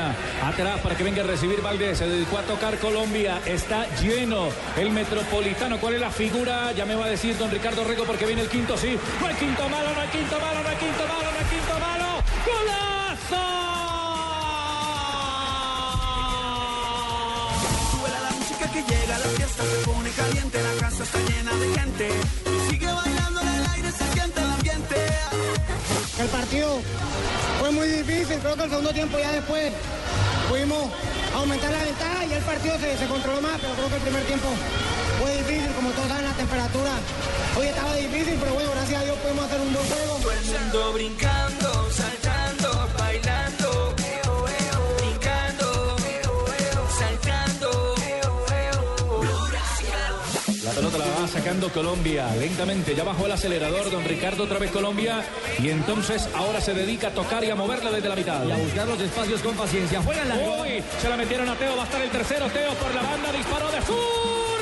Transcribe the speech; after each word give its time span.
Atrás 0.00 0.80
para 0.80 0.96
que 0.96 1.04
venga 1.04 1.22
a 1.22 1.26
recibir 1.26 1.60
Valdés. 1.60 1.98
Se 1.98 2.06
dedicó 2.06 2.38
a 2.38 2.42
tocar 2.42 2.78
Colombia. 2.78 3.40
Está 3.46 3.86
lleno 3.96 4.48
el 4.76 4.90
metropolitano. 4.90 5.78
¿Cuál 5.78 5.94
es 5.94 6.00
la 6.00 6.10
figura? 6.10 6.72
Ya 6.72 6.84
me 6.84 6.94
va 6.94 7.06
a 7.06 7.08
decir 7.08 7.36
don 7.38 7.50
Ricardo 7.50 7.84
Rego 7.84 8.04
porque 8.04 8.26
viene 8.26 8.42
el 8.42 8.48
quinto, 8.48 8.76
sí. 8.76 8.98
No 9.20 9.26
hay 9.26 9.34
quinto 9.34 9.68
malo, 9.68 9.94
no 9.94 10.00
hay 10.00 10.08
quinto 10.08 10.38
malo, 10.40 10.62
no 10.62 10.68
hay 10.68 10.76
quinto 10.76 11.06
malo, 11.06 11.30
no 11.32 11.38
hay 11.38 11.44
quinto 11.44 11.78
malo. 11.78 12.06
¡Golazo! 12.46 13.46
La 18.22 18.30
música 18.36 18.72
que 18.72 18.82
llega, 18.82 19.18
la 19.18 19.26
fiesta 19.36 19.62
se 19.62 19.90
pone 19.90 20.10
caliente, 20.10 20.62
la 20.62 20.86
casa 20.86 21.02
está 21.04 21.18
llena 21.18 21.54
de 21.54 21.78
gente. 21.78 22.08
El 26.20 26.28
partido 26.28 26.82
fue 27.58 27.70
muy 27.70 27.88
difícil, 27.88 28.38
creo 28.40 28.54
que 28.54 28.64
el 28.64 28.68
segundo 28.68 28.92
tiempo 28.92 29.18
ya 29.18 29.32
después 29.32 29.72
pudimos 30.50 30.90
aumentar 31.34 31.72
la 31.72 31.82
ventaja 31.82 32.26
y 32.26 32.32
el 32.34 32.42
partido 32.42 32.76
se, 32.78 33.06
controló 33.06 33.40
más, 33.40 33.58
pero 33.58 33.72
creo 33.72 33.88
que 33.88 33.96
el 33.96 34.02
primer 34.02 34.24
tiempo 34.24 34.48
fue 35.18 35.38
difícil, 35.38 35.72
como 35.72 35.88
todos 35.92 36.08
saben 36.08 36.26
la 36.26 36.34
temperatura 36.34 36.92
hoy 37.56 37.66
estaba 37.68 37.94
difícil, 37.94 38.36
pero 38.38 38.52
bueno, 38.52 38.70
gracias 38.70 39.00
a 39.00 39.04
Dios 39.04 39.16
pudimos 39.16 39.44
hacer 39.46 39.60
un 39.62 39.72
buen 39.72 39.86
juego. 39.86 40.10
Pelota 50.80 50.96
la 50.96 51.20
va 51.20 51.28
sacando 51.28 51.68
Colombia 51.68 52.34
lentamente. 52.36 52.94
Ya 52.94 53.04
bajó 53.04 53.26
el 53.26 53.32
acelerador 53.32 53.90
don 53.90 54.02
Ricardo 54.02 54.44
otra 54.44 54.58
vez 54.58 54.70
Colombia. 54.70 55.22
Y 55.58 55.68
entonces 55.68 56.26
ahora 56.34 56.60
se 56.60 56.72
dedica 56.72 57.08
a 57.08 57.10
tocar 57.10 57.44
y 57.44 57.50
a 57.50 57.54
moverla 57.54 57.90
desde 57.90 58.08
la 58.08 58.16
mitad. 58.16 58.42
y 58.46 58.50
a 58.50 58.56
buscar 58.56 58.88
los 58.88 58.98
espacios 59.00 59.42
con 59.42 59.54
paciencia. 59.56 60.00
Juegan 60.00 60.28
la 60.28 60.36
Uy, 60.36 60.82
se 61.02 61.08
la 61.10 61.16
metieron 61.18 61.48
a 61.50 61.54
Teo, 61.56 61.76
va 61.76 61.82
a 61.82 61.84
estar 61.84 62.00
el 62.00 62.10
tercero. 62.10 62.46
Teo 62.46 62.72
por 62.74 62.94
la 62.94 63.02
banda, 63.02 63.30
disparó 63.30 63.70
de 63.70 63.82
zurda, 63.82 64.59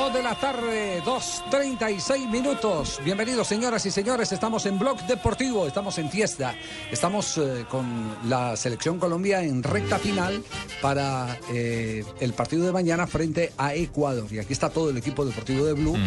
2 0.00 0.14
de 0.14 0.22
la 0.22 0.34
tarde, 0.34 1.02
2.36 1.02 2.30
minutos. 2.30 2.98
Bienvenidos 3.04 3.46
señoras 3.46 3.84
y 3.84 3.90
señores, 3.90 4.32
estamos 4.32 4.64
en 4.64 4.78
Blog 4.78 4.98
Deportivo, 5.06 5.66
estamos 5.66 5.98
en 5.98 6.08
fiesta, 6.08 6.54
estamos 6.90 7.36
eh, 7.36 7.66
con 7.68 8.16
la 8.24 8.56
selección 8.56 8.98
Colombia 8.98 9.42
en 9.42 9.62
recta 9.62 9.98
final 9.98 10.42
para 10.80 11.38
eh, 11.52 12.02
el 12.18 12.32
partido 12.32 12.64
de 12.64 12.72
mañana 12.72 13.06
frente 13.06 13.52
a 13.58 13.74
Ecuador. 13.74 14.26
Y 14.32 14.38
aquí 14.38 14.54
está 14.54 14.70
todo 14.70 14.88
el 14.88 14.96
equipo 14.96 15.22
deportivo 15.26 15.66
de 15.66 15.74
Blue, 15.74 15.98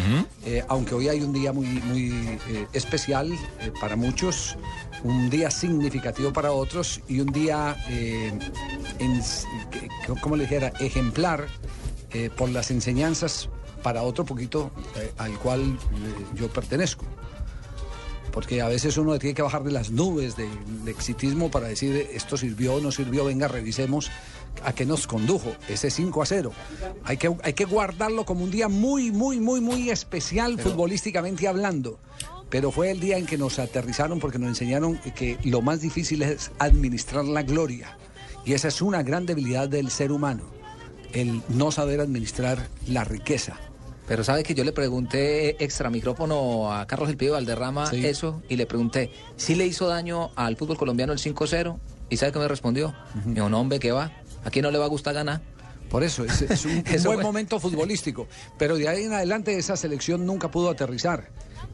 eh, 0.44 0.64
aunque 0.66 0.96
hoy 0.96 1.08
hay 1.08 1.20
un 1.20 1.32
día 1.32 1.52
muy, 1.52 1.66
muy 1.66 2.40
especial 2.72 3.30
para 3.80 3.94
muchos, 3.94 4.56
un 5.04 5.30
día 5.30 5.52
significativo 5.52 6.32
para 6.32 6.50
otros 6.50 7.00
y 7.06 7.20
un 7.20 7.28
día, 7.28 7.76
dijera, 10.36 10.72
ejemplar 10.80 11.46
eh, 12.14 12.30
por 12.34 12.48
las 12.48 12.70
enseñanzas 12.70 13.48
para 13.82 14.02
otro 14.02 14.24
poquito 14.24 14.70
eh, 14.96 15.12
al 15.18 15.38
cual 15.38 15.60
eh, 15.62 16.24
yo 16.34 16.48
pertenezco. 16.48 17.04
Porque 18.32 18.62
a 18.62 18.68
veces 18.68 18.96
uno 18.96 19.18
tiene 19.18 19.34
que 19.34 19.42
bajar 19.42 19.62
de 19.62 19.70
las 19.70 19.90
nubes 19.90 20.36
de, 20.36 20.48
de 20.84 20.90
exitismo 20.90 21.50
para 21.50 21.68
decir 21.68 22.08
esto 22.12 22.36
sirvió, 22.36 22.80
no 22.80 22.90
sirvió, 22.90 23.24
venga, 23.24 23.46
revisemos 23.46 24.10
a 24.64 24.72
qué 24.72 24.86
nos 24.86 25.06
condujo 25.06 25.54
ese 25.68 25.90
5 25.90 26.22
a 26.22 26.26
0. 26.26 26.52
Hay 27.04 27.16
que, 27.16 27.34
hay 27.42 27.52
que 27.52 27.64
guardarlo 27.64 28.24
como 28.24 28.44
un 28.44 28.50
día 28.50 28.68
muy, 28.68 29.10
muy, 29.10 29.40
muy, 29.40 29.60
muy 29.60 29.90
especial 29.90 30.58
futbolísticamente 30.58 31.48
hablando. 31.48 31.98
Pero 32.50 32.70
fue 32.70 32.90
el 32.90 33.00
día 33.00 33.18
en 33.18 33.26
que 33.26 33.38
nos 33.38 33.58
aterrizaron 33.58 34.20
porque 34.20 34.38
nos 34.38 34.48
enseñaron 34.48 34.98
que 35.16 35.38
lo 35.44 35.62
más 35.62 35.80
difícil 35.80 36.22
es 36.22 36.52
administrar 36.58 37.24
la 37.24 37.42
gloria. 37.42 37.98
Y 38.44 38.52
esa 38.52 38.68
es 38.68 38.82
una 38.82 39.02
gran 39.02 39.26
debilidad 39.26 39.68
del 39.68 39.90
ser 39.90 40.12
humano, 40.12 40.44
el 41.14 41.42
no 41.48 41.70
saber 41.72 42.00
administrar 42.00 42.68
la 42.86 43.04
riqueza. 43.04 43.56
Pero 44.06 44.22
sabe 44.22 44.42
que 44.42 44.54
yo 44.54 44.64
le 44.64 44.72
pregunté 44.72 45.64
extra 45.64 45.88
micrófono 45.88 46.70
a 46.72 46.86
Carlos 46.86 47.08
El 47.08 47.16
Pío 47.16 47.32
Valderrama 47.32 47.86
Sí. 47.86 48.04
eso 48.04 48.42
y 48.50 48.56
le 48.56 48.66
pregunté 48.66 49.10
si 49.36 49.54
le 49.54 49.64
hizo 49.66 49.88
daño 49.88 50.30
al 50.36 50.56
fútbol 50.56 50.76
colombiano 50.76 51.12
el 51.14 51.18
5-0 51.18 51.78
y 52.10 52.16
sabe 52.18 52.32
que 52.32 52.38
me 52.38 52.48
respondió. 52.48 52.94
Dijo, 53.24 53.48
no 53.48 53.60
hombre, 53.60 53.78
¿qué 53.78 53.92
va? 53.92 54.12
¿A 54.44 54.50
quién 54.50 54.64
no 54.64 54.70
le 54.70 54.76
va 54.78 54.84
a 54.84 54.88
gustar 54.88 55.14
ganar? 55.14 55.40
Por 55.88 56.02
eso, 56.02 56.24
es, 56.24 56.42
es 56.42 56.64
un, 56.66 56.82
buen 56.84 57.00
fue. 57.02 57.16
momento 57.22 57.58
futbolístico. 57.58 58.26
Pero 58.58 58.76
de 58.76 58.88
ahí 58.88 59.04
en 59.04 59.14
adelante 59.14 59.56
esa 59.56 59.76
selección 59.76 60.26
nunca 60.26 60.50
pudo 60.50 60.68
aterrizar. 60.68 61.30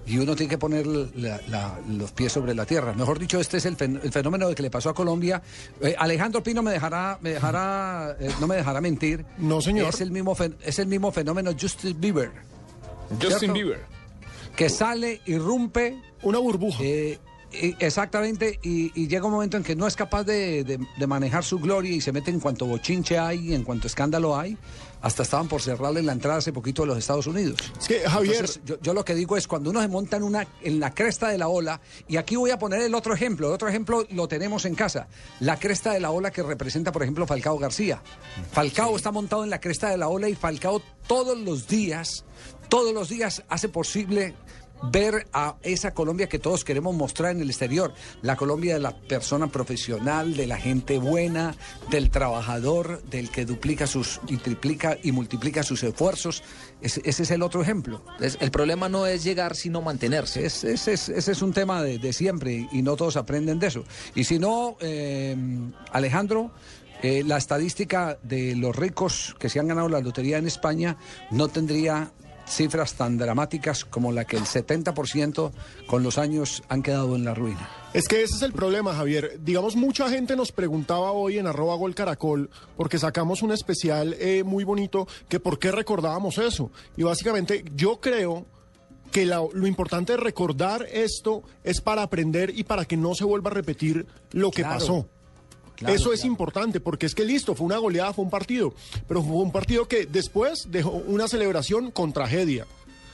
Y 0.07 0.19
uno 0.19 0.35
tiene 0.35 0.51
que 0.51 0.59
poner 0.59 0.87
la- 0.87 1.41
la- 1.49 1.79
los 1.89 2.11
pies 2.13 2.33
sobre 2.33 2.55
la 2.55 2.67
tierra. 2.67 2.93
Mejor 2.95 3.19
dicho, 3.19 3.39
este 3.41 3.59
es 3.59 3.67
el, 3.67 3.77
fen- 3.77 4.01
el 4.03 4.11
fenómeno 4.13 4.49
de 4.49 4.55
que 4.55 4.63
le 4.63 4.71
pasó 4.71 4.91
a 4.91 4.95
Colombia. 4.95 5.41
Eh, 5.81 5.95
Alejandro 5.99 6.43
Pino 6.43 6.63
me 6.63 6.73
dejará, 6.73 7.19
me 7.21 7.31
dejará, 7.31 8.17
eh, 8.19 8.31
no 8.41 8.47
me 8.47 8.57
dejará 8.57 8.81
mentir. 8.81 9.25
No, 9.39 9.61
señor. 9.61 9.89
Es 9.89 10.01
el 10.01 10.11
mismo, 10.11 10.35
fen- 10.35 10.57
es 10.63 10.79
el 10.79 10.87
mismo 10.89 11.13
fenómeno 11.13 11.53
Justin 11.61 12.01
Bieber, 12.01 12.31
Justin 13.21 13.39
¿Cierto? 13.39 13.53
Bieber. 13.55 13.81
que 14.57 14.69
sale, 14.69 15.21
irrumpe, 15.27 16.01
Una 16.23 16.39
burbuja. 16.39 16.83
eh, 16.83 17.19
y- 17.53 17.75
exactamente, 17.79 18.59
y, 18.63 18.93
y 19.01 19.09
llega 19.09 19.27
un 19.27 19.33
momento 19.33 19.57
en 19.57 19.63
que 19.65 19.75
no 19.75 19.87
es 19.87 19.97
capaz 19.97 20.25
de, 20.25 20.65
de- 20.65 20.79
de 20.99 21.07
manejar 21.07 21.45
su 21.45 21.59
gloria 21.59 21.93
y 21.93 22.01
se 22.01 22.13
mete 22.13 22.31
en 22.31 22.41
cuanto 22.41 22.67
bochinche 22.67 23.19
hay, 23.19 23.55
en 23.55 23.65
cuanto 23.65 23.87
escándalo 23.87 24.39
hay. 24.39 24.57
Hasta 25.03 25.23
estaban 25.23 25.49
por 25.49 25.63
cerrarle 25.63 26.03
la 26.03 26.13
entrada 26.13 26.39
hace 26.39 26.53
poquito 26.53 26.83
de 26.83 26.89
los 26.89 26.99
Estados 26.99 27.27
Unidos. 27.27 27.57
Es 27.79 27.89
que, 27.89 28.01
Javier, 28.01 28.35
Entonces, 28.35 28.61
yo, 28.65 28.79
yo 28.81 28.95
lo 28.95 29.05
que 29.05 29.15
digo 29.15 29.37
es 29.37 29.47
cuando 29.47 29.71
uno 29.71 29.81
se 29.81 29.89
monta 29.89 30.17
en, 30.17 30.23
una, 30.23 30.47
en 30.63 30.79
la 30.79 30.95
cresta 30.95 31.29
de 31.29 31.39
la 31.39 31.49
ola, 31.49 31.81
y 32.09 32.17
aquí 32.17 32.37
voy 32.37 32.51
a 32.51 32.59
poner 32.59 32.83
el 32.83 32.95
otro 32.95 33.15
ejemplo, 33.15 33.49
el 33.49 33.55
otro 33.55 33.69
ejemplo 33.69 34.07
lo 34.11 34.29
tenemos 34.29 34.65
en 34.65 34.75
casa, 34.75 35.09
la 35.41 35.59
cresta 35.59 35.93
de 35.93 36.01
la 36.01 36.11
ola 36.11 36.31
que 36.31 36.43
representa, 36.43 36.93
por 36.93 37.03
ejemplo, 37.03 37.27
Falcao 37.27 37.59
García. 37.59 38.03
Falcao 38.53 38.97
está 38.97 39.11
montado 39.11 39.45
en 39.45 39.51
la 39.51 39.61
cresta 39.61 39.89
de 39.89 39.97
la 39.97 40.09
ola 40.09 40.29
y 40.29 40.35
Falcao 40.35 40.83
todos 41.07 41.39
los 41.39 41.67
días, 41.67 42.25
todos 42.69 42.93
los 42.93 43.09
días 43.09 43.43
hace 43.49 43.69
posible 43.69 44.35
ver 44.83 45.27
a 45.33 45.57
esa 45.63 45.93
Colombia 45.93 46.29
que 46.29 46.39
todos 46.39 46.65
queremos 46.65 46.95
mostrar 46.95 47.33
en 47.33 47.41
el 47.43 47.51
exterior, 47.51 47.93
la 48.23 48.37
Colombia 48.37 48.75
de 48.75 48.81
la 48.81 48.97
persona 48.97 49.47
profesional, 49.49 50.37
de 50.37 50.47
la 50.47 50.57
gente 50.59 50.99
buena, 50.99 51.55
del 51.91 52.11
trabajador, 52.11 53.03
del 53.05 53.31
que 53.31 53.45
duplica 53.45 53.87
sus 53.87 54.21
y 54.29 54.37
triplica 54.39 54.97
y 55.03 55.13
multiplica 55.13 55.63
sus 55.63 55.83
esfuerzos. 55.83 56.43
Ese, 56.81 57.03
ese 57.05 57.23
es 57.25 57.31
el 57.31 57.43
otro 57.43 57.63
ejemplo. 57.63 58.03
Es- 58.21 58.39
el 58.41 58.51
problema 58.51 58.89
no 58.89 59.07
es 59.07 59.23
llegar, 59.25 59.55
sino 59.57 59.83
mantenerse. 59.83 60.47
Es- 60.47 60.65
ese, 60.65 60.93
es, 60.95 61.09
ese 61.09 61.33
es 61.33 61.43
un 61.43 61.53
tema 61.53 61.83
de, 61.83 61.99
de 61.99 62.13
siempre 62.13 62.67
y 62.73 62.83
no 62.83 62.97
todos 62.97 63.17
aprenden 63.17 63.59
de 63.59 63.67
eso. 63.67 63.85
Y 64.15 64.25
si 64.25 64.39
no, 64.39 64.77
eh, 64.81 65.37
Alejandro, 65.93 66.53
eh, 67.03 67.23
la 67.27 67.39
estadística 67.39 68.19
de 68.23 68.55
los 68.57 68.77
ricos 68.77 69.35
que 69.39 69.49
se 69.49 69.59
han 69.59 69.69
ganado 69.69 69.89
la 69.89 70.01
lotería 70.01 70.37
en 70.39 70.47
España 70.47 70.97
no 71.31 71.49
tendría 71.49 72.13
cifras 72.51 72.95
tan 72.95 73.17
dramáticas 73.17 73.85
como 73.85 74.13
la 74.13 74.25
que 74.25 74.37
el 74.37 74.43
70% 74.45 75.53
con 75.87 76.03
los 76.03 76.19
años 76.19 76.63
han 76.69 76.83
quedado 76.83 77.15
en 77.17 77.25
la 77.25 77.35
ruina. 77.35 77.69
Es 77.95 78.09
que 78.09 78.23
ese 78.23 78.37
es 78.37 78.43
el 78.43 78.53
problema, 78.53 78.95
Javier. 78.95 79.39
Digamos, 79.43 79.77
mucha 79.77 80.09
gente 80.11 80.37
nos 80.37 80.53
preguntaba 80.53 81.13
hoy 81.13 81.39
en 81.39 81.47
arroba 81.47 81.75
gol 81.77 81.95
caracol, 81.95 82.51
porque 82.77 82.99
sacamos 82.99 83.43
un 83.43 83.53
especial 83.53 84.15
eh, 84.19 84.43
muy 84.45 84.65
bonito, 84.65 85.07
que 85.29 85.41
por 85.41 85.59
qué 85.59 85.71
recordábamos 85.73 86.39
eso. 86.39 86.71
Y 86.97 87.03
básicamente 87.05 87.65
yo 87.75 88.01
creo 88.01 88.47
que 89.11 89.25
la- 89.27 89.43
lo 89.53 89.67
importante 89.67 90.13
de 90.13 90.19
recordar 90.19 90.87
esto 90.93 91.43
es 91.65 91.81
para 91.81 92.03
aprender 92.03 92.53
y 92.57 92.63
para 92.65 92.85
que 92.85 92.97
no 92.97 93.15
se 93.15 93.25
vuelva 93.25 93.51
a 93.51 93.55
repetir 93.55 94.07
lo 94.33 94.51
que 94.53 94.63
Claro. 94.63 94.79
pasó. 94.79 95.09
Claro, 95.81 95.95
Eso 95.95 96.13
es 96.13 96.21
claro. 96.21 96.33
importante 96.33 96.79
porque 96.79 97.07
es 97.07 97.15
que 97.15 97.25
listo, 97.25 97.55
fue 97.55 97.67
una 97.67 97.79
goleada, 97.79 98.13
fue 98.13 98.25
un 98.25 98.31
partido, 98.31 98.75
pero 99.09 99.23
fue 99.23 99.37
un 99.37 99.51
partido 99.51 99.89
que 99.89 100.05
después 100.07 100.67
dejó 100.71 100.91
una 100.91 101.27
celebración 101.27 101.91
con 101.91 102.13
tragedia. 102.13 102.67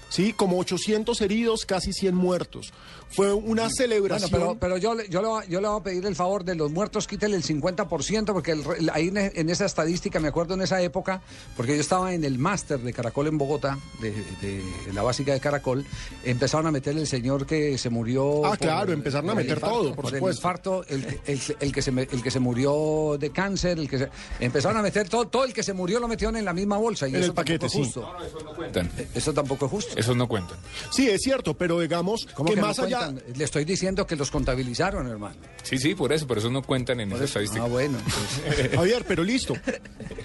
Sí, 0.08 0.32
como 0.32 0.58
800 0.58 1.20
heridos, 1.20 1.64
casi 1.64 1.92
100 1.92 2.14
muertos. 2.14 2.72
Fue 3.08 3.32
una 3.32 3.62
Bueno, 3.62 3.70
celebración. 3.70 4.30
pero, 4.30 4.56
pero 4.58 4.76
yo, 4.78 4.94
le- 4.94 5.08
yo, 5.08 5.22
le, 5.22 5.28
voy- 5.28 5.44
yo 5.48 5.60
le 5.60 5.68
voy 5.68 5.80
a 5.80 5.82
pedir 5.82 6.04
el 6.06 6.14
favor 6.16 6.44
de 6.44 6.54
los 6.54 6.70
muertos, 6.72 7.06
quítele 7.06 7.36
el 7.36 7.42
50%, 7.44 8.32
porque 8.32 8.52
el 8.52 8.90
ahí 8.92 9.08
en, 9.08 9.16
en 9.16 9.48
esa 9.48 9.64
estadística, 9.64 10.18
me 10.20 10.28
acuerdo 10.28 10.54
en 10.54 10.62
esa 10.62 10.82
época, 10.82 11.22
porque 11.56 11.74
yo 11.76 11.80
estaba 11.80 12.12
en 12.12 12.24
el 12.24 12.38
máster 12.38 12.80
de 12.80 12.92
Caracol 12.92 13.28
en 13.28 13.38
Bogotá, 13.38 13.78
de, 14.00 14.10
de 14.10 14.62
la 14.92 15.02
básica 15.02 15.32
de 15.32 15.40
Caracol, 15.40 15.86
empezaron 16.24 16.66
a 16.66 16.70
meter 16.72 16.96
el 16.96 17.06
señor 17.06 17.46
que 17.46 17.78
se 17.78 17.90
murió. 17.90 18.44
Ah, 18.44 18.56
claro, 18.56 18.92
empezaron 18.92 19.30
a 19.30 19.32
el 19.32 19.38
meter 19.38 19.60
todo, 19.60 19.94
por 19.94 20.04
por 20.04 20.12
el 20.12 20.18
supuesto. 20.18 20.38
infarto, 20.40 20.84
el, 20.88 21.20
el- 21.26 21.40
el 21.60 21.72
que 21.72 21.82
se, 21.82 21.90
el 21.90 22.22
que 22.22 22.30
se 22.30 22.40
murió 22.40 23.16
de 23.18 23.30
cáncer, 23.30 23.78
el 23.78 23.88
que 23.88 23.98
se- 23.98 24.08
empezaron 24.40 24.76
a 24.78 24.82
meter 24.82 25.08
todo, 25.08 25.26
todo 25.28 25.44
el 25.44 25.52
que 25.54 25.62
se 25.62 25.72
murió 25.72 26.00
lo 26.00 26.08
metieron 26.08 26.36
en 26.36 26.44
la 26.44 26.52
misma 26.52 26.76
bolsa. 26.76 27.06
Y 27.06 27.10
En 27.10 27.16
el 27.16 27.22
eso 27.22 27.32
tampoco 27.34 27.44
paquete, 27.58 27.66
es 27.66 27.72
sí. 27.72 27.78
justo. 27.84 28.12
Cuentan. 28.56 28.90
Eso 29.14 29.32
tampoco 29.32 29.66
es 29.66 29.70
justo. 29.70 29.94
Esos 29.96 30.16
no 30.16 30.26
cuentan. 30.28 30.56
Sí, 30.90 31.08
es 31.08 31.22
cierto, 31.22 31.54
pero 31.54 31.78
digamos 31.80 32.26
¿Cómo 32.34 32.48
que, 32.48 32.54
que 32.56 32.60
no 32.60 32.66
más 32.66 32.78
allá. 32.80 32.95
Le 33.36 33.44
estoy 33.44 33.64
diciendo 33.64 34.06
que 34.06 34.16
los 34.16 34.30
contabilizaron, 34.30 35.08
hermano. 35.08 35.36
Sí, 35.62 35.78
sí, 35.78 35.94
por 35.94 36.12
eso, 36.12 36.26
pero 36.26 36.40
esos 36.40 36.52
no 36.52 36.62
cuentan 36.62 37.00
en 37.00 37.12
esa 37.12 37.24
estadística. 37.24 37.64
Ah, 37.64 37.68
bueno. 37.68 37.98
pues. 38.04 38.70
Javier, 38.74 39.04
pero 39.06 39.24
listo. 39.24 39.54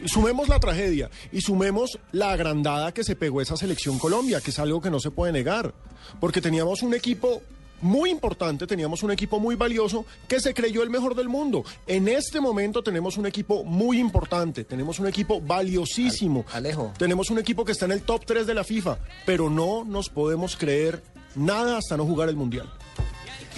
Sumemos 0.06 0.50
la 0.50 0.60
tragedia 0.60 1.10
y 1.32 1.42
sumemos 1.42 2.00
la 2.12 2.32
agrandada 2.32 2.94
que 2.94 3.04
se 3.04 3.16
pegó 3.16 3.42
esa 3.42 3.58
selección 3.58 4.00
Colombia, 4.00 4.42
que 4.42 4.52
es 4.52 4.60
algo 4.60 4.82
que 4.82 4.90
no 4.90 5.00
se 5.00 5.12
puede 5.12 5.32
negar. 5.32 5.74
Porque 6.20 6.42
teníamos 6.42 6.82
un 6.82 6.94
equipo 6.94 7.42
muy 7.82 8.10
importante, 8.10 8.68
teníamos 8.68 9.04
un 9.04 9.12
equipo 9.12 9.40
muy 9.40 9.56
valioso 9.56 10.06
que 10.28 10.40
se 10.40 10.54
creyó 10.54 10.84
el 10.84 10.90
mejor 10.90 11.16
del 11.16 11.30
mundo. 11.30 11.64
En 11.88 12.08
este 12.08 12.40
momento 12.40 12.84
tenemos 12.84 13.18
un 13.18 13.26
equipo 13.26 13.64
muy 13.64 14.00
importante, 14.00 14.64
tenemos 14.64 15.00
un 15.00 15.08
equipo 15.08 15.42
valiosísimo. 15.42 16.46
Alejo. 16.52 16.94
Tenemos 16.98 17.30
un 17.30 17.40
equipo 17.40 17.66
que 17.66 17.72
está 17.72 17.86
en 17.86 17.94
el 17.94 18.04
top 18.04 18.26
3 18.26 18.48
de 18.48 18.54
la 18.54 18.64
FIFA, 18.64 19.00
pero 19.26 19.50
no 19.50 19.84
nos 19.84 20.10
podemos 20.10 20.56
creer 20.56 21.02
nada 21.36 21.78
hasta 21.78 21.98
no 21.98 22.06
jugar 22.06 22.30
el 22.30 22.36
Mundial. 22.36 22.69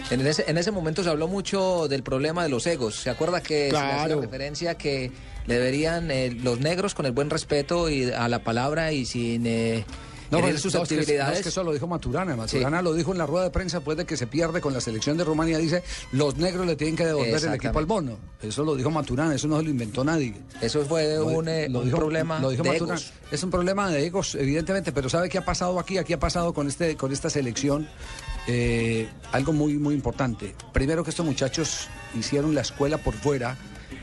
En 0.10 0.26
ese, 0.26 0.44
en 0.50 0.58
ese 0.58 0.72
momento 0.72 1.04
se 1.04 1.10
habló 1.10 1.28
mucho 1.28 1.88
del 1.88 2.04
problema 2.04 2.44
de 2.44 2.50
los 2.50 2.66
egos. 2.68 2.96
¿Se 2.96 3.10
acuerda 3.10 3.42
que 3.42 3.70
se 3.70 3.78
hacía 3.78 4.06
Claro. 4.06 4.22
referencia 4.22 4.76
que 4.76 5.12
le 5.46 5.54
deberían 5.56 6.10
eh, 6.12 6.32
los 6.32 6.60
negros 6.60 6.94
con 6.96 7.06
el 7.06 7.12
buen 7.12 7.30
respeto 7.30 7.90
y 7.90 8.12
a 8.12 8.28
la 8.28 8.40
palabra 8.40 8.92
y 8.92 9.06
sin 9.06 9.46
eh, 9.46 9.86
No, 10.42 10.48
es 10.48 10.62
que- 10.62 11.18
no, 11.18 11.32
es 11.32 11.42
que 11.44 11.50
eso 11.50 11.64
lo 11.64 11.74
dijo 11.74 11.88
Maturana. 11.88 12.36
Maturana 12.36 12.82
lo 12.82 12.94
dijo 12.94 13.12
en 13.12 13.18
la 13.18 13.26
rueda 13.26 13.46
de 13.46 13.52
prensa 13.52 13.78
después 13.78 13.98
de 13.98 14.06
que 14.06 14.18
se 14.18 14.28
pierde 14.28 14.62
con 14.62 14.74
la 14.74 14.82
selección 14.82 15.18
de 15.18 15.24
Rumanía. 15.24 15.58
Dice, 15.58 15.84
los 16.12 16.38
negros 16.38 16.66
le 16.66 16.76
tienen 16.76 16.96
que 16.96 17.06
devolver 17.06 17.44
el 17.46 17.54
equipo 17.56 17.80
al 17.80 17.86
bono. 17.86 18.18
Eso 18.42 18.64
lo 18.64 18.76
dijo 18.76 18.90
Maturana, 18.92 19.34
eso 19.36 19.48
no 19.48 19.58
se 19.58 19.64
lo 19.64 19.70
inventó 19.70 20.04
nadie. 20.04 20.34
Eso 20.62 20.84
fue 20.86 21.16
Lo- 21.16 21.26
un, 21.28 21.48
eh, 21.48 21.68
lo 21.70 21.80
un 21.80 21.86
dijo- 21.86 21.98
problema 21.98 22.40
lo 22.40 22.50
dijo 22.50 22.64
de 22.64 22.70
Maturana. 22.70 23.00
egos. 23.00 23.14
Es 23.32 23.44
un 23.44 23.50
problema 23.52 23.90
de 23.90 24.06
egos, 24.06 24.36
evidentemente, 24.36 24.92
pero 24.92 25.10
¿sabe 25.10 25.30
qué 25.30 25.38
ha 25.40 25.46
pasado 25.46 25.80
aquí? 25.80 25.98
Aquí 25.98 26.14
ha 26.14 26.20
pasado 26.20 26.54
con, 26.54 26.68
este, 26.68 26.96
con 26.98 27.12
esta 27.12 27.30
selección 27.30 27.88
eh, 28.48 29.08
algo 29.32 29.54
muy, 29.54 29.76
muy 29.78 29.94
importante. 29.96 30.54
Primero 30.74 31.04
que 31.04 31.12
estos 31.12 31.26
muchachos 31.26 31.88
hicieron 32.18 32.54
la 32.54 32.62
escuela 32.62 32.98
por 32.98 33.14
fuera 33.14 33.58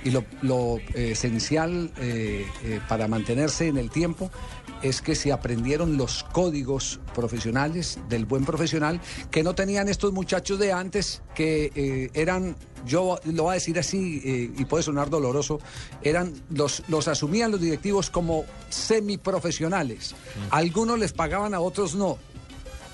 y 0.04 0.10
lo, 0.10 0.24
lo, 0.42 0.78
eh, 0.94 1.12
esencial 1.12 1.92
eh, 1.98 2.46
eh, 2.64 2.80
para 2.88 3.08
mantenerse 3.08 3.68
en 3.68 3.76
el 3.76 3.90
tiempo 3.90 4.30
es 4.82 5.02
que 5.02 5.14
se 5.14 5.32
aprendieron 5.32 5.96
los 5.96 6.24
códigos 6.24 7.00
profesionales 7.14 7.98
del 8.08 8.24
buen 8.24 8.44
profesional 8.44 9.00
que 9.30 9.42
no 9.42 9.54
tenían 9.54 9.88
estos 9.88 10.12
muchachos 10.12 10.58
de 10.58 10.72
antes 10.72 11.22
que 11.34 11.70
eh, 11.74 12.10
eran, 12.14 12.56
yo 12.86 13.18
lo 13.24 13.44
voy 13.44 13.52
a 13.52 13.54
decir 13.54 13.78
así 13.78 14.22
eh, 14.24 14.50
y 14.56 14.64
puede 14.64 14.82
sonar 14.82 15.10
doloroso, 15.10 15.60
eran 16.02 16.32
los, 16.50 16.82
los 16.88 17.08
asumían 17.08 17.50
los 17.50 17.60
directivos 17.60 18.10
como 18.10 18.44
semiprofesionales. 18.68 20.14
Algunos 20.50 20.98
les 20.98 21.12
pagaban, 21.12 21.54
a 21.54 21.60
otros 21.60 21.94
no. 21.94 22.18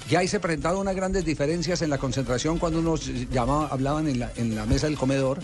Ya 0.08 0.20
ahí 0.20 0.28
se 0.28 0.38
presentaron 0.38 0.80
unas 0.80 0.94
grandes 0.94 1.24
diferencias 1.24 1.82
en 1.82 1.90
la 1.90 1.98
concentración 1.98 2.58
cuando 2.58 2.78
unos 2.78 3.10
llamaba, 3.30 3.66
hablaban 3.68 4.06
en 4.06 4.20
la, 4.20 4.32
en 4.36 4.54
la 4.54 4.64
mesa 4.64 4.86
del 4.86 4.96
comedor. 4.96 5.40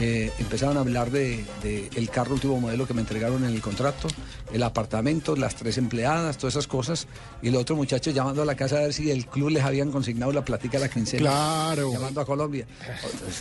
Eh, 0.00 0.32
empezaron 0.38 0.76
a 0.76 0.80
hablar 0.80 1.10
de, 1.10 1.44
de 1.62 1.88
el 1.94 2.08
carro 2.10 2.34
último 2.34 2.58
modelo 2.60 2.86
que 2.86 2.94
me 2.94 3.00
entregaron 3.02 3.44
en 3.44 3.52
el 3.52 3.60
contrato, 3.60 4.08
el 4.52 4.62
apartamento, 4.62 5.36
las 5.36 5.54
tres 5.54 5.78
empleadas, 5.78 6.38
todas 6.38 6.54
esas 6.54 6.66
cosas. 6.66 7.06
Y 7.42 7.48
el 7.48 7.56
otro 7.56 7.76
muchacho 7.76 8.10
llamando 8.10 8.42
a 8.42 8.44
la 8.44 8.54
casa 8.56 8.76
a 8.78 8.80
ver 8.80 8.92
si 8.92 9.10
el 9.10 9.26
club 9.26 9.50
les 9.50 9.62
habían 9.62 9.90
consignado 9.92 10.32
la 10.32 10.44
platica 10.44 10.78
a 10.78 10.80
la 10.80 10.88
quincena. 10.88 11.22
Claro. 11.22 11.92
Llamando 11.92 12.20
a 12.20 12.24
Colombia. 12.26 12.66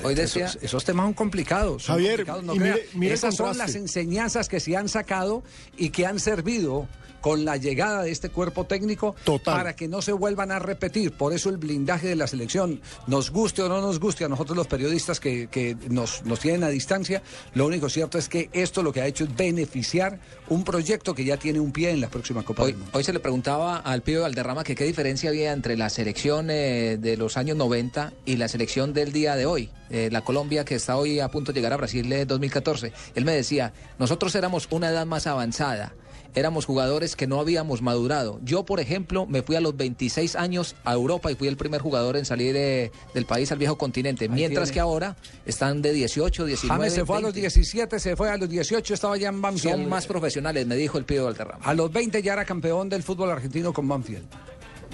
Hoy 0.04 0.14
decía- 0.16 0.46
esos, 0.48 0.64
esos 0.64 0.84
temas 0.84 1.06
son 1.06 1.14
complicados. 1.14 1.84
son 1.84 1.96
Javier, 1.96 2.26
complicados, 2.26 2.44
no 2.44 2.56
mire- 2.56 3.14
Esas 3.14 3.36
son 3.36 3.58
las 3.58 3.76
enseñanzas 3.76 4.48
que 4.50 4.60
se 4.60 4.76
han 4.76 4.90
sacado 4.90 5.44
y 5.78 5.90
que 5.90 6.06
han 6.06 6.20
servido 6.20 6.88
con 7.22 7.46
la 7.46 7.56
llegada 7.56 8.02
de 8.02 8.10
este 8.10 8.30
cuerpo 8.30 8.66
técnico 8.66 9.16
Total. 9.24 9.56
para 9.56 9.76
que 9.76 9.88
no 9.88 10.02
se 10.02 10.12
vuelvan 10.12 10.52
a 10.52 10.58
repetir. 10.58 11.12
Por 11.12 11.34
eso 11.34 11.50
el 11.52 11.58
blindaje 11.58 12.08
de 12.08 12.16
la 12.16 12.26
selección, 12.26 12.82
nos 13.06 13.30
guste 13.30 13.62
o 13.62 13.70
no 13.70 13.80
nos 13.80 14.00
guste 14.00 14.26
a 14.26 14.28
nosotros 14.28 14.58
los 14.58 14.66
periodistas 14.66 15.20
que, 15.20 15.48
que 15.48 15.78
nos, 15.90 16.26
nos 16.26 16.40
tienen 16.42 16.64
a 16.64 16.70
distancia, 16.70 17.22
lo 17.54 17.66
único 17.66 17.90
cierto 17.90 18.18
es 18.18 18.28
que 18.28 18.50
esto 18.54 18.84
lo 18.84 18.92
que 18.92 19.02
ha 19.02 19.08
hecho 19.08 19.24
es 19.24 19.36
beneficiar 19.36 20.20
un 20.50 20.64
proyecto 20.64 21.16
que 21.16 21.24
ya 21.24 21.38
tiene 21.38 21.60
un 21.60 21.72
pie 21.72 21.92
en 21.92 22.02
la 22.02 22.10
próxima 22.10 22.44
Copa 22.44 22.64
Hoy, 22.64 22.72
del 22.72 22.80
Mundo. 22.80 22.98
hoy 22.98 23.04
se 23.04 23.14
le 23.14 23.20
preguntaba 23.20 23.78
al 23.78 24.02
pibe 24.02 24.20
Valderrama 24.20 24.64
que 24.64 24.76
qué 24.76 24.84
diferencia 24.84 25.30
había 25.30 25.54
entre 25.54 25.78
la 25.78 25.90
selección 25.90 26.50
eh, 26.50 26.98
de 27.00 27.18
los 27.18 27.38
años 27.38 27.58
90 27.58 28.14
y 28.26 28.36
la 28.38 28.48
selección 28.48 28.94
del 28.94 29.12
día 29.12 29.36
de 29.36 29.46
hoy, 29.46 29.70
eh, 29.90 30.10
la 30.12 30.22
Colombia 30.22 30.66
que 30.66 30.76
está 30.76 30.98
hoy 30.98 31.20
a 31.20 31.30
punto 31.30 31.52
de 31.52 31.60
llegar 31.60 31.74
a 31.74 31.78
Brasil 31.78 32.12
en 32.12 32.28
2014. 32.28 32.92
Él 33.16 33.26
me 33.26 33.34
decía, 33.34 33.74
nosotros 34.00 34.36
éramos 34.36 34.68
una 34.72 34.90
edad 34.90 35.06
más 35.06 35.28
avanzada. 35.28 35.94
Éramos 36.34 36.66
jugadores 36.66 37.16
que 37.16 37.28
no 37.28 37.40
habíamos 37.40 37.82
madurado. 37.82 38.40
Yo, 38.44 38.64
por 38.64 38.80
ejemplo, 38.80 39.26
me 39.26 39.42
fui 39.42 39.56
a 39.56 39.62
los 39.62 39.76
26 39.76 40.36
años 40.36 40.76
a 40.86 40.94
Europa 40.94 41.32
y 41.32 41.36
fui 41.36 41.48
el 41.48 41.58
primer 41.58 41.82
jugador 41.82 42.16
en 42.16 42.26
salir 42.26 42.56
eh, 42.56 42.92
del 43.14 43.26
país 43.26 43.52
al 43.52 43.58
viejo 43.58 43.78
continente. 43.78 44.30
Mientras 44.30 44.70
tiene. 44.70 44.74
que 44.74 44.80
ahora 44.80 45.18
están 45.46 45.82
de 45.82 45.92
18, 45.92 46.46
19, 46.46 46.78
James 46.78 46.94
se 46.94 47.06
fue 47.06 47.18
a 47.18 47.20
los 47.20 47.34
20. 47.34 47.42
17, 47.42 48.00
se 48.00 48.16
fue 48.16 48.30
a 48.30 48.38
los 48.38 48.50
18, 48.50 48.94
estaba 48.94 49.18
ya 49.18 49.30
en 49.30 49.42
Banfield. 49.42 49.76
Son 49.76 49.90
más 49.90 50.08
profesionales, 50.08 50.66
me 50.66 50.76
dijo 50.76 50.98
el 50.98 51.04
pibe 51.04 51.22
Valderrama. 51.22 51.66
A 51.66 51.74
los 51.74 51.92
20 51.92 52.22
ya 52.22 52.34
era 52.34 52.46
campeón 52.46 52.88
del 52.88 53.04
fútbol 53.04 53.30
argentino 53.30 53.74
con 53.74 53.88
Banfield. 53.88 54.26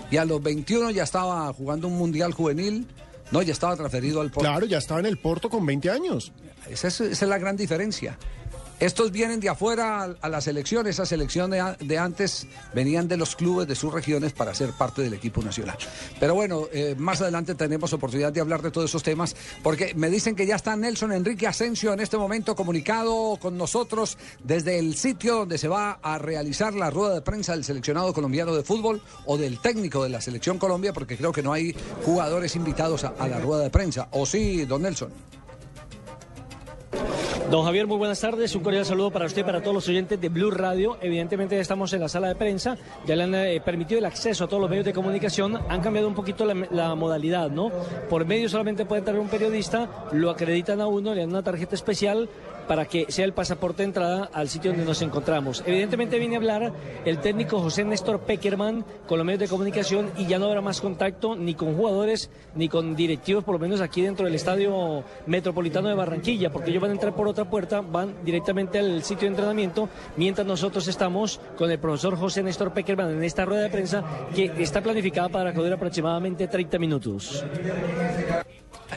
Y 0.10 0.18
a 0.18 0.26
los 0.26 0.42
21 0.42 0.92
ya 0.92 1.04
estaba 1.04 1.52
jugando 1.54 1.88
un 1.88 1.98
mundial 1.98 2.34
juvenil. 2.34 2.88
No, 3.30 3.42
ya 3.42 3.52
estaba 3.52 3.76
transferido 3.76 4.22
al 4.22 4.32
Porto. 4.32 4.50
Claro, 4.50 4.66
ya 4.66 4.78
estaba 4.78 5.02
en 5.02 5.06
el 5.06 5.18
Porto 5.18 5.50
con 5.50 5.66
20 5.66 5.92
años. 5.92 6.32
Esa 6.70 6.88
es, 6.88 7.02
esa 7.02 7.26
es 7.26 7.30
la 7.30 7.38
gran 7.38 7.58
diferencia. 7.58 8.18
Estos 8.80 9.12
vienen 9.12 9.40
de 9.40 9.50
afuera 9.50 10.16
a, 10.22 10.30
la 10.30 10.40
selección, 10.40 10.86
esa 10.86 11.04
selección 11.04 11.50
de, 11.50 11.98
antes 11.98 12.46
venían 12.76 13.08
de 13.08 13.18
los 13.18 13.36
clubes 13.36 13.68
de 13.68 13.74
sus 13.74 13.92
regiones 13.92 14.34
para 14.34 14.54
ser 14.54 14.70
parte 14.72 15.02
del 15.02 15.16
equipo 15.16 15.42
nacional. 15.42 15.76
Pero 16.20 16.36
bueno, 16.36 16.68
eh, 16.72 16.94
más 16.96 17.20
adelante 17.22 17.56
tenemos 17.56 17.92
oportunidad 17.94 18.32
de 18.32 18.40
hablar 18.40 18.62
de 18.62 18.70
todos 18.70 18.92
esos 18.92 19.02
temas, 19.02 19.36
porque 19.64 19.94
me 19.96 20.12
dicen 20.12 20.36
que 20.36 20.46
ya 20.46 20.56
está 20.56 20.76
Nelson 20.76 21.12
Enrique 21.12 21.48
Asensio 21.48 21.92
en 21.92 22.02
este 22.02 22.18
momento 22.18 22.56
comunicado 22.56 23.40
con 23.42 23.58
nosotros 23.58 24.16
desde 24.44 24.78
el 24.78 24.96
sitio 24.96 25.38
donde 25.38 25.58
se 25.58 25.68
va 25.68 25.94
a 26.04 26.20
realizar 26.20 26.76
la 26.76 26.92
rueda 26.92 27.16
de 27.16 27.22
prensa 27.24 27.54
del 27.54 27.64
seleccionado 27.64 28.14
colombiano 28.14 28.54
de 28.56 28.64
fútbol 28.64 29.02
o 29.26 29.38
del 29.38 29.60
técnico 29.60 30.04
de 30.04 30.10
la 30.10 30.22
selección 30.22 30.60
Colombia, 30.60 30.94
porque 30.94 31.18
creo 31.18 31.32
que 31.32 31.42
no 31.42 31.52
hay 31.52 31.76
jugadores 32.06 32.56
invitados 32.56 33.04
a 33.06 33.28
la 33.28 33.40
rueda 33.40 33.64
de 33.64 33.72
prensa. 33.72 34.08
¿O 34.12 34.28
sí, 34.28 34.66
don 34.66 34.84
Nelson? 34.84 35.12
Don 37.50 37.64
Javier, 37.64 37.88
muy 37.88 37.98
buenas 37.98 38.20
tardes. 38.20 38.54
Un 38.56 38.64
cordial 38.64 38.86
saludo 38.86 39.10
para 39.10 39.26
usted 39.26 39.42
y 39.42 39.44
para 39.46 39.62
todos 39.62 39.74
los 39.74 39.88
oyentes 39.88 40.20
de 40.20 40.30
Blue 40.30 40.52
Radio. 40.52 40.98
Evidentemente 41.02 41.58
estamos 41.60 41.94
en 41.94 42.02
la 42.02 42.10
sala 42.10 42.28
de 42.28 42.36
prensa, 42.36 42.78
ya 43.06 43.16
le 43.16 43.24
han 43.24 43.36
eh, 43.36 43.62
permitido 43.64 44.00
el 44.00 44.06
acceso 44.06 44.44
a 44.44 44.48
todos 44.48 44.60
los 44.60 44.70
medios 44.70 44.86
de 44.86 44.94
comunicación. 44.94 45.58
Han 45.70 45.82
cambiado 45.82 46.08
un 46.08 46.16
poquito 46.16 46.46
la, 46.46 46.54
la 46.72 46.94
modalidad, 46.96 47.50
¿no? 47.50 47.72
Por 48.10 48.26
medio 48.26 48.50
solamente 48.50 48.86
puede 48.86 49.00
entrar 49.00 49.18
un 49.18 49.30
periodista, 49.30 50.08
lo 50.12 50.30
acreditan 50.30 50.82
a 50.82 50.88
uno, 50.88 51.14
le 51.14 51.22
dan 51.22 51.30
una 51.30 51.44
tarjeta 51.44 51.76
especial 51.76 52.30
para 52.68 52.86
que 52.86 53.06
sea 53.10 53.26
el 53.26 53.34
pasaporte 53.34 53.84
de 53.84 53.86
entrada 53.86 54.30
al 54.34 54.50
sitio 54.50 54.72
donde 54.72 54.86
nos 54.86 55.02
encontramos. 55.02 55.64
Evidentemente 55.66 56.20
viene 56.20 56.36
a 56.36 56.40
hablar 56.40 56.74
el 57.06 57.20
técnico 57.20 57.60
José 57.60 57.84
Néstor 57.84 58.22
Peckerman 58.22 58.86
con 59.08 59.18
los 59.18 59.26
medios 59.26 59.42
de 59.42 59.48
comunicación 59.48 60.12
y 60.18 60.26
ya 60.26 60.40
no 60.40 60.46
habrá 60.46 60.62
más 60.62 60.82
contacto 60.82 61.36
ni 61.36 61.56
con 61.56 61.76
jugadores 61.76 62.30
ni 62.56 62.70
con 62.70 62.96
directivos, 62.96 63.44
por 63.44 63.56
lo 63.56 63.60
menos 63.60 63.82
aquí 63.82 64.02
dentro 64.02 64.26
del 64.26 64.36
estadio 64.36 65.04
metropolitano 65.26 65.90
de 65.90 65.96
Barranquilla, 65.96 66.52
porque 66.52 66.72
ellos 66.72 66.82
van 66.82 66.92
a 66.92 66.94
entrar 66.94 67.16
por 67.16 67.28
otra 67.28 67.50
puerta, 67.50 67.82
van 67.82 68.16
directamente 68.24 68.80
al 68.80 69.04
sitio 69.04 69.28
de 69.28 69.36
entrenamiento, 69.36 69.90
mientras 70.16 70.46
nosotros 70.46 70.88
estamos 70.88 71.40
con 71.58 71.72
el 71.72 71.80
profesor 71.80 72.18
José 72.18 72.44
Néstor 72.44 72.74
Peckerman 72.74 73.12
en 73.12 73.24
esta 73.24 73.46
rueda 73.46 73.64
de 73.64 73.70
prensa 73.70 74.04
que 74.34 74.52
está 74.60 74.82
planificada 74.82 75.30
para 75.30 75.52
dure 75.52 75.74
aproximadamente 75.74 76.48
30 76.48 76.80
minutos. 76.80 77.46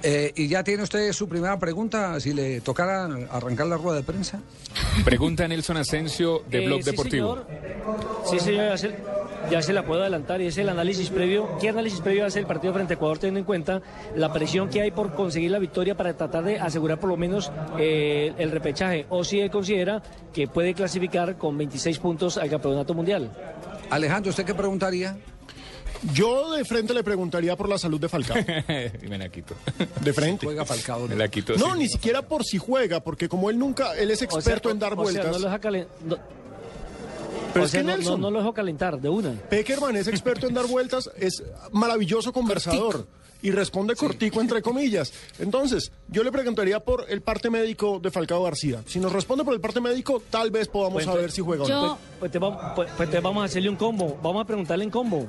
Eh, 0.02 0.32
¿Y 0.36 0.46
ya 0.48 0.62
tiene 0.62 0.82
usted 0.84 1.12
su 1.12 1.28
primera 1.28 1.58
pregunta? 1.58 2.18
Si 2.20 2.32
le 2.32 2.60
tocara 2.60 3.04
arrancar 3.30 3.66
la 3.66 3.76
rueda 3.76 3.96
de 3.98 4.02
prensa. 4.04 4.40
Pregunta 5.04 5.46
Nelson 5.48 5.76
Asensio 5.78 6.42
de 6.48 6.62
Eh, 6.62 6.66
Blog 6.66 6.82
sí, 6.82 6.90
Deportivo. 6.90 7.34
señor. 7.34 7.46
Sí, 8.24 8.38
señor, 8.38 8.68
ya 8.68 8.78
se, 8.78 8.94
ya 9.50 9.62
se 9.62 9.72
la 9.72 9.84
puedo 9.84 10.02
adelantar 10.02 10.40
y 10.40 10.46
es 10.46 10.56
el 10.58 10.68
análisis 10.68 11.10
previo. 11.10 11.58
¿Qué 11.60 11.70
análisis 11.70 12.00
previo 12.00 12.24
hace 12.24 12.38
el 12.38 12.46
partido 12.46 12.72
frente 12.72 12.94
a 12.94 12.96
Ecuador 12.96 13.18
teniendo 13.18 13.40
en 13.40 13.44
cuenta 13.46 13.82
la 14.14 14.32
presión 14.32 14.68
que 14.68 14.80
hay 14.80 14.90
por 14.92 15.12
conseguir 15.14 15.50
la 15.50 15.58
victoria 15.58 15.96
para 15.96 16.14
tratar 16.16 16.44
de 16.44 16.60
asegurar 16.60 17.00
por 17.00 17.10
lo 17.10 17.16
menos 17.16 17.50
eh, 17.78 18.32
el 18.38 18.50
repechaje? 18.52 19.06
O 19.08 19.24
si 19.24 19.40
él 19.40 19.50
considera 19.50 20.02
que 20.32 20.46
puede 20.46 20.72
clasificar 20.74 21.36
con 21.36 21.58
26 21.58 21.98
puntos 21.98 22.36
al 22.38 22.48
campeonato 22.48 22.94
mundial. 22.94 23.30
Alejandro, 23.90 24.30
¿usted 24.30 24.44
qué 24.44 24.54
preguntaría? 24.54 25.16
Yo 26.14 26.52
de 26.52 26.64
frente 26.64 26.94
le 26.94 27.04
preguntaría 27.04 27.56
por 27.56 27.68
la 27.68 27.76
salud 27.78 28.00
de 28.00 28.08
Falcao. 28.08 28.36
Y 29.02 29.06
me 29.08 29.18
la 29.18 29.28
quito. 29.28 29.54
De 30.00 30.12
frente. 30.12 30.46
Juega 30.46 30.64
Falcao. 30.64 31.06
Me 31.08 31.16
la 31.16 31.28
quito. 31.28 31.54
No, 31.56 31.74
sí. 31.74 31.78
ni 31.80 31.88
siquiera 31.88 32.22
por 32.22 32.44
si 32.44 32.58
juega, 32.58 33.00
porque 33.00 33.28
como 33.28 33.50
él 33.50 33.58
nunca, 33.58 33.94
él 33.96 34.10
es 34.10 34.18
O 34.22 34.30
sea, 34.30 34.38
experto 34.38 34.70
en 34.70 34.78
dar 34.78 34.92
o 34.94 34.96
sea, 34.96 35.02
vueltas. 35.02 35.26
no 35.26 35.32
lo 35.38 35.44
deja 35.44 35.60
calen- 35.60 35.86
no- 36.04 36.16
Pero 37.52 37.62
o 37.62 37.66
es 37.66 37.70
sea, 37.70 37.80
que 37.80 37.86
no- 37.86 37.92
no, 37.92 37.96
Nelson, 37.98 38.20
no 38.20 38.30
lo 38.30 38.38
dejo 38.38 38.54
calentar 38.54 39.00
de 39.00 39.08
una. 39.08 39.32
Peckerman 39.32 39.96
es 39.96 40.08
experto 40.08 40.46
en 40.46 40.54
dar 40.54 40.66
vueltas, 40.66 41.10
es 41.18 41.42
maravilloso 41.72 42.32
conversador 42.32 43.06
y 43.42 43.50
responde 43.50 43.94
cortico 43.96 44.40
entre 44.40 44.62
comillas. 44.62 45.12
Entonces, 45.38 45.92
yo 46.08 46.22
le 46.22 46.30
preguntaría 46.32 46.80
por 46.80 47.06
el 47.08 47.22
parte 47.22 47.50
médico 47.50 47.98
de 48.00 48.10
Falcao 48.10 48.42
García. 48.42 48.82
Si 48.86 48.98
nos 48.98 49.12
responde 49.12 49.44
por 49.44 49.54
el 49.54 49.60
parte 49.60 49.80
médico, 49.80 50.22
tal 50.30 50.50
vez 50.50 50.68
podamos 50.68 50.94
Pues 50.94 51.06
saber 51.06 51.30
si 51.30 51.40
juega 51.40 51.64
o 51.64 51.68
no. 51.68 51.98
Pues, 52.18 52.18
pues 52.20 52.32
te 52.32 52.38
va- 52.38 52.74
pues- 52.74 52.90
pues 52.96 53.10
te 53.10 53.20
vamos 53.20 53.42
a 53.42 53.44
hacerle 53.46 53.68
un 53.70 53.76
combo. 53.76 54.18
Vamos 54.22 54.42
a 54.42 54.46
preguntarle 54.46 54.84
en 54.84 54.90
combo. 54.90 55.26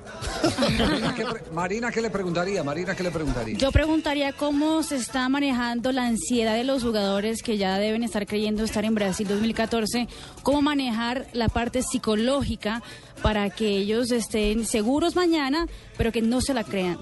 Marina, 0.60 1.14
¿qué, 1.16 1.26
Marina, 1.54 1.92
¿qué 1.92 2.02
le 2.02 2.10
preguntaría? 2.10 2.64
Marina, 2.64 2.96
¿qué 2.96 3.04
le 3.04 3.12
preguntaría? 3.12 3.58
Yo 3.58 3.72
preguntaría 3.72 4.34
cómo 4.34 4.84
se 4.84 4.96
está 4.98 5.28
manejando 5.30 5.92
la 5.92 6.06
ansiedad 6.06 6.56
de 6.56 6.64
los 6.64 6.84
jugadores 6.84 7.42
que 7.44 7.58
ya 7.58 7.78
deben 7.78 8.04
estar 8.04 8.26
creyendo 8.28 8.64
estar 8.64 8.84
en 8.86 8.96
Brasil 8.96 9.28
2014, 9.28 10.08
cómo 10.44 10.62
manejar 10.62 11.28
la 11.34 11.48
parte 11.50 11.82
psicológica 11.82 12.82
para 13.22 13.50
que 13.50 13.70
ellos 13.78 14.12
estén 14.12 14.66
seguros 14.66 15.16
mañana, 15.16 15.68
pero 15.98 16.12
que 16.12 16.22
no 16.22 16.42
se 16.42 16.54
la 16.54 16.64
crean. 16.64 16.98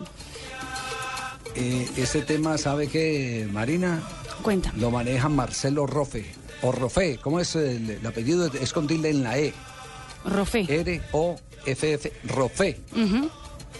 Eh, 1.59 1.89
ese 1.97 2.21
tema, 2.21 2.57
¿sabe 2.57 2.87
qué, 2.87 3.45
Marina? 3.51 4.01
Cuenta. 4.41 4.71
Lo 4.77 4.91
maneja 4.91 5.27
Marcelo 5.27 5.85
Rofe. 5.85 6.25
O 6.61 6.71
Rofe, 6.71 7.19
¿cómo 7.21 7.41
es 7.41 7.55
el, 7.55 7.89
el 7.89 8.05
apellido? 8.07 8.45
Es 8.47 8.71
con 8.71 8.87
tilde 8.87 9.09
en 9.09 9.23
la 9.23 9.37
E. 9.37 9.53
Rofe. 10.23 10.65
R-O-F-F. 10.69 12.13
Rofe. 12.25 12.79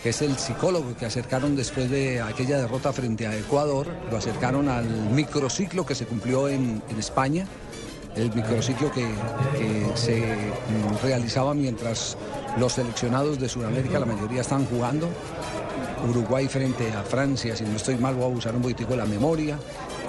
Que 0.04 0.10
es 0.10 0.22
el 0.22 0.38
psicólogo 0.38 0.96
que 0.98 1.06
acercaron 1.06 1.56
después 1.56 1.90
de 1.90 2.22
aquella 2.22 2.58
derrota 2.58 2.92
frente 2.92 3.28
a 3.28 3.38
Ecuador, 3.38 3.88
lo 4.12 4.18
acercaron 4.18 4.68
al 4.68 4.86
microciclo 5.12 5.86
que 5.86 5.96
se 5.96 6.06
cumplió 6.06 6.48
en, 6.48 6.82
en 6.90 7.00
España, 7.00 7.46
el 8.16 8.34
microciclo 8.34 8.92
que, 8.92 9.08
que 9.58 9.92
se 9.96 10.20
mm, 10.20 11.04
realizaba 11.04 11.54
mientras 11.54 12.18
los 12.58 12.74
seleccionados 12.74 13.40
de 13.40 13.50
Sudamérica, 13.50 14.00
la 14.00 14.06
mayoría 14.06 14.42
estaban 14.42 14.66
jugando, 14.66 15.10
Uruguay 16.08 16.48
frente 16.48 16.92
a 16.92 17.04
Francia, 17.04 17.56
si 17.56 17.64
no 17.64 17.76
estoy 17.76 17.96
mal 17.96 18.16
voy 18.16 18.26
a 18.26 18.28
usar 18.28 18.56
un 18.56 18.62
poquitico 18.62 18.96
la 18.96 19.06
memoria, 19.06 19.58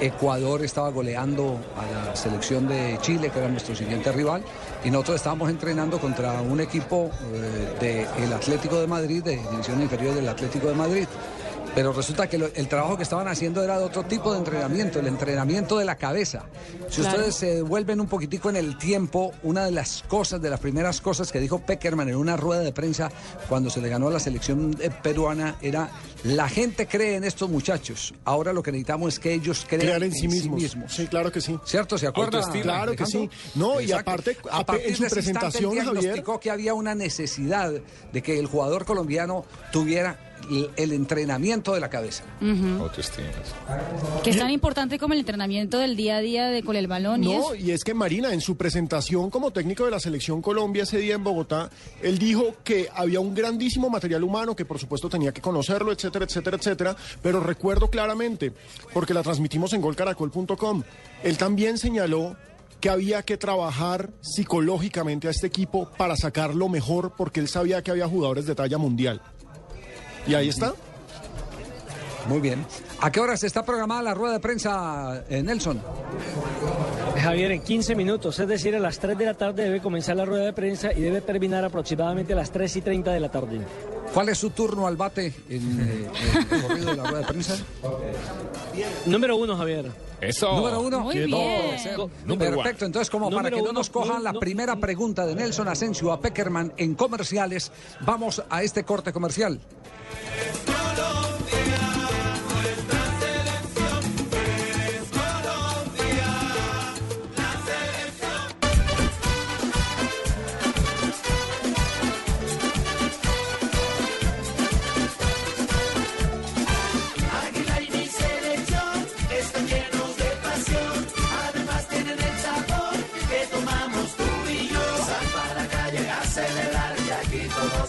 Ecuador 0.01 0.65
estaba 0.65 0.91
goleando 0.91 1.59
a 1.77 2.09
la 2.09 2.17
selección 2.17 2.67
de 2.69 2.99
Chile, 3.03 3.31
que 3.31 3.39
era 3.39 3.49
nuestro 3.49 3.75
siguiente 3.75 4.13
rival, 4.13 4.43
y 4.85 4.91
nosotros 4.91 5.17
estábamos 5.17 5.51
entrenando 5.51 5.99
contra 5.99 6.41
un 6.41 6.61
equipo 6.61 7.11
eh, 7.35 8.07
del 8.19 8.33
Atlético 8.33 8.81
de 8.81 8.87
Madrid, 8.87 9.23
de 9.23 9.37
división 9.51 9.81
inferior 9.83 10.15
del 10.15 10.29
Atlético 10.29 10.69
de 10.69 10.75
Madrid. 10.75 11.07
Pero 11.75 11.93
resulta 11.93 12.29
que 12.29 12.37
lo- 12.37 12.51
el 12.55 12.69
trabajo 12.69 12.97
que 12.97 13.05
estaban 13.05 13.29
haciendo 13.29 13.63
era 13.63 13.79
de 13.79 13.85
otro 13.85 14.03
tipo 14.03 14.33
de 14.33 14.39
entrenamiento, 14.39 14.99
el 14.99 15.07
entrenamiento 15.07 15.79
de 15.79 15.85
la 15.85 15.95
cabeza. 15.97 16.45
Si 16.89 17.01
Claro. 17.01 17.17
ustedes 17.19 17.37
se 17.37 17.55
devuelven 17.57 18.01
un 18.01 18.09
poquitico 18.09 18.51
en 18.51 18.57
el 18.57 18.77
tiempo, 18.77 19.33
una 19.45 19.65
de 19.65 19.71
las 19.71 20.03
cosas, 20.09 20.43
de 20.43 20.51
las 20.51 20.59
primeras 20.59 21.01
cosas 21.01 21.31
que 21.31 21.39
dijo 21.39 21.61
Peckerman 21.61 22.09
en 22.09 22.17
una 22.17 22.37
rueda 22.37 22.63
de 22.63 22.73
prensa 22.73 23.11
cuando 23.49 23.71
se 23.71 23.81
le 23.81 23.89
ganó 23.89 24.09
a 24.09 24.11
la 24.11 24.19
selección 24.19 24.77
eh, 24.81 24.91
peruana 25.03 25.57
era, 25.63 25.89
la 26.25 26.49
gente 26.49 26.87
cree 26.89 27.15
en 27.15 27.25
estos 27.25 27.49
muchachos, 27.49 28.15
ahora 28.25 28.53
lo 28.53 28.63
que 28.63 28.73
necesitamos 28.73 29.15
es 29.15 29.21
que 29.21 29.33
ellos 29.33 29.65
crean 29.69 29.87
Crear 29.87 30.03
en 30.03 30.13
sí 30.13 30.27
mismos. 30.29 30.63
Sí, 30.93 31.07
claro 31.07 31.31
que 31.31 31.41
sí. 31.41 31.59
¿Cierto? 31.65 31.97
¿Se 31.99 32.07
acuerda? 32.09 32.39
Autoestima. 32.39 32.63
Claro 32.65 32.97
que 32.97 33.07
sí. 33.07 33.31
No, 33.55 33.81
y 33.81 33.93
aparte, 33.93 34.37
a 34.51 34.59
ape- 34.61 34.65
partir 34.67 34.87
en 34.89 34.97
su 34.97 35.05
de 35.05 35.11
presentación, 35.11 35.71
Javier- 35.77 35.83
diagnosticó 35.93 36.41
que 36.41 36.51
había 36.51 36.75
una 36.75 36.95
necesidad 36.97 37.73
de 38.13 38.23
que 38.23 38.39
el 38.41 38.47
jugador 38.47 38.85
colombiano 38.85 39.45
tuviera 39.73 40.19
el- 40.77 40.93
entrenamiento 40.93 41.73
de 41.75 41.81
la 41.81 41.89
cabeza. 41.91 42.25
Autoestima. 42.81 43.29
Que 44.23 44.31
es 44.31 44.39
tan 44.39 44.51
importante 44.51 44.99
como 44.99 45.15
el 45.15 45.21
entrenamiento 45.21 45.79
del 45.79 45.97
día 45.97 46.17
a 46.17 46.21
día 46.21 46.47
de 46.49 46.63
con 46.63 46.77
el 46.77 46.87
balón 46.87 47.23
y 47.25 47.33
No, 47.33 47.53
eso. 47.53 47.55
y 47.55 47.71
es 47.71 47.85
que 47.85 47.95
Marina, 47.95 48.33
en 48.33 48.41
su 48.41 48.57
presentación 48.57 49.31
como 49.31 49.51
técnico 49.53 49.85
de 49.85 49.91
la 49.91 50.01
selección 50.01 50.43
Colombia 50.43 50.83
ese 50.83 50.99
día 50.99 51.15
en 51.15 51.25
Bogotá, 51.25 51.71
él 52.03 52.19
dijo 52.19 52.55
que 52.65 52.89
había 52.95 53.21
un 53.21 53.35
grandísimo 53.35 53.89
material 53.91 54.25
humano, 54.25 54.55
que 54.57 54.65
por 54.65 54.79
supuesto 54.79 55.09
tenía 55.09 55.33
que 55.33 55.41
conocerlo, 55.41 55.93
etcétera, 55.93 56.25
etcétera, 56.25 56.57
etcétera. 56.57 56.97
Pero 57.23 57.41
recuerdo 57.41 57.89
claramente, 57.89 58.53
porque 58.93 59.15
la 59.15 59.23
transmitimos 59.23 59.73
en 59.73 59.81
golcaracol.com, 59.81 60.83
él 61.23 61.39
también 61.39 61.79
señaló 61.79 62.37
que 62.81 62.89
había 62.89 63.23
que 63.23 63.37
trabajar 63.37 64.11
psicológicamente 64.23 65.29
a 65.29 65.31
este 65.31 65.47
equipo 65.47 65.91
para 65.99 66.17
sacar 66.17 66.55
lo 66.55 66.69
mejor, 66.69 67.13
porque 67.17 67.41
él 67.41 67.49
sabía 67.49 67.83
que 67.83 67.91
había 67.91 68.09
jugadores 68.09 68.47
de 68.47 68.55
talla 68.55 68.79
mundial. 68.79 69.21
Y 70.27 70.35
ahí 70.35 70.49
está. 70.49 70.73
Muy 72.27 72.41
bien. 72.41 72.65
¿A 73.01 73.11
qué 73.11 73.19
horas 73.21 73.43
está 73.45 73.65
programada 73.65 74.03
la 74.03 74.15
rueda 74.15 74.35
de 74.35 74.41
prensa, 74.41 75.25
eh, 75.29 75.43
Nelson? 75.43 75.81
Javier, 77.21 77.51
en 77.53 77.63
15 77.63 77.95
minutos, 77.95 78.39
es 78.39 78.47
decir, 78.47 78.75
a 78.77 78.79
las 78.79 78.99
3 78.99 79.17
de 79.17 79.25
la 79.27 79.35
tarde 79.35 79.65
debe 79.65 79.81
comenzar 79.81 80.17
la 80.17 80.25
rueda 80.25 80.45
de 80.45 80.53
prensa 80.53 80.93
y 80.93 81.01
debe 81.01 81.21
terminar 81.23 81.65
aproximadamente 81.65 82.35
a 82.35 82.37
las 82.37 82.51
3 82.51 82.77
y 82.77 82.83
30 82.83 83.13
de 83.13 83.21
la 83.21 83.31
tarde. 83.31 83.61
¿Cuál 84.13 84.29
es 84.29 84.39
su 84.39 84.51
turno 84.51 84.87
al 84.87 84.97
bate 84.97 85.33
en 85.49 85.81
eh, 85.81 86.09
el 86.35 86.49
recorrido 86.51 86.91
de 86.91 86.97
la 86.97 87.05
rueda 87.05 87.19
de 87.21 87.27
prensa? 87.27 87.57
Número 89.07 89.37
uno, 89.37 89.57
Javier. 89.57 89.91
Eso. 90.21 90.55
Número 90.57 90.81
uno. 90.81 91.01
Muy 91.01 91.15
No, 91.27 91.39
bien. 91.39 91.77
Número 92.27 92.57
Perfecto, 92.57 92.85
entonces 92.85 93.09
como 93.09 93.31
para 93.31 93.51
que 93.51 93.63
no 93.63 93.73
nos 93.73 93.89
cojan 93.89 94.17
no, 94.19 94.23
la 94.23 94.33
no. 94.33 94.41
primera 94.41 94.77
pregunta 94.77 95.25
de 95.27 95.35
Nelson 95.35 95.69
Asensio 95.69 96.13
a 96.13 96.21
Peckerman 96.21 96.73
en 96.77 96.95
comerciales, 96.95 97.73
vamos 98.01 98.43
a 98.51 98.63
este 98.63 98.85
corte 98.85 99.13
comercial. 99.13 99.59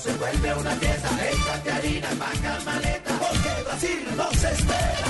Se 0.01 0.11
vuelve 0.13 0.53
una 0.55 0.71
fiesta. 0.71 1.09
Paga 2.19 2.59
maleta, 2.65 3.19
porque 3.19 3.63
Brasil 3.63 3.99
nos 4.17 4.43
espera. 4.43 5.07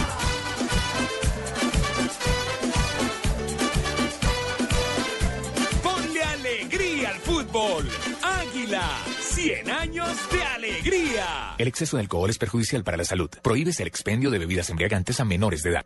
Ponle 5.84 6.24
alegría 6.24 7.10
al 7.10 7.20
fútbol. 7.20 7.90
Águila, 8.22 8.90
100 9.20 9.70
años 9.70 10.18
de 10.32 10.44
alegría. 10.44 11.56
El 11.58 11.68
exceso 11.68 11.98
de 11.98 12.02
alcohol 12.04 12.30
es 12.30 12.38
perjudicial 12.38 12.84
para 12.84 12.98
la 12.98 13.06
salud. 13.06 13.30
Prohíbes 13.42 13.80
el 13.80 13.88
expendio 13.88 14.30
de 14.30 14.40
bebidas 14.40 14.70
embriagantes 14.70 15.20
a 15.20 15.26
menores 15.26 15.64
de 15.64 15.72
edad. 15.72 15.86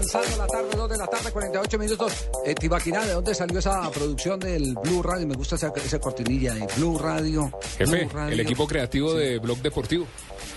Avanzando 0.00 0.36
la 0.38 0.46
tarde, 0.46 0.68
2 0.74 0.88
de 0.90 0.96
la 0.96 1.06
tarde, 1.08 1.30
48 1.30 1.78
minutos. 1.78 2.12
Eh, 2.46 2.54
Tibaquirá, 2.54 3.04
¿de 3.04 3.12
dónde 3.12 3.34
salió 3.34 3.58
esa 3.58 3.90
producción 3.90 4.40
del 4.40 4.74
Blue 4.82 5.02
Radio? 5.02 5.26
Me 5.26 5.34
gusta 5.34 5.56
esa, 5.56 5.70
esa 5.76 5.98
cortinilla 5.98 6.54
de 6.54 6.66
Blue 6.78 6.96
Radio. 6.98 7.52
Jefe, 7.76 8.04
Blue 8.06 8.08
Radio. 8.14 8.32
el 8.32 8.40
equipo 8.40 8.66
creativo 8.66 9.12
de 9.12 9.38
Blog 9.38 9.58
Deportivo. 9.58 10.06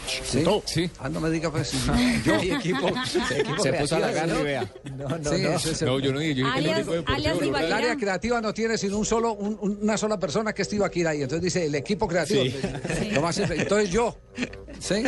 ¿Sí? 0.07 0.45
Sí. 0.65 0.89
Ah, 0.99 1.09
no 1.09 1.19
me 1.19 1.29
diga 1.29 1.51
pues. 1.51 1.73
Yo. 2.23 2.35
Mi 2.35 2.51
equipo- 2.51 2.87
equipo 2.87 3.61
Se 3.63 3.73
puso 3.73 3.95
a 3.97 3.99
la 3.99 4.11
gana 4.11 4.33
¿no? 4.33 4.39
y 4.39 4.43
vea. 4.43 4.71
No, 4.95 5.09
no, 5.09 5.17
no. 5.17 5.31
ese 5.31 5.71
es 5.71 5.81
el- 5.81 5.87
No, 5.89 5.99
yo 5.99 6.13
no 6.13 6.19
dije, 6.19 6.35
yo 6.35 6.47
el 6.47 6.53
Alias-. 6.53 6.87
El 6.87 7.05
Radio. 7.53 7.75
área 7.75 7.95
creativa 7.97 8.39
no 8.39 8.53
tiene 8.53 8.77
sino 8.77 8.97
un 8.97 9.05
solo, 9.05 9.33
un- 9.33 9.57
un- 9.59 9.79
una 9.81 9.97
sola 9.97 10.17
persona 10.17 10.53
que 10.53 10.61
es 10.61 10.69
Tibaquirá. 10.69 11.13
Y 11.15 11.21
entonces 11.23 11.43
dice 11.43 11.65
el 11.65 11.75
equipo 11.75 12.07
creativo. 12.07 12.43
Entonces 12.45 13.89
yo. 13.89 14.15
¿Sí? 14.79 15.03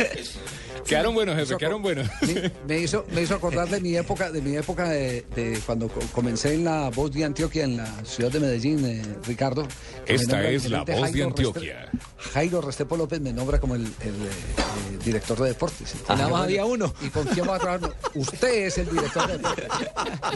Quedaron 0.84 1.14
buenos, 1.14 1.36
jefe, 1.36 1.56
quedaron 1.56 1.82
buenos. 1.82 2.08
Me, 2.22 2.52
me 2.66 2.78
hizo, 2.80 3.04
me 3.12 3.22
hizo 3.22 3.34
acordar 3.34 3.68
de 3.68 3.80
mi 3.80 3.96
época, 3.96 4.30
de 4.30 4.40
mi 4.40 4.56
época 4.56 4.88
de, 4.88 5.24
de 5.34 5.58
cuando 5.66 5.88
co- 5.88 6.00
comencé 6.12 6.54
en 6.54 6.64
la 6.64 6.90
voz 6.90 7.10
de 7.12 7.24
Antioquia 7.24 7.64
en 7.64 7.76
la 7.76 7.86
ciudad 8.04 8.30
de 8.30 8.40
Medellín, 8.40 8.84
eh, 8.84 9.02
Ricardo. 9.26 9.66
Esta 10.06 10.48
es 10.48 10.68
la 10.70 10.84
voz 10.84 11.12
de 11.12 11.22
Antioquia. 11.24 11.86
Restre- 11.92 12.00
Jairo 12.32 12.60
Restrepo 12.60 12.96
López 12.96 13.20
me 13.20 13.32
nombra 13.32 13.58
como 13.60 13.74
el, 13.74 13.82
el, 13.82 13.88
eh, 13.88 14.98
director 15.04 15.38
de 15.40 15.48
deportes. 15.48 15.92
Entonces, 15.92 16.16
Nada 16.16 16.28
más 16.28 16.42
había 16.44 16.64
uno. 16.64 16.92
¿Y 17.02 17.08
con 17.08 17.24
quién 17.26 17.48
va 17.48 17.56
a 17.56 17.58
trabajar? 17.58 17.94
Usted 18.14 18.66
es 18.66 18.78
el 18.78 18.88
director 18.90 19.26
de 19.26 19.38
deportes. 19.38 19.66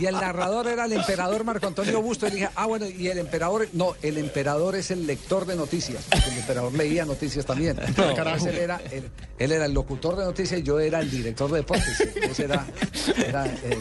Y 0.01 0.07
el 0.07 0.15
narrador 0.15 0.67
era 0.69 0.85
el 0.87 0.93
emperador 0.93 1.45
Marco 1.45 1.67
Antonio 1.67 2.01
Busto. 2.03 2.27
Y 2.27 2.31
dije, 2.33 2.49
ah, 2.55 2.67
bueno, 2.67 2.87
y 2.87 3.09
el 3.09 3.19
emperador, 3.19 3.69
no, 3.73 3.95
el 4.03 4.19
emperador 4.19 4.77
es 4.77 4.91
el 4.91 5.07
lector 5.07 5.47
de 5.47 5.57
noticias. 5.57 6.05
El 6.13 6.39
emperador 6.39 6.73
leía 6.75 7.05
noticias 7.05 7.45
también. 7.47 7.77
Entonces, 7.79 8.47
él, 8.47 8.59
era 8.59 8.81
el, 8.91 9.11
él 9.39 9.53
era 9.53 9.65
el 9.67 9.73
locutor 9.73 10.17
de 10.17 10.25
noticias 10.25 10.30
y 10.39 10.63
yo 10.63 10.79
era 10.81 11.01
el 11.01 11.11
director 11.11 11.51
de 11.51 11.59
deportes. 11.59 12.01
Ese 12.01 12.45
era, 12.45 12.67
era 13.27 13.45
el, 13.45 13.51
el- 13.73 13.79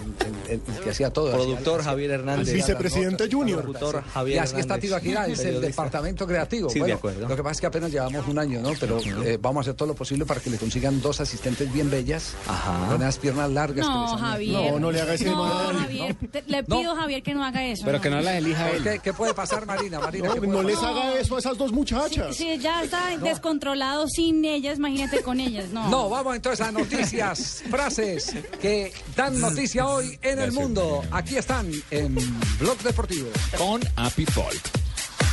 el- 0.49 0.61
el 0.75 0.83
que 0.83 0.89
hacía 0.89 1.11
todo. 1.11 1.31
Productor 1.31 1.79
Hacía- 1.81 1.91
Javier 1.91 2.11
Hernández. 2.11 2.53
Vicepresidente 2.53 3.23
notas, 3.23 3.29
Junior. 3.33 3.65
Locutor 3.65 4.03
Sí. 4.03 4.09
Javier 4.13 4.35
Y 4.35 4.39
así 4.39 4.45
está 4.59 4.59
Hernández, 4.75 4.81
Tibaquirá, 4.81 5.27
es 5.27 5.39
el 5.39 5.61
departamento 5.61 6.27
creativo. 6.27 6.69
Sí, 6.69 6.75
de 6.75 6.79
bueno, 6.81 6.95
acuerdo. 6.95 7.27
Lo 7.27 7.35
que 7.35 7.43
pasa 7.43 7.51
es 7.53 7.61
que 7.61 7.67
apenas 7.67 7.91
llevamos 7.91 8.27
un 8.27 8.39
año, 8.39 8.61
¿no? 8.61 8.71
Pero 8.79 8.99
eh, 9.23 9.37
vamos 9.41 9.57
a 9.57 9.61
hacer 9.61 9.73
todo 9.75 9.87
lo 9.89 9.95
posible 9.95 10.25
para 10.25 10.39
que 10.39 10.49
le 10.49 10.57
consigan 10.57 11.01
dos 11.01 11.19
asistentes 11.21 11.71
bien 11.71 11.89
bellas, 11.89 12.33
Ajá. 12.47 12.87
con 12.87 12.95
unas 12.95 13.17
piernas 13.17 13.49
largas. 13.51 13.85
que 13.85 13.91
No, 13.91 14.03
les 14.03 14.11
han- 14.13 14.19
Javier. 14.19 14.71
No, 14.73 14.79
no 14.79 14.91
le 14.91 15.01
haga 15.01 15.13
ese 15.13 15.25
No, 15.25 15.43
mal. 15.45 15.75
Javier. 15.77 16.15
te- 16.31 16.43
le 16.47 16.63
pido, 16.63 16.95
Javier, 16.95 17.23
que 17.23 17.33
no 17.33 17.43
haga 17.43 17.65
eso. 17.65 17.83
Pero 17.85 18.01
que 18.01 18.09
no 18.09 18.21
las 18.21 18.35
elija 18.35 18.67
¿Por 18.67 18.75
él. 18.77 18.83
qué? 18.83 18.99
¿Qué 18.99 19.13
puede 19.13 19.33
pasar, 19.33 19.65
Marina? 19.65 19.99
Marina 19.99 20.27
No, 20.27 20.33
¿qué 20.33 20.39
puede 20.41 20.51
no 20.53 20.63
les 20.63 20.77
haga 20.81 21.13
eso 21.19 21.35
a 21.35 21.39
esas 21.39 21.57
dos 21.57 21.71
muchachas. 21.71 22.35
Si 22.35 22.57
ya 22.59 22.83
está 22.83 23.17
descontrolado 23.21 24.07
sin 24.07 24.43
ellas, 24.45 24.77
imagínate 24.77 25.21
con 25.21 25.39
ellas. 25.39 25.69
No. 25.71 25.89
No, 25.89 26.09
vamos 26.09 26.38
entonces 26.39 26.65
a 26.65 26.71
noticias, 26.71 27.63
frases 27.69 28.33
que 28.61 28.93
dan 29.13 29.41
noticia 29.41 29.85
hoy 29.85 30.17
en 30.21 30.39
el 30.39 30.53
mundo. 30.53 31.03
Aquí 31.11 31.35
están 31.35 31.69
en 31.91 32.15
Blog 32.57 32.77
Deportivo. 32.77 33.29
Con 33.57 33.81
Happy 33.97 34.25
Folk. 34.25 34.61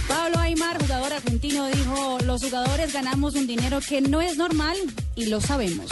Pablo 0.09 0.41
Aymar, 0.41 0.81
jugador 0.83 1.13
argentino, 1.13 1.69
dijo, 1.69 2.19
los 2.25 2.43
jugadores 2.43 2.93
ganamos 2.93 3.37
un 3.37 3.47
dinero 3.47 3.79
que 3.89 4.01
no 4.01 4.21
es 4.21 4.37
normal 4.37 4.77
y 5.15 5.27
lo 5.27 5.41
sabemos. 5.41 5.91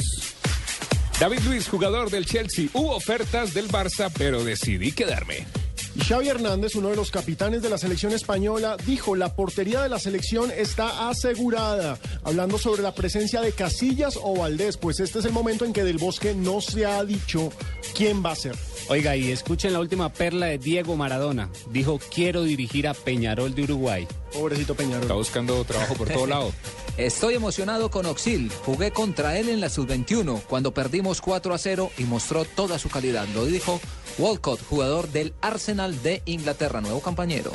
David 1.20 1.40
Luis, 1.46 1.68
jugador 1.68 2.10
del 2.10 2.26
Chelsea. 2.26 2.66
Hubo 2.72 2.96
ofertas 2.96 3.54
del 3.54 3.68
Barça, 3.68 4.10
pero 4.18 4.42
decidí 4.42 4.90
quedarme. 4.90 5.46
Y 5.96 6.00
Xavi 6.00 6.28
Hernández, 6.28 6.74
uno 6.74 6.88
de 6.88 6.96
los 6.96 7.10
capitanes 7.10 7.62
de 7.62 7.70
la 7.70 7.78
selección 7.78 8.12
española, 8.12 8.76
dijo, 8.84 9.14
la 9.14 9.36
portería 9.36 9.82
de 9.82 9.88
la 9.88 10.00
selección 10.00 10.50
está 10.50 11.08
asegurada. 11.08 11.98
Hablando 12.24 12.58
sobre 12.58 12.82
la 12.82 12.94
presencia 12.94 13.40
de 13.40 13.52
Casillas 13.52 14.18
o 14.20 14.36
Valdés, 14.36 14.76
pues 14.76 14.98
este 14.98 15.20
es 15.20 15.24
el 15.24 15.32
momento 15.32 15.64
en 15.64 15.72
que 15.72 15.84
del 15.84 15.98
Bosque 15.98 16.34
no 16.34 16.60
se 16.60 16.84
ha 16.84 17.04
dicho 17.04 17.52
quién 17.94 18.24
va 18.24 18.32
a 18.32 18.36
ser. 18.36 18.56
Oiga, 18.88 19.16
y 19.16 19.30
escuchen 19.30 19.72
la 19.72 19.80
última 19.80 20.12
perla 20.12 20.46
de 20.46 20.58
Diego 20.58 20.96
Maradona. 20.96 21.48
Dijo, 21.70 22.00
quiero 22.12 22.42
dirigir 22.42 22.88
a 22.88 22.94
Peñarol 22.94 23.54
de 23.54 23.62
Uruguay. 23.62 24.06
Pobrecito 24.32 24.74
Peñarol. 24.74 25.02
Está 25.02 25.14
buscando 25.14 25.64
trabajo 25.64 25.94
por 25.94 26.08
todo 26.08 26.26
lado. 26.26 26.52
Estoy 26.96 27.34
emocionado 27.34 27.90
con 27.90 28.06
Oxil. 28.06 28.52
Jugué 28.64 28.92
contra 28.92 29.36
él 29.36 29.48
en 29.48 29.60
la 29.60 29.68
sub-21 29.68 30.42
cuando 30.42 30.72
perdimos 30.72 31.20
4 31.20 31.52
a 31.52 31.58
0 31.58 31.90
y 31.98 32.04
mostró 32.04 32.44
toda 32.44 32.78
su 32.78 32.88
calidad. 32.88 33.26
Lo 33.34 33.44
dijo 33.46 33.80
Walcott, 34.18 34.64
jugador 34.68 35.08
del 35.08 35.34
Arsenal 35.40 36.00
de 36.04 36.22
Inglaterra, 36.24 36.80
nuevo 36.80 37.00
compañero. 37.00 37.50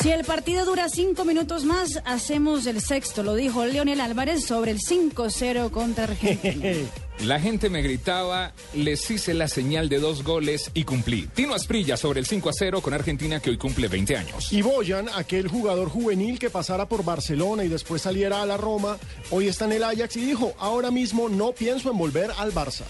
Si 0.00 0.10
el 0.10 0.24
partido 0.24 0.64
dura 0.64 0.88
cinco 0.88 1.24
minutos 1.24 1.64
más, 1.64 2.00
hacemos 2.04 2.66
el 2.66 2.80
sexto, 2.80 3.22
lo 3.22 3.34
dijo 3.34 3.64
Leonel 3.64 4.00
Álvarez 4.00 4.44
sobre 4.44 4.72
el 4.72 4.78
5-0 4.78 5.70
contra 5.70 6.04
Argentina. 6.04 6.88
La 7.22 7.38
gente 7.38 7.70
me 7.70 7.82
gritaba, 7.82 8.52
les 8.74 9.08
hice 9.08 9.32
la 9.32 9.46
señal 9.46 9.88
de 9.88 10.00
dos 10.00 10.24
goles 10.24 10.72
y 10.74 10.82
cumplí. 10.82 11.28
Tino 11.32 11.54
Asprilla 11.54 11.96
sobre 11.96 12.18
el 12.18 12.26
5 12.26 12.48
a 12.48 12.52
0 12.52 12.80
con 12.80 12.94
Argentina 12.94 13.38
que 13.38 13.50
hoy 13.50 13.58
cumple 13.58 13.86
20 13.86 14.16
años. 14.16 14.52
Y 14.52 14.60
Boyan, 14.62 15.08
aquel 15.14 15.46
jugador 15.46 15.88
juvenil 15.88 16.40
que 16.40 16.50
pasara 16.50 16.88
por 16.88 17.04
Barcelona 17.04 17.64
y 17.64 17.68
después 17.68 18.02
saliera 18.02 18.42
a 18.42 18.46
la 18.46 18.56
Roma, 18.56 18.98
hoy 19.30 19.46
está 19.46 19.66
en 19.66 19.72
el 19.72 19.84
Ajax 19.84 20.16
y 20.16 20.22
dijo, 20.22 20.52
ahora 20.58 20.90
mismo 20.90 21.28
no 21.28 21.52
pienso 21.52 21.92
en 21.92 21.98
volver 21.98 22.32
al 22.36 22.52
Barça. 22.52 22.82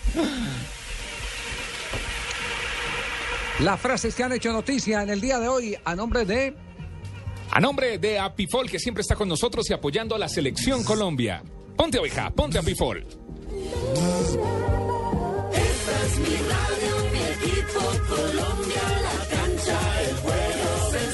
Las 3.61 3.79
frases 3.81 4.15
que 4.15 4.23
han 4.23 4.33
hecho 4.33 4.51
noticia 4.51 5.03
en 5.03 5.11
el 5.11 5.21
día 5.21 5.39
de 5.39 5.49
hoy 5.49 5.77
a 5.85 5.95
nombre 5.95 6.25
de... 6.25 6.57
A 7.51 7.61
nombre 7.61 7.99
de 7.99 8.19
Apifol, 8.19 8.71
que 8.71 8.79
siempre 8.79 9.03
está 9.03 9.15
con 9.15 9.29
nosotros 9.29 9.69
y 9.69 9.75
apoyando 9.75 10.15
a 10.15 10.19
la 10.19 10.29
selección 10.31 10.85
Colombia. 10.85 11.43
Ponte 11.77 11.99
oveja, 11.99 12.31
ponte 12.31 12.59
Apifol. 12.59 13.22
Esta 15.55 15.95
es 16.07 16.19
mi 16.19 16.37
radio, 16.53 16.93
mi 17.13 17.23
equipo 17.37 17.81
Colombia, 18.09 18.87
la 19.07 19.19
cancha, 19.37 19.79
el 20.03 20.15
juego, 20.17 20.71
el 20.95 21.13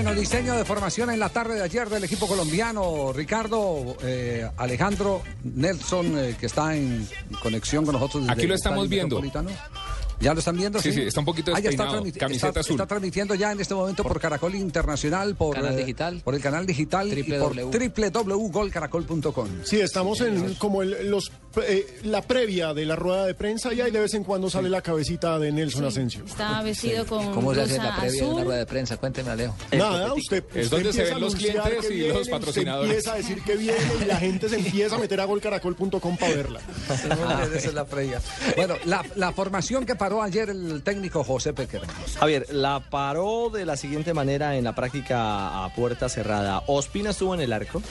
Bueno, 0.00 0.14
diseño 0.14 0.54
de 0.54 0.64
formación 0.64 1.10
en 1.10 1.18
la 1.18 1.28
tarde 1.28 1.56
de 1.56 1.62
ayer 1.62 1.88
del 1.88 2.04
equipo 2.04 2.28
colombiano. 2.28 3.12
Ricardo, 3.12 3.96
eh, 4.00 4.48
Alejandro, 4.56 5.22
Nelson, 5.42 6.16
eh, 6.16 6.36
que 6.38 6.46
está 6.46 6.76
en 6.76 7.08
conexión 7.42 7.84
con 7.84 7.94
nosotros. 7.94 8.22
desde 8.22 8.32
Aquí 8.32 8.46
lo 8.46 8.54
estamos 8.54 8.88
viendo. 8.88 9.20
¿Ya 10.20 10.32
lo 10.34 10.38
están 10.40 10.56
viendo? 10.56 10.80
Sí, 10.80 10.92
sí, 10.92 11.02
está 11.02 11.20
un 11.20 11.26
poquito 11.26 11.52
Ah, 11.54 11.60
ya 11.60 11.70
está, 11.70 11.84
despeinado, 11.84 12.18
camiseta 12.18 12.48
está- 12.48 12.60
azul. 12.60 12.72
está 12.72 12.86
transmitiendo 12.86 13.34
ya 13.34 13.52
en 13.52 13.60
este 13.60 13.74
momento 13.74 14.02
por, 14.02 14.20
Caracol 14.20 14.54
Internacional, 14.54 15.36
por, 15.36 15.54
Canal 15.54 15.74
eh, 15.74 15.76
digital. 15.76 16.20
por 16.24 16.34
el 16.34 16.40
canal 16.40 16.66
digital 16.66 17.16
y 17.16 17.22
por 17.22 17.54
www.golcaracol.com. 17.54 19.48
Sí, 19.64 19.80
estamos 19.80 20.20
en 20.20 20.54
como 20.54 20.82
el- 20.82 21.08
los 21.10 21.30
eh, 21.62 21.98
la 22.04 22.22
previa 22.22 22.72
de 22.74 22.84
la 22.84 22.94
rueda 22.96 23.26
de 23.26 23.34
prensa 23.34 23.72
y 23.72 23.80
ahí 23.80 23.90
de 23.90 24.00
vez 24.00 24.14
en 24.14 24.22
cuando 24.24 24.48
sale 24.50 24.68
la 24.68 24.80
cabecita 24.82 25.38
de 25.38 25.50
Nelson 25.52 25.84
Asensio. 25.84 26.24
Está 26.24 26.62
vestido 26.62 27.04
con 27.06 27.32
¿Cómo 27.32 27.54
se 27.54 27.62
hace 27.62 27.78
la 27.78 27.96
previa 27.96 28.22
de 28.22 28.28
una 28.28 28.44
rueda 28.44 28.58
de 28.60 28.66
prensa? 28.66 28.96
Cuénteme, 28.96 29.30
Alejo. 29.30 29.54
Nada, 29.72 30.12
usted, 30.14 30.44
Es 30.54 30.70
donde 30.70 30.92
se 30.92 31.02
ven 31.04 31.20
los 31.20 31.34
clientes 31.34 31.90
y 31.90 32.08
los 32.08 32.18
usted 32.18 32.30
patrocinadores. 32.32 32.90
empieza 32.90 33.12
a 33.12 33.16
decir 33.16 33.42
que 33.42 33.56
viene 33.56 33.78
y 34.02 34.04
la 34.04 34.16
gente 34.20 34.48
se 34.48 34.56
empieza 34.56 34.96
a 34.96 34.98
meter 34.98 35.20
a 35.20 35.24
golcaracol.com 35.24 36.16
para 36.16 36.34
verla. 36.34 36.60
Esa 37.54 37.68
es 37.68 37.74
la 37.74 37.84
previa. 37.84 38.20
Bueno, 38.56 38.74
la, 38.84 39.04
la 39.16 39.32
formación 39.32 39.84
que, 39.86 39.94
para 39.96 40.07
paró 40.08 40.22
ayer 40.22 40.48
el 40.48 40.82
técnico 40.82 41.22
José 41.22 41.52
Peckerman? 41.52 41.94
Javier, 42.18 42.46
la 42.50 42.80
paró 42.80 43.50
de 43.50 43.66
la 43.66 43.76
siguiente 43.76 44.14
manera 44.14 44.56
en 44.56 44.64
la 44.64 44.74
práctica 44.74 45.66
a 45.66 45.74
puerta 45.74 46.08
cerrada. 46.08 46.62
Ospina 46.66 47.10
estuvo 47.10 47.34
en 47.34 47.42
el 47.42 47.52
arco. 47.52 47.82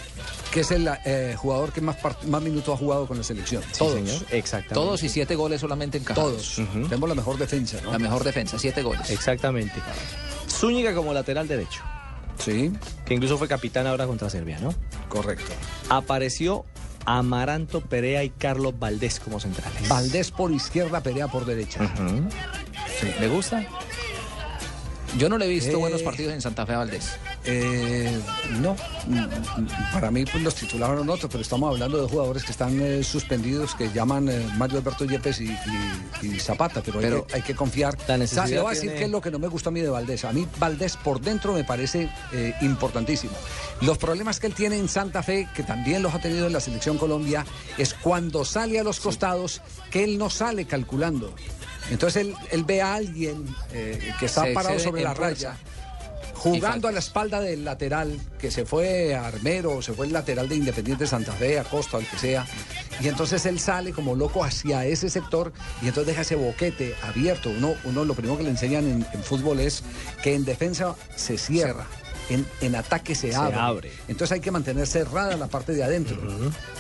Que 0.52 0.62
es 0.62 0.72
el 0.72 0.90
eh, 1.06 1.36
jugador 1.38 1.72
que 1.72 1.80
más, 1.80 1.98
más 2.26 2.42
minutos 2.42 2.74
ha 2.74 2.78
jugado 2.78 3.06
con 3.06 3.18
la 3.18 3.24
selección. 3.24 3.62
Sí, 3.72 3.78
Todos. 3.78 3.94
señor, 3.94 4.16
exactamente. 4.32 4.74
Todos 4.74 5.04
y 5.04 5.10
siete 5.10 5.36
goles 5.36 5.62
solamente 5.62 6.00
encajados. 6.00 6.56
Todos. 6.56 6.68
Tenemos 6.90 7.08
la 7.08 7.14
mejor 7.14 7.38
defensa, 7.38 7.78
¿no? 7.84 7.92
La 7.92 8.00
mejor 8.00 8.24
defensa, 8.24 8.58
siete 8.58 8.82
goles. 8.82 9.08
Exactamente. 9.12 9.76
Zúñiga 10.50 10.96
como 10.96 11.14
lateral 11.14 11.48
derecho. 11.48 11.84
Sí. 12.40 12.72
Que 13.06 13.14
incluso 13.14 13.38
fue 13.38 13.48
capitán 13.48 13.86
ahora 13.86 14.08
contra 14.08 14.28
Serbia, 14.32 14.58
¿no? 14.60 14.74
Correcto. 15.08 15.52
Apareció 15.90 16.66
Amaranto 17.10 17.80
Perea 17.80 18.22
y 18.26 18.30
Carlos 18.32 18.78
Valdés 18.78 19.22
como 19.22 19.40
centrales. 19.40 19.88
Valdés 19.88 20.30
por 20.30 20.52
izquierda, 20.52 21.02
Perea 21.02 21.30
por 21.30 21.46
derecha. 21.46 21.80
Sí. 23.00 23.08
¿Le 23.22 23.30
gusta? 23.30 23.66
Yo 25.18 25.30
no 25.30 25.38
le 25.38 25.46
he 25.46 25.48
visto 25.50 25.72
Eh, 25.72 25.76
buenos 25.78 26.02
partidos 26.02 26.34
en 26.34 26.42
Santa 26.42 26.66
Fe 26.66 26.74
a 26.74 26.80
Valdés. 26.80 27.18
Eh, 27.50 28.20
no, 28.60 28.76
Mm, 29.08 29.94
para 29.94 30.12
mí 30.12 30.26
pues, 30.26 30.44
los 30.44 30.54
titularon 30.54 31.10
otros, 31.10 31.32
pero 31.32 31.42
estamos 31.42 31.70
hablando 31.72 32.02
de 32.02 32.10
jugadores 32.10 32.44
que 32.44 32.52
están 32.52 32.78
eh, 32.82 33.02
suspendidos, 33.06 33.74
que 33.74 33.90
llaman 33.94 34.28
eh, 34.28 34.46
Mario 34.58 34.80
Alberto 34.80 35.06
Yepes 35.06 35.40
y, 35.40 35.46
y- 36.22 36.28
y 36.28 36.40
Zapata, 36.42 36.82
pero, 36.82 37.00
Pero 37.00 37.16
hay, 37.20 37.24
que, 37.24 37.36
hay 37.36 37.42
que 37.44 37.56
confiar. 37.56 37.96
O 37.98 38.28
sea, 38.28 38.46
le 38.48 38.60
voy 38.60 38.68
a 38.68 38.70
decir 38.72 38.82
tiene- 38.90 38.98
qué 38.98 39.06
es 39.06 39.10
lo 39.12 39.22
que 39.22 39.32
no 39.32 39.40
me 39.40 39.48
gusta 39.48 39.70
a 39.70 39.72
mí 39.72 39.80
de 39.80 39.90
Valdés. 39.90 40.26
A 40.26 40.34
mí 40.34 40.46
Valdés 40.60 40.98
por 40.98 41.22
dentro 41.22 41.54
me 41.54 41.64
parece 41.64 42.10
eh, 42.34 42.54
importantísimo. 42.60 43.32
Los 43.80 43.98
problemas 43.98 44.42
que 44.42 44.48
él 44.48 44.54
tiene 44.54 44.78
en 44.78 44.90
Santa 44.90 45.24
Fe, 45.24 45.48
que 45.56 45.64
también 45.64 46.04
los 46.04 46.14
ha 46.14 46.20
tenido 46.20 46.48
en 46.48 46.52
la 46.54 46.60
selección 46.60 46.98
Colombia, 46.98 47.46
es 47.78 47.94
cuando 47.94 48.44
sale 48.44 48.78
a 48.82 48.84
los 48.84 49.00
costados, 49.00 49.62
que 49.90 50.04
él 50.04 50.18
no 50.18 50.30
sale 50.30 50.66
calculando. 50.66 51.34
Entonces 51.90 52.24
él, 52.26 52.36
él 52.52 52.66
ve 52.66 52.82
a 52.82 52.96
alguien 52.96 53.46
que 53.72 54.26
está 54.26 54.44
Se 54.44 54.52
parado 54.54 54.78
sobre 54.80 55.02
la 55.02 55.16
fuerza. 55.16 55.52
raya 55.52 55.58
jugando 56.48 56.88
a 56.88 56.92
la 56.92 57.00
espalda 57.00 57.40
del 57.40 57.66
lateral 57.66 58.20
que 58.40 58.52
se 58.52 58.66
fue 58.66 59.16
a 59.16 59.28
Armero, 59.28 59.82
se 59.82 59.94
fue 59.94 60.08
el 60.08 60.14
lateral 60.14 60.48
de 60.50 60.56
Independiente 60.56 61.08
Santa 61.08 61.34
Fe, 61.34 61.60
a 61.60 61.64
Costa, 61.64 61.98
al 61.98 62.06
que 62.06 62.18
sea, 62.18 62.46
y 63.00 63.08
entonces 63.08 63.46
él 63.46 63.60
sale 63.60 63.92
como 63.92 64.16
loco 64.16 64.44
hacia 64.44 64.86
ese 64.86 65.10
sector 65.10 65.54
y 65.82 65.88
entonces 65.88 66.08
deja 66.08 66.22
ese 66.22 66.36
boquete 66.36 66.96
abierto. 67.04 67.50
Uno, 67.50 67.76
uno 67.84 68.06
lo 68.06 68.14
primero 68.14 68.38
que 68.38 68.44
le 68.44 68.50
enseñan 68.50 68.88
en, 68.88 69.08
en 69.14 69.24
fútbol 69.24 69.60
es 69.60 69.84
que 70.24 70.34
en 70.34 70.46
defensa 70.46 70.96
se 71.16 71.38
cierra. 71.38 71.86
En, 72.30 72.46
en 72.62 72.76
ataque 72.76 73.16
se, 73.16 73.32
Se 73.32 73.36
abre. 73.38 73.56
abre. 73.56 73.92
Entonces 74.08 74.34
hay 74.34 74.40
que 74.42 74.52
mantener 74.52 74.86
cerrada 74.86 75.36
la 75.38 75.48
parte 75.48 75.74
de 75.74 75.84
adentro. 75.84 76.18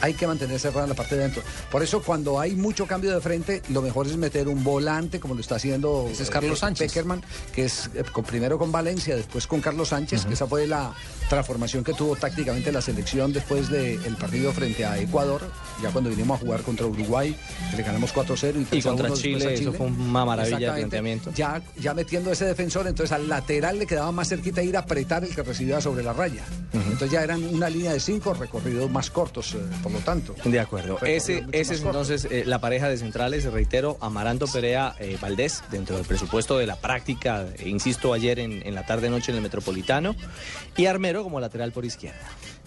Hay 0.01 0.13
que 0.13 0.27
mantener 0.27 0.59
cerrada 0.59 0.87
la 0.87 0.93
parte 0.93 1.15
de 1.15 1.21
adentro. 1.23 1.41
Por 1.71 1.83
eso 1.83 2.01
cuando 2.01 2.39
hay 2.39 2.53
mucho 2.55 2.85
cambio 2.85 3.13
de 3.13 3.21
frente, 3.21 3.61
lo 3.69 3.81
mejor 3.81 4.07
es 4.07 4.17
meter 4.17 4.47
un 4.47 4.63
volante, 4.63 5.19
como 5.19 5.35
lo 5.35 5.41
está 5.41 5.55
haciendo 5.55 6.07
Ese 6.11 6.23
es 6.23 6.29
Carlos 6.29 6.57
eh, 6.57 6.61
Sánchez. 6.61 6.87
Peckerman, 6.91 7.23
que 7.53 7.65
es 7.65 7.89
eh, 7.95 8.03
con- 8.11 8.25
primero 8.25 8.57
con 8.59 8.71
Valencia, 8.71 9.15
después 9.15 9.47
con 9.47 9.61
Carlos 9.61 9.89
Sánchez, 9.89 10.25
que 10.25 10.33
esa 10.33 10.47
fue 10.47 10.67
la 10.67 10.93
transformación 11.29 11.83
que 11.83 11.93
tuvo 11.93 12.15
tácticamente 12.15 12.71
la 12.71 12.81
selección 12.81 13.31
después 13.33 13.69
del 13.69 14.15
partido 14.17 14.51
frente 14.53 14.85
a 14.85 14.97
Ecuador, 14.99 15.41
ya 15.81 15.89
cuando 15.91 16.09
vinimos 16.09 16.39
a 16.39 16.43
jugar 16.43 16.61
contra 16.61 16.85
Uruguay, 16.85 17.35
que 17.71 17.77
le 17.77 17.83
ganamos 17.83 18.13
4-0 18.13 18.55
y, 18.71 18.77
Y 18.77 18.81
3-1 18.81 18.83
contra 18.83 19.13
Chile, 19.13 19.47
a 19.47 19.51
eso 19.51 19.73
fue 19.73 19.87
una 19.87 20.25
maravilla 20.25 20.73
de 20.73 20.79
planteamiento. 20.81 21.31
Ya, 21.33 21.61
ya 21.79 21.93
metiendo 21.93 22.31
ese 22.31 22.45
defensor, 22.45 22.87
entonces 22.87 23.11
al 23.13 23.27
lateral 23.29 23.79
le 23.79 23.85
quedaba 23.85 24.11
más 24.11 24.29
cerquita 24.29 24.61
ir 24.63 24.75
a 24.77 24.81
apretar 24.81 25.23
el 25.23 25.33
que 25.37 25.43
recibía 25.43 25.79
sobre 25.79 26.01
la 26.03 26.13
raya. 26.13 26.43
Entonces 26.73 27.11
ya 27.11 27.21
eran 27.23 27.43
una 27.43 27.69
línea 27.69 27.93
de 27.93 27.99
cinco 27.99 28.33
recorridos 28.33 28.89
más 28.89 29.11
cortos, 29.11 29.53
eh, 29.53 29.59
por 29.83 29.91
lo 29.91 29.99
tanto. 29.99 30.33
De 30.43 30.59
acuerdo. 30.59 30.97
Ese, 31.03 31.45
ese 31.51 31.75
es 31.75 31.81
entonces 31.83 32.25
eh, 32.25 32.43
la 32.43 32.59
pareja 32.59 32.89
de 32.89 32.97
centrales, 32.97 33.45
reitero, 33.45 33.97
Amaranto 34.01 34.47
Perea 34.47 34.95
eh, 34.99 35.15
Valdés, 35.21 35.63
dentro 35.69 35.95
del 35.95 36.05
presupuesto 36.05 36.57
de 36.57 36.65
la 36.65 36.77
práctica, 36.77 37.45
insisto, 37.63 38.13
ayer 38.13 38.39
en, 38.39 38.65
en 38.65 38.73
la 38.73 38.83
tarde-noche 38.83 39.31
en 39.31 39.35
el 39.35 39.43
Metropolitano, 39.43 40.15
y 40.75 40.87
Armero 40.87 41.21
como 41.21 41.39
lateral 41.39 41.71
por 41.71 41.85
izquierda. 41.85 42.17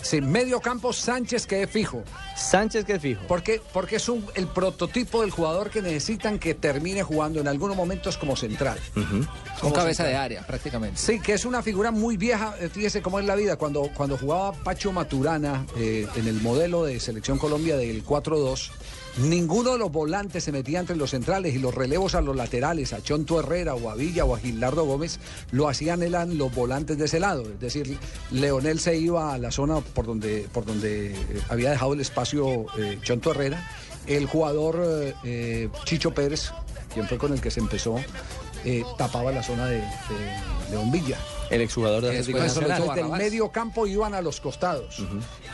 Sí, 0.02 0.20
medio 0.20 0.60
campo 0.60 0.92
Sánchez 0.92 1.46
que 1.46 1.62
es 1.62 1.70
fijo. 1.70 2.02
Sánchez 2.36 2.84
que 2.84 2.94
es 2.94 3.02
fijo. 3.02 3.20
Porque, 3.28 3.60
porque 3.72 3.96
es 3.96 4.08
un- 4.08 4.24
el 4.34 4.46
prototipo 4.48 5.20
del 5.20 5.30
jugador 5.30 5.70
que 5.70 5.82
necesitan 5.82 6.38
que 6.38 6.54
termine 6.54 7.02
jugando 7.02 7.38
en 7.40 7.48
algunos 7.48 7.76
momentos 7.76 8.16
como 8.16 8.34
central. 8.34 8.78
Con 8.94 9.28
Como 9.60 9.72
cabeza 9.74 10.04
central. 10.04 10.08
de 10.08 10.16
área, 10.16 10.46
prácticamente. 10.46 10.96
Sí, 10.98 11.20
que 11.20 11.34
es 11.34 11.44
una 11.44 11.62
figura 11.62 11.90
muy 11.90 12.16
vieja, 12.16 12.54
eh, 12.60 12.68
fíjese 12.72 13.02
cómo 13.02 13.20
es 13.20 13.26
la 13.26 13.34
vida. 13.34 13.56
Cuando, 13.56 13.90
cuando 13.94 14.16
jugaba 14.16 14.52
Pacho 14.52 14.90
Maturana 14.90 15.66
eh, 15.76 16.06
en 16.16 16.26
el 16.26 16.40
modelo 16.40 16.84
de 16.84 16.98
Selección 16.98 17.38
Colombia 17.38 17.76
del 17.76 18.02
4-2, 18.04 18.70
ninguno 19.18 19.72
de 19.72 19.78
los 19.78 19.90
volantes 19.92 20.44
se 20.44 20.52
metía 20.52 20.80
entre 20.80 20.96
los 20.96 21.10
centrales 21.10 21.54
y 21.54 21.58
los 21.58 21.74
relevos 21.74 22.14
a 22.14 22.20
los 22.20 22.36
laterales, 22.36 22.92
a 22.92 23.02
Chonto 23.02 23.40
Herrera 23.40 23.74
o 23.74 23.90
a 23.90 23.94
Villa 23.94 24.24
o 24.24 24.34
a 24.34 24.38
Gilardo 24.38 24.84
Gómez, 24.84 25.18
lo 25.50 25.68
hacían 25.68 26.02
eran 26.02 26.38
los 26.38 26.54
volantes 26.54 26.98
de 26.98 27.06
ese 27.06 27.20
lado. 27.20 27.42
Es 27.42 27.60
decir, 27.60 27.98
Leonel 28.30 28.78
se 28.78 28.96
iba 28.96 29.34
a 29.34 29.38
la 29.38 29.50
zona 29.50 29.80
por 29.80 30.06
donde, 30.06 30.46
por 30.52 30.64
donde 30.64 31.12
eh, 31.12 31.16
había 31.48 31.70
dejado 31.70 31.94
el 31.94 32.00
espacio 32.00 32.66
eh, 32.78 32.98
Chonto 33.02 33.32
Herrera. 33.32 33.68
El 34.06 34.26
jugador 34.26 34.80
eh, 34.82 35.14
eh, 35.24 35.68
Chicho 35.84 36.12
Pérez, 36.12 36.50
quien 36.92 37.06
fue 37.06 37.18
con 37.18 37.32
el 37.32 37.40
que 37.40 37.50
se 37.50 37.60
empezó, 37.60 37.96
tapaba 38.98 39.32
la 39.32 39.42
zona 39.42 39.66
de, 39.66 39.78
de 39.78 40.90
Villa. 40.92 41.18
El 41.50 41.60
exjugador 41.62 42.02
de 42.02 42.10
Atlético 42.10 42.38
Nacional. 42.38 42.70
entonces, 42.70 42.96
del 42.96 43.12
medio 43.12 43.50
campo 43.50 43.86
iban 43.86 44.14
a 44.14 44.22
los 44.22 44.40
costados. 44.40 45.02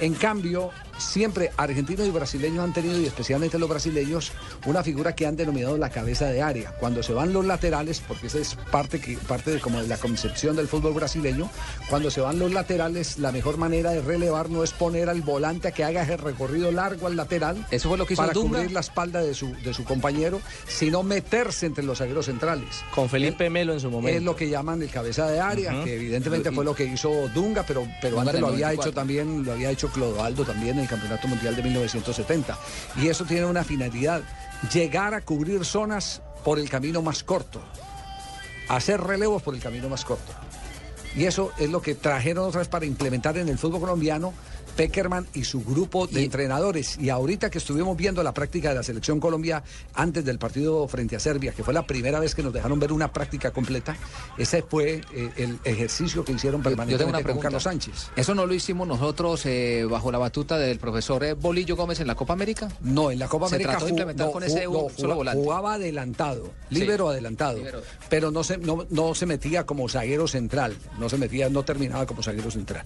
En 0.01 0.15
cambio, 0.15 0.71
siempre 0.99 1.51
argentinos 1.57 2.07
y 2.07 2.11
brasileños 2.11 2.65
han 2.65 2.73
tenido, 2.73 3.01
y 3.01 3.07
especialmente 3.07 3.59
los 3.59 3.69
brasileños, 3.69 4.33
una 4.67 4.83
figura 4.83 5.15
que 5.15 5.27
han 5.27 5.37
denominado 5.37 5.77
la 5.79 5.91
cabeza 5.91 6.27
de 6.27 6.43
área. 6.43 6.73
Cuando 6.73 7.03
se 7.03 7.13
van 7.13 7.33
los 7.33 7.45
laterales, 7.45 8.03
porque 8.07 8.27
esa 8.27 8.39
es 8.39 8.57
parte, 8.71 9.01
que, 9.01 9.17
parte 9.17 9.51
de, 9.51 9.61
como 9.61 9.81
de 9.81 9.89
la 9.89 9.97
concepción 9.97 10.57
del 10.57 10.69
fútbol 10.69 10.93
brasileño, 10.95 11.51
cuando 11.89 12.11
se 12.11 12.21
van 12.21 12.39
los 12.39 12.53
laterales, 12.53 13.19
la 13.19 13.33
mejor 13.33 13.57
manera 13.57 13.91
de 13.91 14.03
relevar 14.03 14.51
no 14.51 14.65
es 14.65 14.73
poner 14.73 15.09
al 15.09 15.23
volante 15.23 15.69
a 15.69 15.71
que 15.73 15.85
haga 15.85 16.03
ese 16.03 16.17
recorrido 16.17 16.71
largo 16.73 17.07
al 17.07 17.17
lateral. 17.17 17.67
Eso 17.71 17.89
fue 17.89 17.99
lo 17.99 18.07
que 18.07 18.15
hizo 18.15 18.23
Para 18.23 18.33
Dunga. 18.33 18.59
cubrir 18.59 18.73
la 18.73 18.81
espalda 18.81 19.23
de 19.23 19.35
su, 19.35 19.55
de 19.57 19.73
su 19.73 19.85
compañero, 19.85 20.41
sino 20.67 21.03
meterse 21.03 21.67
entre 21.67 21.85
los 21.85 21.99
zagueros 21.99 22.27
centrales. 22.27 22.85
Con 22.95 23.09
Felipe 23.09 23.51
Melo 23.51 23.73
en 23.73 23.81
su 23.81 23.91
momento. 23.91 24.17
Es 24.17 24.23
lo 24.23 24.37
que 24.37 24.49
llaman 24.49 24.83
el 24.83 24.91
cabeza 24.91 25.27
de 25.29 25.41
área. 25.41 25.86
Que 25.87 25.95
evidentemente 25.95 26.51
fue 26.51 26.65
lo 26.65 26.75
que 26.75 26.85
hizo 26.85 27.29
Dunga, 27.29 27.63
pero, 27.63 27.87
pero 28.01 28.17
Dunga 28.17 28.31
antes 28.31 28.41
lo 28.41 28.49
había 28.49 28.67
94. 28.67 28.83
hecho 28.83 28.95
también, 28.95 29.45
lo 29.45 29.53
había 29.53 29.71
hecho 29.71 29.89
Clodoaldo 29.89 30.45
también 30.45 30.77
en 30.77 30.83
el 30.83 30.89
Campeonato 30.89 31.29
Mundial 31.29 31.55
de 31.55 31.63
1970. 31.63 32.59
Y 33.01 33.09
eso 33.09 33.25
tiene 33.25 33.47
una 33.47 33.63
finalidad, 33.63 34.23
llegar 34.73 35.15
a 35.15 35.21
cubrir 35.21 35.65
zonas 35.65 36.23
por 36.45 36.59
el 36.59 36.69
camino 36.69 37.03
más 37.03 37.23
corto, 37.23 37.63
hacer 38.69 39.01
relevos 39.01 39.43
por 39.43 39.55
el 39.55 39.61
camino 39.61 39.89
más 39.89 40.05
corto. 40.05 40.33
Y 41.15 41.25
eso 41.25 41.53
es 41.57 41.71
lo 41.71 41.81
que 41.81 41.95
trajeron 41.95 42.49
otra 42.49 42.59
vez 42.59 42.69
para 42.69 42.85
implementar 42.85 43.39
en 43.39 43.49
el 43.49 43.57
fútbol 43.57 43.81
colombiano 43.81 44.35
Peckerman 44.77 45.27
y 45.35 45.45
su 45.45 45.63
grupo 45.65 46.07
de 46.07 46.23
entrenadores. 46.25 46.99
Y 47.01 47.09
ahorita 47.09 47.51
que 47.51 47.59
estuvimos 47.59 47.97
viendo 47.97 48.23
la 48.23 48.33
práctica 48.35 48.69
de 48.69 48.75
la 48.77 48.83
selección 48.83 49.19
Colombia 49.21 49.63
antes 49.95 50.25
del 50.25 50.39
partido 50.39 50.87
frente 50.87 51.17
a 51.17 51.21
Serbia, 51.21 51.53
que 51.53 51.65
fue 51.65 51.73
la 51.75 51.87
primera 51.87 52.21
vez 52.21 52.35
que 52.35 52.43
nos 52.43 52.53
dejaron 52.53 52.79
ver 52.79 52.93
una 52.93 53.13
práctica 53.13 53.51
completa, 53.53 53.97
ese 54.37 54.63
fue 54.63 55.01
eh, 55.15 55.31
el 55.37 55.59
ejercicio 55.65 56.25
que 56.25 56.33
hicieron 56.33 56.61
Yo 56.61 56.65
tengo 56.65 56.77
permanentemente 56.77 57.09
una 57.11 57.19
con 57.19 57.25
pregunta. 57.25 57.43
Carlos 57.47 57.63
Sánchez. 57.63 58.11
¿Eso 58.17 58.35
no 58.35 58.45
lo 58.47 58.53
hicimos 58.55 58.87
nosotros 58.87 59.45
eh, 59.47 59.87
bajo 59.91 60.13
la 60.13 60.19
batuta 60.19 60.59
del 60.59 60.79
profesor 60.79 61.25
eh, 61.25 61.33
Bolillo 61.35 61.75
Gómez 61.77 62.01
en 62.01 62.07
la 62.07 62.15
Copa 62.15 62.35
América? 62.35 62.69
No, 62.83 63.11
en 63.11 63.19
la 63.19 63.29
Copa 63.29 63.49
Se 63.49 63.55
América 63.55 63.71
trató 63.73 63.87
de 63.87 63.91
ju- 63.91 63.95
implementar 63.95 64.27
no, 64.27 64.33
con 64.33 64.43
ese 64.45 64.65
no, 64.65 64.71
un 64.71 64.91
solo 64.91 64.93
jugaba- 64.97 65.15
volante. 65.17 65.43
jugaba 65.43 65.75
adelantado, 65.75 66.45
Sí. 66.69 66.75
líbero 66.81 67.09
adelantado, 67.09 67.61
pero 68.11 68.31
no 68.31 68.45
se, 68.45 68.59
no, 68.59 68.87
no 68.91 69.15
se 69.15 69.25
metía 69.27 69.65
como 69.65 69.89
zaguero 69.89 70.29
central, 70.29 70.77
no 70.99 71.09
se 71.09 71.17
metía, 71.17 71.49
no 71.49 71.63
terminaba 71.65 72.05
como 72.07 72.23
zaguero 72.23 72.51
central. 72.51 72.85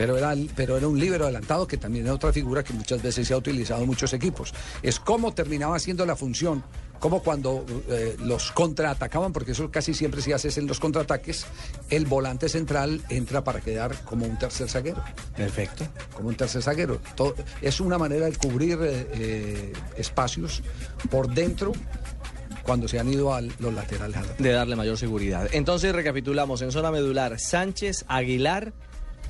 Pero 0.00 0.16
era, 0.16 0.34
pero 0.56 0.78
era 0.78 0.88
un 0.88 0.98
líbero 0.98 1.24
adelantado 1.24 1.66
que 1.66 1.76
también 1.76 2.06
es 2.06 2.12
otra 2.12 2.32
figura 2.32 2.62
que 2.64 2.72
muchas 2.72 3.02
veces 3.02 3.28
se 3.28 3.34
ha 3.34 3.36
utilizado 3.36 3.82
en 3.82 3.86
muchos 3.86 4.14
equipos. 4.14 4.54
Es 4.82 4.98
cómo 4.98 5.34
terminaba 5.34 5.76
haciendo 5.76 6.06
la 6.06 6.16
función, 6.16 6.64
como 6.98 7.22
cuando 7.22 7.66
eh, 7.90 8.16
los 8.20 8.50
contraatacaban, 8.52 9.34
porque 9.34 9.52
eso 9.52 9.70
casi 9.70 9.92
siempre 9.92 10.22
se 10.22 10.32
hace 10.32 10.48
en 10.58 10.66
los 10.66 10.80
contraataques, 10.80 11.44
el 11.90 12.06
volante 12.06 12.48
central 12.48 13.02
entra 13.10 13.44
para 13.44 13.60
quedar 13.60 13.94
como 14.04 14.24
un 14.24 14.38
tercer 14.38 14.70
zaguero. 14.70 15.04
Perfecto. 15.36 15.86
Como 16.14 16.30
un 16.30 16.34
tercer 16.34 16.62
zaguero. 16.62 16.98
Todo- 17.14 17.34
es 17.60 17.78
una 17.78 17.98
manera 17.98 18.24
de 18.24 18.32
cubrir 18.36 18.78
eh, 18.80 19.06
eh, 19.12 19.72
espacios 19.98 20.62
por 21.10 21.28
dentro 21.28 21.72
cuando 22.62 22.88
se 22.88 22.98
han 22.98 23.12
ido 23.12 23.34
a 23.34 23.42
los 23.42 23.74
laterales. 23.74 24.16
de 24.38 24.50
darle 24.52 24.76
mayor 24.76 24.96
seguridad. 24.96 25.46
Entonces 25.52 25.94
recapitulamos 25.94 26.62
en 26.62 26.72
zona 26.72 26.90
medular 26.90 27.38
Sánchez, 27.38 28.04
Aguilar, 28.08 28.72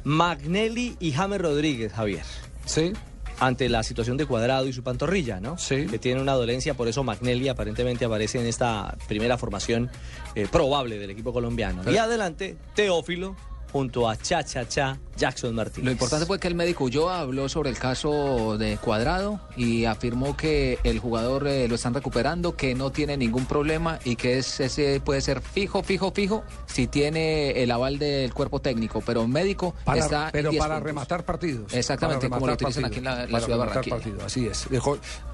Magnelli 0.05 0.97
y 1.01 1.13
James 1.13 1.41
Rodríguez, 1.41 1.93
Javier. 1.93 2.23
Sí. 2.65 2.93
Ante 3.39 3.69
la 3.69 3.83
situación 3.83 4.17
de 4.17 4.27
Cuadrado 4.27 4.67
y 4.67 4.73
su 4.73 4.83
pantorrilla, 4.83 5.41
¿no? 5.41 5.57
Sí. 5.57 5.87
Que 5.87 5.99
tiene 5.99 6.21
una 6.21 6.35
dolencia, 6.35 6.75
por 6.75 6.89
eso 6.89 7.03
Magnelli 7.05 7.49
aparentemente 7.49 8.05
aparece 8.05 8.39
en 8.39 8.47
esta 8.47 8.97
primera 9.09 9.39
formación 9.39 9.91
eh, 10.35 10.47
probable 10.51 10.99
del 10.99 11.11
equipo 11.11 11.33
colombiano. 11.33 11.91
Y 11.91 11.97
adelante, 11.97 12.57
Teófilo 12.75 13.35
junto 13.73 14.09
a 14.09 14.17
Cha 14.17 14.43
Cha 14.45 14.67
Cha 14.69 14.99
Jackson 15.17 15.55
Martínez. 15.55 15.85
Lo 15.85 15.93
importante 15.93 16.25
fue 16.25 16.39
que 16.41 16.49
el 16.49 16.55
médico 16.55 16.85
Ulloa 16.85 17.21
habló 17.21 17.47
sobre 17.51 17.69
el 17.69 17.77
caso 17.79 18.57
de 18.59 18.79
Cuadrado 18.79 19.39
y 19.55 19.85
afirmó 19.85 20.35
que 20.35 20.79
el 20.83 20.99
jugador 20.99 21.47
eh, 21.47 21.69
lo 21.69 21.75
están 21.75 21.93
recuperando, 21.93 22.57
que 22.57 22.75
no 22.75 22.91
tiene 22.91 23.19
ningún 23.19 23.45
problema 23.45 23.99
y 24.05 24.17
que 24.17 24.39
es, 24.39 24.61
ese 24.61 24.99
puede 25.01 25.21
ser 25.21 25.43
fijo, 25.43 25.83
fijo, 25.83 26.11
fijo 26.13 26.43
si 26.67 26.87
tiene 26.87 27.63
el 27.63 27.71
aval 27.71 27.99
del 27.99 28.33
cuerpo 28.33 28.61
técnico, 28.61 29.03
pero 29.05 29.29
médico 29.29 29.75
Para- 29.85 30.01
está 30.01 30.25
en 30.27 30.33
pero 30.33 30.51
10 30.51 30.61
para 30.61 30.75
puntos. 30.77 30.87
rematar 30.87 31.25
partidos. 31.27 31.75
Exactamente, 31.75 32.31
como 32.31 32.47
lo 32.47 32.55
utilizan 32.55 32.87
aquí 32.87 32.99
en 32.99 33.05
la, 33.05 33.17
la 33.27 33.27
para 33.29 33.45
ciudad 33.45 33.59
de 33.59 33.67
Barranquilla. 33.67 33.97
partidos, 33.97 34.25
así 34.25 34.47
es. 34.47 34.67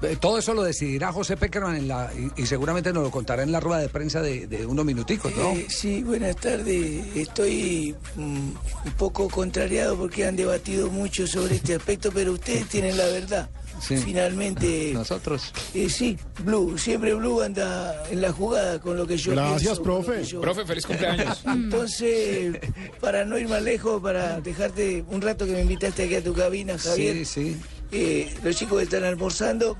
Eh, 0.01 0.17
todo 0.19 0.37
eso 0.37 0.53
lo 0.53 0.63
decidirá 0.63 1.13
José 1.13 1.37
Peckerman 1.37 1.75
en 1.77 1.87
la, 1.87 2.11
y, 2.13 2.41
y 2.41 2.45
seguramente 2.45 2.91
nos 2.91 3.03
lo 3.03 3.11
contará 3.11 3.41
en 3.43 3.53
la 3.53 3.61
rueda 3.61 3.79
de 3.79 3.87
prensa 3.89 4.21
de, 4.21 4.47
de 4.47 4.65
unos 4.65 4.83
minuticos, 4.83 5.33
¿no? 5.37 5.51
Eh, 5.51 5.65
sí, 5.69 6.03
buenas 6.03 6.35
tardes. 6.35 7.05
Estoy 7.15 7.95
un 8.27 8.91
poco 8.97 9.29
contrariado 9.29 9.95
porque 9.97 10.25
han 10.25 10.35
debatido 10.35 10.89
mucho 10.89 11.25
sobre 11.27 11.55
este 11.55 11.75
aspecto, 11.75 12.11
pero 12.13 12.33
ustedes 12.33 12.67
tienen 12.67 12.97
la 12.97 13.05
verdad. 13.07 13.49
Finalmente. 13.79 14.91
Nosotros. 14.93 15.53
Eh, 15.73 15.89
sí, 15.89 16.17
Blue. 16.43 16.77
Siempre 16.77 17.13
Blue 17.13 17.41
anda 17.41 18.03
en 18.09 18.21
la 18.21 18.31
jugada 18.31 18.79
con 18.79 18.97
lo 18.97 19.05
que 19.05 19.17
yo 19.17 19.31
Gracias, 19.33 19.61
pienso, 19.61 19.83
profe. 19.83 20.13
que 20.17 20.23
yo- 20.23 20.41
Profe, 20.41 20.65
feliz 20.65 20.85
cumpleaños. 20.85 21.41
Entonces, 21.45 22.57
para 22.99 23.23
no 23.25 23.37
ir 23.37 23.47
más 23.47 23.61
lejos, 23.61 24.01
para 24.01 24.41
dejarte 24.41 25.03
un 25.09 25.21
rato 25.21 25.45
que 25.45 25.51
me 25.53 25.61
invitaste 25.61 26.03
aquí 26.03 26.15
a 26.15 26.23
tu 26.23 26.33
cabina, 26.33 26.77
Javier. 26.77 27.17
Sí, 27.17 27.25
sí. 27.25 27.57
Eh, 27.91 28.33
los 28.43 28.55
chicos 28.55 28.81
están 28.81 29.03
almorzando. 29.03 29.77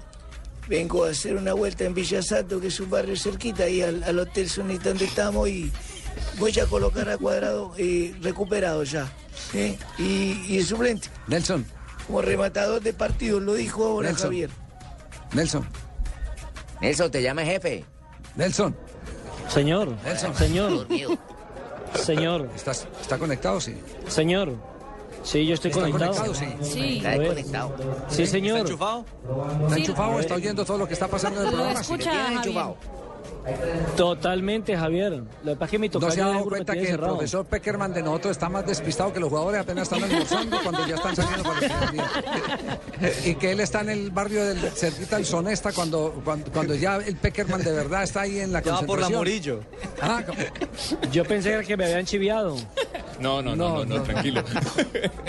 Vengo 0.69 1.05
a 1.05 1.11
hacer 1.11 1.35
una 1.37 1.53
vuelta 1.53 1.85
en 1.85 1.93
Villa 1.93 2.21
Santo, 2.21 2.59
que 2.59 2.67
es 2.67 2.79
un 2.81 2.89
barrio 2.89 3.15
cerquita, 3.15 3.63
ahí 3.63 3.81
al, 3.81 4.03
al 4.03 4.19
Hotel 4.19 4.49
Sonita 4.49 4.89
donde 4.89 5.05
estamos, 5.05 5.47
y 5.47 5.71
voy 6.37 6.57
a 6.59 6.65
colocar 6.65 7.09
a 7.09 7.17
cuadrado 7.17 7.73
eh, 7.77 8.15
recuperado 8.21 8.83
ya. 8.83 9.11
¿eh? 9.53 9.77
Y, 9.97 10.43
y 10.47 10.57
el 10.59 10.65
suplente. 10.65 11.09
Nelson. 11.27 11.65
Como 12.05 12.21
rematador 12.21 12.81
de 12.81 12.93
partidos, 12.93 13.41
lo 13.41 13.53
dijo 13.53 13.85
ahora 13.85 14.09
Nelson. 14.09 14.27
Javier. 14.27 14.49
Nelson. 15.33 15.67
Nelson, 16.81 17.11
te 17.11 17.21
llama 17.21 17.43
jefe. 17.43 17.83
Nelson. 18.35 18.75
Señor, 19.49 19.95
Nelson. 20.03 20.35
señor, 20.35 20.87
señor. 21.95 22.49
¿Estás, 22.55 22.87
¿Está 23.01 23.17
conectado? 23.17 23.59
Sí. 23.61 23.77
Señor. 24.07 24.53
Sí, 25.23 25.45
yo 25.45 25.55
estoy 25.55 25.71
¿Está 25.71 25.81
conectado. 25.81 26.13
conectado? 26.13 26.33
Sí. 26.35 26.71
Sí. 26.73 26.97
Está 26.97 27.09
A 27.09 27.17
ver. 27.17 27.21
desconectado. 27.35 27.75
Sí, 28.09 28.27
señor. 28.27 28.57
¿Está 28.59 28.67
Sí. 28.67 29.81
enchufado? 29.81 30.19
¿Está 30.19 30.35
oyendo 30.35 30.63
todo 30.65 30.77
lo 30.77 30.87
que 30.87 30.93
está 30.93 31.07
pasando 31.07 31.41
en 31.41 31.47
el 31.47 31.53
programa? 31.53 31.81
escucha, 31.81 32.33
enchufado. 32.33 32.77
Totalmente, 33.95 34.75
Javier. 34.77 35.23
Lo 35.43 35.53
que 35.53 35.55
pasa 35.55 35.65
es 35.65 35.71
que 35.71 35.79
mi 35.79 35.89
¿No 35.89 36.11
se 36.11 36.21
ha 36.21 36.27
dado 36.27 36.43
cuenta 36.45 36.73
que 36.73 36.89
el 36.91 36.99
profesor 36.99 37.45
Peckerman 37.45 37.93
de 37.93 38.03
nosotros 38.03 38.31
está 38.31 38.49
más 38.49 38.65
despistado 38.65 39.13
que 39.13 39.19
los 39.19 39.29
jugadores 39.29 39.61
apenas 39.61 39.83
están 39.91 40.03
almorzando 40.03 40.57
cuando 40.61 40.87
ya 40.87 40.95
están 40.95 41.15
saliendo 41.15 41.43
para 41.43 41.65
el? 43.01 43.27
Y 43.29 43.35
que 43.35 43.51
él 43.51 43.59
está 43.59 43.81
en 43.81 43.89
el 43.89 44.11
barrio 44.11 44.45
del 44.45 44.59
cerquita 44.71 45.15
del 45.17 45.25
Sonesta 45.25 45.71
cuando, 45.71 46.21
cuando, 46.23 46.51
cuando 46.51 46.75
ya 46.75 46.97
el 46.97 47.15
Peckerman 47.15 47.63
de 47.63 47.71
verdad 47.71 48.03
está 48.03 48.21
ahí 48.21 48.39
en 48.39 48.51
la 48.51 48.61
Ya 48.61 48.73
va 48.73 48.81
por 48.81 48.99
la 48.99 49.09
concentración. 49.09 49.19
Morillo. 49.19 49.59
Ah, 50.01 50.23
Yo 51.11 51.23
pensé 51.25 51.59
que 51.65 51.77
me 51.77 51.85
habían 51.85 52.05
chiviado. 52.05 52.55
No, 53.19 53.41
no, 53.41 53.55
no, 53.55 53.83
no, 53.83 53.85
no, 53.85 54.03
tranquilo. 54.03 54.43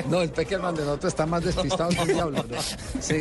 No, 0.09 0.23
el 0.23 0.31
Peckerman 0.31 0.75
de 0.75 0.83
nosotros 0.85 1.13
está 1.13 1.27
más 1.27 1.45
despistado 1.45 1.91
que 1.91 2.03
el 2.03 2.09
diablo. 2.15 2.45
¿no? 2.49 2.57
Sí. 3.01 3.21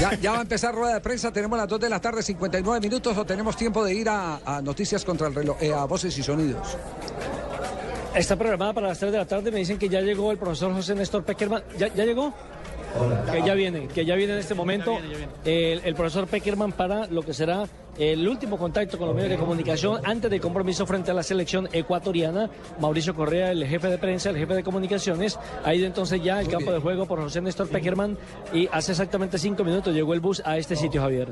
Ya, 0.00 0.14
ya 0.14 0.32
va 0.32 0.38
a 0.38 0.42
empezar 0.42 0.74
rueda 0.74 0.94
de 0.94 1.00
prensa. 1.00 1.32
Tenemos 1.32 1.58
las 1.58 1.68
2 1.68 1.80
de 1.80 1.88
la 1.88 2.00
tarde, 2.00 2.22
59 2.22 2.80
minutos, 2.80 3.16
o 3.16 3.24
tenemos 3.24 3.56
tiempo 3.56 3.84
de 3.84 3.94
ir 3.94 4.08
a, 4.08 4.40
a 4.44 4.62
noticias 4.62 5.04
contra 5.04 5.28
el 5.28 5.34
reloj, 5.34 5.56
eh, 5.60 5.72
a 5.72 5.84
voces 5.84 6.16
y 6.18 6.22
sonidos. 6.22 6.76
Está 8.14 8.36
programada 8.36 8.72
para 8.74 8.88
las 8.88 8.98
3 8.98 9.10
de 9.12 9.18
la 9.18 9.26
tarde. 9.26 9.50
Me 9.50 9.58
dicen 9.58 9.78
que 9.78 9.88
ya 9.88 10.00
llegó 10.00 10.30
el 10.30 10.38
profesor 10.38 10.72
José 10.74 10.94
Néstor 10.94 11.24
Peckerman. 11.24 11.62
¿Ya, 11.78 11.88
ya 11.88 12.04
llegó? 12.04 12.34
Que 13.30 13.42
ya 13.42 13.54
viene, 13.54 13.88
que 13.88 14.04
ya 14.04 14.14
viene 14.14 14.34
en 14.34 14.38
este 14.38 14.54
momento 14.54 14.98
El, 15.44 15.80
el 15.84 15.94
profesor 15.94 16.26
Peckerman 16.26 16.72
para 16.72 17.06
lo 17.06 17.22
que 17.22 17.32
será 17.32 17.66
el 17.98 18.26
último 18.26 18.56
contacto 18.56 18.96
con 18.96 19.08
los 19.08 19.14
medios 19.14 19.32
de 19.32 19.36
comunicación 19.36 20.00
antes 20.04 20.30
del 20.30 20.40
compromiso 20.40 20.86
frente 20.86 21.10
a 21.10 21.14
la 21.14 21.22
selección 21.22 21.68
ecuatoriana. 21.72 22.48
Mauricio 22.80 23.14
Correa, 23.14 23.50
el 23.50 23.66
jefe 23.66 23.88
de 23.88 23.98
prensa, 23.98 24.30
el 24.30 24.36
jefe 24.36 24.54
de 24.54 24.62
comunicaciones, 24.62 25.38
ha 25.64 25.74
ido 25.74 25.86
entonces 25.86 26.22
ya 26.22 26.38
al 26.38 26.48
campo 26.48 26.72
de 26.72 26.80
juego 26.80 27.06
por 27.06 27.20
José 27.20 27.40
Néstor 27.40 27.68
Peckerman 27.68 28.16
y 28.52 28.68
hace 28.72 28.92
exactamente 28.92 29.38
cinco 29.38 29.64
minutos 29.64 29.94
llegó 29.94 30.14
el 30.14 30.20
bus 30.20 30.42
a 30.44 30.56
este 30.56 30.76
sitio, 30.76 31.02
Javier. 31.02 31.28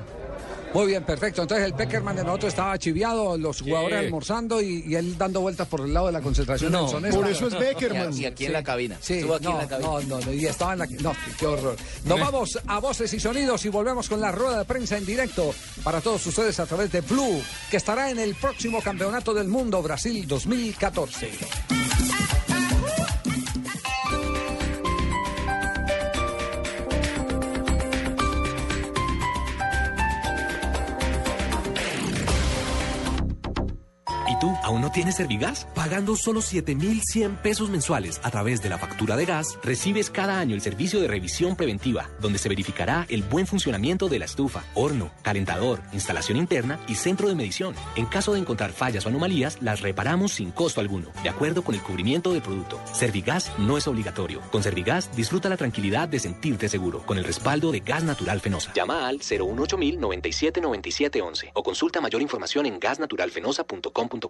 Muy 0.72 0.87
bien, 0.87 1.02
perfecto. 1.04 1.42
Entonces 1.42 1.66
el 1.66 1.74
Peckerman 1.74 2.14
de 2.14 2.22
nosotros 2.22 2.50
estaba 2.52 2.78
chiviado, 2.78 3.37
los 3.37 3.61
jugadores 3.61 3.98
almorzando 3.98 4.62
y, 4.62 4.85
y 4.87 4.94
él 4.94 5.18
dando 5.18 5.40
vueltas 5.40 5.66
por 5.66 5.80
el 5.80 5.92
lado 5.92 6.06
de 6.06 6.12
la 6.12 6.20
concentración 6.20 6.70
No, 6.70 6.87
del 7.00 7.12
por 7.12 7.28
eso 7.28 7.48
es 7.48 7.59
Beckerman. 7.59 8.16
Y 8.16 8.24
aquí 8.24 8.46
en 8.46 8.52
la 8.52 8.62
cabina. 8.62 8.96
Sí, 9.00 9.14
Estuvo 9.14 9.35
aquí 9.35 9.44
no, 9.46 9.52
en 9.52 9.59
la 9.59 9.68
cabina. 9.68 9.88
no, 9.88 10.00
no, 10.02 10.20
no, 10.20 10.33
y 10.33 10.46
estaba 10.46 10.74
en 10.74 10.78
la... 10.78 10.87
No, 10.87 11.12
qué 11.38 11.46
horror. 11.46 11.76
Nos 12.04 12.20
vamos 12.20 12.59
a 12.66 12.78
Voces 12.78 13.12
y 13.12 13.18
Sonidos 13.20 13.64
y 13.64 13.68
volvemos 13.68 14.09
con 14.09 14.20
la 14.20 14.30
rueda 14.30 14.59
de 14.59 14.64
prensa 14.64 14.96
en 14.96 15.04
directo 15.06 15.52
para 15.83 16.00
todos 16.00 16.24
ustedes 16.26 16.61
a 16.61 16.66
través 16.66 16.92
de 16.92 17.00
Blue, 17.00 17.42
que 17.70 17.76
estará 17.76 18.11
en 18.11 18.18
el 18.20 18.35
próximo 18.37 18.80
Campeonato 18.80 19.35
del 19.35 19.48
Mundo 19.48 19.83
Brasil 19.83 20.26
2014. 20.28 21.30
Tú 34.40 34.57
aún 34.62 34.81
no 34.81 34.90
tienes 34.90 35.16
Servigas? 35.16 35.68
Pagando 35.74 36.16
solo 36.16 36.40
7,100 36.40 37.37
pesos 37.37 37.68
mensuales 37.68 38.20
a 38.24 38.31
través 38.31 38.62
de 38.62 38.70
la 38.70 38.79
factura 38.79 39.16
de 39.16 39.26
gas, 39.26 39.59
recibes 39.62 40.11
cada 40.11 40.40
año 40.40 40.55
el 40.55 40.62
servicio 40.62 41.00
de 41.00 41.09
revisión 41.09 41.55
preventiva, 41.55 42.09
donde 42.20 42.38
se 42.38 42.48
verificará 42.48 43.07
el 43.09 43.22
buen 43.22 43.46
funcionamiento 43.46 44.09
de 44.09 44.18
la 44.18 44.24
estufa, 44.24 44.64
horno, 44.74 45.11
calentador, 45.22 45.81
instalación 45.92 46.38
interna 46.38 46.81
y 46.88 46.94
centro 46.94 47.29
de 47.29 47.35
medición. 47.35 47.74
En 47.96 48.07
caso 48.07 48.33
de 48.33 48.40
encontrar 48.40 48.72
fallas 48.72 49.05
o 49.05 49.11
anomalías, 49.11 49.59
las 49.61 49.83
reparamos 49.83 50.33
sin 50.33 50.50
costo 50.50 50.81
alguno, 50.81 51.09
de 51.22 51.29
acuerdo 51.29 51.62
con 51.62 51.74
el 51.74 51.83
cubrimiento 51.83 52.33
del 52.33 52.42
producto. 52.42 52.81
Servigas 52.92 53.53
no 53.59 53.76
es 53.76 53.87
obligatorio. 53.87 54.40
Con 54.50 54.62
Servigas 54.62 55.14
disfruta 55.14 55.50
la 55.50 55.59
tranquilidad 55.59 56.09
de 56.09 56.18
sentirte 56.18 56.68
seguro, 56.68 57.05
con 57.05 57.18
el 57.18 57.24
respaldo 57.24 57.70
de 57.72 57.81
Gas 57.81 58.05
Natural 58.05 58.40
Fenosa. 58.40 58.72
Llama 58.72 59.07
al 59.07 59.18
018 59.18 59.76
97 59.98 60.61
97 60.61 61.20
11 61.20 61.50
o 61.53 61.62
consulta 61.62 62.00
mayor 62.00 62.22
información 62.22 62.64
en 62.66 62.81
gasnaturalfenosa.com.co. 62.81 64.29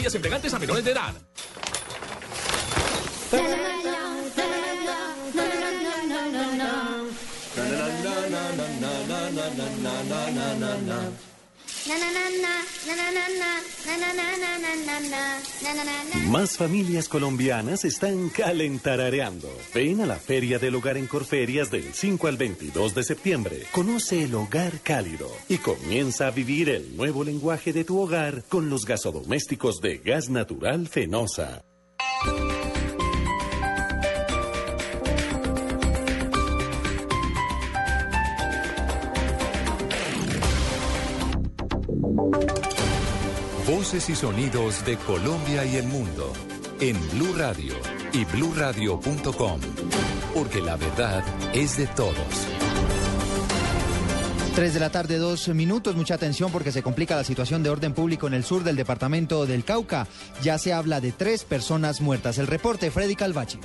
embriagantes 0.09 0.53
a 0.53 0.59
menores 0.59 0.83
de 0.83 0.91
edad. 0.91 1.13
Más 16.29 16.57
familias 16.57 17.09
colombianas 17.09 17.85
están 17.85 18.29
calentarareando. 18.29 19.49
Ven 19.73 20.01
a 20.01 20.05
la 20.05 20.17
Feria 20.17 20.59
del 20.59 20.75
Hogar 20.75 20.97
en 20.97 21.07
Corferias 21.07 21.71
del 21.71 21.93
5 21.93 22.27
al 22.27 22.37
22 22.37 22.95
de 22.95 23.03
septiembre. 23.03 23.63
Conoce 23.71 24.23
el 24.23 24.35
hogar 24.35 24.79
cálido 24.81 25.29
y 25.49 25.57
comienza 25.57 26.27
a 26.27 26.31
vivir 26.31 26.69
el 26.69 26.95
nuevo 26.95 27.23
lenguaje 27.23 27.73
de 27.73 27.83
tu 27.83 27.99
hogar 27.99 28.43
con 28.47 28.69
los 28.69 28.85
gasodomésticos 28.85 29.81
de 29.81 29.97
gas 29.97 30.29
natural 30.29 30.87
Fenosa. 30.87 31.63
Y 43.93 44.15
sonidos 44.15 44.85
de 44.85 44.95
Colombia 44.95 45.65
y 45.65 45.75
el 45.75 45.85
mundo 45.85 46.31
en 46.79 46.97
Blue 47.11 47.33
Radio 47.35 47.73
y 48.13 48.23
bluradio.com, 48.23 49.59
porque 50.33 50.61
la 50.61 50.77
verdad 50.77 51.21
es 51.53 51.75
de 51.75 51.87
todos. 51.87 52.15
Tres 54.55 54.73
de 54.73 54.79
la 54.79 54.91
tarde, 54.91 55.17
dos 55.17 55.49
minutos. 55.49 55.97
Mucha 55.97 56.13
atención 56.13 56.53
porque 56.53 56.71
se 56.71 56.81
complica 56.81 57.17
la 57.17 57.25
situación 57.25 57.63
de 57.63 57.69
orden 57.69 57.93
público 57.93 58.27
en 58.27 58.33
el 58.33 58.45
sur 58.45 58.63
del 58.63 58.77
departamento 58.77 59.45
del 59.45 59.65
Cauca. 59.65 60.07
Ya 60.41 60.57
se 60.57 60.71
habla 60.71 61.01
de 61.01 61.11
tres 61.11 61.43
personas 61.43 61.99
muertas. 61.99 62.37
El 62.37 62.47
reporte, 62.47 62.91
Freddy 62.91 63.17
Calvachi. 63.17 63.59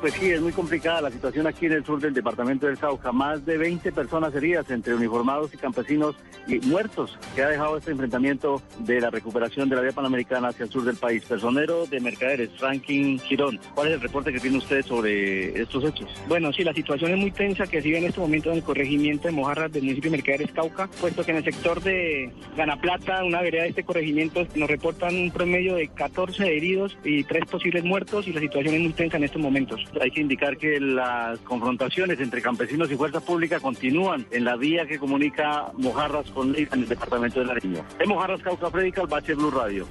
Pues 0.00 0.12
sí, 0.14 0.30
es 0.30 0.40
muy 0.42 0.52
complicada 0.52 1.00
la 1.00 1.10
situación 1.10 1.46
aquí 1.46 1.66
en 1.66 1.72
el 1.72 1.84
sur 1.84 2.00
del 2.00 2.12
departamento 2.12 2.66
del 2.66 2.78
Cauca. 2.78 3.12
Más 3.12 3.44
de 3.46 3.56
20 3.56 3.92
personas 3.92 4.34
heridas 4.34 4.70
entre 4.70 4.94
uniformados 4.94 5.52
y 5.54 5.56
campesinos 5.56 6.16
y 6.46 6.58
muertos 6.60 7.18
que 7.34 7.42
ha 7.42 7.48
dejado 7.48 7.78
este 7.78 7.92
enfrentamiento 7.92 8.62
de 8.80 9.00
la 9.00 9.10
recuperación 9.10 9.68
de 9.68 9.76
la 9.76 9.82
vía 9.82 9.92
panamericana 9.92 10.48
hacia 10.48 10.64
el 10.64 10.70
sur 10.70 10.84
del 10.84 10.96
país. 10.96 11.24
Personero 11.24 11.86
de 11.86 12.00
Mercaderes, 12.00 12.50
Ranking 12.60 13.18
Girón. 13.20 13.58
¿Cuál 13.74 13.88
es 13.88 13.94
el 13.94 14.00
reporte 14.00 14.32
que 14.32 14.38
tiene 14.38 14.58
usted 14.58 14.84
sobre 14.84 15.60
estos 15.60 15.82
hechos? 15.84 16.08
Bueno, 16.28 16.52
sí, 16.52 16.62
la 16.62 16.74
situación 16.74 17.12
es 17.12 17.18
muy 17.18 17.30
tensa 17.30 17.66
que 17.66 17.80
sigue 17.80 17.98
en 17.98 18.04
este 18.04 18.20
momento 18.20 18.50
en 18.50 18.58
el 18.58 18.62
corregimiento 18.62 19.28
de 19.28 19.32
Mojarras 19.32 19.72
del 19.72 19.82
municipio 19.82 20.10
de 20.10 20.18
Mercaderes 20.18 20.52
Cauca, 20.52 20.88
puesto 21.00 21.24
que 21.24 21.30
en 21.30 21.38
el 21.38 21.44
sector 21.44 21.82
de 21.82 22.32
Ganaplata, 22.56 23.24
una 23.24 23.40
vereda 23.40 23.62
de 23.62 23.70
este 23.70 23.84
corregimiento, 23.84 24.46
nos 24.54 24.68
reportan 24.68 25.16
un 25.16 25.30
promedio 25.30 25.74
de 25.74 25.88
14 25.88 26.54
heridos 26.54 26.96
y 27.02 27.24
tres 27.24 27.46
posibles 27.46 27.82
muertos 27.82 28.28
y 28.28 28.32
la 28.32 28.40
situación 28.40 28.74
es 28.74 28.80
muy 28.82 28.92
tensa 28.92 29.16
en 29.16 29.24
estos 29.24 29.40
momentos. 29.40 29.85
Hay 30.00 30.10
que 30.10 30.20
indicar 30.20 30.56
que 30.56 30.78
las 30.80 31.38
confrontaciones 31.40 32.20
entre 32.20 32.42
campesinos 32.42 32.90
y 32.90 32.96
fuerza 32.96 33.20
pública 33.20 33.60
continúan 33.60 34.26
en 34.30 34.44
la 34.44 34.56
vía 34.56 34.86
que 34.86 34.98
comunica 34.98 35.72
Mojarras 35.74 36.30
con 36.30 36.54
el 36.54 36.88
departamento 36.88 37.40
de 37.40 37.46
Nariño. 37.46 37.84
En 37.98 38.08
Mojarras, 38.08 38.42
Cauca, 38.42 38.70
Freddy 38.70 38.92
Calvache, 38.92 39.34
Blue 39.34 39.50
Radio. 39.50 39.86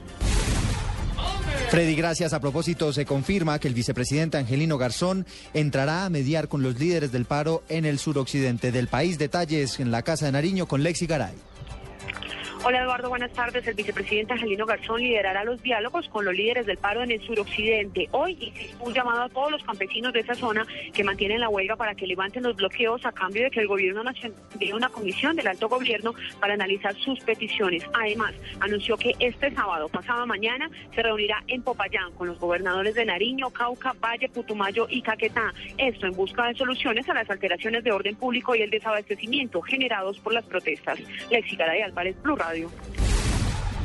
Freddy, 1.70 1.96
gracias. 1.96 2.34
A 2.34 2.40
propósito, 2.40 2.94
se 2.94 3.06
confirma 3.06 3.60
que 3.60 3.68
el 3.68 3.74
vicepresidente 3.74 4.38
Angelino 4.38 4.78
Garzón 4.78 5.26
entrará 5.54 6.06
a 6.06 6.10
mediar 6.10 6.48
con 6.48 6.62
los 6.62 6.80
líderes 6.80 7.12
del 7.12 7.26
paro 7.26 7.64
en 7.70 7.86
el 7.86 8.00
suroccidente 8.00 8.72
del 8.72 8.88
país. 8.88 9.18
Detalles 9.18 9.80
en 9.80 9.92
la 9.92 10.04
Casa 10.04 10.26
de 10.26 10.32
Nariño 10.32 10.68
con 10.68 10.84
Lexi 10.84 11.08
Garay. 11.08 11.36
Hola 12.68 12.82
Eduardo, 12.82 13.10
buenas 13.10 13.32
tardes. 13.32 13.68
El 13.68 13.76
vicepresidente 13.76 14.34
Angelino 14.34 14.66
Garzón 14.66 15.00
liderará 15.00 15.44
los 15.44 15.62
diálogos 15.62 16.10
con 16.10 16.26
los 16.26 16.34
líderes 16.34 16.66
del 16.66 16.78
paro 16.78 17.04
en 17.04 17.12
el 17.12 17.22
suroccidente. 17.22 18.10
Hoy 18.10 18.52
un 18.80 18.92
llamado 18.92 19.22
a 19.22 19.30
todos 19.30 19.52
los 19.52 19.64
campesinos 19.64 20.12
de 20.14 20.22
esa 20.22 20.34
zona 20.34 20.66
que 20.92 21.04
mantienen 21.04 21.42
la 21.42 21.50
huelga 21.50 21.76
para 21.76 21.94
que 21.94 22.08
levanten 22.08 22.42
los 22.42 22.56
bloqueos 22.56 23.06
a 23.06 23.12
cambio 23.12 23.44
de 23.44 23.52
que 23.52 23.60
el 23.60 23.68
gobierno 23.68 24.04
nacional 24.04 24.36
dé 24.56 24.74
una 24.74 24.90
comisión 24.90 25.36
del 25.36 25.46
alto 25.46 25.70
gobierno 25.70 26.16
para 26.40 26.56
analizar 26.56 26.96
sus 26.96 27.20
peticiones. 27.20 27.84
Además, 27.94 28.34
anunció 28.60 28.98
que 28.98 29.14
este 29.20 29.52
sábado, 29.52 29.88
pasado 29.88 30.26
mañana, 30.26 30.68
se 30.96 31.04
reunirá 31.04 31.44
en 31.46 31.62
Popayán 31.62 32.14
con 32.14 32.30
los 32.30 32.40
gobernadores 32.40 32.96
de 32.96 33.06
Nariño, 33.06 33.52
Cauca, 33.52 33.94
Valle, 34.04 34.28
Putumayo 34.30 34.88
y 34.90 35.04
Caquetá. 35.04 35.54
Esto 35.78 36.08
en 36.08 36.14
busca 36.14 36.48
de 36.48 36.56
soluciones 36.56 37.08
a 37.10 37.14
las 37.14 37.30
alteraciones 37.30 37.84
de 37.84 37.92
orden 37.92 38.16
público 38.16 38.56
y 38.56 38.64
el 38.64 38.72
desabastecimiento 38.72 39.62
generados 39.62 40.20
por 40.20 40.34
las 40.34 40.46
protestas. 40.46 40.98
Lexi 41.30 41.56
Garay 41.56 41.84
Álvarez, 41.84 42.20
Blue 42.24 42.36
Radio. 42.36 42.55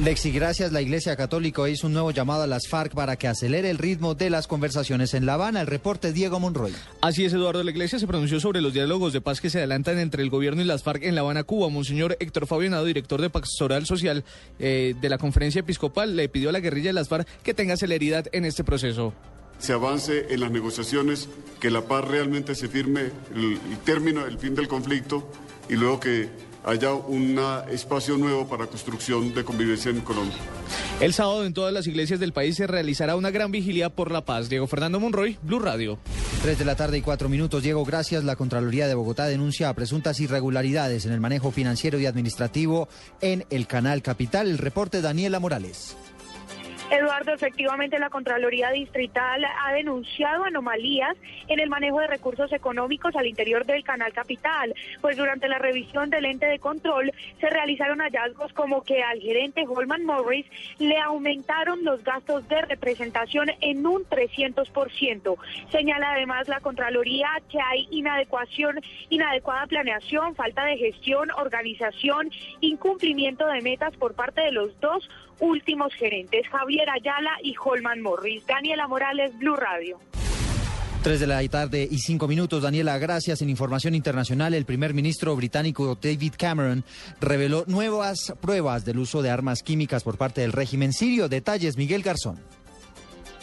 Lexi, 0.02 0.30
gracias. 0.30 0.72
La 0.72 0.80
Iglesia 0.80 1.14
Católica 1.14 1.68
hizo 1.68 1.86
un 1.86 1.92
nuevo 1.92 2.10
llamado 2.10 2.42
a 2.42 2.46
las 2.46 2.68
FARC 2.68 2.94
para 2.94 3.16
que 3.16 3.28
acelere 3.28 3.68
el 3.68 3.76
ritmo 3.76 4.14
de 4.14 4.30
las 4.30 4.46
conversaciones 4.46 5.12
en 5.12 5.26
La 5.26 5.34
Habana. 5.34 5.60
El 5.60 5.66
reporte 5.66 6.14
Diego 6.14 6.40
Monroy. 6.40 6.72
Así 7.02 7.26
es, 7.26 7.34
Eduardo. 7.34 7.62
La 7.62 7.70
Iglesia 7.70 7.98
se 7.98 8.06
pronunció 8.06 8.40
sobre 8.40 8.62
los 8.62 8.72
diálogos 8.72 9.12
de 9.12 9.20
paz 9.20 9.42
que 9.42 9.50
se 9.50 9.58
adelantan 9.58 9.98
entre 9.98 10.22
el 10.22 10.30
gobierno 10.30 10.62
y 10.62 10.64
las 10.64 10.82
FARC 10.84 11.02
en 11.02 11.14
La 11.14 11.20
Habana, 11.20 11.44
Cuba. 11.44 11.68
Monseñor 11.68 12.16
Héctor 12.18 12.46
Fabionado, 12.46 12.86
director 12.86 13.20
de 13.20 13.28
Pastoral 13.28 13.84
Social 13.84 14.24
eh, 14.58 14.94
de 14.98 15.08
la 15.10 15.18
Conferencia 15.18 15.60
Episcopal, 15.60 16.16
le 16.16 16.30
pidió 16.30 16.48
a 16.48 16.52
la 16.52 16.60
guerrilla 16.60 16.88
de 16.88 16.94
las 16.94 17.08
FARC 17.08 17.28
que 17.42 17.52
tenga 17.52 17.76
celeridad 17.76 18.26
en 18.32 18.46
este 18.46 18.64
proceso. 18.64 19.12
Se 19.58 19.74
avance 19.74 20.28
en 20.30 20.40
las 20.40 20.50
negociaciones, 20.50 21.28
que 21.60 21.70
la 21.70 21.82
paz 21.82 22.06
realmente 22.06 22.54
se 22.54 22.68
firme 22.68 23.10
el, 23.34 23.58
el 23.70 23.78
término, 23.84 24.24
el 24.24 24.38
fin 24.38 24.54
del 24.54 24.66
conflicto 24.66 25.30
y 25.68 25.74
luego 25.74 26.00
que 26.00 26.30
haya 26.64 26.92
un 26.92 27.38
espacio 27.70 28.16
nuevo 28.16 28.46
para 28.48 28.66
construcción 28.66 29.34
de 29.34 29.44
convivencia 29.44 29.90
en 29.90 30.00
Colombia. 30.00 30.36
El 31.00 31.14
sábado 31.14 31.44
en 31.44 31.54
todas 31.54 31.72
las 31.72 31.86
iglesias 31.86 32.20
del 32.20 32.32
país 32.32 32.56
se 32.56 32.66
realizará 32.66 33.16
una 33.16 33.30
gran 33.30 33.50
vigilia 33.50 33.90
por 33.90 34.10
la 34.10 34.24
paz. 34.24 34.48
Diego 34.48 34.66
Fernando 34.66 35.00
Monroy, 35.00 35.38
Blue 35.42 35.58
Radio. 35.58 35.98
Tres 36.42 36.58
de 36.58 36.64
la 36.64 36.76
tarde 36.76 36.98
y 36.98 37.02
cuatro 37.02 37.28
minutos. 37.28 37.62
Diego, 37.62 37.84
gracias. 37.84 38.24
La 38.24 38.36
Contraloría 38.36 38.88
de 38.88 38.94
Bogotá 38.94 39.26
denuncia 39.26 39.72
presuntas 39.74 40.20
irregularidades 40.20 41.06
en 41.06 41.12
el 41.12 41.20
manejo 41.20 41.50
financiero 41.50 41.98
y 41.98 42.06
administrativo 42.06 42.88
en 43.20 43.44
el 43.50 43.66
Canal 43.66 44.02
Capital. 44.02 44.48
El 44.48 44.58
reporte 44.58 45.02
Daniela 45.02 45.40
Morales. 45.40 45.96
Eduardo, 46.90 47.32
efectivamente 47.32 48.00
la 48.00 48.10
Contraloría 48.10 48.70
Distrital 48.70 49.44
ha 49.44 49.72
denunciado 49.72 50.44
anomalías 50.44 51.16
en 51.46 51.60
el 51.60 51.68
manejo 51.68 52.00
de 52.00 52.08
recursos 52.08 52.52
económicos 52.52 53.14
al 53.14 53.28
interior 53.28 53.64
del 53.64 53.84
Canal 53.84 54.12
Capital, 54.12 54.74
pues 55.00 55.16
durante 55.16 55.46
la 55.46 55.58
revisión 55.58 56.10
del 56.10 56.24
ente 56.24 56.46
de 56.46 56.58
control 56.58 57.12
se 57.40 57.48
realizaron 57.48 58.00
hallazgos 58.00 58.52
como 58.54 58.82
que 58.82 59.04
al 59.04 59.20
gerente 59.20 59.64
Goldman 59.64 60.04
Morris 60.04 60.46
le 60.80 60.98
aumentaron 60.98 61.84
los 61.84 62.02
gastos 62.02 62.48
de 62.48 62.60
representación 62.62 63.52
en 63.60 63.86
un 63.86 64.04
300%. 64.04 65.36
Señala 65.70 66.12
además 66.14 66.48
la 66.48 66.58
Contraloría 66.58 67.28
que 67.48 67.60
hay 67.60 67.86
inadecuación, 67.92 68.80
inadecuada 69.10 69.68
planeación, 69.68 70.34
falta 70.34 70.64
de 70.64 70.76
gestión, 70.76 71.30
organización, 71.30 72.30
incumplimiento 72.60 73.46
de 73.46 73.60
metas 73.60 73.96
por 73.96 74.14
parte 74.14 74.40
de 74.40 74.50
los 74.50 74.78
dos 74.80 75.08
últimos 75.40 75.92
gerentes, 75.94 76.46
Javier 76.48 76.88
Ayala 76.90 77.32
y 77.42 77.54
Holman 77.62 78.00
Morris. 78.00 78.46
Daniela 78.46 78.86
Morales, 78.86 79.36
Blue 79.38 79.56
Radio. 79.56 79.98
Tres 81.02 81.18
de 81.18 81.26
la 81.26 81.42
tarde 81.48 81.88
y 81.90 81.98
cinco 81.98 82.28
minutos. 82.28 82.62
Daniela, 82.62 82.98
gracias. 82.98 83.40
En 83.40 83.48
información 83.48 83.94
internacional, 83.94 84.52
el 84.52 84.66
primer 84.66 84.92
ministro 84.92 85.34
británico 85.34 85.96
David 86.00 86.34
Cameron 86.36 86.84
reveló 87.22 87.64
nuevas 87.66 88.34
pruebas 88.42 88.84
del 88.84 88.98
uso 88.98 89.22
de 89.22 89.30
armas 89.30 89.62
químicas 89.62 90.04
por 90.04 90.18
parte 90.18 90.42
del 90.42 90.52
régimen 90.52 90.92
sirio. 90.92 91.30
Detalles, 91.30 91.78
Miguel 91.78 92.02
Garzón. 92.02 92.38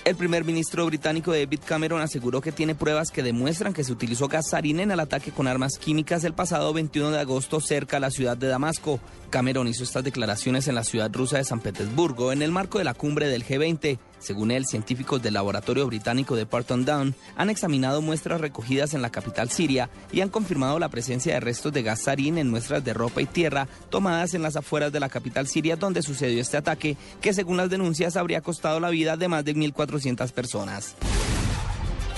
El 0.07 0.15
primer 0.15 0.45
ministro 0.45 0.85
británico 0.85 1.33
David 1.33 1.59
Cameron 1.65 1.99
aseguró 1.99 2.39
que 2.39 2.53
tiene 2.53 2.75
pruebas 2.75 3.11
que 3.11 3.23
demuestran 3.23 3.73
que 3.73 3.83
se 3.83 3.91
utilizó 3.91 4.29
gas 4.29 4.51
sarín 4.51 4.79
en 4.79 4.89
el 4.89 5.01
ataque 5.01 5.33
con 5.33 5.47
armas 5.47 5.77
químicas 5.77 6.23
el 6.23 6.31
pasado 6.31 6.71
21 6.71 7.11
de 7.11 7.19
agosto 7.19 7.59
cerca 7.59 7.97
a 7.97 7.99
la 7.99 8.09
ciudad 8.09 8.37
de 8.37 8.47
Damasco. 8.47 9.01
Cameron 9.29 9.67
hizo 9.67 9.83
estas 9.83 10.05
declaraciones 10.05 10.69
en 10.69 10.75
la 10.75 10.85
ciudad 10.85 11.13
rusa 11.13 11.35
de 11.35 11.43
San 11.43 11.59
Petersburgo 11.59 12.31
en 12.31 12.41
el 12.41 12.53
marco 12.53 12.77
de 12.77 12.85
la 12.85 12.93
cumbre 12.93 13.27
del 13.27 13.43
G20. 13.43 13.99
Según 14.19 14.51
él, 14.51 14.65
científicos 14.65 15.21
del 15.21 15.35
laboratorio 15.35 15.85
británico 15.87 16.35
de 16.35 16.45
Parton 16.45 16.85
Down 16.85 17.15
han 17.35 17.49
examinado 17.49 18.01
muestras 18.01 18.41
recogidas 18.41 18.93
en 18.93 19.01
la 19.01 19.09
capital 19.09 19.49
siria 19.49 19.89
y 20.11 20.21
han 20.21 20.29
confirmado 20.29 20.79
la 20.79 20.89
presencia 20.89 21.33
de 21.33 21.39
restos 21.39 21.73
de 21.73 21.83
gas 21.83 22.01
sarín 22.03 22.37
en 22.37 22.49
muestras 22.49 22.83
de 22.83 22.93
ropa 22.93 23.21
y 23.21 23.25
tierra 23.25 23.67
tomadas 23.89 24.33
en 24.33 24.41
las 24.41 24.55
afueras 24.55 24.91
de 24.91 24.99
la 24.99 25.09
capital 25.09 25.47
siria 25.47 25.75
donde 25.75 26.01
sucedió 26.01 26.41
este 26.41 26.57
ataque, 26.57 26.97
que 27.21 27.33
según 27.33 27.57
las 27.57 27.69
denuncias 27.69 28.17
habría 28.17 28.41
costado 28.41 28.79
la 28.79 28.89
vida 28.89 29.17
de 29.17 29.27
más 29.27 29.45
de 29.45 29.55
1.400 29.55 30.31
personas. 30.31 30.95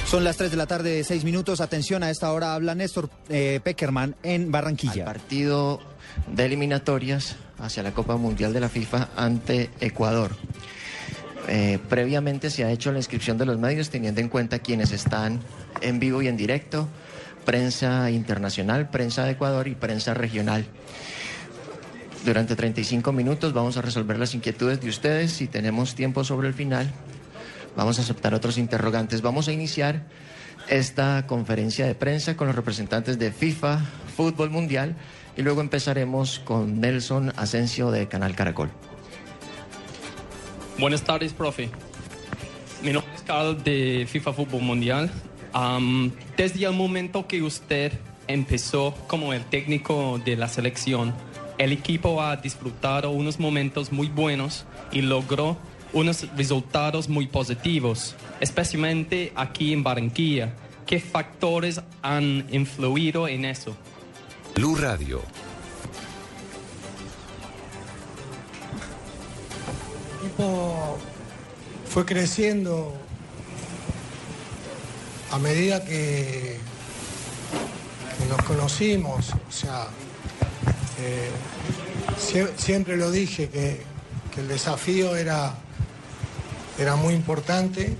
Son 0.09 0.23
las 0.23 0.37
3 0.37 0.49
de 0.49 0.57
la 0.57 0.65
tarde, 0.65 1.03
6 1.03 1.23
minutos. 1.23 1.61
Atención, 1.61 2.01
a 2.01 2.09
esta 2.09 2.31
hora 2.31 2.55
habla 2.55 2.73
Néstor 2.73 3.11
eh, 3.29 3.59
Peckerman 3.63 4.15
en 4.23 4.51
Barranquilla. 4.51 5.05
partido 5.05 5.79
de 6.25 6.45
eliminatorias 6.45 7.35
hacia 7.59 7.83
la 7.83 7.93
Copa 7.93 8.17
Mundial 8.17 8.51
de 8.51 8.59
la 8.59 8.69
FIFA 8.69 9.09
ante 9.15 9.69
Ecuador. 9.79 10.35
Eh, 11.51 11.79
previamente 11.89 12.51
se 12.51 12.63
ha 12.63 12.69
hecho 12.69 12.91
la 12.91 12.99
inscripción 12.99 13.39
de 13.39 13.45
los 13.47 13.57
medios 13.57 13.89
teniendo 13.89 14.21
en 14.21 14.29
cuenta 14.29 14.59
quienes 14.59 14.91
están 14.91 15.39
en 15.81 15.99
vivo 15.99 16.21
y 16.21 16.27
en 16.27 16.37
directo, 16.37 16.87
prensa 17.43 18.11
internacional, 18.11 18.91
prensa 18.91 19.23
de 19.23 19.31
Ecuador 19.31 19.67
y 19.67 19.73
prensa 19.73 20.13
regional. 20.13 20.67
Durante 22.23 22.55
35 22.55 23.11
minutos 23.13 23.53
vamos 23.53 23.77
a 23.77 23.81
resolver 23.81 24.19
las 24.19 24.35
inquietudes 24.35 24.79
de 24.79 24.89
ustedes. 24.89 25.31
Si 25.31 25.47
tenemos 25.47 25.95
tiempo 25.95 26.23
sobre 26.23 26.47
el 26.47 26.53
final, 26.53 26.91
vamos 27.75 27.97
a 27.97 28.03
aceptar 28.03 28.35
otros 28.35 28.59
interrogantes. 28.59 29.23
Vamos 29.23 29.47
a 29.47 29.51
iniciar 29.51 30.03
esta 30.67 31.25
conferencia 31.25 31.87
de 31.87 31.95
prensa 31.95 32.37
con 32.37 32.45
los 32.45 32.55
representantes 32.55 33.17
de 33.17 33.31
FIFA, 33.31 33.79
Fútbol 34.15 34.51
Mundial, 34.51 34.95
y 35.35 35.41
luego 35.41 35.61
empezaremos 35.61 36.37
con 36.37 36.79
Nelson 36.79 37.33
Asensio 37.37 37.89
de 37.89 38.07
Canal 38.07 38.35
Caracol. 38.35 38.69
Buenas 40.79 41.01
tardes, 41.01 41.33
profe. 41.33 41.69
Mi 42.81 42.93
nombre 42.93 43.13
es 43.13 43.21
Carl 43.23 43.61
de 43.61 44.07
FIFA 44.09 44.31
Fútbol 44.31 44.61
Mundial. 44.61 45.11
Desde 46.37 46.65
el 46.65 46.71
momento 46.71 47.27
que 47.27 47.41
usted 47.41 47.91
empezó 48.29 48.95
como 49.07 49.33
el 49.33 49.43
técnico 49.43 50.21
de 50.23 50.37
la 50.37 50.47
selección, 50.47 51.13
el 51.57 51.73
equipo 51.73 52.21
ha 52.21 52.37
disfrutado 52.37 53.09
unos 53.11 53.41
momentos 53.41 53.91
muy 53.91 54.07
buenos 54.07 54.63
y 54.93 55.01
logró 55.01 55.57
unos 55.91 56.25
resultados 56.37 57.09
muy 57.09 57.27
positivos, 57.27 58.15
especialmente 58.39 59.33
aquí 59.35 59.73
en 59.73 59.83
Barranquilla. 59.83 60.53
¿Qué 60.85 61.01
factores 61.01 61.81
han 62.01 62.47
influido 62.51 63.27
en 63.27 63.43
eso? 63.43 63.75
Blue 64.55 64.75
Radio. 64.75 65.21
Fue 71.89 72.05
creciendo 72.05 72.93
a 75.31 75.39
medida 75.39 75.83
que, 75.83 76.57
nos 78.29 78.41
conocimos. 78.43 79.31
O 79.47 79.51
sea, 79.51 79.87
Eh, 81.01 81.29
sie- 82.19 82.49
siempre 82.57 82.97
lo 82.97 83.09
dije 83.09 83.47
que, 83.47 83.79
que 84.35 84.41
el 84.41 84.49
desafío 84.49 85.15
era, 85.15 85.53
era 86.77 86.97
muy 86.97 87.13
importante, 87.13 87.95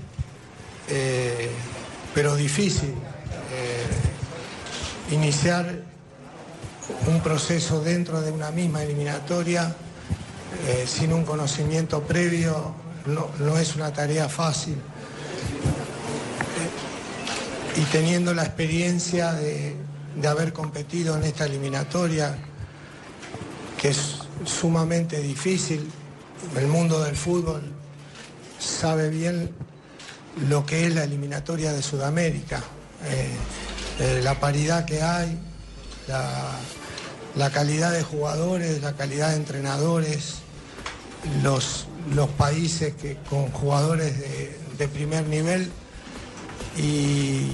eh, 0.88 1.48
pero 2.14 2.36
difícil. 2.36 2.90
Eh, 2.90 3.86
iniciar 5.14 5.80
un 7.06 7.22
proceso 7.22 7.80
dentro 7.82 8.20
de 8.20 8.32
una 8.32 8.50
misma 8.50 8.82
eliminatoria 8.82 9.74
eh, 10.66 10.84
sin 10.86 11.12
un 11.12 11.24
conocimiento 11.24 12.02
previo 12.02 12.74
no, 13.06 13.28
no 13.38 13.58
es 13.58 13.76
una 13.76 13.92
tarea 13.92 14.28
fácil. 14.28 14.74
Eh, 14.74 14.78
y 17.80 17.84
teniendo 17.84 18.34
la 18.34 18.42
experiencia 18.42 19.32
de, 19.32 19.76
de 20.16 20.28
haber 20.28 20.52
competido 20.52 21.16
en 21.16 21.24
esta 21.24 21.46
eliminatoria, 21.46 22.36
que 23.80 23.88
es 23.88 24.16
sumamente 24.44 25.20
difícil, 25.20 25.90
el 26.56 26.66
mundo 26.66 27.02
del 27.02 27.16
fútbol 27.16 27.62
sabe 28.58 29.08
bien 29.08 29.50
lo 30.48 30.66
que 30.66 30.86
es 30.86 30.94
la 30.94 31.04
eliminatoria 31.04 31.72
de 31.72 31.82
Sudamérica, 31.82 32.62
eh, 33.06 34.20
la 34.22 34.38
paridad 34.38 34.84
que 34.84 35.02
hay, 35.02 35.38
la 37.36 37.50
calidad 37.50 37.92
de 37.92 38.02
jugadores, 38.02 38.82
la 38.82 38.94
calidad 38.94 39.30
de 39.30 39.36
entrenadores, 39.36 40.39
los, 41.42 41.86
los 42.14 42.28
países 42.30 42.94
que, 42.94 43.16
con 43.28 43.50
jugadores 43.50 44.18
de, 44.78 44.88
primer 44.88 45.26
nivel 45.26 45.70
y, 46.76 47.52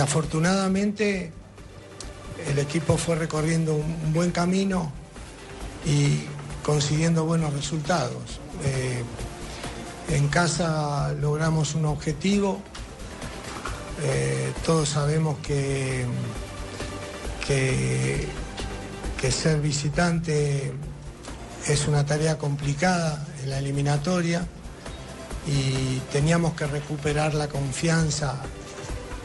afortunadamente 0.00 1.30
el 2.50 2.58
equipo 2.58 2.96
fue 2.96 3.14
recorriendo 3.16 3.74
un, 3.74 4.12
buen 4.12 4.30
camino 4.30 4.90
y 5.84 6.24
consiguiendo 6.64 7.24
buenos 7.24 7.52
resultados. 7.52 8.40
Eh, 8.64 9.04
en 10.08 10.28
casa 10.28 11.12
logramos 11.20 11.74
un 11.74 11.84
objetivo, 11.84 12.60
eh, 14.02 14.52
todos 14.64 14.88
sabemos 14.88 15.38
que, 15.38 16.06
que 17.46 18.26
ser 19.30 19.60
visitante 19.60 20.72
es 21.68 21.86
una 21.88 22.04
tarea 22.04 22.36
complicada 22.36 23.24
en 23.42 23.50
la 23.50 23.58
eliminatoria 23.58 24.46
y 25.46 25.98
teníamos 26.12 26.54
que 26.54 26.66
recuperar 26.66 27.34
la 27.34 27.48
confianza 27.48 28.42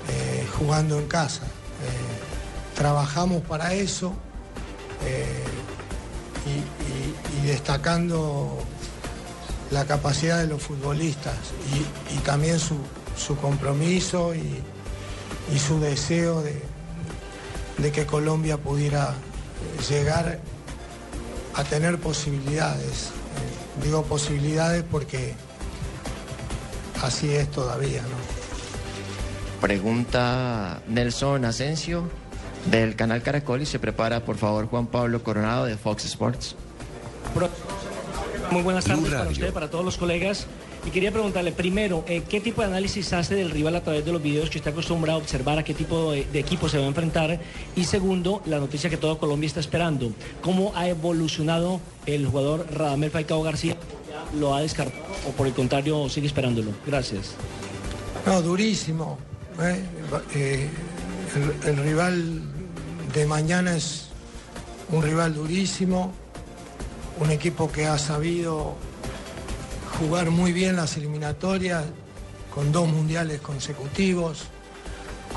eh, 0.09 0.47
jugando 0.57 0.99
en 0.99 1.07
casa. 1.07 1.43
Eh, 1.43 2.75
trabajamos 2.75 3.41
para 3.43 3.73
eso 3.73 4.13
eh, 5.05 5.43
y, 6.45 7.47
destacando 7.47 8.59
la 9.71 9.85
capacidad 9.85 10.39
de 10.39 10.47
los 10.47 10.61
futbolistas 10.61 11.35
y, 12.13 12.17
también 12.19 12.59
su, 12.59 12.77
compromiso 13.37 14.35
y, 14.35 14.61
y 15.53 15.59
su 15.59 15.79
deseo 15.79 16.41
de, 16.41 16.61
de 17.77 17.91
que 17.91 18.05
Colombia 18.05 18.57
pudiera 18.57 19.15
llegar 19.89 20.39
a 21.55 21.63
tener 21.63 21.97
posibilidades. 21.99 23.07
Eh, 23.07 23.83
digo 23.83 24.03
posibilidades 24.03 24.83
porque 24.89 25.33
así 27.01 27.29
es 27.29 27.49
todavía, 27.51 28.01
¿no? 28.03 28.39
Pregunta 29.61 30.81
Nelson 30.87 31.43
Asensio 31.45 32.09
del 32.71 32.95
canal 32.95 33.21
Caracol 33.21 33.61
y 33.61 33.65
se 33.65 33.79
prepara 33.79 34.23
por 34.23 34.37
favor 34.37 34.67
Juan 34.67 34.87
Pablo 34.87 35.23
Coronado 35.23 35.65
de 35.65 35.77
Fox 35.77 36.05
Sports. 36.05 36.55
Muy 38.51 38.63
buenas 38.63 38.85
Blue 38.85 38.95
tardes 38.95 39.09
para 39.11 39.23
Radio. 39.23 39.31
usted, 39.31 39.53
para 39.53 39.69
todos 39.69 39.85
los 39.85 39.97
colegas. 39.97 40.47
Y 40.85 40.91
quería 40.91 41.11
preguntarle, 41.11 41.51
primero, 41.51 42.03
eh, 42.07 42.23
¿qué 42.27 42.39
tipo 42.39 42.61
de 42.61 42.67
análisis 42.67 43.11
hace 43.13 43.35
del 43.35 43.51
rival 43.51 43.75
a 43.75 43.81
través 43.83 44.05
de 44.05 44.11
los 44.11 44.21
videos 44.23 44.49
que 44.49 44.57
usted 44.57 44.71
acostumbrado 44.71 45.19
a 45.19 45.21
observar 45.21 45.59
a 45.59 45.63
qué 45.63 45.73
tipo 45.73 46.11
de, 46.11 46.25
de 46.25 46.39
equipo 46.39 46.67
se 46.69 46.77
va 46.77 46.85
a 46.85 46.87
enfrentar? 46.87 47.39
Y 47.75 47.83
segundo, 47.83 48.41
la 48.45 48.59
noticia 48.59 48.89
que 48.89 48.97
todo 48.97 49.17
Colombia 49.19 49.47
está 49.47 49.59
esperando. 49.59 50.11
¿Cómo 50.41 50.71
ha 50.75 50.87
evolucionado 50.87 51.79
el 52.05 52.25
jugador 52.25 52.65
Radamel 52.71 53.11
Falcao 53.11 53.43
García? 53.43 53.75
¿Lo 54.39 54.55
ha 54.55 54.61
descartado 54.61 55.03
o 55.27 55.31
por 55.31 55.47
el 55.47 55.53
contrario 55.53 56.07
sigue 56.09 56.27
esperándolo? 56.27 56.71
Gracias. 56.87 57.33
No, 58.25 58.41
durísimo. 58.41 59.17
¿eh? 59.61 59.83
Eh, 60.33 60.69
el, 61.65 61.69
el 61.69 61.83
rival 61.83 62.41
de 63.13 63.25
mañana 63.25 63.75
es 63.75 64.07
un 64.91 65.03
rival 65.03 65.33
durísimo, 65.35 66.13
un 67.19 67.31
equipo 67.31 67.71
que 67.71 67.85
ha 67.85 67.97
sabido 67.97 68.75
jugar 69.99 70.29
muy 70.31 70.53
bien 70.53 70.75
las 70.75 70.95
eliminatorias, 70.97 71.83
con 72.53 72.71
dos 72.71 72.87
mundiales 72.87 73.41
consecutivos, 73.41 74.45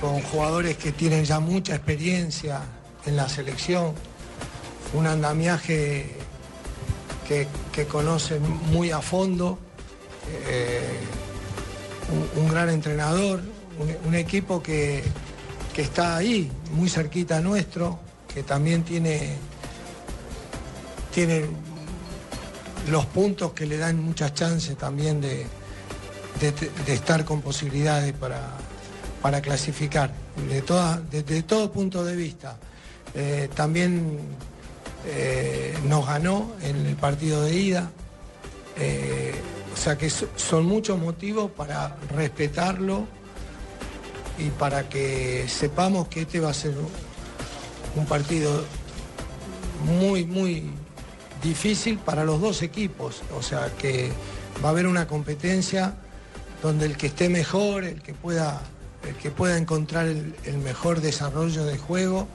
con 0.00 0.20
jugadores 0.22 0.76
que 0.76 0.92
tienen 0.92 1.24
ya 1.24 1.40
mucha 1.40 1.74
experiencia 1.74 2.60
en 3.06 3.16
la 3.16 3.28
selección, 3.28 3.94
un 4.94 5.06
andamiaje 5.06 6.14
que, 7.26 7.48
que 7.72 7.86
muy 8.70 8.90
a 8.90 9.00
fondo. 9.00 9.58
eh, 10.48 11.00
un, 12.36 12.42
un 12.44 12.50
gran 12.50 12.68
entrenador, 12.68 13.40
un, 13.78 14.08
un 14.08 14.14
equipo 14.14 14.62
que, 14.62 15.02
que 15.74 15.82
está 15.82 16.16
ahí, 16.16 16.50
muy 16.72 16.88
cerquita 16.88 17.40
nuestro, 17.40 17.98
que 18.32 18.42
también 18.42 18.82
tiene, 18.82 19.36
tiene 21.14 21.46
los 22.90 23.06
puntos 23.06 23.52
que 23.52 23.66
le 23.66 23.78
dan 23.78 24.02
muchas 24.02 24.34
chances 24.34 24.76
también 24.76 25.20
de, 25.20 25.46
de- 26.40 26.92
estar 26.92 27.24
con 27.24 27.40
posibilidades 27.42 28.12
para, 28.14 28.40
para 29.20 29.40
clasificar, 29.40 30.12
de 30.48 30.62
toda- 30.62 31.00
desde 31.10 31.42
todo 31.42 31.70
punto 31.72 32.04
de 32.04 32.16
vista. 32.16 32.56
Eh, 33.14 33.48
también 33.54 34.18
eh, 35.06 35.76
nos 35.84 36.06
ganó 36.06 36.52
en 36.62 36.86
el 36.86 36.96
partido 36.96 37.42
de 37.44 37.54
ida. 37.54 37.90
Eh, 38.78 39.34
o 39.72 39.76
sea 39.76 39.96
que 39.98 40.08
so- 40.10 40.28
son 40.36 40.66
muchos 40.66 40.98
motivos 40.98 41.50
para 41.50 41.96
respetarlo 42.14 43.06
y 44.38 44.48
para 44.50 44.88
que 44.88 45.46
sepamos 45.48 46.08
que 46.08 46.22
este 46.22 46.40
va 46.40 46.50
a 46.50 46.54
ser 46.54 46.74
un 47.94 48.06
partido 48.06 48.64
muy, 49.84 50.24
muy 50.24 50.70
difícil 51.42 51.98
para 51.98 52.24
los 52.24 52.40
dos 52.40 52.62
equipos. 52.62 53.22
O 53.36 53.42
sea 53.42 53.70
que 53.78 54.12
va 54.64 54.68
a 54.68 54.72
haber 54.72 54.86
una 54.86 55.06
competencia 55.06 55.94
donde 56.62 56.86
el 56.86 56.96
que 56.96 57.08
esté 57.08 57.28
mejor, 57.28 57.84
el 57.84 58.00
que 58.02 58.14
pueda, 58.14 58.60
el 59.06 59.16
que 59.16 59.30
pueda 59.30 59.56
encontrar 59.56 60.06
el, 60.06 60.34
el 60.44 60.58
mejor 60.58 61.00
desarrollo 61.00 61.64
de 61.64 61.76
juego, 61.76 62.28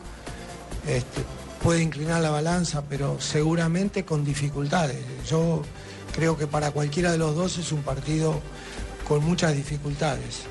este, 0.87 1.23
puede 1.61 1.81
inclinar 1.81 2.21
la 2.21 2.29
balanza, 2.29 2.83
pero 2.87 3.19
seguramente 3.19 4.05
con 4.05 4.23
dificultades. 4.23 5.03
Yo 5.27 5.63
creo 6.13 6.37
que 6.37 6.47
para 6.47 6.71
cualquiera 6.71 7.11
de 7.11 7.17
los 7.17 7.35
dos 7.35 7.57
es 7.57 7.71
un 7.71 7.81
partido 7.81 8.41
con 9.07 9.23
muchas 9.23 9.55
dificultades. 9.55 10.43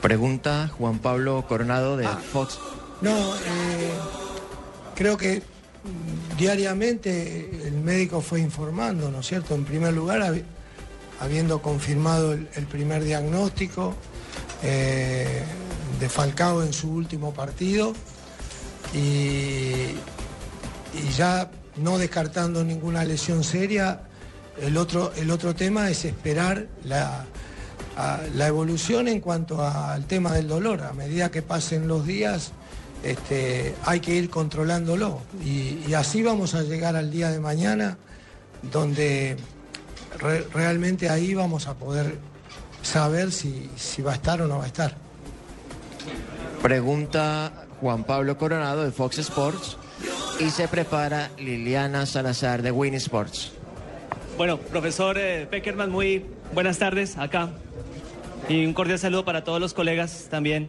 Pregunta 0.00 0.70
Juan 0.78 0.98
Pablo 0.98 1.44
Coronado 1.46 1.96
de 1.96 2.08
Fox. 2.08 2.58
No, 3.00 3.34
eh, 3.36 3.90
creo 4.94 5.16
que 5.16 5.42
diariamente 6.38 7.66
el 7.66 7.74
médico 7.74 8.20
fue 8.20 8.40
informando, 8.40 9.10
¿no 9.10 9.20
es 9.20 9.26
cierto? 9.26 9.54
En 9.54 9.64
primer 9.64 9.94
lugar, 9.94 10.20
habi- 10.20 10.44
habiendo 11.20 11.60
confirmado 11.60 12.32
el, 12.32 12.66
primer 12.70 13.04
diagnóstico 13.04 13.94
eh, 14.62 15.42
de 15.98 16.08
Falcao 16.08 16.62
en 16.62 16.72
su 16.72 16.90
último 16.90 17.32
partido 17.32 17.92
y, 18.94 19.94
ya 21.16 21.50
no 21.76 21.98
descartando 21.98 22.64
ninguna 22.64 23.04
lesión 23.04 23.44
seria, 23.44 24.02
el 24.60 24.76
otro, 24.76 25.12
el 25.16 25.30
otro 25.30 25.54
tema 25.54 25.88
es 25.88 26.04
esperar 26.04 26.66
la, 26.84 27.26
la 28.34 28.46
evolución 28.46 29.08
en 29.08 29.20
cuanto 29.20 29.62
al 29.64 30.04
tema 30.06 30.32
del 30.32 30.48
dolor. 30.48 30.82
A 30.82 30.92
medida 30.92 31.30
que 31.30 31.42
pasen 31.42 31.86
los 31.86 32.06
días, 32.06 32.52
este, 33.02 33.74
hay 33.84 34.00
que 34.00 34.14
ir 34.14 34.30
controlándolo. 34.30 35.20
Y, 35.44 35.78
y 35.88 35.94
así 35.94 36.22
vamos 36.22 36.54
a 36.54 36.62
llegar 36.62 36.96
al 36.96 37.10
día 37.10 37.30
de 37.30 37.40
mañana, 37.40 37.98
donde 38.62 39.36
re- 40.18 40.46
realmente 40.52 41.08
ahí 41.08 41.34
vamos 41.34 41.66
a 41.66 41.74
poder 41.74 42.16
saber 42.82 43.32
si, 43.32 43.70
si 43.76 44.02
va 44.02 44.12
a 44.12 44.14
estar 44.14 44.40
o 44.42 44.46
no 44.46 44.58
va 44.58 44.64
a 44.64 44.68
estar. 44.68 44.94
Pregunta 46.62 47.52
Juan 47.80 48.04
Pablo 48.04 48.36
Coronado 48.36 48.84
de 48.84 48.90
Fox 48.90 49.18
Sports 49.18 49.76
y 50.38 50.50
se 50.50 50.68
prepara 50.68 51.30
Liliana 51.38 52.06
Salazar 52.06 52.62
de 52.62 52.70
Win 52.70 52.94
Sports. 52.94 53.52
Bueno, 54.36 54.58
profesor 54.58 55.18
eh, 55.18 55.46
Peckerman, 55.50 55.90
muy 55.90 56.24
buenas 56.54 56.78
tardes 56.78 57.16
acá. 57.18 57.50
Y 58.48 58.64
un 58.64 58.72
cordial 58.72 58.98
saludo 58.98 59.24
para 59.24 59.44
todos 59.44 59.60
los 59.60 59.74
colegas 59.74 60.28
también. 60.30 60.68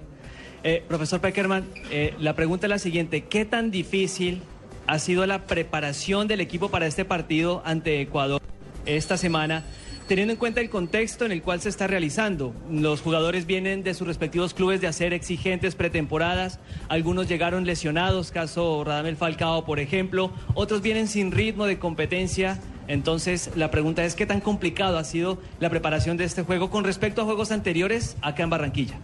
Eh, 0.64 0.84
profesor 0.88 1.20
Peckerman, 1.22 1.66
eh, 1.90 2.14
la 2.20 2.36
pregunta 2.36 2.68
es 2.68 2.70
la 2.70 2.80
siguiente. 2.80 3.24
¿Qué 3.26 3.46
tan 3.46 3.72
difícil 3.72 4.42
ha 4.88 5.00
sido 5.00 5.26
la 5.26 5.48
preparación 5.48 6.28
del 6.28 6.42
equipo 6.42 6.70
para 6.70 6.86
este 6.86 7.06
partido 7.06 7.62
ante 7.66 8.02
Ecuador 8.02 8.42
esta 8.86 9.18
semana, 9.18 9.64
teniendo 10.08 10.34
en 10.34 10.38
cuenta 10.38 10.60
el 10.60 10.70
contexto 10.70 11.26
en 11.26 11.32
el 11.32 11.42
cual 11.42 11.62
se 11.62 11.70
está 11.70 11.88
realizando. 11.88 12.54
Los 12.70 13.02
jugadores 13.02 13.46
vienen 13.46 13.84
de 13.84 13.94
sus 13.94 14.08
respectivos 14.08 14.54
clubes 14.54 14.82
de 14.82 14.88
hacer 14.88 15.14
exigentes 15.14 15.76
pretemporadas, 15.76 16.60
algunos 16.90 17.28
llegaron 17.28 17.66
lesionados, 17.66 18.32
caso 18.32 18.84
Radamel 18.84 19.16
Falcao, 19.16 19.66
por 19.66 19.80
ejemplo, 19.80 20.32
otros 20.56 20.82
vienen 20.82 21.08
sin 21.08 21.32
ritmo 21.32 21.66
de 21.66 21.80
competencia. 21.80 22.60
Entonces, 22.88 23.52
la 23.56 23.72
pregunta 23.72 24.04
es, 24.04 24.16
¿qué 24.16 24.26
tan 24.26 24.42
complicado 24.42 24.98
ha 24.98 25.04
sido 25.06 25.40
la 25.60 25.70
preparación 25.70 26.18
de 26.18 26.26
este 26.26 26.44
juego 26.44 26.70
con 26.70 26.84
respecto 26.84 27.22
a 27.22 27.26
juegos 27.26 27.52
anteriores 27.52 28.18
acá 28.22 28.44
en 28.44 28.50
Barranquilla? 28.50 29.00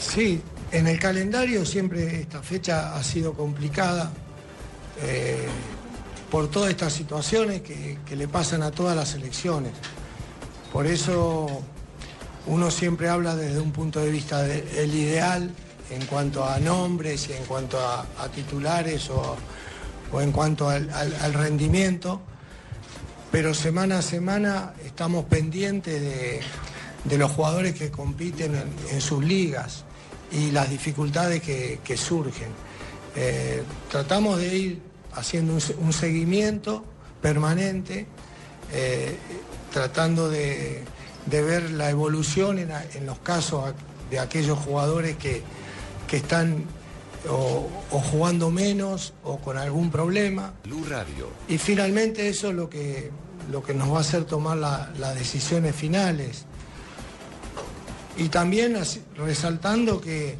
Sí, 0.00 0.40
en 0.72 0.86
el 0.86 0.98
calendario 0.98 1.66
siempre 1.66 2.22
esta 2.22 2.42
fecha 2.42 2.96
ha 2.96 3.02
sido 3.04 3.34
complicada 3.34 4.10
eh, 5.02 5.46
por 6.30 6.50
todas 6.50 6.70
estas 6.70 6.94
situaciones 6.94 7.60
que, 7.60 7.98
le 8.16 8.26
pasan 8.26 8.62
a 8.62 8.70
todas 8.70 8.96
las 8.96 9.14
elecciones. 9.14 9.72
Por 10.72 10.86
eso 10.86 11.62
uno 12.46 12.70
siempre 12.70 13.08
habla 13.08 13.36
desde 13.36 13.60
un 13.60 13.72
punto 13.72 14.00
de 14.00 14.10
vista 14.10 14.42
del 14.42 14.94
ideal 14.94 15.50
en 15.90 16.06
cuanto 16.06 16.44
a 16.44 16.58
nombres 16.58 17.28
y 17.28 17.34
en 17.34 17.44
cuanto 17.44 17.78
a, 17.78 18.06
titulares 18.34 19.10
o, 19.10 19.36
o 20.12 20.20
en 20.20 20.32
cuanto 20.32 20.68
al, 20.70 21.34
rendimiento, 21.34 22.22
pero 23.30 23.52
semana 23.52 23.98
a 23.98 24.02
semana 24.02 24.72
estamos 24.84 25.26
pendientes 25.26 26.00
de, 26.00 26.40
de 27.04 27.18
los 27.18 27.30
jugadores 27.32 27.74
que 27.74 27.90
compiten 27.90 28.54
en, 28.54 28.94
en 28.94 29.00
sus 29.00 29.22
ligas 29.22 29.84
y 30.32 30.50
las 30.50 30.70
dificultades 30.70 31.42
que, 31.42 31.80
que 31.82 31.96
surgen. 31.96 32.48
Eh, 33.16 33.62
tratamos 33.90 34.38
de 34.38 34.56
ir 34.56 34.82
haciendo 35.14 35.54
un, 35.54 35.60
se- 35.60 35.74
un 35.74 35.92
seguimiento 35.92 36.84
permanente, 37.20 38.06
eh, 38.72 39.16
tratando 39.72 40.28
de, 40.28 40.84
de 41.26 41.42
ver 41.42 41.70
la 41.72 41.90
evolución 41.90 42.58
en, 42.58 42.70
los 43.06 43.18
casos 43.18 43.72
de 44.10 44.18
aquellos 44.18 44.58
jugadores 44.58 45.16
que, 45.16 45.42
que 46.08 46.16
están 46.18 46.64
o, 47.28 47.68
o 47.90 47.98
jugando 48.00 48.50
menos 48.50 49.12
o 49.24 49.38
con 49.38 49.58
algún 49.58 49.90
problema. 49.90 50.54
Blue 50.64 50.84
Radio. 50.88 51.28
Y 51.48 51.58
finalmente 51.58 52.28
eso 52.28 52.48
es 52.50 52.54
lo 52.54 52.70
que, 52.70 53.10
lo 53.50 53.62
que 53.62 53.74
nos 53.74 53.92
va 53.92 53.98
a 53.98 54.00
hacer 54.00 54.24
tomar 54.24 54.56
la- 54.56 54.90
las 54.98 55.14
decisiones 55.16 55.74
finales. 55.74 56.46
Y 58.16 58.28
también 58.28 58.76
resaltando 59.16 60.00
que, 60.00 60.36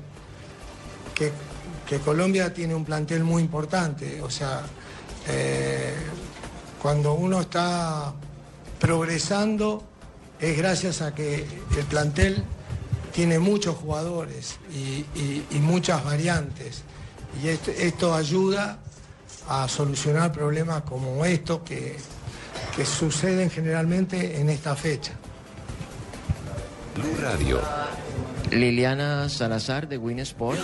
que, 1.14 1.32
Colombia 2.04 2.54
tiene 2.54 2.74
un 2.74 2.84
plantel 2.84 3.24
muy 3.24 3.42
importante. 3.42 4.22
O 4.22 4.30
sea, 4.30 4.62
eh, 5.28 5.94
cuando 6.80 7.14
uno 7.14 7.40
está 7.40 8.12
progresando 8.78 9.82
es 10.38 10.56
gracias 10.56 11.02
a 11.02 11.14
que 11.14 11.44
el 11.76 11.84
plantel 11.86 12.44
tiene 13.12 13.38
muchos 13.38 13.76
jugadores 13.76 14.56
y 14.72 15.58
muchas 15.58 16.04
variantes. 16.04 16.84
Y 17.42 17.48
esto, 17.48 17.70
esto 17.70 18.14
ayuda 18.14 18.78
a 19.48 19.68
solucionar 19.68 20.32
problemas 20.32 20.82
como 20.82 21.24
estos 21.24 21.60
que, 21.60 21.96
que 22.74 22.84
suceden 22.84 23.50
generalmente 23.50 24.40
en 24.40 24.50
esta 24.50 24.76
fecha. 24.76 25.12
Blue 27.00 27.16
Radio. 27.20 27.60
Liliana 28.50 29.28
Salazar 29.28 29.88
de 29.88 29.96
Win 29.96 30.20
Sport. 30.20 30.58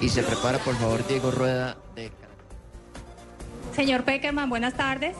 Y 0.00 0.08
se 0.08 0.22
prepara, 0.22 0.58
por 0.58 0.74
favor, 0.76 1.06
Diego 1.06 1.30
Rueda 1.30 1.76
de 1.94 2.10
Señor 3.74 4.04
Peckerman, 4.04 4.48
buenas 4.48 4.74
tardes. 4.74 5.16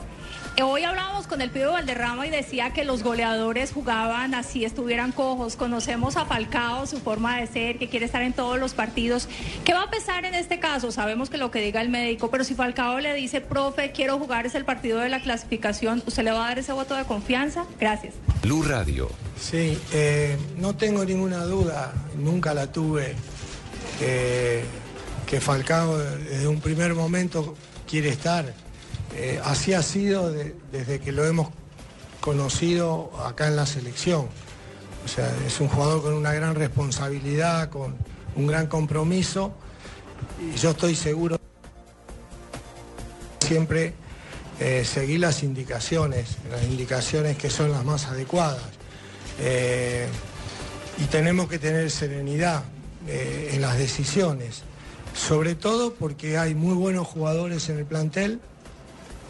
Hoy 0.63 0.83
hablábamos 0.83 1.27
con 1.27 1.39
el 1.41 1.51
Pío 1.51 1.71
Valderrama 1.71 2.25
y 2.25 2.31
decía 2.31 2.73
que 2.73 2.83
los 2.83 3.03
goleadores 3.03 3.71
jugaban 3.71 4.33
así 4.33 4.65
estuvieran 4.65 5.11
cojos. 5.11 5.55
Conocemos 5.55 6.17
a 6.17 6.25
Falcao, 6.25 6.87
su 6.87 6.97
forma 6.97 7.39
de 7.39 7.45
ser, 7.45 7.77
que 7.77 7.87
quiere 7.89 8.07
estar 8.07 8.23
en 8.23 8.33
todos 8.33 8.59
los 8.59 8.73
partidos. 8.73 9.29
¿Qué 9.63 9.73
va 9.73 9.83
a 9.83 9.89
pesar 9.91 10.25
en 10.25 10.33
este 10.33 10.59
caso? 10.59 10.91
Sabemos 10.91 11.29
que 11.29 11.37
lo 11.37 11.51
que 11.51 11.61
diga 11.61 11.79
el 11.79 11.89
médico, 11.89 12.31
pero 12.31 12.43
si 12.43 12.55
Falcao 12.55 12.99
le 12.99 13.13
dice, 13.13 13.39
profe, 13.39 13.91
quiero 13.91 14.17
jugar, 14.17 14.47
es 14.47 14.55
el 14.55 14.65
partido 14.65 14.97
de 14.97 15.09
la 15.09 15.21
clasificación, 15.21 16.01
¿usted 16.07 16.23
le 16.23 16.31
va 16.31 16.45
a 16.45 16.47
dar 16.49 16.59
ese 16.59 16.73
voto 16.73 16.95
de 16.95 17.03
confianza? 17.03 17.65
Gracias. 17.79 18.15
Blue 18.41 18.63
Radio. 18.63 19.11
Sí, 19.39 19.77
eh, 19.93 20.37
no 20.57 20.75
tengo 20.75 21.05
ninguna 21.05 21.43
duda, 21.43 21.93
nunca 22.17 22.55
la 22.55 22.71
tuve, 22.71 23.13
eh, 24.01 24.63
que 25.27 25.39
Falcao 25.39 25.99
desde 25.99 26.47
un 26.47 26.61
primer 26.61 26.95
momento 26.95 27.55
quiere 27.87 28.09
estar. 28.09 28.53
Eh, 29.15 29.39
así 29.43 29.73
ha 29.73 29.81
sido 29.81 30.31
de- 30.31 30.55
desde 30.71 30.99
que 30.99 31.11
lo 31.11 31.25
hemos 31.25 31.49
conocido 32.21 33.11
acá 33.25 33.47
en 33.47 33.55
la 33.55 33.65
selección. 33.65 34.27
O 35.05 35.07
sea, 35.07 35.33
es 35.45 35.59
un 35.61 35.69
jugador 35.69 36.01
con 36.01 36.13
una 36.13 36.33
gran 36.33 36.55
responsabilidad, 36.55 37.69
con 37.69 37.95
un 38.35 38.47
gran 38.47 38.67
compromiso 38.67 39.53
y 40.53 40.57
yo 40.57 40.71
estoy 40.71 40.95
seguro 40.95 41.37
siempre 43.45 43.93
eh, 44.59 44.83
seguir 44.85 45.19
las 45.21 45.43
indicaciones, 45.43 46.37
las 46.51 46.63
indicaciones 46.63 47.37
que 47.37 47.49
son 47.49 47.71
las 47.71 47.85
más 47.85 48.05
adecuadas. 48.07 48.61
Eh, 49.39 50.07
y 50.97 51.03
tenemos 51.05 51.47
que 51.47 51.59
tener 51.59 51.89
serenidad 51.91 52.63
en 53.09 53.61
las 53.61 53.77
decisiones, 53.77 54.63
sobre 55.13 55.55
todo 55.55 55.93
porque 55.93 56.37
hay 56.37 56.55
muy 56.55 56.73
buenos 56.73 57.07
jugadores 57.07 57.69
en 57.69 57.77
el 57.77 57.85
plantel 57.85 58.41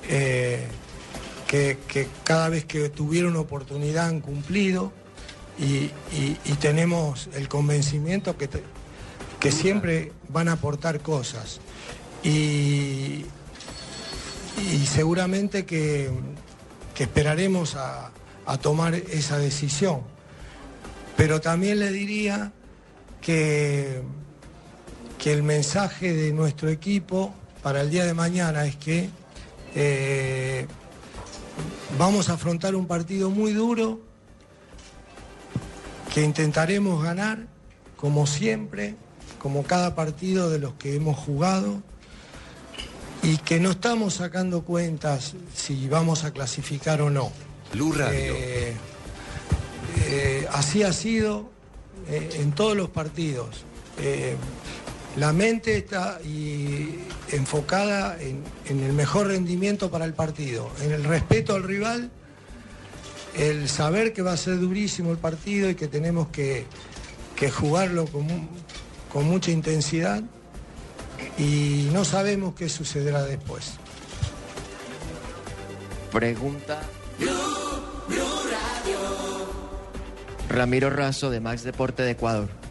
eh, 0.09 0.67
que, 1.47 1.77
que 1.87 2.07
cada 2.23 2.49
vez 2.49 2.65
que 2.65 2.89
tuvieron 2.89 3.35
oportunidad 3.35 4.07
han 4.07 4.19
cumplido 4.21 4.91
y, 5.59 5.91
y- 6.15 6.37
y 6.45 6.53
tenemos 6.59 7.29
el 7.33 7.47
convencimiento 7.47 8.37
que, 8.37 8.47
te- 8.47 8.63
que 9.39 9.51
siempre 9.51 10.11
van 10.29 10.49
a 10.49 10.53
aportar 10.53 10.99
cosas. 11.01 11.59
Y, 12.23 13.25
y 14.71 14.85
seguramente 14.85 15.65
que, 15.65 16.09
que 16.95 17.03
esperaremos 17.03 17.75
a, 17.75 18.11
a 18.45 18.57
tomar 18.57 18.95
esa 18.95 19.37
decisión. 19.37 20.01
Pero 21.15 21.41
también 21.41 21.79
le 21.79 21.91
diría 21.91 22.51
que, 23.21 24.01
que 25.17 25.33
el 25.33 25.43
mensaje 25.43 26.13
de 26.13 26.31
nuestro 26.33 26.69
equipo 26.69 27.33
para 27.63 27.81
el 27.81 27.89
día 27.89 28.05
de 28.05 28.13
mañana 28.13 28.65
es 28.65 28.75
que 28.75 29.09
eh, 29.75 30.67
vamos 31.97 32.29
a 32.29 32.33
afrontar 32.33 32.75
un 32.75 32.87
partido 32.87 33.29
muy 33.29 33.53
duro, 33.53 33.99
que 36.13 36.23
intentaremos 36.23 37.03
ganar, 37.03 37.47
como 37.95 38.27
siempre, 38.27 38.95
como 39.39 39.63
cada 39.63 39.95
partido 39.95 40.49
de 40.49 40.59
los 40.59 40.73
que 40.73 40.95
hemos 40.95 41.17
jugado, 41.17 41.81
y 43.23 43.37
que 43.37 43.59
no 43.59 43.71
estamos 43.71 44.15
sacando 44.15 44.63
cuentas 44.63 45.35
si 45.53 45.87
vamos 45.87 46.23
a 46.23 46.31
clasificar 46.31 47.01
o 47.01 47.09
no. 47.09 47.31
Eh, 48.11 48.73
eh, 50.07 50.47
así 50.53 50.83
ha 50.83 50.93
sido 50.93 51.49
eh, 52.09 52.29
en 52.39 52.51
todos 52.53 52.77
los 52.77 52.89
partidos. 52.89 53.63
La 55.17 55.33
mente 55.33 55.77
está 55.77 56.19
enfocada 57.31 58.17
en, 58.21 58.43
el 58.69 58.93
mejor 58.93 59.27
rendimiento 59.27 59.89
para 59.89 60.05
el 60.05 60.13
partido, 60.13 60.69
en 60.81 60.91
el 60.91 61.03
respeto 61.03 61.55
al 61.55 61.63
rival, 61.63 62.11
el 63.35 63.67
saber 63.67 64.13
que 64.13 64.21
va 64.21 64.33
a 64.33 64.37
ser 64.37 64.59
durísimo 64.59 65.11
el 65.11 65.17
partido 65.17 65.69
y 65.69 65.75
que 65.75 65.87
tenemos 65.87 66.27
que, 66.27 66.65
jugarlo 67.51 68.05
con 68.05 69.25
mucha 69.27 69.51
intensidad 69.51 70.23
y 71.37 71.89
no 71.93 72.03
sabemos 72.05 72.55
qué 72.55 72.69
sucederá 72.69 73.23
después. 73.23 73.73
Pregunta. 76.11 76.81
Ramiro 80.49 80.89
Razo 80.89 81.29
de 81.29 81.39
Max 81.39 81.63
Deporte 81.63 82.03
de 82.03 82.11
Ecuador. 82.11 82.66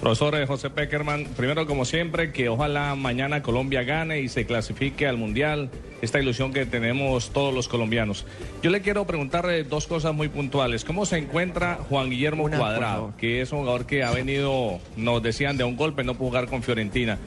Profesor 0.00 0.46
José 0.46 0.70
Peckerman, 0.70 1.24
primero 1.36 1.66
como 1.66 1.84
siempre, 1.84 2.32
que 2.32 2.48
ojalá 2.48 2.94
mañana 2.94 3.42
Colombia 3.42 3.82
gane 3.82 4.20
y 4.20 4.28
se 4.28 4.46
clasifique 4.46 5.06
al 5.06 5.16
Mundial, 5.18 5.70
esta 6.00 6.18
ilusión 6.18 6.52
que 6.52 6.64
tenemos 6.64 7.30
todos 7.30 7.52
los 7.52 7.68
colombianos. 7.68 8.24
Yo 8.62 8.70
le 8.70 8.80
quiero 8.80 9.06
preguntar 9.06 9.48
eh, 9.50 9.64
dos 9.64 9.86
cosas 9.86 10.14
muy 10.14 10.28
puntuales. 10.28 10.84
¿Cómo 10.84 11.04
se 11.04 11.18
encuentra 11.18 11.80
Juan 11.88 12.08
Guillermo 12.08 12.44
Una, 12.44 12.58
Cuadrado, 12.58 13.12
que 13.18 13.42
es 13.42 13.52
un 13.52 13.60
jugador 13.60 13.84
que 13.86 14.02
ha 14.02 14.10
venido, 14.10 14.80
nos 14.96 15.22
decían, 15.22 15.56
de 15.58 15.64
un 15.64 15.76
golpe, 15.76 16.02
no 16.02 16.14
pudo 16.14 16.28
jugar 16.28 16.46
con 16.46 16.62
Fiorentina? 16.62 17.18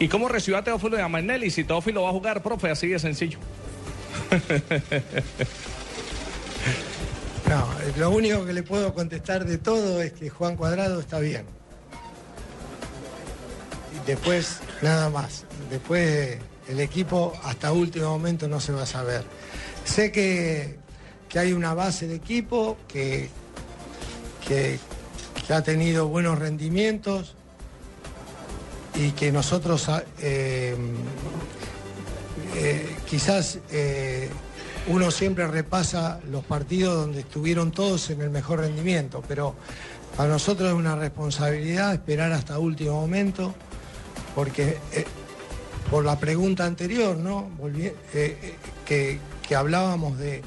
¿Y 0.00 0.08
cómo 0.08 0.28
recibió 0.28 0.58
a 0.58 0.64
Teófilo 0.64 0.96
de 0.96 1.02
Amanelli? 1.02 1.50
Si 1.50 1.62
Teófilo 1.62 2.02
va 2.02 2.08
a 2.08 2.12
jugar, 2.12 2.42
profe, 2.42 2.70
así 2.70 2.88
de 2.88 2.98
sencillo. 2.98 3.38
No, 7.48 7.68
lo 7.98 8.10
único 8.10 8.46
que 8.46 8.54
le 8.54 8.62
puedo 8.62 8.94
contestar 8.94 9.44
de 9.44 9.58
todo 9.58 10.00
es 10.00 10.12
que 10.12 10.30
Juan 10.30 10.56
Cuadrado 10.56 11.00
está 11.00 11.18
bien. 11.18 11.44
Después 14.06 14.60
nada 14.80 15.10
más. 15.10 15.44
Después 15.70 16.38
el 16.68 16.80
equipo 16.80 17.32
hasta 17.44 17.72
último 17.72 18.10
momento 18.10 18.48
no 18.48 18.60
se 18.60 18.72
va 18.72 18.82
a 18.82 18.86
saber. 18.86 19.24
Sé 19.84 20.12
que, 20.12 20.78
que 21.28 21.38
hay 21.38 21.52
una 21.52 21.74
base 21.74 22.06
de 22.06 22.14
equipo 22.14 22.76
que, 22.88 23.28
que, 24.46 24.78
ha 25.52 25.62
tenido 25.62 26.08
buenos 26.08 26.38
rendimientos 26.38 27.34
y 28.94 29.10
que 29.10 29.30
nosotros 29.32 29.86
ah, 29.90 30.02
eh, 30.20 30.74
eh, 32.54 32.96
quizás 33.06 33.58
eh, 33.70 34.30
uno 34.88 35.10
siempre 35.10 35.46
repasa 35.46 36.20
los 36.30 36.44
partidos 36.44 36.96
donde 36.96 37.20
estuvieron 37.20 37.70
todos 37.70 38.08
en 38.10 38.22
el 38.22 38.30
mejor 38.30 38.60
rendimiento, 38.60 39.22
pero 39.26 39.54
para 40.16 40.30
nosotros 40.30 40.68
es 40.68 40.74
una 40.74 40.96
responsabilidad 40.96 41.92
esperar 41.92 42.32
hasta 42.32 42.58
último 42.58 43.00
momento, 43.00 43.54
porque 44.34 44.78
eh, 44.92 45.04
por 45.90 46.04
la 46.04 46.18
pregunta 46.18 46.64
anterior, 46.64 47.16
¿no? 47.16 47.50
Eh, 47.76 47.94
eh, 48.14 48.56
que, 48.86 49.56
hablábamos 49.56 50.18
de, 50.18 50.42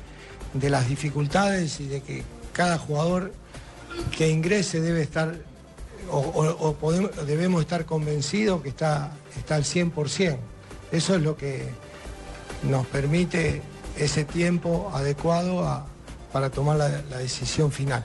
las 0.54 0.90
dificultades 0.90 1.80
y 1.80 1.86
de 1.88 2.02
que 2.02 2.24
cada 2.54 2.80
jugador 2.80 3.32
que 4.18 4.30
ingrese 4.30 4.82
debe 4.82 5.04
estar, 5.04 5.36
o, 6.10 6.76
debemos 7.28 7.62
estar 7.62 7.86
convencidos 7.86 8.64
que 8.64 8.70
está, 8.70 9.12
está 9.38 9.56
al 9.56 9.64
100%. 9.64 10.38
Eso 10.92 11.16
es 11.16 11.22
lo 11.22 11.38
que 11.38 11.68
nos 12.64 12.88
permite 12.88 13.62
ese 13.98 14.24
tiempo 14.24 14.90
adecuado 14.94 15.86
para 16.34 16.50
tomar 16.50 16.78
la 16.78 17.18
decisión 17.20 17.72
final. 17.72 18.04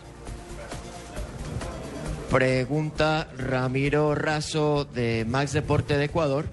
Pregunta 2.30 3.28
Ramiro 3.36 4.14
Razo 4.14 4.84
de 4.84 5.24
Max 5.28 5.52
Deporte 5.52 5.98
de 5.98 6.04
Ecuador 6.04 6.46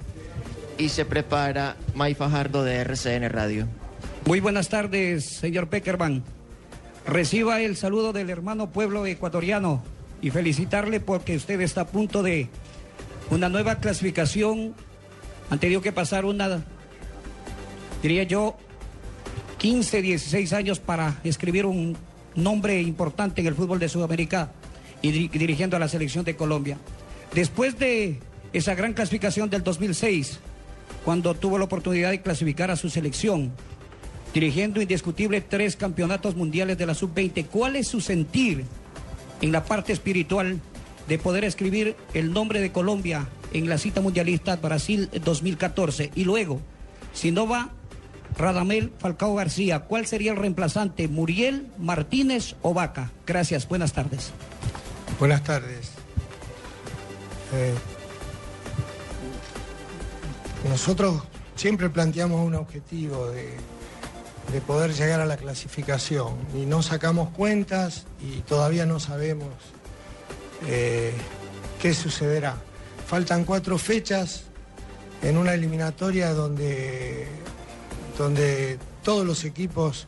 y 0.79 0.89
se 0.89 1.05
prepara 1.05 1.77
May 1.93 2.15
Fajardo 2.15 2.63
de 2.63 2.77
RCN 2.77 3.29
Radio. 3.29 3.67
Muy 4.25 4.39
buenas 4.39 4.69
tardes, 4.69 5.25
señor 5.25 5.69
Peckerman. 5.69 6.23
Reciba 7.05 7.61
el 7.61 7.77
saludo 7.77 8.11
del 8.11 8.31
hermano 8.31 8.71
pueblo 8.71 9.05
ecuatoriano 9.05 9.83
y 10.19 10.31
felicitarle 10.31 10.99
porque 10.99 11.35
usted 11.35 11.61
está 11.61 11.81
a 11.81 11.87
punto 11.87 12.23
de 12.23 12.49
una 13.29 13.47
nueva 13.47 13.75
clasificación. 13.75 14.73
Han 15.51 15.59
tenido 15.59 15.81
que 15.81 15.91
pasar 15.91 16.25
una, 16.25 16.63
diría 18.01 18.23
yo, 18.23 18.57
15, 19.59 20.01
16 20.01 20.53
años 20.53 20.79
para 20.79 21.19
escribir 21.23 21.67
un 21.67 21.95
nombre 22.33 22.81
importante 22.81 23.41
en 23.41 23.47
el 23.47 23.53
fútbol 23.53 23.77
de 23.77 23.89
Sudamérica 23.89 24.49
y 25.01 25.11
diri- 25.11 25.29
dirigiendo 25.31 25.77
a 25.77 25.79
la 25.79 25.87
selección 25.87 26.25
de 26.25 26.35
Colombia. 26.35 26.77
Después 27.33 27.77
de 27.77 28.19
esa 28.53 28.75
gran 28.75 28.93
clasificación 28.93 29.49
del 29.49 29.63
2006, 29.63 30.39
cuando 31.03 31.33
tuvo 31.35 31.57
la 31.57 31.65
oportunidad 31.65 32.11
de 32.11 32.21
clasificar 32.21 32.71
a 32.71 32.75
su 32.75 32.89
selección, 32.89 33.51
dirigiendo 34.33 34.81
indiscutible 34.81 35.41
tres 35.41 35.75
campeonatos 35.75 36.35
mundiales 36.35 36.77
de 36.77 36.85
la 36.85 36.93
sub-20. 36.93 37.45
¿Cuál 37.47 37.75
es 37.75 37.87
su 37.87 38.01
sentir 38.01 38.65
en 39.41 39.51
la 39.51 39.63
parte 39.63 39.93
espiritual 39.93 40.59
de 41.07 41.17
poder 41.17 41.43
escribir 41.45 41.95
el 42.13 42.33
nombre 42.33 42.59
de 42.59 42.71
Colombia 42.71 43.27
en 43.53 43.69
la 43.69 43.77
cita 43.77 44.01
mundialista 44.01 44.55
Brasil 44.57 45.09
2014? 45.23 46.11
Y 46.15 46.23
luego, 46.25 46.61
si 47.13 47.31
no 47.31 47.47
va 47.47 47.69
Radamel 48.37 48.91
Falcao 48.99 49.33
García, 49.35 49.79
¿cuál 49.79 50.05
sería 50.05 50.31
el 50.31 50.37
reemplazante? 50.37 51.07
¿Muriel, 51.07 51.67
Martínez 51.79 52.55
o? 52.61 52.75
Gracias, 53.25 53.67
buenas 53.67 53.93
tardes. 53.93 54.31
Buenas 55.19 55.43
tardes. 55.43 55.89
Eh, 57.53 57.73
nosotros 60.69 61.23
siempre 61.55 61.89
planteamos 61.89 62.45
un 62.45 62.53
objetivo 62.53 63.27
de, 63.31 63.57
de 64.51 64.61
poder 64.61 64.93
llegar 64.93 65.19
a 65.19 65.25
la 65.25 65.37
clasificación 65.37 66.35
y 66.55 66.65
no 66.65 66.83
sacamos 66.83 67.29
cuentas 67.29 68.05
y 68.21 68.41
todavía 68.41 68.85
no 68.85 68.99
sabemos 68.99 69.49
eh, 70.67 71.13
qué 71.81 71.93
sucederá. 71.93 72.55
Faltan 73.07 73.43
cuatro 73.43 73.77
fechas 73.77 74.43
en 75.23 75.37
una 75.37 75.53
eliminatoria 75.53 76.33
donde, 76.33 77.27
donde 78.17 78.77
todos 79.03 79.25
los 79.25 79.45
equipos 79.45 80.07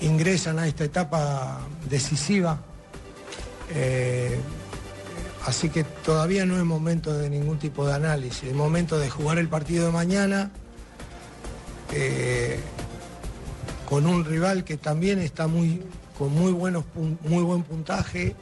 ingresan 0.00 0.58
a 0.58 0.66
esta 0.66 0.84
etapa 0.84 1.60
decisiva. 1.88 2.60
Eh, 3.74 4.38
así 5.46 5.68
que 5.70 5.84
todavía 5.84 6.44
no 6.46 6.56
es 6.56 6.64
momento 6.64 7.12
de 7.16 7.28
ningún 7.30 7.58
tipo 7.58 7.86
de 7.86 7.94
análisis, 7.94 8.44
es 8.44 8.54
momento 8.54 8.98
de 8.98 9.08
jugar 9.10 9.38
el 9.38 9.48
partido 9.48 9.86
de 9.86 9.92
mañana 9.92 10.50
eh, 11.92 12.58
con 13.88 14.06
un 14.06 14.24
rival 14.24 14.64
que 14.64 14.76
también 14.76 15.18
está 15.20 15.46
muy, 15.46 15.82
con 16.18 16.32
muy, 16.32 16.52
buenos, 16.52 16.84
muy 17.22 17.42
buen 17.42 17.62
puntaje, 17.62 18.34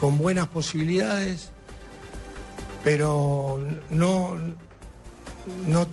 con 0.00 0.16
buenas 0.18 0.48
posibilidades, 0.48 1.50
pero 2.84 3.60
no, 3.90 4.36
no- 5.66 5.86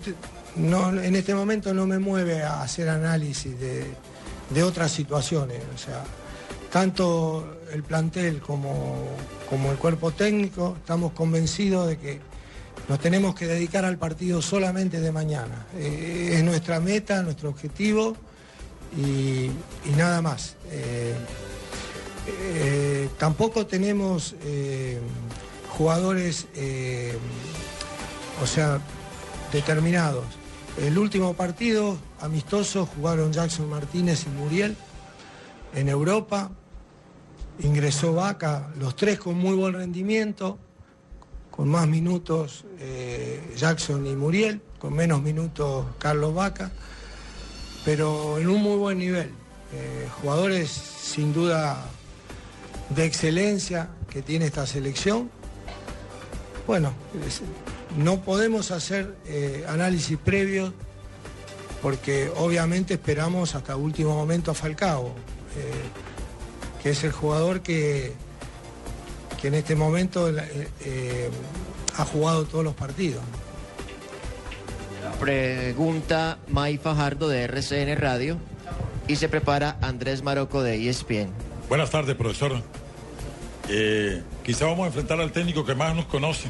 en 1.01 1.15
este 1.15 1.35
momento 1.35 1.73
no 1.73 1.85
me 1.87 1.99
mueve 1.99 2.43
a 2.43 2.61
hacer 2.61 2.89
análisis 2.89 3.59
de, 3.59 3.85
de 4.49 4.63
otras 4.63 4.91
situaciones. 4.91 5.61
O 5.75 5.77
sea, 5.77 6.03
tanto 6.71 7.58
el 7.73 7.83
plantel 7.83 8.39
como, 8.41 9.05
como 9.49 9.71
el 9.71 9.77
cuerpo 9.77 10.11
técnico 10.11 10.75
estamos 10.79 11.13
convencidos 11.13 11.87
de 11.87 11.97
que 11.97 12.19
nos 12.89 12.99
tenemos 12.99 13.35
que 13.35 13.45
dedicar 13.45 13.85
al 13.85 13.97
partido 13.97 14.41
solamente 14.41 14.99
de 14.99 15.11
mañana. 15.11 15.67
Eh, 15.77 16.31
es 16.33 16.43
nuestra 16.43 16.79
meta, 16.79 17.21
nuestro 17.21 17.49
objetivo 17.49 18.15
y, 18.97 19.51
nada 19.95 20.21
más. 20.21 20.55
Eh, 20.71 21.13
eh, 22.27 23.09
tampoco 23.17 23.67
tenemos 23.67 24.35
jugadores, 25.69 26.47
o 28.41 28.47
sea, 28.47 28.79
determinados. 29.51 30.25
El 30.77 30.97
último 30.97 31.33
partido 31.33 31.97
amistoso 32.21 32.87
jugaron 32.87 33.33
Jackson 33.33 33.69
Martínez 33.69 34.25
y 34.25 34.29
Muriel 34.29 34.75
en 35.75 35.89
Europa. 35.89 36.49
Ingresó 37.61 38.13
Vaca, 38.13 38.71
los 38.79 38.95
tres 38.95 39.19
con 39.19 39.37
muy 39.37 39.55
buen 39.55 39.73
rendimiento, 39.73 40.57
con 41.51 41.67
más 41.67 41.87
minutos 41.87 42.63
eh, 42.79 43.53
Jackson 43.57 44.07
y 44.07 44.15
Muriel, 44.15 44.61
con 44.77 44.93
menos 44.93 45.21
minutos 45.21 45.85
Carlos 45.97 46.33
Vaca, 46.33 46.71
pero 47.83 48.37
en 48.37 48.49
un 48.49 48.61
muy 48.63 48.77
buen 48.77 48.97
nivel. 48.97 49.31
Eh, 49.73 50.07
jugadores 50.21 50.69
sin 50.69 51.33
duda 51.33 51.83
de 52.89 53.05
excelencia 53.05 53.89
que 54.09 54.21
tiene 54.21 54.45
esta 54.45 54.65
selección. 54.65 55.29
Bueno, 56.65 56.93
no 57.97 58.21
podemos 58.21 58.71
hacer 58.71 59.17
eh, 59.25 59.65
análisis 59.67 60.17
previos 60.17 60.71
porque 61.81 62.31
obviamente 62.37 62.93
esperamos 62.93 63.53
hasta 63.55 63.75
último 63.75 64.15
momento 64.15 64.51
a 64.51 64.53
Falcao, 64.53 65.13
que 66.81 66.91
es 66.91 67.03
el 67.03 67.11
jugador 67.11 67.61
que, 67.61 68.13
que 69.41 69.47
en 69.47 69.55
este 69.55 69.75
momento 69.75 70.29
eh, 70.29 70.67
eh, 70.85 71.29
ha 71.97 72.05
jugado 72.05 72.45
todos 72.45 72.63
los 72.63 72.73
partidos. 72.73 73.21
Pregunta 75.19 76.37
May 76.47 76.77
Fajardo 76.77 77.27
de 77.27 77.43
RCN 77.43 77.97
Radio 77.97 78.37
y 79.07 79.17
se 79.17 79.27
prepara 79.27 79.77
Andrés 79.81 80.23
Maroco 80.23 80.63
de 80.63 80.89
ESPN. 80.89 81.29
Buenas 81.67 81.89
tardes, 81.89 82.15
profesor. 82.15 82.61
Eh, 83.67 84.21
quizá 84.43 84.65
vamos 84.65 84.85
a 84.85 84.87
enfrentar 84.87 85.19
al 85.19 85.31
técnico 85.31 85.65
que 85.65 85.75
más 85.75 85.95
nos 85.95 86.05
conoce, 86.05 86.49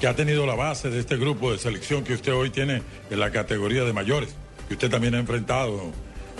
que 0.00 0.06
ha 0.06 0.14
tenido 0.14 0.46
la 0.46 0.54
base 0.54 0.90
de 0.90 1.00
este 1.00 1.16
grupo 1.16 1.52
de 1.52 1.58
selección 1.58 2.02
que 2.02 2.14
usted 2.14 2.32
hoy 2.32 2.50
tiene 2.50 2.82
en 3.10 3.20
la 3.20 3.30
categoría 3.30 3.84
de 3.84 3.92
mayores, 3.92 4.30
que 4.66 4.74
usted 4.74 4.90
también 4.90 5.14
ha 5.14 5.18
enfrentado 5.18 5.92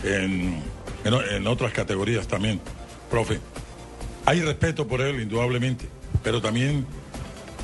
en, 0.03 0.63
en 1.05 1.47
otras 1.47 1.73
categorías 1.73 2.27
también. 2.27 2.61
Profe, 3.11 3.41
hay 4.27 4.41
respeto 4.41 4.87
por 4.87 5.01
él, 5.01 5.21
indudablemente, 5.21 5.87
pero 6.23 6.41
también 6.41 6.87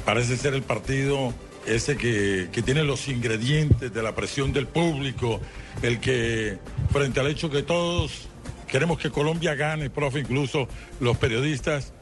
parece 0.05 0.37
ser 0.37 0.55
el 0.55 0.63
partido 0.63 1.35
ese 1.67 1.97
que, 1.97 2.49
que 2.53 2.63
tiene 2.63 2.85
los 2.85 3.09
ingredientes 3.09 3.93
de 3.93 4.03
la 4.03 4.15
presión 4.15 4.53
del 4.53 4.67
público, 4.67 5.41
el 5.83 6.01
que 6.01 6.59
frente 6.91 7.21
al 7.21 7.29
hecho 7.29 7.51
que 7.51 7.63
todos 7.63 8.29
queremos 8.69 8.99
que 8.99 9.11
Colombia 9.11 9.55
gane, 9.55 9.91
profe, 9.91 10.21
incluso 10.21 10.69
los 11.01 11.17
periodistas, 11.17 11.93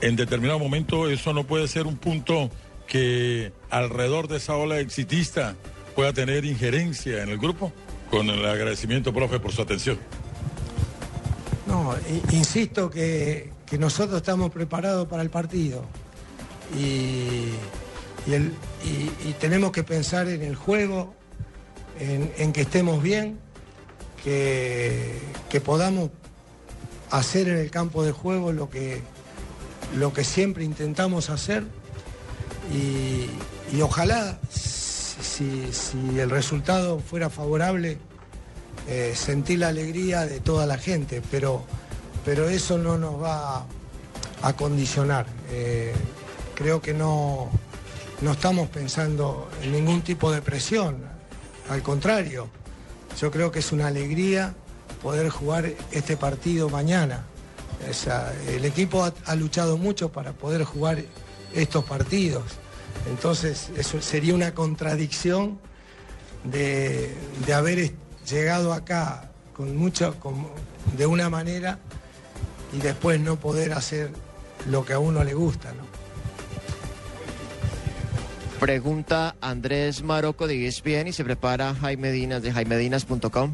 en 0.00 0.16
determinado 0.16 0.58
momento 0.58 1.08
eso 1.08 1.32
no 1.32 1.44
puede 1.44 1.68
ser 1.68 1.86
un 1.86 1.96
punto 1.96 2.50
que 2.86 3.52
alrededor 3.70 4.28
de 4.28 4.38
esa 4.38 4.56
ola 4.56 4.80
exitista 4.80 5.54
pueda 5.94 6.12
tener 6.12 6.44
injerencia 6.44 7.22
en 7.22 7.28
el 7.28 7.38
grupo. 7.38 7.72
Con 8.10 8.30
el 8.30 8.44
agradecimiento, 8.46 9.12
profe, 9.12 9.38
por 9.38 9.52
su 9.52 9.60
atención. 9.60 9.98
No, 11.68 11.94
insisto 12.32 12.88
que, 12.88 13.52
nosotros 13.78 14.16
estamos 14.16 14.50
preparados 14.50 15.06
para 15.06 15.22
el 15.22 15.28
partido. 15.28 15.84
Y, 16.74 17.52
tenemos 19.38 19.70
que 19.70 19.82
pensar 19.82 20.28
en 20.28 20.42
el 20.42 20.56
juego, 20.56 21.14
en, 22.00 22.52
que 22.54 22.62
estemos 22.62 23.02
bien, 23.02 23.38
que, 24.24 25.20
podamos 25.62 26.08
hacer 27.10 27.48
en 27.48 27.58
el 27.58 27.70
campo 27.70 28.02
de 28.02 28.12
juego 28.12 28.50
lo 28.52 28.70
que, 28.70 29.04
siempre 30.24 30.64
intentamos 30.64 31.28
hacer. 31.28 31.64
Y, 32.72 33.80
ojalá 33.82 34.40
si, 34.50 35.68
el 36.18 36.30
resultado 36.30 36.98
fuera 36.98 37.28
favorable 37.28 37.98
eh, 38.88 39.12
sentir 39.14 39.58
la 39.60 39.68
alegría 39.68 40.26
de 40.26 40.40
toda 40.40 40.66
la 40.66 40.78
gente, 40.78 41.22
pero, 41.30 41.62
pero 42.24 42.48
eso 42.48 42.78
no 42.78 42.98
nos 42.98 43.22
va 43.22 43.66
a, 44.42 44.52
condicionar. 44.54 45.26
Eh, 45.50 45.92
creo 46.54 46.80
que 46.80 46.94
no, 46.94 47.50
no 48.22 48.32
estamos 48.32 48.68
pensando 48.68 49.48
en 49.62 49.72
ningún 49.72 50.02
tipo 50.02 50.32
de 50.32 50.42
presión, 50.42 50.96
al 51.68 51.82
contrario, 51.82 52.48
yo 53.20 53.30
creo 53.30 53.50
que 53.50 53.58
es 53.58 53.72
una 53.72 53.88
alegría 53.88 54.54
poder 55.02 55.28
jugar 55.28 55.70
este 55.92 56.16
partido 56.16 56.68
mañana. 56.68 57.24
el 58.48 58.64
equipo 58.64 59.04
ha, 59.04 59.34
luchado 59.34 59.76
mucho 59.76 60.10
para 60.10 60.32
poder 60.32 60.64
jugar 60.64 61.04
estos 61.54 61.84
partidos, 61.84 62.44
entonces 63.10 63.70
eso 63.76 64.00
sería 64.00 64.34
una 64.34 64.54
contradicción 64.54 65.58
de, 66.44 67.14
haber 67.54 67.92
llegado 68.30 68.72
acá 68.72 69.30
con 69.54 69.76
mucho, 69.76 70.14
de 70.96 71.06
una 71.06 71.28
manera 71.28 71.78
y 72.72 72.78
después 72.78 73.20
no 73.20 73.36
poder 73.36 73.72
hacer 73.72 74.10
lo 74.70 74.84
que 74.84 74.92
a 74.92 74.98
uno 74.98 75.24
le 75.24 75.34
gusta. 75.34 75.72
¿no? 75.72 75.82
Pregunta 78.60 79.36
Andrés 79.40 80.02
Maroco 80.02 80.46
de 80.46 80.66
ESPN 80.66 81.08
y 81.08 81.12
se 81.12 81.24
prepara 81.24 81.74
Jaime 81.74 82.10
Dinas 82.10 82.42
de 82.42 82.52
jaimedinas.com. 82.52 83.52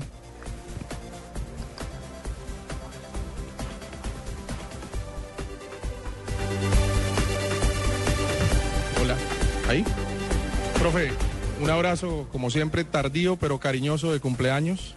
abrazo 11.75 12.27
como 12.33 12.51
siempre 12.51 12.85
tardío 12.85 13.37
pero 13.37 13.59
cariñoso 13.59 14.13
de 14.13 14.21
cumpleaños 14.21 14.95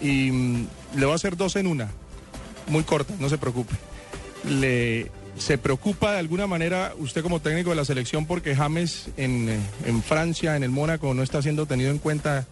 y 0.00 0.30
mm, 0.30 0.66
le 0.96 1.06
voy 1.06 1.12
a 1.12 1.16
hacer 1.16 1.36
dos 1.36 1.56
en 1.56 1.66
una, 1.66 1.90
muy 2.66 2.82
corta, 2.82 3.14
no 3.18 3.28
se 3.28 3.38
preocupe. 3.38 3.74
Le 4.48 5.10
¿Se 5.38 5.58
preocupa 5.58 6.12
de 6.12 6.18
alguna 6.18 6.46
manera 6.46 6.94
usted 6.98 7.22
como 7.22 7.40
técnico 7.40 7.68
de 7.68 7.76
la 7.76 7.84
selección 7.84 8.24
porque 8.24 8.56
James 8.56 9.10
en, 9.18 9.50
en 9.84 10.02
Francia, 10.02 10.56
en 10.56 10.62
el 10.62 10.70
Mónaco, 10.70 11.12
no 11.12 11.22
está 11.22 11.42
siendo 11.42 11.66
tenido 11.66 11.90
en 11.90 11.98
cuenta 11.98 12.46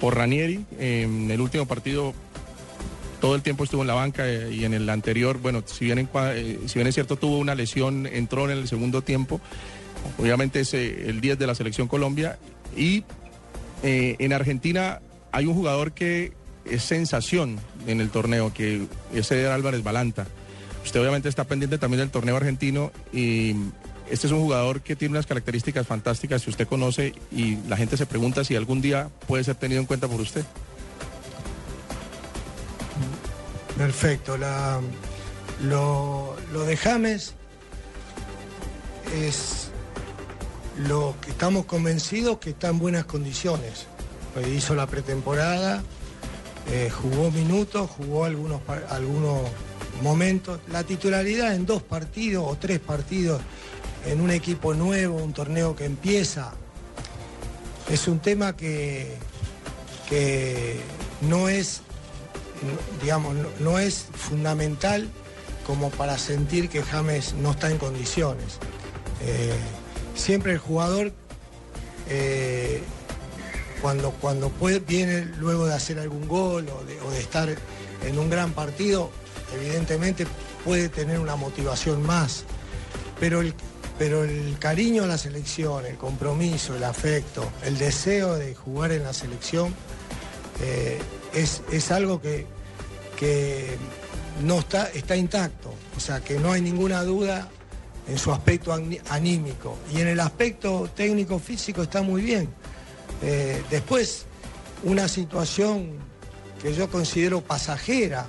por 0.00 0.16
Ranieri? 0.16 0.64
En 0.80 1.30
el 1.30 1.40
último 1.40 1.66
partido 1.66 2.12
todo 3.20 3.36
el 3.36 3.42
tiempo 3.42 3.64
estuvo 3.64 3.82
en 3.82 3.86
la 3.86 3.94
banca 3.94 4.28
eh, 4.28 4.52
y 4.52 4.64
en 4.64 4.74
el 4.74 4.90
anterior, 4.90 5.38
bueno, 5.38 5.62
si 5.64 5.86
bien, 5.86 5.98
eh, 5.98 6.58
si 6.66 6.74
bien 6.74 6.86
es 6.88 6.94
cierto 6.94 7.16
tuvo 7.16 7.38
una 7.38 7.54
lesión, 7.54 8.06
entró 8.06 8.50
en 8.50 8.58
el 8.58 8.68
segundo 8.68 9.00
tiempo, 9.00 9.40
obviamente 10.18 10.60
es 10.60 10.74
eh, 10.74 11.08
el 11.08 11.20
10 11.20 11.38
de 11.38 11.46
la 11.46 11.54
selección 11.54 11.88
Colombia 11.88 12.38
y 12.76 13.04
en 13.82 14.32
Argentina 14.32 15.00
hay 15.30 15.46
un 15.46 15.54
jugador 15.54 15.92
que 15.92 16.32
es 16.64 16.82
sensación 16.82 17.58
en 17.86 18.00
el 18.00 18.10
torneo, 18.10 18.52
que 18.54 18.86
es 19.12 19.30
Eder 19.30 19.50
Álvarez 19.50 19.82
Balanta. 19.82 20.26
Usted 20.84 21.00
obviamente 21.00 21.28
está 21.28 21.44
pendiente 21.44 21.78
también 21.78 22.00
del 22.00 22.10
torneo 22.10 22.36
argentino 22.36 22.92
y 23.12 23.54
este 24.10 24.26
es 24.26 24.32
un 24.32 24.40
jugador 24.40 24.82
que 24.82 24.96
tiene 24.96 25.12
unas 25.12 25.26
características 25.26 25.86
fantásticas 25.86 26.44
que 26.44 26.50
usted 26.50 26.68
conoce 26.68 27.14
y 27.32 27.56
la 27.68 27.76
gente 27.76 27.96
se 27.96 28.06
pregunta 28.06 28.44
si 28.44 28.54
algún 28.54 28.80
día 28.80 29.08
puede 29.26 29.44
ser 29.44 29.54
tenido 29.56 29.80
en 29.80 29.86
cuenta 29.86 30.08
por 30.08 30.20
usted. 30.20 30.44
Perfecto. 33.76 34.36
lo, 35.62 36.36
de 36.66 36.76
James 36.76 37.34
es 39.14 39.63
lo 40.78 41.14
que 41.20 41.30
estamos 41.30 41.66
convencidos 41.66 42.38
que 42.38 42.50
está 42.50 42.68
en 42.68 42.78
buenas 42.78 43.04
condiciones. 43.04 43.86
Hizo 44.54 44.74
la 44.74 44.86
pretemporada, 44.86 45.82
eh, 46.70 46.90
jugó 46.90 47.30
minutos, 47.30 47.90
jugó 47.90 48.24
algunos, 48.24 48.60
algunos 48.90 49.42
momentos. 50.02 50.60
La 50.68 50.82
titularidad 50.82 51.54
en 51.54 51.66
dos 51.66 51.82
partidos 51.82 52.44
o 52.46 52.56
tres 52.56 52.80
partidos 52.80 53.40
en 54.06 54.20
un 54.20 54.30
equipo 54.30 54.74
nuevo, 54.74 55.16
un 55.16 55.32
torneo 55.32 55.76
que 55.76 55.84
empieza, 55.84 56.52
es 57.88 58.08
un 58.08 58.18
tema 58.18 58.56
que, 58.56 59.14
que 60.08 60.80
no 61.22 61.48
es, 61.48 61.82
digamos, 63.00 63.34
no, 63.60 63.78
es 63.78 64.06
fundamental 64.12 65.08
como 65.66 65.90
para 65.90 66.18
sentir 66.18 66.68
que 66.68 66.82
James 66.82 67.34
no 67.34 67.52
está 67.52 67.70
en 67.70 67.78
condiciones. 67.78 68.58
Eh, 69.22 69.54
siempre 70.14 70.52
el 70.52 70.58
jugador, 70.58 71.12
eh, 72.08 72.82
cuando, 73.82 74.10
cuando 74.12 74.50
viene 74.86 75.26
luego 75.38 75.66
de 75.66 75.74
hacer 75.74 75.98
algún 75.98 76.26
gol 76.26 76.66
o 76.68 77.10
de 77.10 77.20
estar 77.20 77.54
en 78.04 78.18
un 78.18 78.30
gran 78.30 78.52
partido, 78.52 79.10
evidentemente 79.54 80.26
puede 80.64 80.88
tener 80.88 81.18
una 81.20 81.36
motivación 81.36 82.02
más, 82.02 82.44
pero 83.20 83.40
el, 83.40 83.54
pero 83.98 84.24
el 84.24 84.56
cariño 84.58 85.04
a 85.04 85.06
la 85.06 85.18
selección, 85.18 85.86
el 85.86 85.96
compromiso, 85.96 86.74
el 86.74 86.84
afecto, 86.84 87.48
el 87.64 87.78
deseo 87.78 88.34
de 88.36 88.54
jugar 88.54 88.92
en 88.92 89.04
la 89.04 89.12
selección 89.12 89.74
eh, 90.62 91.00
es, 91.34 91.90
algo 91.90 92.20
que, 92.20 92.46
que 93.16 93.76
no 94.42 94.60
está, 94.60 94.88
está 94.88 95.16
intacto, 95.16 95.72
o 95.96 96.00
sea 96.00 96.20
que 96.20 96.38
no 96.38 96.52
hay 96.52 96.60
ninguna 96.60 97.02
duda 97.02 97.50
en 98.08 98.18
su 98.18 98.32
aspecto 98.32 98.72
anímico 99.08 99.78
y 99.94 100.00
en 100.00 100.08
el 100.08 100.20
aspecto 100.20 100.90
técnico 100.94 101.38
físico 101.38 101.82
está 101.82 102.02
muy 102.02 102.22
bien. 102.22 102.48
Eh, 103.22 103.62
después, 103.70 104.26
una 104.82 105.08
situación 105.08 105.92
que 106.60 106.74
yo 106.74 106.88
considero 106.88 107.40
pasajera, 107.40 108.26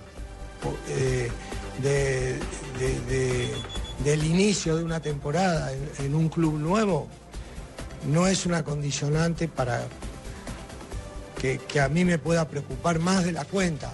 eh, 0.90 1.30
del 4.04 4.24
inicio 4.24 4.78
de 4.78 4.84
una 4.84 5.00
temporada 5.00 5.72
en, 6.00 6.16
un 6.16 6.30
club 6.30 6.58
nuevo 6.58 7.08
no 8.12 8.28
es 8.28 8.46
una 8.46 8.64
condicionante 8.64 9.48
para 9.48 9.88
que, 11.40 11.80
a 11.80 11.90
mí 11.90 12.04
me 12.06 12.18
pueda 12.18 12.48
preocupar 12.48 13.00
más 13.00 13.24
de 13.24 13.32
la 13.32 13.46
cuenta. 13.46 13.94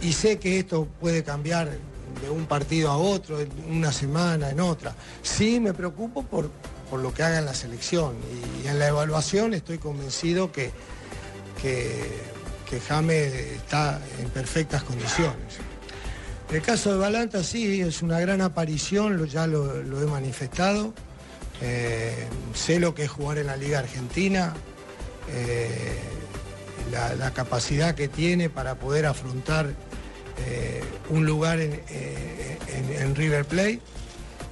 Y, 0.00 0.12
sé 0.12 0.38
que 0.38 0.60
esto 0.60 0.86
puede 1.00 1.24
cambiar 1.24 1.76
de 2.22 2.30
un 2.30 2.46
partido 2.46 2.90
a 2.90 2.96
otro, 2.96 3.40
en 3.40 3.50
una 3.68 3.92
semana, 3.92 4.50
en 4.50 4.60
otra. 4.60 4.94
Sí 5.22 5.60
me 5.60 5.74
preocupo 5.74 6.22
por, 6.22 6.50
por 6.90 7.00
lo 7.00 7.12
que 7.12 7.22
haga 7.22 7.38
en 7.38 7.44
la 7.44 7.54
selección 7.54 8.16
y 8.64 8.68
en 8.68 8.78
la 8.78 8.88
evaluación 8.88 9.54
estoy 9.54 9.78
convencido 9.78 10.50
que, 10.52 10.70
que 11.62 12.80
James 12.86 13.32
está 13.32 14.00
en 14.20 14.28
perfectas 14.30 14.82
condiciones. 14.82 15.58
El 16.50 16.62
caso 16.62 16.92
de 16.92 16.98
Balanta 16.98 17.44
sí, 17.44 17.82
es 17.82 18.00
una 18.00 18.18
gran 18.20 18.40
aparición, 18.40 19.26
ya 19.26 19.46
lo, 19.46 19.80
he 19.80 20.06
manifestado. 20.06 20.94
Eh, 21.60 22.26
sé 22.54 22.80
lo 22.80 22.94
que 22.94 23.04
es 23.04 23.10
jugar 23.10 23.36
en 23.36 23.48
la 23.48 23.56
Liga 23.56 23.80
Argentina, 23.80 24.54
eh, 25.30 25.98
la, 26.90 27.32
capacidad 27.32 27.94
que 27.94 28.08
tiene 28.08 28.48
para 28.48 28.76
poder 28.76 29.04
afrontar 29.04 29.74
eh, 30.46 30.82
un 31.10 31.26
lugar 31.26 31.60
en, 31.60 31.78
River 33.14 33.44
Plate 33.46 33.80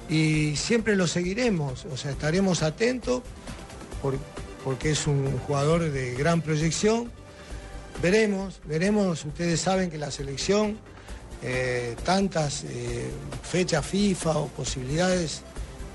y 0.09 0.55
siempre 0.55 0.95
lo 0.95 1.07
seguiremos, 1.07 1.85
o 1.85 1.95
sea, 1.95 2.11
estaremos 2.11 2.63
atentos 2.63 3.21
porque 4.63 4.91
es 4.91 5.07
un 5.07 5.37
jugador 5.39 5.91
de 5.91 6.15
gran 6.15 6.41
proyección 6.41 7.11
Veremos, 8.01 8.59
veremos, 8.65 9.25
ustedes 9.25 9.59
saben 9.59 9.89
que 9.89 9.97
la 9.97 10.11
selección, 10.11 10.77
eh, 11.41 11.95
tantas 12.03 12.63
eh, 12.63 13.09
fechas 13.41 13.85
FIFA 13.85 14.37
o 14.37 14.47
posibilidades 14.49 15.41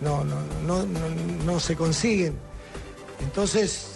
no, 0.01 0.25
no, 0.25 1.61
se 1.61 1.77
consiguen. 1.77 2.35
Entonces, 3.21 3.87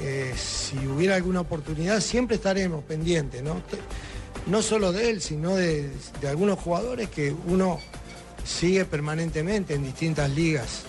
eh, 0.00 0.32
si 0.34 0.78
hubiera 0.86 1.16
alguna 1.16 1.42
oportunidad, 1.42 2.00
siempre 2.00 2.36
estaremos 2.36 2.82
pendientes, 2.84 3.42
¿no? 3.42 3.60
No 4.46 4.62
solo 4.62 4.92
de 4.92 5.10
él, 5.10 5.20
sino 5.20 5.56
de, 5.56 5.90
de 6.20 6.28
algunos 6.28 6.58
jugadores 6.58 7.08
que 7.08 7.34
uno 7.46 7.80
sigue 8.44 8.84
permanentemente 8.84 9.74
en 9.74 9.82
distintas 9.82 10.30
ligas. 10.30 10.84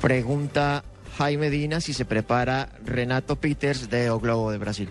Pregunta 0.00 0.82
Jaime 1.16 1.48
Dinas 1.48 1.88
y 1.88 1.92
se 1.92 2.04
prepara 2.04 2.70
Renato 2.84 3.36
Peters 3.36 3.88
de 3.88 4.10
O 4.10 4.18
Globo 4.18 4.50
de 4.50 4.58
Brasil. 4.58 4.88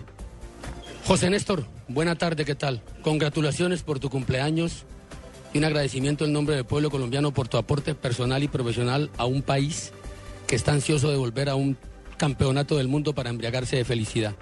José 1.04 1.28
Néstor, 1.28 1.66
buena 1.88 2.16
tarde, 2.16 2.44
¿qué 2.44 2.54
tal? 2.54 2.80
Congratulaciones 3.02 3.82
por 3.82 3.98
tu 3.98 4.08
cumpleaños. 4.08 4.84
y 5.52 5.58
un 5.58 5.64
agradecimiento 5.64 6.24
en 6.24 6.32
nombre 6.32 6.54
del 6.54 6.64
pueblo 6.64 6.90
colombiano 6.90 7.32
por 7.32 7.46
tu 7.48 7.58
aporte 7.58 7.94
personal 7.94 8.42
y 8.42 8.48
profesional 8.48 9.10
a 9.18 9.26
un 9.26 9.42
país 9.42 9.92
que 10.46 10.56
está 10.56 10.72
ansioso 10.72 11.10
de 11.10 11.18
volver 11.18 11.50
a 11.50 11.56
un 11.56 11.76
campeonato 12.16 12.78
del 12.78 12.88
mundo 12.88 13.14
para 13.14 13.28
embriagarse 13.28 13.76
de 13.76 13.84
felicidad. 13.84 14.34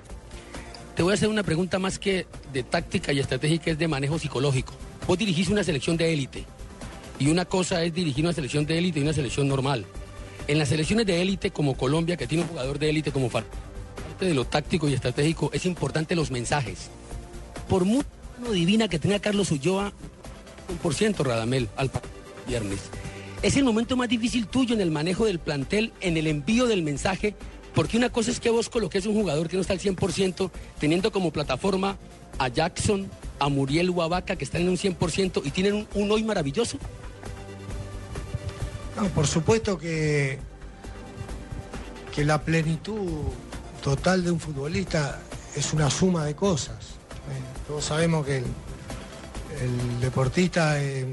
Te 0.95 1.03
voy 1.03 1.13
a 1.13 1.15
hacer 1.15 1.29
una 1.29 1.43
pregunta 1.43 1.79
más 1.79 1.99
que 1.99 2.27
de 2.53 2.63
táctica 2.63 3.13
y 3.13 3.21
estratégica, 3.21 3.71
es 3.71 3.79
de 3.79 3.89
manejo 3.89 4.19
psicológico. 4.19 4.73
Vos 5.07 5.19
dirigís 5.19 5.49
una 5.49 5.65
selección 5.65 5.97
de 5.97 6.13
élite 6.13 6.45
y 7.19 7.29
una 7.29 7.45
cosa 7.45 7.83
es 7.85 7.95
dirigir 7.95 8.25
una 8.25 8.33
selección 8.33 8.67
de 8.67 8.79
élite 8.79 9.01
y 9.01 9.03
una 9.03 9.13
selección 9.13 9.49
normal. 9.49 9.87
En 10.47 10.59
las 10.59 10.69
selecciones 10.69 11.07
de 11.07 11.23
élite 11.23 11.51
como 11.51 11.77
Colombia, 11.77 12.17
que 12.17 12.27
tiene 12.27 12.45
un 12.45 12.51
jugador 12.51 12.79
de 12.79 12.91
élite 12.91 13.13
como 13.13 13.29
parte 13.29 13.49
de 14.21 14.35
lo 14.35 14.45
táctico 14.45 14.89
y 14.89 14.95
estratégico 14.95 15.51
es 15.53 15.65
importante 15.65 16.15
los 16.15 16.31
mensajes. 16.31 16.91
Por 17.69 17.85
muy 17.85 18.05
divina 18.53 18.89
que 18.89 18.99
tenga 18.99 19.19
Carlos 19.19 19.51
Ulloa, 19.51 19.93
un 20.69 20.77
por 20.79 20.95
ciento 20.95 21.25
Radamel 21.25 21.69
al 21.77 21.91
viernes. 22.47 22.81
Es 23.43 23.57
el 23.57 23.65
momento 23.65 23.97
más 23.97 24.09
difícil 24.09 24.47
tuyo 24.47 24.75
en 24.75 24.81
el 24.81 24.91
manejo 24.91 25.25
del 25.25 25.39
plantel, 25.39 25.93
en 26.01 26.17
el 26.17 26.27
envío 26.27 26.67
del 26.67 26.83
mensaje, 26.83 27.35
porque 27.75 27.97
una 27.97 28.11
cosa 28.11 28.31
es 28.31 28.41
que 28.41 28.51
vos 28.51 28.69
coloques 28.69 29.07
un 29.07 29.15
jugador 29.15 29.49
que 29.49 29.57
no 29.57 29.63
está 29.63 29.73
al 29.73 29.81
100%, 29.81 30.51
teniendo 30.79 31.13
como 31.13 31.33
plataforma 31.33 31.97
a 32.39 32.49
Jackson, 32.49 33.09
a 33.39 33.49
Muriel 33.49 33.91
Huavaca, 33.91 34.37
que 34.37 34.45
están 34.45 34.63
en 34.63 34.71
un 34.71 34.77
100% 34.77 35.43
y 35.45 35.51
tienen 35.51 35.87
un, 35.95 36.11
hoy 36.11 36.25
maravilloso. 36.25 36.79
Por 39.15 39.27
supuesto 39.27 39.79
que, 39.79 40.39
que 42.15 42.25
la 42.25 42.43
plenitud 42.43 43.23
total 43.83 44.25
de 44.25 44.31
un 44.31 44.41
futbolista 44.41 45.21
es 45.57 45.73
una 45.73 45.89
suma 45.91 46.25
de 46.27 46.35
cosas. 46.35 46.77
Eh, 46.77 47.67
todos 47.67 47.85
sabemos 47.85 48.27
que 48.27 48.39
el, 48.39 50.01
deportista 50.01 50.81
es 50.83 51.07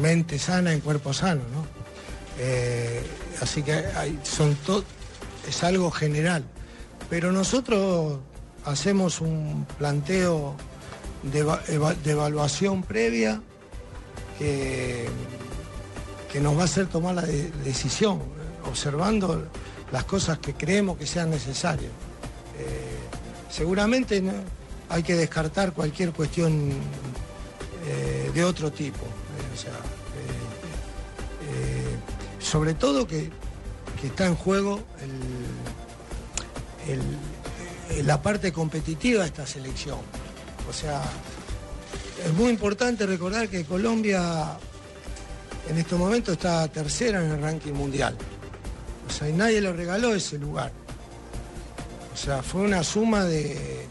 mente 0.00 0.38
sana 0.38 0.72
en 0.72 0.80
cuerpo 0.80 1.12
sano, 1.12 1.42
¿no? 1.52 1.66
Eh, 2.38 3.02
así 3.40 3.62
que 3.62 3.82
son 4.22 4.54
to- 4.56 4.84
es 5.48 5.62
algo 5.64 5.90
general. 5.90 6.44
Pero 7.10 7.32
nosotros 7.32 8.18
hacemos 8.64 9.20
un 9.20 9.66
planteo 9.78 10.54
de, 11.22 11.40
eva- 11.40 11.62
eva- 11.68 11.94
de 11.94 12.10
evaluación 12.12 12.82
previa 12.82 13.40
que, 14.38 15.08
que 16.32 16.40
nos 16.40 16.56
va 16.56 16.62
a 16.62 16.64
hacer 16.64 16.86
tomar 16.88 17.14
la 17.14 17.22
de- 17.22 17.50
decisión, 17.64 18.20
observando 18.68 19.46
las 19.92 20.04
cosas 20.04 20.38
que 20.38 20.54
creemos 20.54 20.98
que 20.98 21.06
sean 21.06 21.30
necesarias. 21.30 21.92
Eh, 22.58 22.96
seguramente 23.50 24.20
¿no? 24.20 24.32
hay 24.88 25.02
que 25.02 25.14
descartar 25.14 25.72
cualquier 25.72 26.10
cuestión 26.12 26.70
eh, 27.86 28.30
de 28.34 28.44
otro 28.44 28.72
tipo. 28.72 29.04
eh, 29.04 29.54
o 29.54 29.56
sea, 29.56 29.72
sobre 32.40 32.74
todo 32.74 33.06
que, 33.06 33.30
que 34.00 34.08
está 34.08 34.26
en 34.26 34.36
juego 34.36 34.80
eh, 36.86 38.02
la 38.04 38.20
parte 38.20 38.52
competitiva 38.52 39.22
de 39.22 39.28
esta 39.28 39.46
selección. 39.46 39.98
O 40.68 40.72
sea, 40.72 41.02
es 42.24 42.32
muy 42.34 42.50
importante 42.50 43.06
recordar 43.06 43.48
que 43.48 43.64
Colombia 43.64 44.58
en 45.68 45.78
este 45.78 45.94
momento 45.96 46.32
está 46.32 46.68
tercera 46.68 47.24
en 47.24 47.32
el 47.32 47.40
ranking 47.40 47.72
mundial. 47.72 48.16
O 49.08 49.12
sea, 49.12 49.28
y 49.28 49.32
nadie 49.32 49.60
le 49.60 49.72
regaló 49.72 50.14
ese 50.14 50.38
lugar. 50.38 50.72
O 52.12 52.16
sea, 52.16 52.42
fue 52.42 52.62
una 52.62 52.82
suma 52.82 53.24
de, 53.24 53.86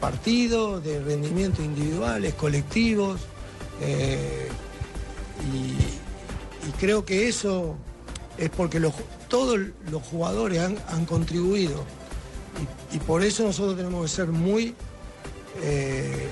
partidos, 0.00 0.84
de 0.84 1.00
rendimientos 1.02 1.64
individuales, 1.64 2.34
colectivos. 2.34 3.20
eh, 3.80 4.48
y 5.44 6.70
creo 6.78 7.04
que 7.04 7.28
eso 7.28 7.76
es 8.38 8.50
porque 8.50 8.80
los- 8.80 8.94
todos 9.28 9.58
los 9.90 10.02
jugadores 10.02 10.60
han, 10.60 11.06
contribuido. 11.06 11.84
Y, 12.92 12.98
por 12.98 13.22
eso 13.22 13.44
nosotros 13.44 13.76
tenemos 13.76 14.02
que 14.02 14.16
ser 14.16 14.28
muy 14.28 14.74
eh, 15.62 16.28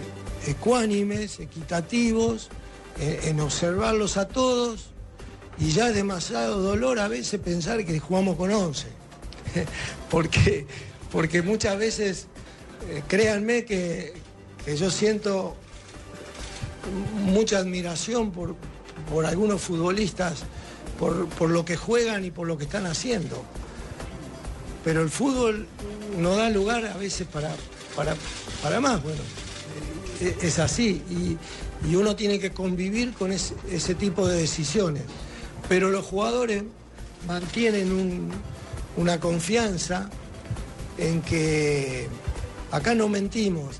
ecuánimes, 0.46 1.40
equitativos, 1.40 2.50
en, 2.98 3.30
en 3.30 3.40
observarlos 3.40 4.16
a 4.16 4.28
todos. 4.28 4.90
Y 5.58 5.72
ya 5.72 5.88
es 5.88 5.94
demasiado 5.94 6.60
dolor 6.60 6.98
a 6.98 7.08
veces 7.08 7.40
pensar 7.40 7.84
que 7.84 7.98
jugamos 7.98 8.36
con 8.36 8.50
11. 8.50 8.86
porque, 10.10 10.66
porque 11.12 11.42
muchas 11.42 11.78
veces, 11.78 12.26
eh, 12.88 13.02
créanme 13.08 13.64
que, 13.64 14.14
que 14.64 14.76
yo 14.76 14.90
siento 14.90 15.56
mucha 17.24 17.58
admiración 17.58 18.30
por, 18.32 18.56
por 19.10 19.26
algunos 19.26 19.60
futbolistas, 19.60 20.44
por, 21.00 21.26
por 21.30 21.50
lo 21.50 21.64
que 21.64 21.76
juegan 21.76 22.24
y 22.24 22.30
por 22.30 22.46
lo 22.46 22.56
que 22.58 22.64
están 22.64 22.86
haciendo. 22.86 23.42
Pero 24.84 25.02
el 25.02 25.10
fútbol 25.10 25.66
no 26.18 26.36
da 26.36 26.48
lugar 26.50 26.84
a 26.86 26.96
veces 26.96 27.26
para, 27.26 27.50
para, 27.96 28.14
para 28.62 28.78
más. 28.80 29.02
Bueno, 29.02 29.18
eh, 30.20 30.36
es 30.42 30.58
así 30.58 31.02
y, 31.10 31.38
y 31.90 31.96
uno 31.96 32.14
tiene 32.14 32.38
que 32.38 32.52
convivir 32.52 33.12
con 33.14 33.32
ese, 33.32 33.54
tipo 33.94 34.28
de 34.28 34.38
decisiones. 34.40 35.02
Pero 35.68 35.90
los 35.90 36.04
jugadores 36.06 36.62
mantienen 37.26 37.92
un- 37.92 38.30
una 38.96 39.18
confianza 39.20 40.10
en 40.98 41.22
que 41.22 42.08
acá 42.70 42.94
no 42.94 43.08
mentimos, 43.08 43.76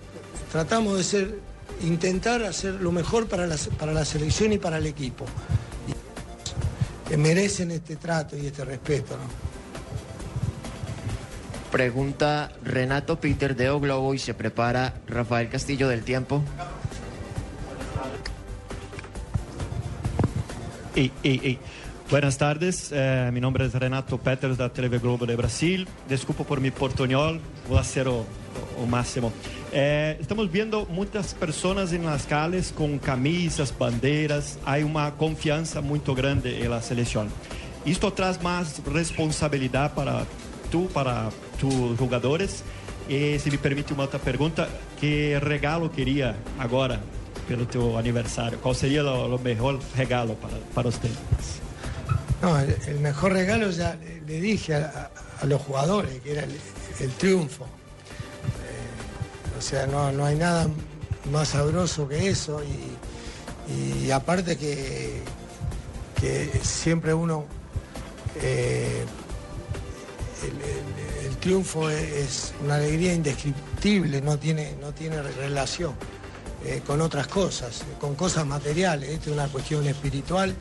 tratamos 0.53 0.97
de 0.97 1.05
ser, 1.05 1.39
intentar 1.83 2.43
hacer 2.45 2.75
lo 2.75 2.93
mejor 2.93 3.27
para 3.27 3.47
la, 3.47 3.57
para 3.79 3.93
la 3.93 4.05
selección 4.05 4.53
y 4.53 4.59
para 4.59 4.79
el 4.79 4.87
equipo. 4.87 5.27
Que 7.11 7.16
merecen 7.16 7.72
este 7.72 7.96
trato 7.96 8.36
y 8.38 8.46
este 8.46 8.64
respeto. 8.64 9.16
¿no? 9.16 9.24
Pregunta 11.72 12.52
Renato 12.62 13.18
Peter 13.18 13.56
de 13.56 13.68
O 13.70 13.80
Globo 13.80 14.14
y 14.14 14.18
se 14.20 14.32
prepara 14.32 14.94
Rafael 15.08 15.48
Castillo 15.48 15.88
del 15.88 16.04
Tiempo. 16.04 16.40
Buenas 22.08 22.38
tardes, 22.38 22.90
eh, 22.92 23.30
mi 23.32 23.40
nombre 23.40 23.66
es 23.66 23.74
Renato 23.74 24.18
Peters 24.18 24.56
da 24.56 24.72
TV 24.72 25.00
Globo 25.00 25.26
de 25.26 25.34
Brasil. 25.34 25.88
Desculpa 26.08 26.44
por 26.44 26.61
mi 26.61 26.70
portuñol, 26.70 27.40
voy 27.68 27.78
a 27.78 27.80
hacer 27.80 28.06
o, 28.06 28.24
o 28.78 28.86
máximo. 28.86 29.32
Eh, 29.73 30.16
estamos 30.21 30.51
viendo 30.51 30.85
muchas 30.87 31.33
personas 31.35 31.93
en 31.93 32.05
las 32.05 32.27
calles 32.27 32.73
con 32.77 32.99
camisas, 32.99 33.73
banderas. 33.77 34.59
Hay 34.64 34.83
una 34.83 35.12
confianza 35.16 35.81
muy 35.81 36.01
grande 36.05 36.62
en 36.64 36.71
la 36.71 36.83
selección. 36.83 37.29
Esto 37.87 38.12
trae 38.12 38.37
más 38.43 38.83
responsabilidad 38.85 39.95
para 39.95 40.25
tú, 40.71 40.89
para 40.89 41.31
tus 41.61 41.97
jugadores. 41.99 42.62
E 43.09 43.39
se 43.41 43.51
me 43.51 43.59
permite 43.59 43.93
uma 43.93 44.05
outra 44.05 44.21
pergunta, 44.21 44.68
que 45.01 45.37
regalo 45.41 45.91
queria 45.91 46.37
agora 46.61 47.01
pelo 47.49 47.66
teu 47.66 47.97
aniversário? 47.99 48.59
Qual 48.61 48.73
seria 48.75 49.03
o, 49.05 49.35
o 49.35 49.39
melhor 49.39 49.81
regalo 49.97 50.35
para, 50.37 50.55
para 50.75 50.89
ustedes? 50.91 51.16
No, 52.41 52.57
el, 52.61 53.01
mejor 53.01 53.33
regalo 53.33 53.68
ya 53.71 53.97
le 54.29 54.41
dije 54.41 54.75
a, 54.77 55.11
a- 55.11 55.43
a 55.43 55.47
los 55.47 55.61
jugadores, 55.62 56.21
que 56.23 56.33
era 56.33 56.45
el, 56.45 56.55
el 57.01 57.11
triunfo. 57.18 57.66
O 59.61 59.62
sea, 59.62 59.86
no, 59.86 60.11
no 60.11 60.24
hay 60.24 60.36
nada 60.36 60.68
más 61.30 61.48
sabroso 61.48 62.08
que 62.08 62.30
eso 62.30 62.62
y, 63.68 64.11
aparte 64.11 64.56
que, 64.56 65.20
que 66.18 66.50
siempre 66.62 67.12
uno... 67.12 67.44
eh, 68.36 69.04
el, 71.26 71.36
triunfo 71.36 71.90
es, 71.90 72.54
una 72.64 72.76
alegría 72.76 73.12
indescriptible, 73.12 74.22
no 74.22 74.38
tiene, 74.38 74.76
no 74.80 74.92
tiene 74.92 75.20
relación 75.20 75.92
eh, 76.64 76.80
con 76.86 77.02
otras 77.02 77.26
cosas, 77.26 77.82
con 78.00 78.14
cosas 78.14 78.46
materiales. 78.46 79.11
Es 79.11 79.26
una 79.26 79.46
cuestión 79.48 79.86
espiritual 79.86 80.54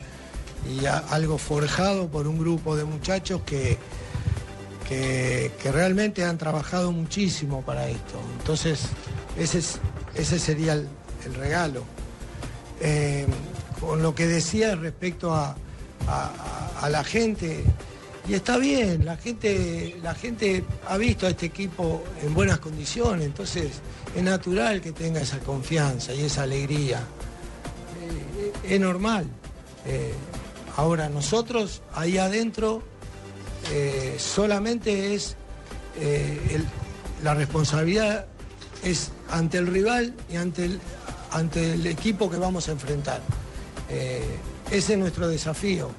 y 0.68 0.84
algo 0.84 1.38
forjado 1.38 2.08
por 2.08 2.26
un 2.26 2.38
grupo 2.38 2.76
de 2.76 2.84
muchachos 2.84 3.40
que, 3.46 3.78
que, 4.90 5.70
realmente 5.72 6.24
han 6.24 6.36
trabajado 6.36 6.90
muchísimo 6.90 7.62
para 7.62 7.88
esto. 7.88 8.20
Entonces, 8.40 8.80
ese, 9.38 9.58
es- 9.58 9.78
ese 10.14 10.38
sería 10.38 10.72
el, 10.72 10.88
regalo. 11.36 11.84
Eh, 12.80 13.26
con 13.78 14.02
lo 14.02 14.14
que 14.14 14.26
decía 14.26 14.74
respecto 14.74 15.32
a, 15.34 15.54
a- 16.08 16.88
la 16.90 17.04
gente, 17.04 17.62
y 18.26 18.34
está 18.34 18.56
bien, 18.56 19.04
la 19.04 19.16
gente, 19.16 19.96
la 20.02 20.14
gente 20.14 20.64
ha 20.88 20.96
visto 20.96 21.26
a 21.26 21.30
este 21.30 21.46
equipo 21.46 22.02
en 22.22 22.34
buenas 22.34 22.58
condiciones, 22.58 23.26
entonces 23.26 23.70
es 24.16 24.22
natural 24.22 24.80
que 24.80 24.92
tenga 24.92 25.20
esa 25.20 25.38
confianza 25.38 26.12
y 26.14 26.22
esa 26.24 26.42
alegría. 26.42 26.98
Eh, 28.64 28.74
es 28.74 28.80
normal. 28.80 29.26
Eh, 29.86 30.12
ahora 30.76 31.08
nosotros 31.08 31.82
ahí 31.94 32.16
adentro 32.18 32.82
eh, 33.72 34.16
solamente 34.18 35.14
es 35.14 35.36
eh, 35.98 36.62
la 37.22 37.34
responsabilidad 37.34 38.26
es 38.82 39.12
ante 39.30 39.58
el 39.58 39.66
rival 39.66 40.14
y 40.30 40.36
ante 40.36 40.64
el, 40.64 40.80
ante 41.30 41.74
el 41.74 41.86
equipo 41.86 42.30
que 42.30 42.38
vamos 42.38 42.68
a 42.68 42.72
enfrentar. 42.72 43.20
Eh, 43.88 44.24
ese 44.70 44.94
es 44.94 44.98
nuestro 44.98 45.28
desafío. 45.28 45.90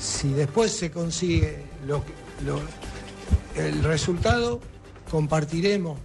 Si 0.00 0.32
después 0.32 0.72
se 0.72 0.90
consigue 0.90 1.62
el 3.56 3.84
resultado, 3.84 4.60
compartiremos 5.10 5.98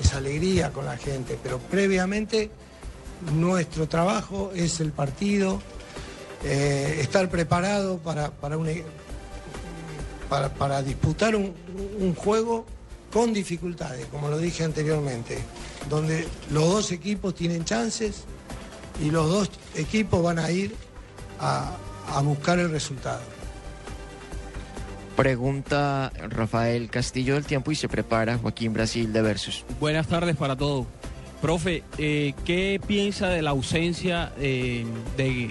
esa 0.00 0.18
alegría 0.18 0.72
con 0.72 0.84
la 0.84 0.96
gente, 0.96 1.38
pero 1.42 1.58
previamente 1.58 2.50
nuestro 3.34 3.88
trabajo 3.88 4.52
es 4.54 4.80
el 4.80 4.92
partido, 4.92 5.60
eh, 6.44 6.98
estar 7.00 7.28
preparado 7.28 7.98
para, 7.98 8.30
para, 8.30 8.56
e, 8.70 8.84
para, 10.58 10.82
disputar 10.82 11.34
un, 11.34 11.54
un 11.98 12.14
juego 12.14 12.66
con 13.12 13.32
dificultades, 13.32 14.06
como 14.06 14.28
lo 14.28 14.38
dije 14.38 14.64
anteriormente, 14.64 15.38
donde 15.88 16.26
los 16.50 16.68
dos 16.68 16.92
equipos 16.92 17.34
tienen 17.34 17.64
chances 17.64 18.24
y 19.02 19.10
los 19.10 19.28
dos 19.28 19.50
equipos 19.74 20.22
van 20.22 20.38
a 20.38 20.50
ir 20.50 20.74
a, 21.40 21.76
a 22.14 22.20
buscar 22.20 22.58
el 22.58 22.70
resultado. 22.70 23.20
Pregunta 25.16 26.12
Rafael 26.28 26.90
Castillo 26.90 27.34
del 27.34 27.44
Tiempo 27.44 27.72
y 27.72 27.74
se 27.74 27.88
prepara 27.88 28.38
Joaquín 28.38 28.72
Brasil 28.72 29.12
de 29.12 29.20
Versus. 29.22 29.64
Buenas 29.80 30.06
tardes 30.06 30.36
para 30.36 30.54
todos. 30.54 30.86
Profe, 31.42 31.82
eh, 31.98 32.34
¿qué 32.44 32.80
piensa 32.86 33.28
de 33.28 33.42
la 33.42 33.50
ausencia 33.50 34.32
eh, 34.38 34.84
de, 35.16 35.48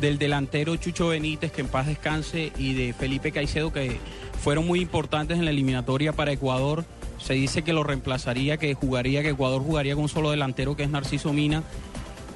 del 0.00 0.18
delantero 0.18 0.76
Chucho 0.76 1.08
Benítez, 1.08 1.52
que 1.52 1.60
en 1.60 1.68
paz 1.68 1.86
descanse, 1.86 2.52
y 2.56 2.74
de 2.74 2.92
Felipe 2.92 3.32
Caicedo, 3.32 3.72
que 3.72 3.98
fueron 4.42 4.66
muy 4.66 4.80
importantes 4.80 5.38
en 5.38 5.44
la 5.44 5.50
eliminatoria 5.50 6.12
para 6.12 6.32
Ecuador? 6.32 6.84
Se 7.18 7.34
dice 7.34 7.62
que 7.62 7.72
lo 7.72 7.82
reemplazaría, 7.82 8.56
que 8.56 8.74
jugaría, 8.74 9.22
que 9.22 9.30
Ecuador 9.30 9.62
jugaría 9.62 9.94
con 9.94 10.04
un 10.04 10.08
solo 10.08 10.30
delantero, 10.30 10.76
que 10.76 10.84
es 10.84 10.90
Narciso 10.90 11.32
Mina. 11.32 11.62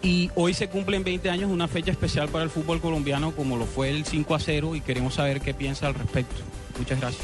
Y 0.02 0.30
hoy 0.34 0.52
se 0.52 0.68
cumplen 0.68 1.04
20 1.04 1.30
años, 1.30 1.50
una 1.50 1.68
fecha 1.68 1.92
especial 1.92 2.28
para 2.28 2.42
el 2.42 2.50
fútbol 2.50 2.80
colombiano, 2.80 3.30
como 3.30 3.56
lo 3.56 3.66
fue 3.66 3.90
el 3.90 4.04
5 4.04 4.34
a 4.34 4.40
0, 4.40 4.74
y 4.74 4.80
queremos 4.80 5.14
saber 5.14 5.40
qué 5.40 5.54
piensa 5.54 5.86
al 5.86 5.94
respecto. 5.94 6.34
Muchas 6.76 7.00
gracias. 7.00 7.22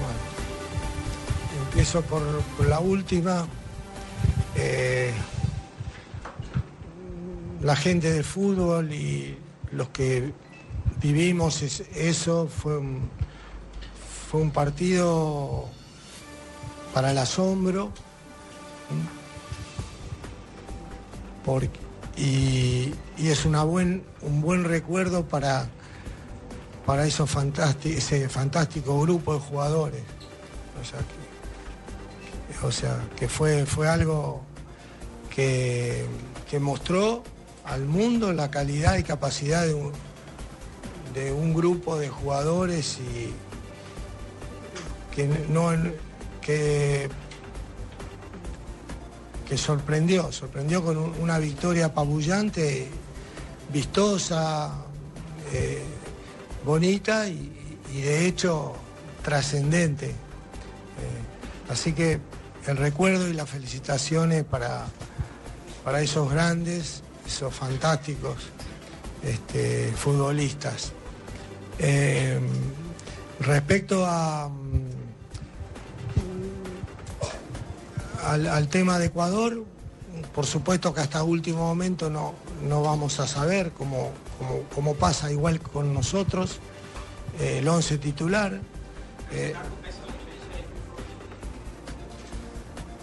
Bueno, 0.00 1.66
empiezo 1.66 2.00
por, 2.02 2.22
la 2.66 2.80
última. 2.80 3.46
Eh, 4.54 5.12
la 7.62 7.76
gente 7.76 8.12
del 8.12 8.24
fútbol 8.24 8.92
y 8.92 9.36
los 9.72 9.88
que 9.90 10.32
vivimos 11.00 11.62
eso 11.94 12.48
fue 12.48 12.78
un, 12.78 13.08
fue 14.30 14.40
un 14.40 14.50
partido 14.50 15.68
para 16.92 17.10
el 17.10 17.18
asombro 17.18 17.92
y, 22.16 22.92
es 23.18 23.44
una 23.44 23.62
buen, 23.62 24.04
un 24.22 24.40
buen 24.40 24.64
recuerdo 24.64 25.24
para, 25.26 25.68
para 26.84 27.06
esos 27.06 27.30
ese 27.84 28.28
fantástico 28.28 29.00
grupo 29.00 29.34
de 29.34 29.40
jugadores. 29.40 30.02
O 32.64 32.72
sea, 32.72 32.98
que, 33.16 33.28
fue, 33.28 33.66
fue 33.66 33.88
algo 33.88 34.42
que, 35.34 36.06
mostró 36.60 37.22
al 37.66 37.84
mundo 37.86 38.32
la 38.32 38.50
calidad 38.50 38.96
y 38.96 39.02
capacidad 39.02 39.66
de 39.66 39.74
un, 39.74 39.92
de 41.14 41.32
un 41.32 41.54
grupo 41.54 41.98
de 41.98 42.08
jugadores 42.08 42.98
y 42.98 43.32
que 45.14 45.26
no 45.48 45.70
que 46.40 47.08
que 49.48 49.56
sorprendió, 49.56 50.32
sorprendió 50.32 50.82
con 50.82 50.96
una 50.98 51.38
victoria 51.38 51.86
apabullante, 51.86 52.88
vistosa, 53.72 54.72
eh, 55.52 55.82
bonita 56.64 57.28
y, 57.28 57.52
de 57.94 58.26
hecho 58.26 58.74
trascendente. 59.22 60.08
Eh, 60.08 60.12
así 61.70 61.92
que 61.92 62.20
el 62.66 62.76
recuerdo 62.76 63.28
y 63.28 63.32
las 63.32 63.48
felicitaciones 63.48 64.44
para, 64.44 64.86
para 65.84 66.02
esos 66.02 66.30
grandes, 66.30 67.02
esos 67.26 67.54
fantásticos 67.54 68.36
este, 69.22 69.92
futbolistas. 69.92 70.92
Eh, 71.78 72.40
respecto 73.40 74.04
a 74.06 74.50
al, 78.26 78.68
tema 78.68 78.98
de 78.98 79.06
Ecuador, 79.06 79.64
por 80.34 80.46
supuesto 80.46 80.92
que 80.92 81.00
hasta 81.00 81.22
último 81.22 81.58
momento 81.58 82.10
no, 82.10 82.34
no 82.68 82.82
vamos 82.82 83.20
a 83.20 83.26
saber 83.26 83.70
cómo, 83.72 84.10
cómo, 84.74 84.94
pasa 84.94 85.30
igual 85.30 85.60
con 85.60 85.94
nosotros, 85.94 86.58
eh, 87.38 87.58
el 87.58 87.68
11 87.68 87.98
titular. 87.98 88.60
Eh, 89.32 89.54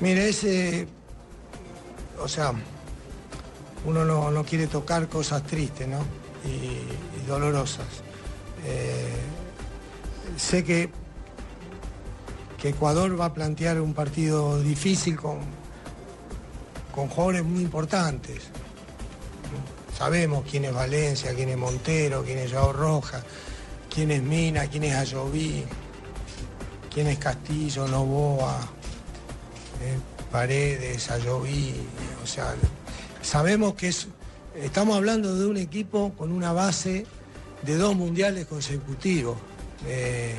mire, 0.02 0.30
ese, 0.30 0.88
o 2.22 2.28
sea, 2.28 2.54
uno 3.86 4.06
no, 4.06 4.44
quiere 4.44 4.68
tocar 4.68 5.08
cosas 5.08 5.44
tristes 5.44 5.88
¿no? 5.88 6.00
y, 6.46 7.28
dolorosas. 7.28 7.88
Eh, 8.66 9.16
sé 10.38 10.64
que 10.64 10.90
que 12.64 12.70
Ecuador 12.70 13.20
va 13.20 13.26
a 13.26 13.34
plantear 13.34 13.82
un 13.82 13.94
partido 13.94 14.58
difícil 14.62 15.18
con, 15.18 15.40
con 16.96 17.10
jugadores 17.10 17.44
muy 17.44 17.62
importantes. 17.62 18.44
Sabemos 19.98 20.46
quién 20.50 20.64
es 20.64 20.74
Valencia, 20.74 21.34
quién 21.36 21.50
es 21.50 21.58
Montero, 21.58 22.24
quién 22.24 22.38
es 22.38 22.54
Joao 22.54 22.72
Roja, 22.72 23.22
quién 23.94 24.12
es 24.12 24.24
Mina, 24.24 24.68
quién 24.68 24.86
es 24.86 24.96
Ayoví, 24.96 25.66
quién 26.94 27.08
es 27.08 27.18
Castillo, 27.18 27.86
Novoa, 27.86 28.62
eh, 29.82 30.00
Paredes, 30.32 31.12
Ayoví. 31.12 31.76
O 32.24 32.26
sea, 32.26 32.56
sabemos 33.24 33.74
que 33.74 33.88
es, 33.88 34.08
estamos 34.56 34.96
hablando 34.96 35.36
de 35.36 35.48
un 35.48 35.58
equipo 35.58 36.14
con 36.16 36.32
una 36.32 36.54
base 36.54 37.06
de 37.64 37.76
dos 37.76 37.96
mundiales 37.96 38.46
consecutivos. 38.46 39.38
Eh, 39.88 40.36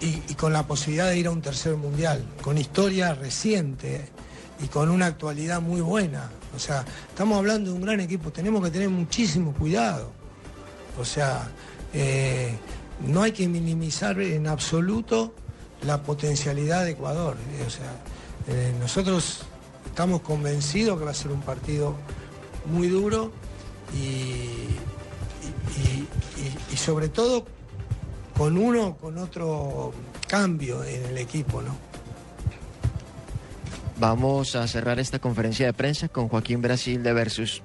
y, 0.00 0.34
con 0.34 0.52
la 0.52 0.66
posibilidad 0.66 1.08
de 1.08 1.18
ir 1.18 1.26
a 1.26 1.30
un 1.30 1.42
tercer 1.42 1.76
mundial, 1.76 2.24
con 2.42 2.56
historia 2.58 3.14
reciente 3.14 4.08
y 4.62 4.66
con 4.68 4.90
una 4.90 5.06
actualidad 5.06 5.60
muy 5.60 5.80
buena. 5.80 6.30
O 6.56 6.58
sea, 6.58 6.84
estamos 7.08 7.38
hablando 7.38 7.70
de 7.70 7.76
un 7.76 7.82
gran 7.82 8.00
equipo, 8.00 8.30
tenemos 8.32 8.62
que 8.64 8.70
tener 8.70 8.88
muchísimo 8.88 9.52
cuidado. 9.52 10.10
O 10.98 11.04
sea, 11.04 11.50
eh, 11.92 12.54
no 13.06 13.22
hay 13.22 13.32
que 13.32 13.46
minimizar 13.48 14.18
en 14.20 14.46
absoluto 14.46 15.34
la 15.82 16.02
potencialidad 16.02 16.84
de 16.84 16.92
Ecuador. 16.92 17.36
O 17.66 17.70
sea, 17.70 17.92
eh, 18.48 18.72
nosotros 18.80 19.42
estamos 20.00 20.22
convencidos 20.22 20.98
que 20.98 21.04
va 21.04 21.10
a 21.10 21.14
ser 21.14 21.30
un 21.30 21.42
partido 21.42 21.94
muy 22.72 22.88
duro 22.88 23.30
y, 23.94 24.64
y 26.72 26.76
sobre 26.78 27.10
todo 27.10 27.44
con 28.34 28.56
uno 28.56 28.96
con 28.96 29.18
otro 29.18 29.92
cambio 30.26 30.82
en 30.84 31.04
el 31.04 31.18
equipo, 31.18 31.60
¿no? 31.60 31.76
Vamos 33.98 34.56
a 34.56 34.66
cerrar 34.68 34.98
esta 34.98 35.18
conferencia 35.18 35.66
de 35.66 35.74
prensa 35.74 36.08
con 36.08 36.30
Joaquín 36.30 36.62
Brasil 36.62 37.02
de 37.02 37.12
Versus. 37.12 37.60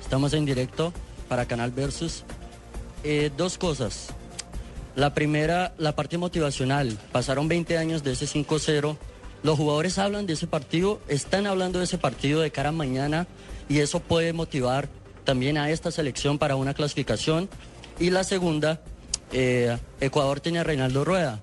Estamos 0.00 0.34
en 0.34 0.44
directo 0.44 0.92
para 1.28 1.46
Canal 1.46 1.72
Versus. 1.72 2.22
Eh, 3.02 3.32
dos 3.36 3.58
cosas. 3.58 4.14
La 4.94 5.14
primera, 5.14 5.72
la 5.78 5.96
parte 5.96 6.18
motivacional. 6.18 6.98
Pasaron 7.12 7.48
20 7.48 7.78
años 7.78 8.02
de 8.02 8.12
ese 8.12 8.26
5-0. 8.26 8.96
Los 9.42 9.56
jugadores 9.56 9.98
hablan 9.98 10.26
de 10.26 10.34
ese 10.34 10.46
partido, 10.46 11.00
están 11.08 11.46
hablando 11.46 11.78
de 11.78 11.86
ese 11.86 11.98
partido 11.98 12.40
de 12.40 12.50
cara 12.50 12.68
a 12.68 12.72
mañana 12.72 13.26
y 13.68 13.78
eso 13.78 14.00
puede 14.00 14.32
motivar 14.32 14.88
también 15.24 15.56
a 15.58 15.70
esta 15.70 15.90
selección 15.90 16.38
para 16.38 16.56
una 16.56 16.74
clasificación. 16.74 17.48
Y 17.98 18.10
la 18.10 18.22
segunda, 18.22 18.80
eh, 19.32 19.78
Ecuador 20.00 20.40
tiene 20.40 20.58
a 20.58 20.64
Reinaldo 20.64 21.04
Rueda, 21.04 21.40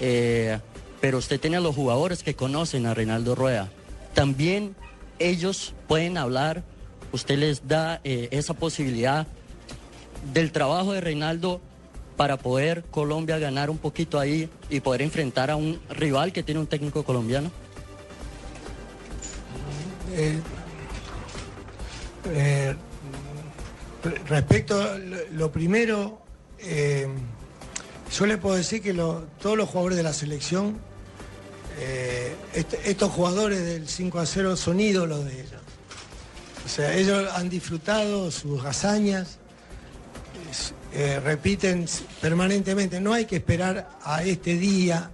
eh, 0.00 0.58
pero 1.00 1.18
usted 1.18 1.40
tiene 1.40 1.56
a 1.56 1.60
los 1.60 1.74
jugadores 1.74 2.22
que 2.22 2.34
conocen 2.34 2.86
a 2.86 2.94
Reinaldo 2.94 3.34
Rueda. 3.34 3.68
También 4.14 4.76
ellos 5.18 5.74
pueden 5.88 6.16
hablar, 6.16 6.62
usted 7.12 7.38
les 7.38 7.66
da 7.66 8.00
eh, 8.04 8.28
esa 8.30 8.54
posibilidad 8.54 9.26
del 10.32 10.52
trabajo 10.52 10.92
de 10.92 11.00
Reinaldo 11.00 11.60
para 12.18 12.36
poder 12.36 12.82
Colombia 12.90 13.38
ganar 13.38 13.70
un 13.70 13.78
poquito 13.78 14.18
ahí 14.18 14.50
y 14.68 14.80
poder 14.80 15.02
enfrentar 15.02 15.50
a 15.50 15.56
un 15.56 15.80
rival 15.88 16.32
que 16.32 16.42
tiene 16.42 16.60
un 16.60 16.66
técnico 16.66 17.04
colombiano? 17.04 17.50
Respecto 24.28 24.80
a 24.80 24.96
lo 25.32 25.50
primero, 25.50 26.20
eh, 26.60 27.08
yo 28.16 28.26
le 28.26 28.38
puedo 28.38 28.54
decir 28.56 28.80
que 28.80 28.94
todos 28.94 29.56
los 29.56 29.68
jugadores 29.68 29.96
de 29.96 30.02
la 30.04 30.12
selección, 30.12 30.78
eh, 31.80 32.34
est- 32.54 32.74
estos 32.84 33.10
jugadores 33.10 33.64
del 33.64 33.88
5 33.88 34.18
a 34.20 34.26
0 34.26 34.56
son 34.56 34.78
ídolos 34.80 35.24
de 35.24 35.32
ellos. 35.40 35.60
O 36.64 36.68
sea, 36.68 36.94
ellos 36.94 37.28
han 37.34 37.48
disfrutado 37.48 38.30
sus 38.30 38.64
hazañas, 38.64 39.38
eh, 40.92 41.20
repiten 41.20 41.86
permanentemente. 42.20 43.00
No 43.00 43.12
hay 43.12 43.24
que 43.26 43.36
esperar 43.36 43.88
a 44.02 44.22
este 44.24 44.56
día. 44.56 45.10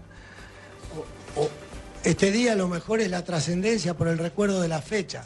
o- 1.37 1.49
este 2.05 2.31
día 2.31 2.53
a 2.53 2.57
lo 2.57 2.69
mejor 2.69 3.01
es 3.01 3.11
la 3.11 3.25
trascendencia 3.25 3.95
por 3.95 4.09
el 4.09 4.19
recuerdo 4.19 4.61
de 4.61 4.69
la 4.69 4.83
fecha. 4.83 5.25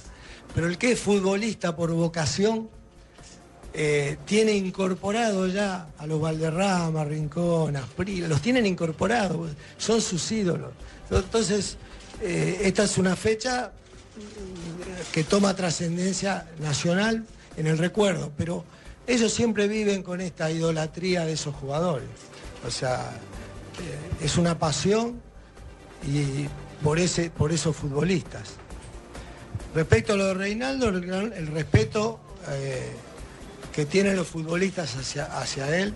Pero 0.55 0.69
el 0.69 0.79
que 0.79 0.93
es 0.93 1.01
futbolista 1.01 1.75
por 1.77 1.91
vocación 1.93 2.69
eh, 3.75 4.17
tiene 4.25 4.53
incorporado 4.53 5.47
ya 5.49 5.89
a 5.99 6.07
los 6.07 6.21
Valderrama, 6.21 7.05
Rincón, 7.05 7.77
Asprila, 7.77 8.27
los 8.29 8.41
tienen 8.41 8.65
incorporados, 8.65 9.51
son 9.77 10.01
sus 10.01 10.31
ídolos. 10.33 10.71
Entonces, 11.11 11.77
eh, 12.23 12.61
esta 12.63 12.85
es 12.85 12.97
una 12.97 13.15
fecha 13.17 13.73
que 15.13 15.25
toma 15.25 15.55
trascendencia 15.55 16.47
nacional 16.61 17.25
en 17.57 17.67
el 17.67 17.77
recuerdo, 17.79 18.33
pero 18.37 18.65
ellos 19.09 19.33
siempre 19.33 19.67
viven 19.69 20.03
con 20.03 20.21
esta 20.21 20.51
idolatría 20.51 21.25
de 21.25 21.33
esos 21.33 21.55
jugadores. 21.55 22.07
O 22.67 22.71
sea, 22.71 23.11
eh, 23.81 24.25
es 24.25 24.37
una 24.37 24.59
pasión 24.59 25.21
y 26.07 26.47
por, 26.85 26.99
ese, 26.99 27.31
por 27.31 27.51
esos 27.51 27.75
futbolistas. 27.75 28.51
Respecto 29.75 30.13
a 30.13 30.17
lo 30.17 30.27
de 30.27 30.35
Reinaldo, 30.35 30.91
el, 30.91 31.47
respeto 31.49 32.21
eh, 32.51 32.93
que 33.73 33.87
tienen 33.87 34.15
los 34.15 34.29
futbolistas 34.29 34.95
hacia, 34.95 35.25
hacia 35.25 35.75
él, 35.79 35.95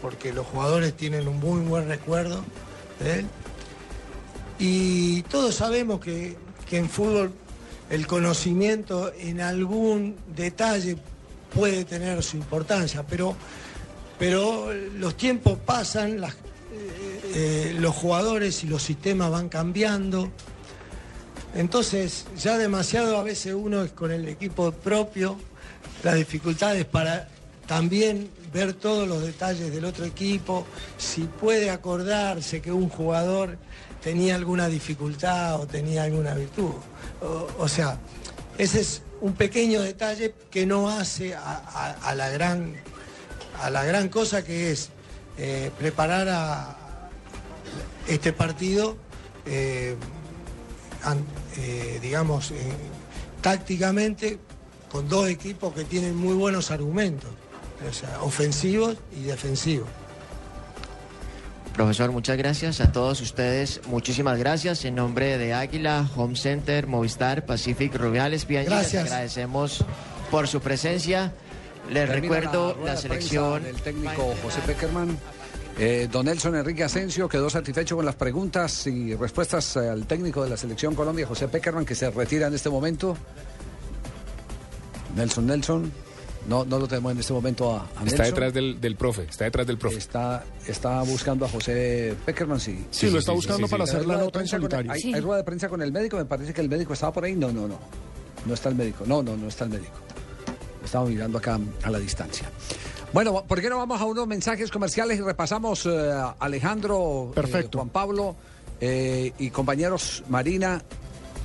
porque 0.00 0.32
los 0.32 0.46
jugadores 0.46 0.96
tienen 0.96 1.28
un 1.28 1.38
muy 1.38 1.60
buen 1.60 1.86
recuerdo 1.86 2.42
de 2.98 3.20
él. 3.20 3.26
Y 4.58 5.22
todos 5.24 5.56
sabemos 5.56 6.00
que, 6.00 6.38
que 6.68 6.78
en 6.78 6.88
fútbol 6.88 7.30
el 7.90 8.06
conocimiento 8.06 9.12
en 9.18 9.42
algún 9.42 10.16
detalle 10.34 10.96
puede 11.54 11.84
tener 11.84 12.22
su 12.22 12.36
importancia, 12.36 13.04
pero, 13.08 13.36
pero 14.18 14.72
los 14.72 15.16
tiempos 15.16 15.58
pasan, 15.64 16.22
eh, 16.22 16.28
eh, 17.34 17.76
los 17.78 17.94
jugadores 17.94 18.64
y 18.64 18.66
los 18.66 18.82
sistemas 18.82 19.30
van 19.30 19.48
cambiando. 19.48 20.30
Entonces, 21.54 22.26
ya 22.36 22.58
demasiado 22.58 23.16
a 23.16 23.22
veces 23.22 23.54
uno 23.54 23.82
es 23.82 23.92
con 23.92 24.10
el 24.10 24.28
equipo 24.28 24.72
propio, 24.72 25.38
las 26.02 26.16
dificultades 26.16 26.84
para 26.84 27.28
también 27.66 28.28
ver 28.52 28.74
todos 28.74 29.08
los 29.08 29.22
detalles 29.22 29.72
del 29.72 29.84
otro 29.84 30.04
equipo, 30.04 30.66
si 30.98 31.22
puede 31.22 31.70
acordarse 31.70 32.60
que 32.60 32.72
un 32.72 32.88
jugador 32.88 33.56
tenía 34.02 34.34
alguna 34.34 34.68
dificultad 34.68 35.60
o 35.60 35.66
tenía 35.66 36.02
alguna 36.02 36.34
virtud. 36.34 36.72
O 37.58 37.68
sea, 37.68 37.98
ese 38.58 38.80
es 38.80 39.02
un 39.24 39.32
pequeño 39.32 39.80
detalle 39.80 40.34
que 40.50 40.66
no 40.66 40.90
hace 40.90 41.34
a, 41.34 42.14
la, 42.14 42.28
gran, 42.28 42.74
a 43.58 43.70
la 43.70 43.82
gran 43.82 44.10
cosa 44.10 44.44
que 44.44 44.70
es 44.70 44.90
eh, 45.38 45.70
preparar 45.78 46.28
a 46.28 46.76
este 48.06 48.34
partido, 48.34 48.98
eh, 49.46 49.96
eh, 51.56 51.98
digamos, 52.02 52.52
tácticamente 53.40 54.38
con 54.92 55.08
dos 55.08 55.30
equipos 55.30 55.72
que 55.72 55.84
tienen 55.84 56.14
muy 56.14 56.34
buenos 56.34 56.70
argumentos, 56.70 57.30
ofensivos 58.20 58.98
y 59.16 59.22
defensivos. 59.22 59.88
Profesor, 61.74 62.12
muchas 62.12 62.36
gracias 62.36 62.80
a 62.80 62.92
todos 62.92 63.20
ustedes. 63.20 63.80
Muchísimas 63.88 64.38
gracias 64.38 64.84
en 64.84 64.94
nombre 64.94 65.38
de 65.38 65.54
Águila, 65.54 66.08
Home 66.14 66.36
Center, 66.36 66.86
Movistar, 66.86 67.46
Pacific, 67.46 67.94
Rubiales. 67.96 68.48
Les 68.48 68.66
Gracias. 68.66 69.04
agradecemos 69.04 69.84
por 70.30 70.46
su 70.46 70.60
presencia. 70.60 71.32
Les 71.90 72.08
Termina 72.08 72.36
recuerdo 72.36 72.78
la 72.84 72.96
selección. 72.96 73.64
del 73.64 73.74
técnico 73.82 74.34
José 74.42 74.60
Peckerman. 74.64 75.18
Eh, 75.76 76.08
don 76.10 76.26
Nelson 76.26 76.54
Enrique 76.54 76.84
Asensio 76.84 77.28
quedó 77.28 77.50
satisfecho 77.50 77.96
con 77.96 78.06
las 78.06 78.14
preguntas 78.14 78.86
y 78.86 79.16
respuestas 79.16 79.74
eh, 79.74 79.88
al 79.88 80.06
técnico 80.06 80.44
de 80.44 80.50
la 80.50 80.56
selección 80.56 80.94
Colombia, 80.94 81.26
José 81.26 81.48
Peckerman, 81.48 81.84
que 81.84 81.96
se 81.96 82.08
retira 82.10 82.46
en 82.46 82.54
este 82.54 82.70
momento. 82.70 83.16
Nelson 85.16 85.46
Nelson, 85.46 85.92
no, 86.48 86.64
no 86.64 86.78
lo 86.78 86.86
tenemos 86.88 87.12
en 87.12 87.18
este 87.20 87.32
momento 87.32 87.74
a, 87.74 87.82
a 87.82 87.84
Está 87.84 88.00
Nelson. 88.04 88.24
detrás 88.26 88.52
del, 88.54 88.80
del 88.80 88.96
profe, 88.96 89.22
está 89.28 89.44
detrás 89.44 89.66
del 89.66 89.78
profe. 89.78 89.96
Está, 89.96 90.44
está 90.66 91.02
buscando 91.02 91.44
a 91.46 91.48
José 91.48 92.14
Peckerman, 92.26 92.60
sí. 92.60 92.84
Sí, 92.90 93.10
lo 93.10 93.18
está 93.18 93.32
buscando 93.32 93.66
para 93.68 93.84
hacer 93.84 94.00
¿Hay 94.00 94.06
la 94.06 94.18
nota 94.18 94.40
en 94.40 94.48
solitario. 94.48 94.92
¿Hay, 94.92 95.00
Sí. 95.00 95.14
hay 95.14 95.20
rueda 95.20 95.38
de 95.38 95.44
prensa 95.44 95.68
con 95.68 95.80
el 95.82 95.92
médico? 95.92 96.16
Me 96.16 96.24
parece 96.24 96.52
que 96.52 96.60
el 96.60 96.68
médico 96.68 96.92
estaba 96.92 97.12
por 97.12 97.24
ahí. 97.24 97.34
No, 97.34 97.52
no, 97.52 97.66
no. 97.68 97.78
No 98.46 98.54
está 98.54 98.68
el 98.68 98.74
médico. 98.74 99.04
No, 99.06 99.22
no, 99.22 99.36
no 99.36 99.48
está 99.48 99.64
el 99.64 99.70
médico. 99.70 99.92
Estamos 100.84 101.08
mirando 101.08 101.38
acá 101.38 101.58
a 101.82 101.90
la 101.90 101.98
distancia. 101.98 102.50
Bueno, 103.12 103.44
¿por 103.46 103.60
qué 103.60 103.70
no 103.70 103.78
vamos 103.78 104.00
a 104.00 104.04
unos 104.04 104.26
mensajes 104.26 104.70
comerciales 104.70 105.18
y 105.18 105.22
repasamos 105.22 105.86
eh, 105.86 106.10
a 106.12 106.34
Alejandro, 106.40 107.32
eh, 107.36 107.68
Juan 107.72 107.88
Pablo 107.88 108.36
eh, 108.80 109.32
y 109.38 109.50
compañeros 109.50 110.24
Marina, 110.28 110.82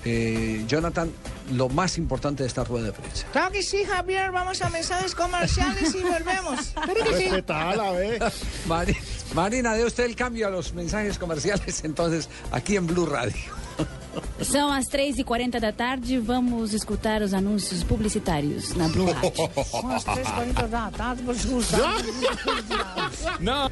eh, 0.04 0.66
Jonathan, 0.68 1.12
lo 1.52 1.70
más 1.70 1.98
importante 1.98 2.44
de 2.44 2.48
esta 2.48 2.64
rueda 2.64 2.88
de 2.88 2.92
prensa? 2.94 3.26
Claro 3.32 3.52
que 3.52 3.62
sí, 3.64 3.84
Javier. 3.84 4.32
Vamos 4.32 4.62
a 4.62 4.70
mensajes 4.70 5.14
comerciales 5.16 5.94
y 5.96 6.02
volvemos. 6.04 6.60
Claro 6.74 6.94
que 7.04 7.18
sí. 7.18 7.24
Respetala, 7.26 7.92
ve. 7.92 8.20
Mari- 8.68 8.98
Marina, 9.34 9.74
dé 9.74 9.86
usted 9.86 10.06
el 10.06 10.16
cambio 10.16 10.48
a 10.48 10.50
los 10.50 10.74
mensajes 10.74 11.18
comerciales 11.20 11.84
entonces 11.84 12.28
aquí 12.52 12.76
en 12.76 12.88
Blue 12.88 13.06
Radio. 13.06 13.36
São 14.42 14.72
as 14.72 14.86
3h40 14.88 15.60
da 15.60 15.72
tarde, 15.72 16.18
vamos 16.20 16.74
escutar 16.74 17.22
os 17.22 17.34
anúncios 17.34 17.84
publicitários 17.84 18.76
na 18.76 18.88
Blue 18.88 19.12
Rádio. 19.12 19.32
São 19.66 19.92
as 19.92 20.04
3h40 20.04 20.68
da 20.68 20.90
tarde, 20.92 21.22
vou 21.24 21.34
escutar. 21.36 21.96
No. 23.40 23.70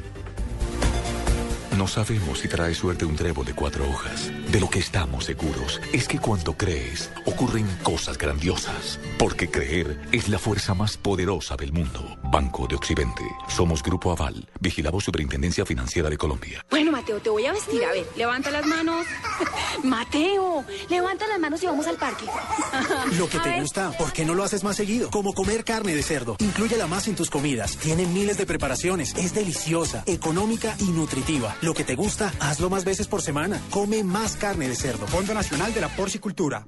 No 1.78 1.86
sabemos 1.86 2.40
si 2.40 2.48
trae 2.48 2.74
suerte 2.74 3.04
un 3.04 3.14
trébol 3.14 3.46
de 3.46 3.54
cuatro 3.54 3.88
hojas. 3.88 4.32
De 4.50 4.58
lo 4.58 4.68
que 4.68 4.80
estamos 4.80 5.26
seguros 5.26 5.80
es 5.92 6.08
que 6.08 6.18
cuando 6.18 6.56
crees, 6.56 7.08
ocurren 7.24 7.68
cosas 7.84 8.18
grandiosas. 8.18 8.98
Porque 9.16 9.48
creer 9.48 10.00
es 10.10 10.28
la 10.28 10.40
fuerza 10.40 10.74
más 10.74 10.96
poderosa 10.96 11.54
del 11.54 11.72
mundo. 11.72 12.16
Banco 12.32 12.66
de 12.66 12.74
Occidente. 12.74 13.22
Somos 13.46 13.80
Grupo 13.84 14.10
Aval. 14.10 14.48
Vigilamos 14.58 15.04
Superintendencia 15.04 15.64
Financiera 15.64 16.10
de 16.10 16.18
Colombia. 16.18 16.66
Bueno, 16.68 16.90
Mateo, 16.90 17.20
te 17.20 17.30
voy 17.30 17.46
a 17.46 17.52
vestir. 17.52 17.84
A 17.84 17.92
ver, 17.92 18.04
levanta 18.16 18.50
las 18.50 18.66
manos. 18.66 19.06
Mateo, 19.84 20.64
levanta 20.90 21.28
las 21.28 21.38
manos 21.38 21.62
y 21.62 21.66
vamos 21.66 21.86
al 21.86 21.96
parque. 21.96 22.24
Lo 23.18 23.28
que 23.28 23.38
A 23.38 23.42
te 23.42 23.50
ver. 23.50 23.60
gusta, 23.60 23.92
¿por 23.96 24.12
qué 24.12 24.24
no 24.24 24.34
lo 24.34 24.42
haces 24.42 24.64
más 24.64 24.76
seguido? 24.76 25.10
Como 25.10 25.32
comer 25.32 25.62
carne 25.64 25.94
de 25.94 26.02
cerdo. 26.02 26.36
Inclúyela 26.40 26.88
más 26.88 27.06
en 27.06 27.14
tus 27.14 27.30
comidas. 27.30 27.76
Tiene 27.76 28.04
miles 28.04 28.36
de 28.36 28.46
preparaciones. 28.46 29.14
Es 29.16 29.32
deliciosa, 29.32 30.02
económica 30.06 30.74
y 30.80 30.90
nutritiva. 30.90 31.56
Lo 31.68 31.74
que 31.74 31.84
te 31.84 31.96
gusta, 31.96 32.32
hazlo 32.40 32.70
más 32.70 32.86
veces 32.86 33.08
por 33.08 33.20
semana. 33.20 33.60
Come 33.68 34.02
más 34.02 34.36
carne 34.36 34.70
de 34.70 34.74
cerdo. 34.74 35.06
Fondo 35.06 35.34
Nacional 35.34 35.74
de 35.74 35.82
la 35.82 35.88
Porcicultura. 35.90 36.66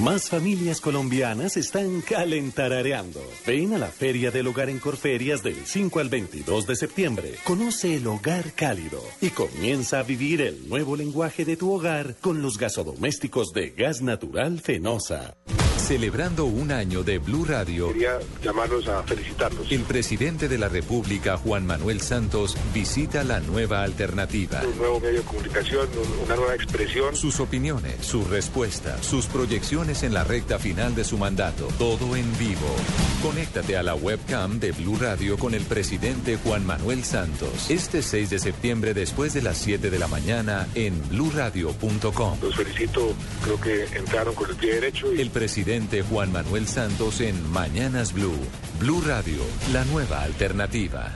Más 0.00 0.28
familias 0.28 0.80
colombianas 0.80 1.56
están 1.56 2.00
calentarareando. 2.00 3.20
Ven 3.46 3.74
a 3.74 3.78
la 3.78 3.88
Feria 3.88 4.30
del 4.30 4.48
Hogar 4.48 4.70
en 4.70 4.78
Corferias 4.78 5.42
del 5.42 5.56
5 5.64 6.00
al 6.00 6.08
22 6.08 6.66
de 6.66 6.76
septiembre. 6.76 7.34
Conoce 7.44 7.96
el 7.96 8.06
hogar 8.06 8.52
cálido 8.54 9.02
y 9.20 9.30
comienza 9.30 10.00
a 10.00 10.02
vivir 10.02 10.40
el 10.40 10.68
nuevo 10.68 10.96
lenguaje 10.96 11.44
de 11.44 11.56
tu 11.56 11.72
hogar 11.72 12.16
con 12.20 12.42
los 12.42 12.58
gasodomésticos 12.58 13.52
de 13.52 13.70
gas 13.70 14.02
natural 14.02 14.60
Fenosa. 14.60 15.36
Celebrando 15.86 16.44
un 16.46 16.70
año 16.70 17.02
de 17.02 17.18
Blue 17.18 17.44
Radio, 17.44 17.88
Quería 17.88 18.18
llamarlos 18.42 18.86
a 18.88 19.02
felicitarlos. 19.02 19.70
el 19.70 19.80
presidente 19.82 20.48
de 20.48 20.56
la 20.56 20.68
República, 20.68 21.36
Juan 21.36 21.66
Manuel 21.66 22.00
Santos, 22.00 22.56
visita 22.72 23.24
la 23.24 23.40
nueva 23.40 23.82
alternativa. 23.82 24.62
Un 24.64 24.78
nuevo 24.78 25.00
medio 25.00 25.18
de 25.18 25.26
comunicación, 25.26 25.88
un- 25.90 26.24
una 26.24 26.36
nueva 26.36 26.54
expresión. 26.54 27.14
Sus 27.16 27.40
opiniones, 27.40 28.06
sus 28.06 28.28
respuestas, 28.30 29.04
sus 29.04 29.26
proyecciones 29.26 30.02
en 30.04 30.14
la 30.14 30.22
recta 30.24 30.58
final 30.60 30.94
de 30.94 31.02
su 31.04 31.18
mandato. 31.18 31.66
Todo 31.78 32.14
en 32.16 32.38
vivo. 32.38 32.74
Conéctate 33.20 33.76
a 33.76 33.82
la 33.82 33.94
webcam 33.96 34.60
de 34.60 34.70
Blue 34.72 34.96
Radio 34.98 35.36
con 35.36 35.52
el 35.52 35.64
presidente 35.64 36.38
Juan 36.42 36.64
Manuel 36.64 37.04
Santos. 37.04 37.68
Este 37.70 38.02
6 38.02 38.30
de 38.30 38.38
septiembre 38.38 38.94
después 38.94 39.34
de 39.34 39.42
las 39.42 39.58
7 39.58 39.90
de 39.90 39.98
la 39.98 40.06
mañana 40.08 40.68
en 40.76 40.94
bluradio.com. 41.08 42.38
Los 42.40 42.54
felicito, 42.56 43.12
creo 43.42 43.60
que 43.60 43.84
entraron 43.96 44.34
con 44.34 44.48
el 44.48 44.56
pie 44.56 44.74
derecho. 44.74 45.12
Y... 45.12 45.20
El 45.20 45.30
presidente 45.30 45.71
Juan 46.02 46.30
Manuel 46.30 46.68
Santos 46.68 47.22
en 47.22 47.50
Mañanas 47.50 48.12
Blue. 48.12 48.36
Blue 48.78 49.00
Radio, 49.06 49.42
la 49.72 49.86
nueva 49.86 50.20
alternativa. 50.20 51.10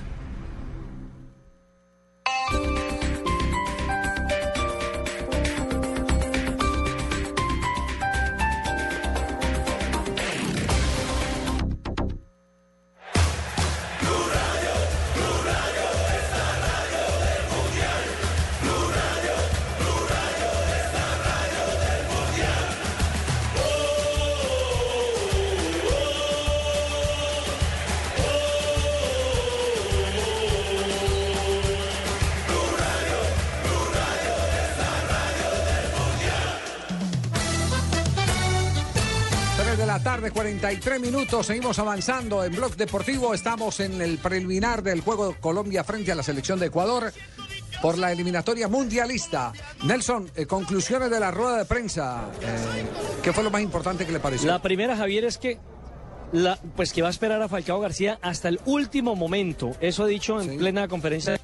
43 40.61 41.01
minutos. 41.01 41.47
Seguimos 41.47 41.78
avanzando 41.78 42.43
en 42.43 42.53
Blog 42.53 42.77
Deportivo. 42.77 43.35
Estamos 43.35 43.78
en 43.81 44.01
el 44.01 44.16
preliminar 44.16 44.83
del 44.83 45.03
juego 45.03 45.37
Colombia 45.39 45.85
frente 45.85 46.12
a 46.12 46.15
la 46.15 46.23
selección 46.23 46.59
de 46.59 46.66
Ecuador 46.66 47.12
por 47.83 47.99
la 47.99 48.11
eliminatoria 48.11 48.66
mundialista. 48.66 49.53
Nelson, 49.85 50.31
eh, 50.35 50.47
conclusiones 50.47 51.11
de 51.11 51.20
la 51.20 51.31
rueda 51.31 51.59
de 51.59 51.65
prensa. 51.66 52.31
Eh, 52.41 52.85
¿Qué 53.23 53.35
fue 53.35 53.45
lo 53.45 53.51
más 53.51 53.61
importante 53.61 54.07
que 54.07 54.12
le 54.12 54.19
pareció? 54.19 54.51
La 54.51 54.62
primera, 54.62 54.97
Javier, 54.97 55.27
es 55.27 55.37
que 55.37 55.59
la, 56.33 56.59
pues 56.74 56.95
que 56.95 57.03
va 57.03 57.09
a 57.09 57.11
esperar 57.11 57.43
a 57.43 57.49
Falcao 57.49 57.78
García 57.78 58.19
hasta 58.23 58.49
el 58.49 58.59
último 58.65 59.15
momento. 59.15 59.73
Eso 59.81 60.05
ha 60.05 60.07
dicho 60.07 60.41
en 60.41 60.57
plena 60.57 60.89
conferencia. 60.89 61.39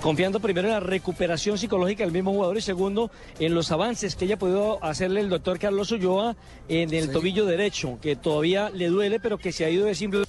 Confiando 0.00 0.40
primero 0.40 0.68
en 0.68 0.74
la 0.74 0.80
recuperación 0.80 1.58
psicológica 1.58 2.04
del 2.04 2.12
mismo 2.12 2.32
jugador 2.32 2.56
y 2.56 2.62
segundo 2.62 3.10
en 3.38 3.54
los 3.54 3.70
avances 3.70 4.16
que 4.16 4.24
haya 4.24 4.38
podido 4.38 4.82
hacerle 4.82 5.20
el 5.20 5.28
doctor 5.28 5.58
Carlos 5.58 5.92
Ulloa 5.92 6.36
en 6.70 6.94
el 6.94 7.06
Sí. 7.08 7.12
tobillo 7.12 7.44
derecho, 7.44 7.98
que 8.00 8.16
todavía 8.16 8.70
le 8.70 8.86
duele, 8.88 9.20
pero 9.20 9.36
que 9.36 9.52
se 9.52 9.66
ha 9.66 9.70
ido 9.70 9.84
de 9.84 9.94
simple. 9.94 10.24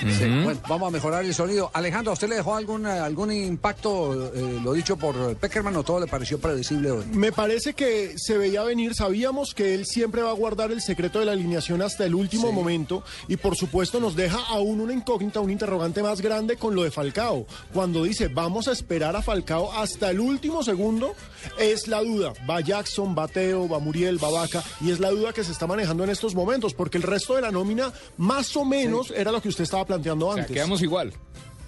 Sí, 0.00 0.24
bueno, 0.44 0.60
vamos 0.68 0.88
a 0.88 0.90
mejorar 0.90 1.24
el 1.24 1.32
sonido. 1.34 1.70
Alejandro, 1.72 2.10
¿a 2.10 2.14
usted 2.14 2.28
le 2.28 2.36
dejó 2.36 2.54
algún, 2.54 2.86
eh, 2.86 2.90
algún 2.90 3.32
impacto, 3.32 4.30
eh, 4.34 4.60
lo 4.62 4.72
dicho 4.74 4.96
por 4.96 5.36
Peckerman, 5.36 5.74
o 5.76 5.82
todo 5.82 6.00
le 6.00 6.06
pareció 6.06 6.38
predecible 6.38 6.90
hoy? 6.90 7.04
Me 7.12 7.32
parece 7.32 7.72
que 7.74 8.14
se 8.16 8.36
veía 8.36 8.62
venir, 8.62 8.94
sabíamos 8.94 9.54
que 9.54 9.74
él 9.74 9.86
siempre 9.86 10.22
va 10.22 10.30
a 10.30 10.34
guardar 10.34 10.70
el 10.70 10.82
secreto 10.82 11.18
de 11.20 11.24
la 11.24 11.32
alineación 11.32 11.80
hasta 11.82 12.04
el 12.04 12.14
último 12.14 12.48
Sí. 12.48 12.52
momento 12.54 13.02
y 13.28 13.36
por 13.38 13.56
supuesto 13.56 13.98
nos 14.00 14.14
deja 14.16 14.38
aún 14.50 14.80
una 14.80 14.92
incógnita, 14.92 15.40
un 15.40 15.50
interrogante 15.50 16.02
más 16.02 16.20
grande 16.20 16.56
con 16.56 16.74
lo 16.74 16.82
de 16.82 16.90
Falcao. 16.90 17.46
Cuando 17.72 18.02
dice 18.04 18.28
vamos 18.28 18.68
a 18.68 18.72
esperar 18.72 19.16
a 19.16 19.22
Falcao 19.22 19.72
hasta 19.72 20.10
el 20.10 20.20
último 20.20 20.62
segundo, 20.62 21.14
es 21.58 21.88
la 21.88 22.02
duda. 22.02 22.32
Va 22.48 22.60
Jackson, 22.60 23.14
va 23.18 23.28
Teo, 23.28 23.68
va 23.68 23.78
Muriel, 23.78 24.22
va 24.22 24.30
Vaca 24.30 24.62
y 24.80 24.90
es 24.90 25.00
la 25.00 25.10
duda 25.10 25.32
que 25.32 25.42
se 25.44 25.52
está 25.52 25.66
manejando 25.66 26.04
en 26.04 26.10
estos 26.10 26.34
momentos 26.34 26.74
porque 26.74 26.98
el 26.98 27.02
resto 27.02 27.34
de 27.34 27.40
la 27.42 27.50
nómina 27.50 27.92
más 28.18 28.54
o 28.56 28.64
menos 28.64 29.10
era 29.10 29.32
lo 29.32 29.40
que 29.40 29.48
usted 29.48 29.64
estaba 29.64 29.85
planteando 29.86 30.30
antes. 30.32 30.46
quedamos 30.50 30.82
igual. 30.82 31.12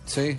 Sí. 0.07 0.39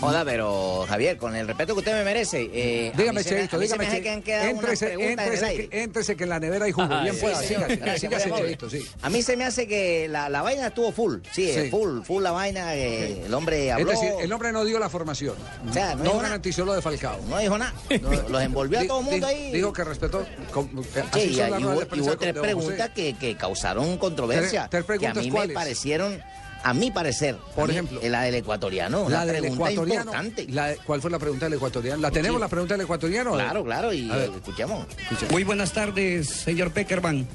Joda, 0.00 0.24
pero 0.24 0.84
Javier, 0.88 1.16
con 1.16 1.34
el 1.34 1.44
respeto 1.48 1.74
que 1.74 1.80
usted 1.80 1.92
me 1.92 2.04
merece, 2.04 2.48
eh, 2.52 2.92
Dígame, 2.96 3.18
mí 3.18 3.24
se 3.24 3.34
me- 3.34 3.40
Cheito, 3.40 3.56
a 3.56 3.58
mí 3.58 3.66
se 3.66 3.76
me 3.78 3.84
dígame, 3.84 3.86
hace 3.88 4.02
que 4.02 4.08
han 4.10 4.14
Cheito. 4.22 4.26
quedado 4.26 4.44
unas 4.44 4.60
Éntrese, 4.62 4.86
preguntas 4.86 5.10
en 5.10 5.18
el 5.18 5.24
éntrese, 5.34 5.44
aire. 5.46 5.68
que, 6.16 6.22
en 6.22 6.28
la 6.30 6.38
nevera 6.38 6.64
hay 6.66 6.70
jugo. 6.72 6.88
Ay, 6.88 7.02
Bien 7.02 7.14
sí, 7.16 7.20
pueda, 7.20 7.34
Gracias, 7.40 8.70
sí. 8.70 8.86
A 9.02 9.10
mí 9.10 9.22
se 9.22 9.36
me 9.36 9.44
hace 9.44 9.66
que 9.66 10.06
la, 10.06 10.28
la 10.28 10.42
vaina 10.42 10.68
estuvo 10.68 10.92
full, 10.92 11.16
sí, 11.32 11.46
Sí. 11.46 11.50
eh, 11.50 11.68
full, 11.68 12.02
full 12.02 12.22
la 12.22 12.30
vaina, 12.30 12.76
eh, 12.76 13.24
el 13.26 13.34
hombre 13.34 13.72
habló. 13.72 13.90
Es 13.90 14.00
decir, 14.00 14.14
el 14.20 14.32
hombre 14.32 14.52
no 14.52 14.64
dio 14.64 14.78
la 14.78 14.88
formación. 14.88 15.34
O 15.68 15.72
sea, 15.72 15.96
no 15.96 16.04
no 16.04 16.10
nada. 16.10 16.22
garantizó 16.22 16.64
lo 16.64 16.74
de 16.74 16.82
Falcao. 16.82 17.18
No 17.28 17.36
dijo 17.38 17.58
nada. 17.58 17.74
Los 18.28 18.40
envolvió 18.42 18.78
a 18.78 18.86
todo 18.86 19.00
el 19.00 19.04
mundo 19.06 19.26
ahí. 19.26 19.50
Dijo 19.50 19.72
que 19.72 19.82
respetó. 19.82 20.24
con- 20.52 20.68
Sí, 20.84 21.00
así 21.10 21.30
y, 21.32 21.64
hubo, 21.64 21.82
y 21.82 22.16
tres 22.16 22.34
preguntas 22.34 22.90
que, 22.90 23.16
que 23.16 23.36
causaron 23.36 23.98
controversia. 23.98 24.68
Tres- 24.70 24.86
tres 24.86 25.00
que 25.00 25.06
a 25.08 25.12
preguntas, 25.12 25.42
mí 25.42 25.48
me 25.48 25.54
parecieron, 25.54 26.22
a 26.64 26.74
mi 26.74 26.90
parecer, 26.90 27.36
Por 27.54 27.68
mí, 27.68 27.74
ejemplo. 27.74 28.00
la 28.02 28.22
del 28.22 28.34
ecuatoriano. 28.36 29.02
Una 29.02 29.18
La 29.24 29.26
del 29.26 29.40
pregunta 29.42 29.70
ecuatoriano. 29.70 30.10
importante. 30.12 30.46
la- 30.50 30.74
¿Cuál 30.84 31.00
fue 31.00 31.10
la 31.10 31.18
pregunta 31.18 31.46
del 31.46 31.54
ecuatoriano? 31.54 32.00
¿La 32.02 32.10
tenemos 32.10 32.36
Sí. 32.38 32.40
la 32.42 32.48
pregunta 32.48 32.74
del 32.74 32.80
ecuatoriano? 32.82 33.32
Claro, 33.32 33.64
claro, 33.64 33.92
y 33.92 34.10
escuchemos. 34.10 34.86
Muy 35.30 35.44
buenas 35.44 35.72
tardes, 35.72 36.28
señor 36.28 36.72
Peckerman. 36.72 37.26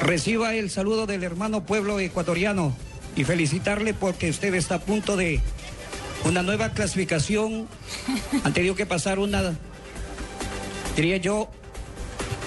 Reciba 0.00 0.54
el 0.54 0.70
saludo 0.70 1.06
del 1.06 1.24
hermano 1.24 1.64
pueblo 1.66 1.98
ecuatoriano 2.00 2.74
y 3.16 3.24
felicitarle 3.24 3.94
porque 3.94 4.30
usted 4.30 4.54
está 4.54 4.76
a 4.76 4.80
punto 4.80 5.16
de 5.16 5.40
una 6.24 6.42
nueva 6.42 6.70
clasificación. 6.70 7.68
Han 8.44 8.52
tenido 8.54 8.74
que 8.76 8.86
pasar 8.86 9.18
una, 9.18 9.54
diría 10.96 11.16
yo, 11.16 11.48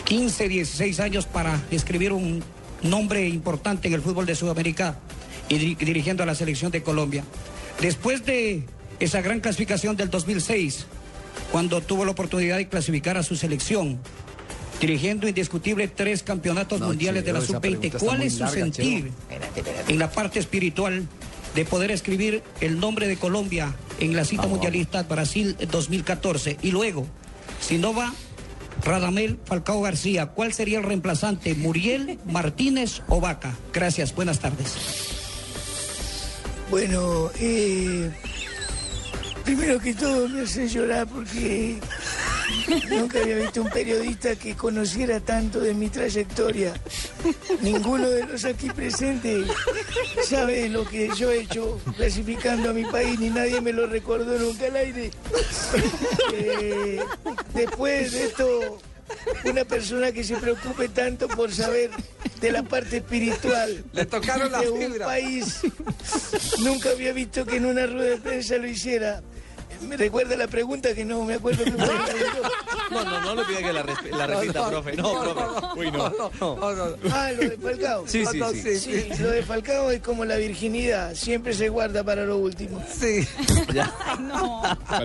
15, 0.06 0.48
16 0.48 1.00
años 1.00 1.26
para 1.26 1.60
escribir 1.72 2.12
un 2.14 2.44
nombre 2.82 3.28
importante 3.28 3.88
en 3.88 3.94
el 3.94 4.02
fútbol 4.02 4.26
de 4.26 4.36
Sudamérica 4.36 4.98
y 5.52 5.60
diri- 5.60 5.78
dirigiendo 5.78 6.24
a 6.24 6.26
la 6.26 6.36
selección 6.36 6.72
de 6.72 6.82
Colombia. 6.82 7.24
Después 7.82 8.26
de 8.26 8.64
esa 9.00 9.22
gran 9.22 9.40
clasificación 9.40 9.96
del 9.98 10.10
2006, 10.10 10.86
cuando 11.52 11.82
tuvo 11.82 12.06
la 12.06 12.12
oportunidad 12.12 12.58
de 12.58 12.68
clasificar 12.68 13.18
a 13.18 13.24
su 13.24 13.36
selección, 13.36 14.00
dirigiendo 14.80 15.28
indiscutible 15.28 15.88
tres 15.88 16.24
campeonatos 16.24 16.80
No, 16.80 16.88
mundiales 16.88 17.24
de 17.26 17.34
la 17.34 17.40
Cheo, 17.40 17.44
esa 17.50 17.54
sub-20. 17.58 17.62
pregunta 17.62 17.88
está 17.88 18.00
¿Cuál 18.00 18.22
es 18.24 18.34
su 18.34 18.40
larga, 18.40 18.54
sentir 18.62 19.12
en 19.88 20.00
la 20.00 20.10
parte 20.12 20.40
espiritual 20.40 21.08
de 21.56 21.66
poder 21.66 21.92
escribir 21.92 22.42
el 22.62 22.80
nombre 22.80 23.08
de 23.08 23.18
Colombia 23.18 23.76
en 24.00 24.16
la 24.16 24.24
cita 24.26 24.48
mundialista 24.48 25.04
Brasil 25.04 25.56
2014? 25.70 26.58
Y 26.62 26.72
luego, 26.72 27.06
si 27.60 27.78
no 27.78 27.94
va 27.94 28.14
Radamel 28.84 29.38
Falcao 29.46 29.82
García, 29.82 30.28
¿cuál 30.28 30.54
sería 30.54 30.80
el 30.80 30.84
reemplazante? 30.84 31.54
¿Muriel, 31.56 32.20
Martínez 32.26 33.02
o 33.08 33.20
Vaca? 33.22 33.56
Gracias, 33.74 34.16
buenas 34.16 34.40
tardes. 34.40 34.74
Bueno, 36.72 37.30
eh, 37.38 38.10
primero 39.44 39.78
que 39.78 39.94
todo 39.94 40.30
me 40.30 40.44
hace 40.44 40.70
llorar 40.70 41.06
porque 41.06 41.78
nunca 42.90 43.20
había 43.20 43.36
visto 43.36 43.62
un 43.62 43.70
periodista 43.70 44.38
que 44.38 44.56
conociera 44.56 45.20
tanto 45.20 45.60
de 45.60 45.74
mi 45.74 45.90
trayectoria. 45.90 46.74
Ninguno 47.62 48.10
de 48.10 48.26
los 48.26 48.46
aquí 48.46 48.70
presentes 48.70 49.48
sabe 50.26 50.70
lo 50.70 50.88
que 50.88 51.10
yo 51.18 51.30
he 51.30 51.42
hecho 51.42 51.78
clasificando 51.98 52.70
a 52.70 52.74
mi 52.74 52.86
país, 52.86 53.20
ni 53.20 53.30
nadie 53.30 53.60
me 53.60 53.74
lo 53.74 53.86
recordó 53.86 54.40
nunca 54.40 54.68
al 54.68 54.78
aire. 54.78 55.12
Eh, 56.34 57.02
después 57.54 58.14
de 58.14 58.24
esto, 58.28 58.80
una 59.46 59.66
persona 59.66 60.12
que 60.12 60.24
se 60.24 60.36
preocupe 60.38 60.90
tanto 60.90 61.28
por 61.28 61.52
saber 61.54 61.90
de 62.40 62.52
la 62.52 62.64
parte 62.64 62.98
espiritual 62.98 63.84
Le 63.94 64.06
tocaron 64.06 64.52
la 64.52 64.60
de 64.62 64.70
un 64.70 64.80
fibra. 64.82 65.06
país, 65.06 65.62
nunca 66.60 66.90
había 66.92 67.14
visto 67.14 67.46
que 67.46 67.58
en 67.58 67.66
una 67.66 67.86
rueda 67.86 68.12
de 68.12 68.18
prensa 68.18 68.58
lo 68.58 68.68
hiciera. 68.68 69.22
Me 69.88 69.98
recuerda 69.98 70.36
la 70.38 70.48
pregunta 70.48 70.94
que 70.94 71.04
no 71.06 71.24
me 71.24 71.36
acuerdo 71.36 71.64
que. 71.64 71.72
No, 71.72 73.04
no, 73.04 73.22
no 73.22 73.36
le 73.36 73.44
pida 73.46 73.60
que 73.60 73.74
la, 73.74 73.84
resp- 73.84 74.10
la 74.12 74.28
repita, 74.28 74.70
profe. 74.70 74.96
No, 74.96 75.22
profe. 75.22 75.80
Uy, 75.80 75.92
no. 75.92 76.14
Ah, 77.12 77.32
lo 77.32 77.42
de 77.50 77.58
Falcao. 77.62 78.08
Sí, 78.08 78.26
sí, 78.26 78.40
sí. 78.54 78.80
Sí, 78.80 79.10
lo 79.22 79.30
de 79.32 79.44
Falcao 79.44 79.92
es 79.92 80.02
como 80.02 80.26
la 80.26 80.36
virginidad, 80.36 81.14
siempre 81.16 81.54
se 81.54 81.70
guarda 81.70 82.04
para 82.04 82.26
lo 82.26 82.38
último. 82.38 82.84
Sí. 82.94 83.28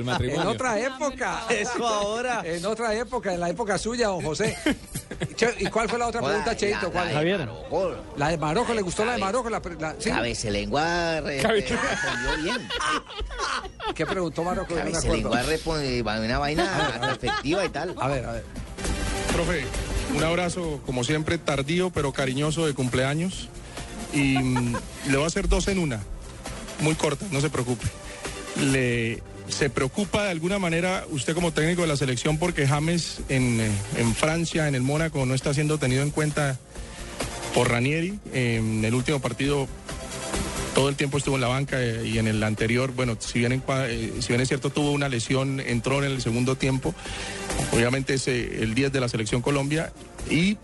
Matrimonio. 0.04 0.42
En 0.42 0.48
otra 0.48 0.78
época. 0.80 1.42
Eso 1.48 1.86
ahora. 1.86 2.42
En 2.44 2.64
otra 2.66 2.94
época, 2.94 3.32
en 3.34 3.40
la 3.40 3.48
época 3.50 3.78
suya, 3.78 4.08
don 4.08 4.22
José. 4.22 4.56
Che, 5.36 5.54
¿Y 5.60 5.66
cuál 5.66 5.88
fue 5.88 5.98
la 5.98 6.06
otra 6.08 6.20
pregunta, 6.20 6.50
la- 6.52 6.56
Cheito? 6.56 6.86
la 6.86 6.90
¿Cuál? 6.92 7.08
de 7.08 7.14
Javier. 7.14 7.38
Marocó. 7.40 7.94
La 8.16 8.28
de 8.28 8.38
Marojo, 8.38 8.74
¿le 8.74 8.82
gustó 8.82 9.04
la 9.04 9.12
de 9.12 9.18
Marojo? 9.18 9.50
La, 9.50 9.60
la- 9.78 9.94
sí. 9.98 10.10
Cabecelengua 10.10 11.20
re- 11.20 11.38
Cabe- 11.42 11.60
respondió 11.60 12.42
bien. 12.42 12.68
¿Qué 13.94 14.06
preguntó 14.06 14.42
acuerdo. 14.62 14.84
Cabecelengua 14.84 15.42
respondió 15.42 16.04
una 16.26 16.38
vaina 16.38 17.12
efectiva 17.14 17.64
y 17.64 17.68
tal. 17.68 17.94
A 18.00 18.08
ver, 18.08 18.24
a 18.24 18.32
ver. 18.32 18.44
Profe, 19.32 19.64
un 20.14 20.22
abrazo, 20.22 20.80
como 20.86 21.04
siempre, 21.04 21.38
tardío 21.38 21.90
pero 21.90 22.12
cariñoso 22.12 22.66
de 22.66 22.74
cumpleaños. 22.74 23.48
Y 24.12 24.38
mm, 24.38 24.76
le 25.08 25.16
voy 25.16 25.24
a 25.24 25.26
hacer 25.26 25.48
dos 25.48 25.68
en 25.68 25.78
una, 25.78 26.00
muy 26.80 26.94
corta, 26.94 27.26
no 27.30 27.40
se 27.40 27.50
preocupe. 27.50 27.86
Le, 28.60 29.22
¿Se 29.48 29.70
preocupa 29.70 30.24
de 30.24 30.30
alguna 30.30 30.58
manera 30.58 31.04
usted 31.10 31.34
como 31.34 31.52
técnico 31.52 31.82
de 31.82 31.88
la 31.88 31.96
selección 31.96 32.38
porque 32.38 32.66
James 32.66 33.20
en, 33.28 33.60
en 33.96 34.14
Francia, 34.14 34.68
en 34.68 34.74
el 34.74 34.82
Mónaco, 34.82 35.24
no 35.24 35.34
está 35.34 35.54
siendo 35.54 35.78
tenido 35.78 36.02
en 36.02 36.10
cuenta 36.10 36.58
por 37.54 37.70
Ranieri? 37.70 38.18
En 38.32 38.84
el 38.84 38.94
último 38.94 39.20
partido 39.20 39.68
todo 40.76 40.90
el 40.90 40.94
tiempo 40.96 41.16
estuvo 41.16 41.36
en 41.36 41.40
la 41.40 41.48
banca 41.48 41.82
eh, 41.82 42.06
y 42.06 42.18
en 42.18 42.26
el 42.26 42.42
anterior, 42.42 42.92
bueno, 42.92 43.16
si 43.18 43.38
bien, 43.38 43.52
en 43.52 43.62
eh, 43.66 44.12
si 44.20 44.28
bien 44.28 44.42
es 44.42 44.48
cierto 44.48 44.68
tuvo 44.68 44.92
una 44.92 45.08
lesión, 45.08 45.58
entró 45.58 46.04
en 46.04 46.12
el 46.12 46.20
segundo 46.20 46.54
tiempo, 46.56 46.94
obviamente 47.72 48.12
es 48.12 48.28
eh, 48.28 48.62
el 48.62 48.74
10 48.74 48.92
de 48.92 49.00
la 49.00 49.08
selección 49.08 49.40
Colombia 49.40 49.90
y 50.30 50.58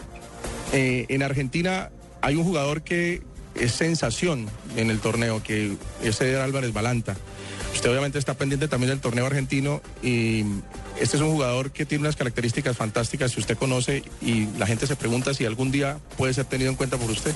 en 0.74 1.22
Argentina 1.22 1.90
hay 2.20 2.36
un 2.36 2.44
jugador 2.44 2.82
que 2.82 3.22
es 3.54 3.72
sensación 3.72 4.50
en 4.76 4.90
el 4.90 5.00
torneo, 5.00 5.42
que 5.42 5.76
es 6.02 6.20
Eder 6.20 6.40
Álvarez 6.40 6.74
Balanta. 6.74 7.16
Usted 7.74 7.90
obviamente 7.90 8.18
está 8.18 8.34
pendiente 8.34 8.68
también 8.68 8.90
del 8.90 9.00
torneo 9.00 9.26
argentino 9.26 9.80
y 10.02 10.44
este 11.00 11.16
es 11.16 11.22
un 11.22 11.30
jugador 11.32 11.70
que 11.72 11.86
tiene 11.86 12.02
unas 12.02 12.16
características 12.16 12.76
fantásticas 12.76 13.34
que 13.34 13.40
usted 13.40 13.56
conoce 13.56 14.04
y 14.20 14.46
la 14.58 14.66
gente 14.66 14.86
se 14.86 14.94
pregunta 14.94 15.34
si 15.34 15.44
algún 15.46 15.72
día 15.72 15.98
puede 16.16 16.34
ser 16.34 16.44
tenido 16.44 16.70
en 16.70 16.76
cuenta 16.76 16.96
por 16.98 17.10
usted. 17.10 17.34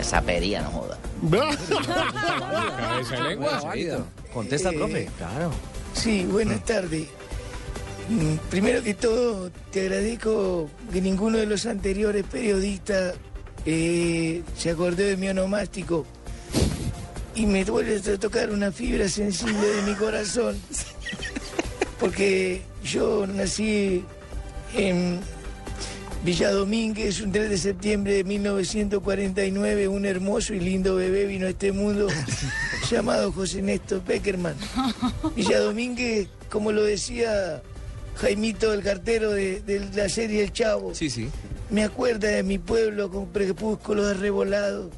Esa 0.00 0.22
pería, 0.22 0.62
no 0.62 0.70
joda. 0.70 0.98
Cabeza 2.78 3.14
de 3.16 3.22
lengua. 3.22 3.74
Contesta, 4.32 4.70
Eh, 4.70 4.76
profe. 4.76 5.08
Claro. 5.18 5.50
Sí, 5.94 6.24
buenas 6.24 6.64
tardes. 6.64 7.08
Mm, 8.08 8.36
Primero 8.50 8.82
que 8.82 8.94
todo, 8.94 9.50
te 9.72 9.80
agradezco 9.82 10.70
que 10.92 11.00
ninguno 11.00 11.38
de 11.38 11.46
los 11.46 11.66
anteriores 11.66 12.24
periodistas 12.24 13.14
eh, 13.64 14.42
se 14.56 14.70
acordó 14.70 15.02
de 15.02 15.16
mi 15.16 15.28
onomástico 15.28 16.06
y 17.36 17.44
me 17.44 17.64
vuelves 17.64 18.08
a 18.08 18.18
tocar 18.18 18.50
una 18.50 18.72
fibra 18.72 19.08
sensible 19.08 19.68
de 19.68 19.82
mi 19.82 19.94
corazón. 19.94 20.56
Porque 22.00 22.62
yo 22.82 23.26
nací 23.26 24.02
en 24.74 25.20
Villa 26.24 26.50
Domínguez, 26.50 27.20
un 27.20 27.30
3 27.30 27.50
de 27.50 27.58
septiembre 27.58 28.14
de 28.14 28.24
1949, 28.24 29.88
un 29.88 30.06
hermoso 30.06 30.54
y 30.54 30.60
lindo 30.60 30.96
bebé 30.96 31.26
vino 31.26 31.46
a 31.46 31.50
este 31.50 31.72
mundo 31.72 32.08
llamado 32.90 33.30
José 33.32 33.60
Néstor 33.60 34.00
Peckerman. 34.00 34.56
Villa 35.36 35.60
Domínguez, 35.60 36.28
como 36.50 36.72
lo 36.72 36.84
decía 36.84 37.62
Jaimito, 38.16 38.72
el 38.72 38.82
cartero 38.82 39.30
de, 39.30 39.60
de 39.60 39.80
la 39.94 40.08
serie 40.08 40.42
El 40.42 40.52
Chavo. 40.52 40.94
Sí, 40.94 41.10
sí. 41.10 41.28
Me 41.68 41.84
acuerda 41.84 42.28
de 42.28 42.42
mi 42.42 42.58
pueblo 42.58 43.10
con 43.10 43.26
crepúsculos 43.26 44.06
arrebolados, 44.06 44.90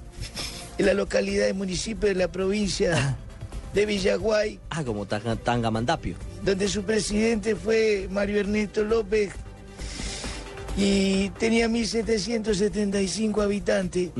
en 0.78 0.86
la 0.86 0.94
localidad 0.94 1.48
y 1.48 1.52
municipio 1.52 2.08
de 2.08 2.14
la 2.14 2.28
provincia 2.28 3.16
de 3.74 3.84
Villaguay, 3.86 4.58
Ah, 4.70 4.82
como 4.84 5.06
Tanga- 5.06 5.36
Tangamandapio. 5.36 6.16
donde 6.44 6.68
su 6.68 6.82
presidente 6.84 7.54
fue 7.56 8.08
Mario 8.10 8.40
Ernesto 8.40 8.82
López 8.84 9.30
y 10.76 11.28
tenía 11.30 11.68
1.775 11.68 13.42
habitantes. 13.42 14.10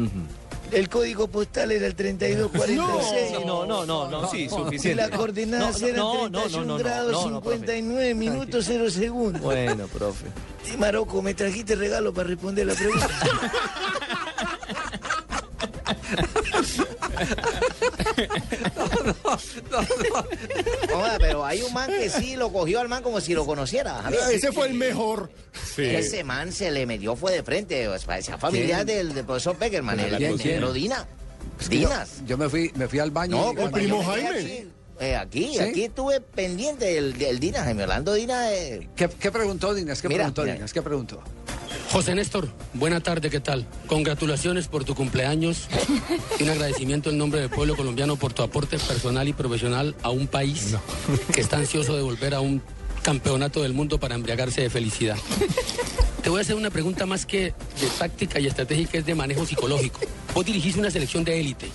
El 0.71 0.89
código 0.91 1.29
postal 1.29 1.73
era 1.73 1.87
el 1.87 1.95
3246. 1.95 3.29
Sí, 3.39 3.45
no, 3.47 3.65
no, 3.65 3.87
no, 3.87 4.11
no, 4.11 4.29
sí, 4.31 4.43
Y 4.43 4.49
suficiente. 4.51 4.97
las 4.97 5.09
coordenadas 5.11 5.81
No, 5.81 5.87
no, 5.87 5.87
eran 5.87 5.97
no, 5.97 6.29
no, 6.29 6.41
31 6.43 6.65
no, 6.67 6.73
no, 6.73 6.79
grados, 6.79 7.13
no, 7.25 7.31
no, 7.31 7.41
profe. 7.41 7.57
59 7.57 8.15
minutos, 8.15 8.65
0 8.69 8.91
segundos. 8.91 9.41
Bueno, 9.41 9.87
profe. 9.87 10.27
Sí, 10.65 10.77
Marocco, 10.77 11.23
me 11.23 11.33
trajiste 11.33 11.75
regalo 11.75 12.13
para 12.13 12.29
responder 12.29 12.67
la 12.67 12.75
pregunta. 12.75 13.09
Joda, 20.93 21.17
pero 21.19 21.45
hay 21.45 21.63
un 21.63 21.73
man 21.73 21.89
que 21.91 22.09
sí 22.11 22.37
lo 22.37 22.53
cogió 22.53 22.81
al 22.81 22.89
man 22.89 23.03
como 23.03 23.21
si 23.21 23.35
lo 23.35 23.47
conociera. 23.47 24.03
Javier. 24.03 24.21
Ese 24.33 24.53
fue 24.53 24.67
el 24.69 24.75
mejor. 24.75 25.31
Ese 25.77 26.25
man 26.25 26.53
se 26.53 26.71
le 26.71 26.87
metió, 26.87 27.17
fue 27.17 27.33
de 27.33 27.43
frente. 27.43 27.87
pues, 27.89 28.05
parecía 28.05 28.39
familiar 28.39 28.85
del, 28.85 29.15
del 29.15 29.25
profesor 29.25 29.57
Peckerman, 29.57 29.99
el, 30.01 30.17
¿Quién, 30.17 30.33
el 30.33 30.39
negro 30.39 30.73
Dina. 30.73 31.07
Dinas. 31.69 32.25
Yo, 32.27 32.39
me 32.39 32.49
fui, 32.49 32.71
me 32.77 32.87
fui 32.89 32.99
al 33.01 33.11
baño. 33.11 33.37
No, 33.37 33.53
y- 33.53 33.57
cuando 33.57 33.79
yo 33.81 33.99
me 33.99 34.15
quedé 34.15 34.29
Aquí, 34.39 34.69
eh, 35.01 35.17
aquí, 35.17 35.51
¿Sí? 35.55 35.59
aquí 35.61 35.85
estuve 35.85 36.21
pendiente 36.21 36.85
del, 36.87 37.17
del 37.19 37.39
Dinas, 37.41 37.65
Jaime 37.65 37.83
Orlando 37.85 38.15
Dinas. 38.15 38.49
eh, 38.51 38.89
¿Qué, 38.97 39.09
qué 39.09 39.31
preguntó 39.31 39.73
Dinas? 39.75 40.01
¿Qué 40.03 40.09
Mira, 40.09 40.19
preguntó 40.25 40.43
mira. 40.43 40.55
Dinas? 40.55 40.73
¿Qué 40.73 40.83
preguntó? 40.83 41.23
José 41.91 42.15
Néstor, 42.15 42.49
buena 42.75 43.01
tarde, 43.01 43.31
¿qué 43.31 43.41
tal? 43.41 43.67
Congratulaciones 43.87 44.69
por 44.69 44.85
tu 44.85 44.95
cumpleaños 44.95 45.69
y 46.39 46.43
un 46.43 46.51
agradecimiento 46.51 47.11
en 47.11 47.19
nombre 47.19 47.41
del 47.41 47.49
pueblo 47.51 47.77
colombiano 47.77 48.17
por 48.17 48.33
tu 48.35 48.43
aporte 48.43 48.79
personal 48.79 49.27
y 49.27 49.33
profesional 49.33 49.95
a 50.03 50.11
un 50.11 50.27
país 50.27 50.77
que 51.35 51.41
está 51.41 51.57
ansioso 51.57 51.97
de 51.97 52.03
volver 52.03 52.35
a 52.35 52.41
un 52.41 52.63
campeonato 53.03 53.63
del 53.63 53.73
mundo 53.73 53.99
para 53.99 54.15
embriagarse 54.17 54.61
de 54.61 54.71
felicidad. 54.71 55.17
Te 56.23 56.29
voy 56.29 56.41
a 56.41 56.43
hacer 56.43 56.57
una 56.57 56.69
pregunta 56.71 57.07
más 57.07 57.25
que 57.25 57.55
de 57.81 57.87
táctica 57.99 58.39
y 58.39 58.47
estratégica, 58.47 58.99
es 58.99 59.07
de 59.07 59.15
manejo 59.15 59.47
psicológico. 59.47 60.01
Vos 60.35 60.45
dirigís 60.45 60.77
una 60.77 60.91
selección 60.91 61.25
de 61.25 61.41
élite 61.41 61.69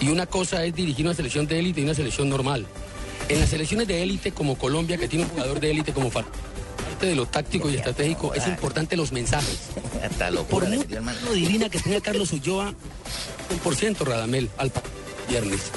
y 0.00 0.08
una 0.08 0.26
cosa 0.26 0.64
es 0.64 0.74
dirigir 0.74 1.04
una 1.04 1.14
selección 1.14 1.46
de 1.48 1.58
élite 1.58 1.80
y 1.80 1.84
una 1.84 1.94
selección 1.94 2.28
normal. 2.28 2.64
En 3.28 3.40
las 3.40 3.48
selecciones 3.48 3.88
de 3.88 4.02
élite 4.02 4.30
como 4.30 4.56
Colombia, 4.56 4.98
que 4.98 5.08
tiene 5.08 5.24
un 5.24 5.30
jugador 5.30 5.58
de 5.58 5.70
élite 5.72 5.92
como 5.92 6.10
Far- 6.10 6.26
de 7.06 7.14
lo 7.14 7.26
táctico 7.26 7.70
y 7.70 7.76
estratégico, 7.76 8.34
es 8.34 8.46
importante 8.46 8.96
los 8.96 9.12
mensajes. 9.12 9.70
Hasta 10.02 10.30
Por 10.44 10.68
muy 10.68 10.86
divina 11.34 11.68
que 11.68 11.78
tenga 11.78 12.00
Carlos 12.00 12.32
Ulloa, 12.32 12.74
100% 13.64 13.98
Radamel 14.04 14.50
al 14.58 14.72
viernes. 15.28 15.70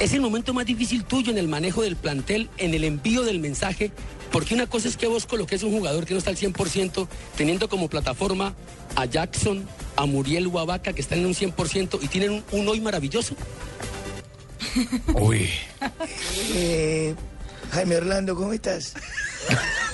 Es 0.00 0.12
el 0.12 0.20
momento 0.20 0.54
más 0.54 0.66
difícil 0.66 1.04
tuyo 1.04 1.32
en 1.32 1.38
el 1.38 1.48
manejo 1.48 1.82
del 1.82 1.96
plantel, 1.96 2.48
en 2.58 2.74
el 2.74 2.84
envío 2.84 3.22
del 3.22 3.40
mensaje, 3.40 3.90
porque 4.30 4.54
una 4.54 4.66
cosa 4.66 4.88
es 4.88 4.96
que 4.96 5.06
vos 5.06 5.26
coloques 5.26 5.62
un 5.62 5.72
jugador 5.72 6.06
que 6.06 6.14
no 6.14 6.18
está 6.18 6.30
al 6.30 6.36
100%, 6.36 7.08
teniendo 7.36 7.68
como 7.68 7.88
plataforma 7.88 8.54
a 8.94 9.06
Jackson, 9.06 9.66
a 9.96 10.06
Muriel 10.06 10.46
Huavaca, 10.46 10.92
que 10.92 11.00
están 11.00 11.18
en 11.18 11.26
un 11.26 11.34
100% 11.34 11.98
y 12.00 12.08
tienen 12.08 12.30
un, 12.30 12.44
un 12.52 12.68
hoy 12.68 12.80
maravilloso. 12.80 13.34
Uy. 15.14 15.50
Eh, 16.54 17.14
Jaime 17.72 17.96
Orlando, 17.96 18.34
¿cómo 18.34 18.52
estás? 18.52 18.94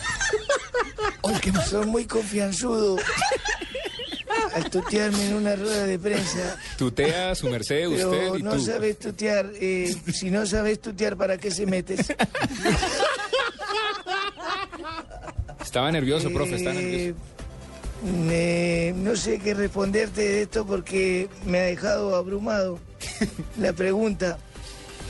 Son 1.68 1.88
muy 1.88 2.04
confianzudo 2.04 2.96
al 4.54 4.70
tutearme 4.70 5.26
en 5.26 5.34
una 5.34 5.56
rueda 5.56 5.86
de 5.86 5.98
prensa. 5.98 6.56
Tutea 6.78 7.34
su 7.34 7.48
merced, 7.48 7.86
usted 7.88 8.34
y 8.38 8.42
no 8.42 8.52
tú. 8.52 8.60
sabes 8.60 8.98
tutear. 8.98 9.50
eh, 9.60 9.94
si 10.12 10.30
no 10.30 10.46
sabes 10.46 10.80
tutear, 10.80 11.16
¿para 11.16 11.36
qué 11.38 11.50
se 11.50 11.66
metes? 11.66 12.12
Estaba 15.60 15.90
nervioso, 15.90 16.30
profe, 16.32 16.56
está 16.56 16.72
nervioso. 16.72 16.98
Eh, 17.10 17.14
eh, 18.30 18.92
no 18.96 19.16
sé 19.16 19.38
qué 19.38 19.54
responderte 19.54 20.20
de 20.20 20.42
esto 20.42 20.66
porque 20.66 21.28
me 21.46 21.58
ha 21.60 21.62
dejado 21.64 22.14
abrumado 22.14 22.78
la 23.58 23.72
pregunta. 23.72 24.38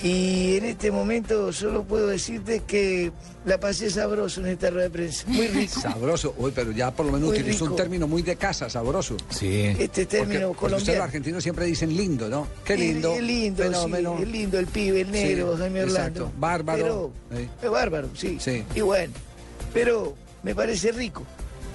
Y 0.05 0.59
en 0.59 0.66
este 0.66 0.93
momento 0.93 1.51
solo 1.51 1.82
puedo 1.82 2.09
decirte 2.09 2.60
que 2.66 3.10
la 3.47 3.59
pasé 3.59 3.89
sabroso 3.89 4.43
en 4.43 4.48
esta 4.48 4.68
rueda 4.68 4.85
de 4.85 4.90
prensa. 4.90 5.24
Muy 5.26 5.47
rico. 5.48 5.81
Sabroso. 5.81 6.35
Uy, 6.36 6.52
pero 6.55 6.72
ya 6.72 6.90
por 6.90 7.06
lo 7.06 7.12
menos 7.12 7.31
Muy 7.31 7.39
utilizó 7.39 7.64
un 7.64 7.74
término 7.74 8.06
muy 8.06 8.20
de 8.20 8.36
casa, 8.36 8.68
sabroso. 8.68 9.16
Sí. 9.31 9.62
Este 9.78 10.05
término 10.05 10.48
Porque, 10.48 10.60
porque 10.60 10.76
ustedes 10.76 10.98
colombiano. 10.98 10.98
los 10.98 11.05
argentinos 11.06 11.43
siempre 11.43 11.64
dicen 11.64 11.97
lindo, 11.97 12.28
¿no? 12.28 12.47
Qué 12.66 12.76
lindo. 12.76 13.14
Es, 13.14 13.22
lindo, 13.22 13.62
fenómeno. 13.62 14.14
sí, 14.18 14.22
es 14.24 14.28
lindo 14.28 14.59
el 14.59 14.66
pibe, 14.66 15.01
el 15.01 15.10
negro, 15.10 15.52
Sí, 15.55 15.59
Jaime 15.60 15.82
Orlando. 15.85 16.01
exacto. 16.20 16.32
Bárbaro. 16.39 17.10
Pero, 17.31 17.40
Sí. 17.40 17.48
es 17.62 17.70
bárbaro, 17.70 18.09
sí. 18.14 18.36
Sí. 18.40 18.62
Y 18.74 18.81
bueno, 18.82 19.14
pero 19.72 20.14
me 20.43 20.55
parece 20.55 20.93
rico. 20.93 21.22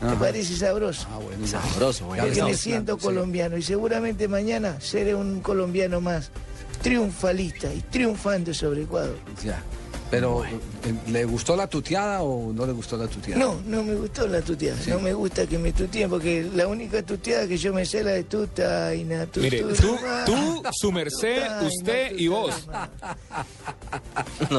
Me 0.03 0.15
parece 0.18 0.56
sabroso. 0.56 1.07
Ah, 1.11 1.18
bueno. 1.18 1.47
Sabroso, 1.47 2.06
bueno. 2.06 2.23
Porque 2.26 2.43
me 2.43 2.53
siento 2.53 2.93
hablando, 2.93 2.99
sí. 2.99 3.06
colombiano 3.06 3.57
y 3.57 3.64
seguramente 3.64 4.27
mañana 4.27 4.80
seré 4.80 5.15
un 5.15 5.41
colombiano 5.41 5.99
más 5.99 6.30
triunfalista 6.81 7.73
y 7.73 7.81
triunfando 7.81 8.53
sobre 8.53 8.84
Ecuador. 8.84 9.18
Pero, 10.11 10.44
eh, 10.44 10.49
¿le 11.07 11.26
gustó 11.26 11.56
la 11.56 11.68
tuteada 11.68 12.23
o 12.23 12.52
no 12.52 12.65
le 12.65 12.72
gustó 12.73 12.98
la 12.98 13.07
tuteada? 13.07 13.40
No, 13.40 13.61
no 13.65 13.84
me 13.84 13.94
gustó 13.94 14.27
la 14.27 14.41
tuteada. 14.41 14.77
No 14.88 14.99
me 14.99 15.14
gusta 15.14 15.45
que 15.45 15.57
me 15.60 15.72
tuteen 15.72 16.10
porque 16.10 16.49
la 16.56 16.65
única 16.68 17.03
tuteada 17.03 17.48
que 17.48 17.57
yo 17.57 17.72
me 17.73 17.86
sé 17.86 17.99
es 17.99 18.06
la 18.06 18.11
de 18.11 18.23
tuta 18.23 18.95
y 18.95 19.03
na, 19.03 19.27
tu, 19.27 19.40
Mire, 19.40 19.61
tu, 19.61 19.73
tú, 19.76 19.98
ma. 20.02 20.26
tú, 20.26 20.64
su 20.73 20.91
merced, 20.91 21.44
usted 21.61 22.18
y 22.18 22.27
vos. 22.27 22.68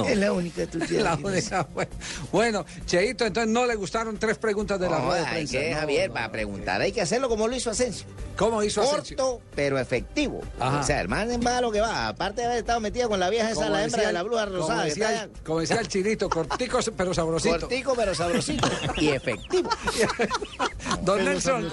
Es 0.09 0.17
la 0.19 0.33
única 0.33 0.67
tuteada. 0.67 1.17
La 1.21 1.29
única, 1.29 1.67
bueno. 1.75 1.91
Bueno, 2.33 2.67
Cheito, 2.87 3.25
entonces 3.25 3.51
no 3.53 3.65
le 3.67 3.75
gustaron 3.77 4.19
tres 4.19 4.39
preguntas 4.39 4.79
de 4.81 4.89
la 4.91 4.99
No, 4.99 5.07
rueda 5.07 5.21
de 5.21 5.27
hay 5.27 5.35
prensa. 5.47 5.59
que, 5.59 5.71
No, 5.71 5.77
Javier, 5.81 6.11
para 6.11 6.33
preguntar 6.33 6.81
hay 6.81 6.93
que 6.93 7.01
hacerlo 7.01 7.29
como 7.29 7.47
lo 7.49 7.55
hizo 7.57 7.71
Asensio. 7.71 8.07
¿Cómo 8.37 8.63
hizo 8.63 8.83
Asensio? 8.83 9.17
Corto, 9.17 9.41
pero 9.55 9.79
efectivo. 9.79 10.41
Ajá. 10.59 10.81
O 10.81 10.83
sea, 10.83 11.01
el 11.01 11.09
man 11.09 11.29
va 11.47 11.59
a 11.59 11.61
lo 11.61 11.71
que 11.71 11.81
va. 11.81 12.09
Aparte 12.09 12.41
de 12.41 12.47
haber 12.49 12.59
estado 12.59 12.81
metido 12.81 13.09
con 13.09 13.21
la 13.21 13.31
vieja 13.31 13.51
esa, 13.51 13.55
Como 13.63 13.71
la 13.71 13.85
hembra 13.85 13.97
decía 13.99 14.07
de 14.09 14.13
la 14.13 14.23
bruja 14.23 14.47
como 14.47 14.59
rosada. 14.59 15.29
Como 15.45 15.61
decía 15.61 15.81
el 15.81 15.89
chirito, 15.89 16.29
cortico 16.29 16.79
pero 16.97 17.15
sabrosito. 17.15 17.61
Cortico 17.61 17.95
pero 17.97 18.15
sabrosito. 18.15 18.69
y 18.97 19.09
efectivo. 19.09 19.71
Don 21.03 21.19
Pero 21.19 21.31
Nelson, 21.31 21.71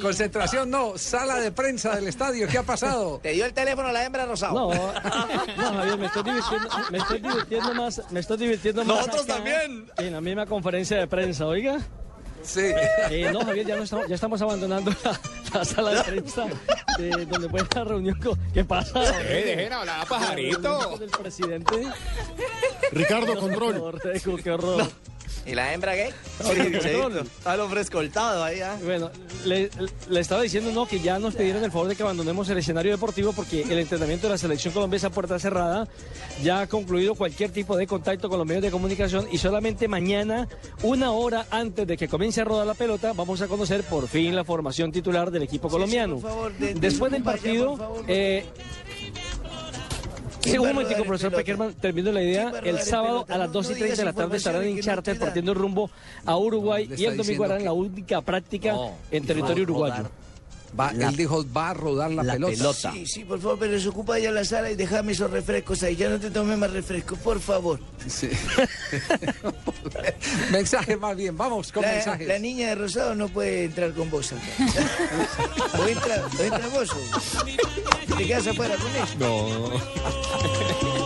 concentración 0.00 0.70
no, 0.70 0.98
sala 0.98 1.36
de 1.36 1.52
prensa 1.52 1.94
del 1.94 2.08
estadio, 2.08 2.48
¿qué 2.48 2.58
ha 2.58 2.62
pasado? 2.62 3.18
¿Te 3.22 3.30
dio 3.30 3.44
el 3.44 3.52
teléfono 3.52 3.92
la 3.92 4.04
hembra 4.04 4.26
rosado? 4.26 4.54
No, 4.54 4.74
no, 4.74 5.74
Javier, 5.74 5.98
me 5.98 6.06
estoy 6.06 6.22
divirtiendo, 6.24 6.68
me 6.90 6.98
estoy 6.98 7.20
divirtiendo 7.20 7.74
más, 7.74 8.02
me 8.10 8.20
estoy 8.20 8.36
divirtiendo 8.38 8.84
más. 8.84 8.96
Nosotros 8.96 9.24
acá 9.24 9.34
también. 9.34 9.90
En 9.98 10.12
la 10.12 10.20
misma 10.20 10.46
conferencia 10.46 10.98
de 10.98 11.06
prensa, 11.06 11.46
oiga. 11.46 11.78
Sí. 12.46 12.60
Eh, 13.10 13.28
no, 13.32 13.44
Javier, 13.44 13.66
ya, 13.66 13.76
no 13.76 13.82
estamos, 13.82 14.06
ya 14.08 14.14
estamos 14.14 14.40
abandonando 14.40 14.92
la, 15.04 15.20
la 15.52 15.64
sala 15.64 15.90
de 15.90 16.02
prensa 16.04 16.46
de 16.98 17.26
donde 17.26 17.48
fue 17.48 17.60
la 17.74 17.84
reunión. 17.84 18.18
con- 18.20 18.38
¿Qué 18.54 18.64
pasa? 18.64 19.02
Eh, 19.22 19.42
dejen 19.56 19.72
hablar, 19.72 20.06
pajarito. 20.06 20.60
La 20.60 20.68
reunión 20.78 20.90
con 20.92 21.02
el 21.02 21.10
presidente. 21.10 21.74
Ricardo 22.92 23.36
Control. 23.38 23.74
Qué 23.74 23.80
horror, 23.80 24.42
qué 24.42 24.50
horror. 24.52 24.86
¿Y 25.44 25.54
la 25.54 25.72
hembra 25.74 25.94
qué? 25.94 26.12
Está 27.20 27.54
el 27.54 27.60
hombre 27.60 27.80
escoltado 27.80 28.42
ahí, 28.42 28.60
¿ah? 28.60 28.76
Bueno, 28.84 29.10
le, 29.44 29.70
le 30.08 30.20
estaba 30.20 30.42
diciendo 30.42 30.72
no 30.72 30.86
que 30.86 31.00
ya 31.00 31.18
nos 31.18 31.34
pidieron 31.34 31.62
el 31.62 31.70
favor 31.70 31.88
de 31.88 31.94
que 31.96 32.02
abandonemos 32.02 32.48
el 32.48 32.58
escenario 32.58 32.90
deportivo 32.92 33.32
porque 33.32 33.62
el 33.62 33.78
entrenamiento 33.78 34.26
de 34.26 34.32
la 34.32 34.38
selección 34.38 34.72
colombiana 34.74 35.06
a 35.08 35.10
puerta 35.10 35.38
cerrada 35.38 35.86
ya 36.42 36.60
ha 36.62 36.66
concluido 36.66 37.14
cualquier 37.14 37.50
tipo 37.50 37.76
de 37.76 37.86
contacto 37.86 38.28
con 38.28 38.38
los 38.38 38.46
medios 38.46 38.62
de 38.62 38.70
comunicación 38.70 39.28
y 39.30 39.38
solamente 39.38 39.88
mañana, 39.88 40.48
una 40.82 41.12
hora 41.12 41.46
antes 41.50 41.86
de 41.86 41.96
que 41.96 42.08
comience 42.08 42.40
a 42.40 42.44
rodar 42.44 42.66
la 42.66 42.74
pelota, 42.74 43.12
vamos 43.12 43.40
a 43.42 43.46
conocer 43.46 43.82
por 43.84 44.08
fin 44.08 44.34
la 44.34 44.44
formación 44.44 44.90
titular 44.90 45.30
del 45.30 45.42
equipo 45.42 45.68
colombiano. 45.68 46.18
por 46.18 46.30
favor, 46.30 46.52
de- 46.58 46.74
de- 46.74 46.80
Después 46.80 47.12
del 47.12 47.22
vaya, 47.22 47.36
partido, 47.38 47.68
por 47.70 47.78
favor. 47.78 48.04
eh, 48.08 48.44
Sí, 50.46 50.56
¿Quién 50.56 50.60
un 50.60 50.68
momentico, 50.68 51.04
profesor? 51.04 51.32
Peckerman, 51.32 51.74
termino 51.74 52.12
la 52.12 52.22
idea. 52.22 52.50
¿Quién 52.50 52.54
va 52.54 52.58
a 52.58 52.70
El 52.70 52.78
sábado 52.80 53.26
a 53.28 53.38
las 53.38 53.48
No- 53.48 53.52
2 53.54 53.66
y 53.66 53.72
no 53.72 53.78
30 53.78 53.96
de 53.96 54.04
la 54.04 54.12
tarde 54.12 54.36
estarán 54.36 54.62
en 54.64 54.80
charter 54.80 55.18
partiendo 55.18 55.54
rumbo 55.54 55.90
a 56.24 56.36
Uruguay 56.36 56.88
y 56.96 57.04
el 57.04 57.16
domingo 57.16 57.44
harán 57.44 57.58
que- 57.58 57.64
la 57.64 57.72
única 57.72 58.20
práctica 58.22 58.72
No, 58.72 58.92
en 59.10 59.26
territorio 59.26 59.62
uruguayo. 59.64 60.08
Va, 60.78 60.92
La- 60.92 61.08
él 61.08 61.16
dijo, 61.16 61.44
va 61.56 61.70
a 61.70 61.74
rodar 61.74 62.10
la, 62.10 62.22
pelota. 62.34 62.92
Sí, 62.92 63.06
sí, 63.06 63.24
por 63.24 63.40
favor, 63.40 63.58
pero 63.58 63.80
se 63.80 63.88
ocupa 63.88 64.18
ya 64.18 64.30
la 64.30 64.44
sala 64.44 64.70
y 64.70 64.74
déjame 64.76 65.12
esos 65.12 65.30
refrescos 65.30 65.82
ahí. 65.82 65.96
Ya 65.96 66.08
no 66.10 66.20
te 66.20 66.30
tomes 66.30 66.58
más 66.58 66.70
refrescos, 66.70 67.18
por 67.18 67.40
favor. 67.40 67.80
Sí. 68.06 68.28
mensaje 70.52 70.96
más 70.96 71.16
bien, 71.16 71.36
vamos 71.36 71.72
con 71.72 71.82
La, 71.82 71.92
mensajes. 71.92 72.28
la 72.28 72.38
niña 72.38 72.68
de 72.68 72.74
rosado 72.74 73.14
no 73.14 73.28
puede 73.28 73.64
entrar 73.64 73.92
con 73.92 74.10
vos 74.10 74.32
acá. 74.32 74.42
o 75.82 75.86
entra, 75.88 76.24
o 76.38 76.42
entra 76.42 76.68
vos 76.68 76.90
o 76.92 78.14
te 78.16 78.26
quedas 78.26 78.46
afuera 78.46 78.76
con 78.76 78.90
ella. 78.90 79.06
No. 79.18 81.05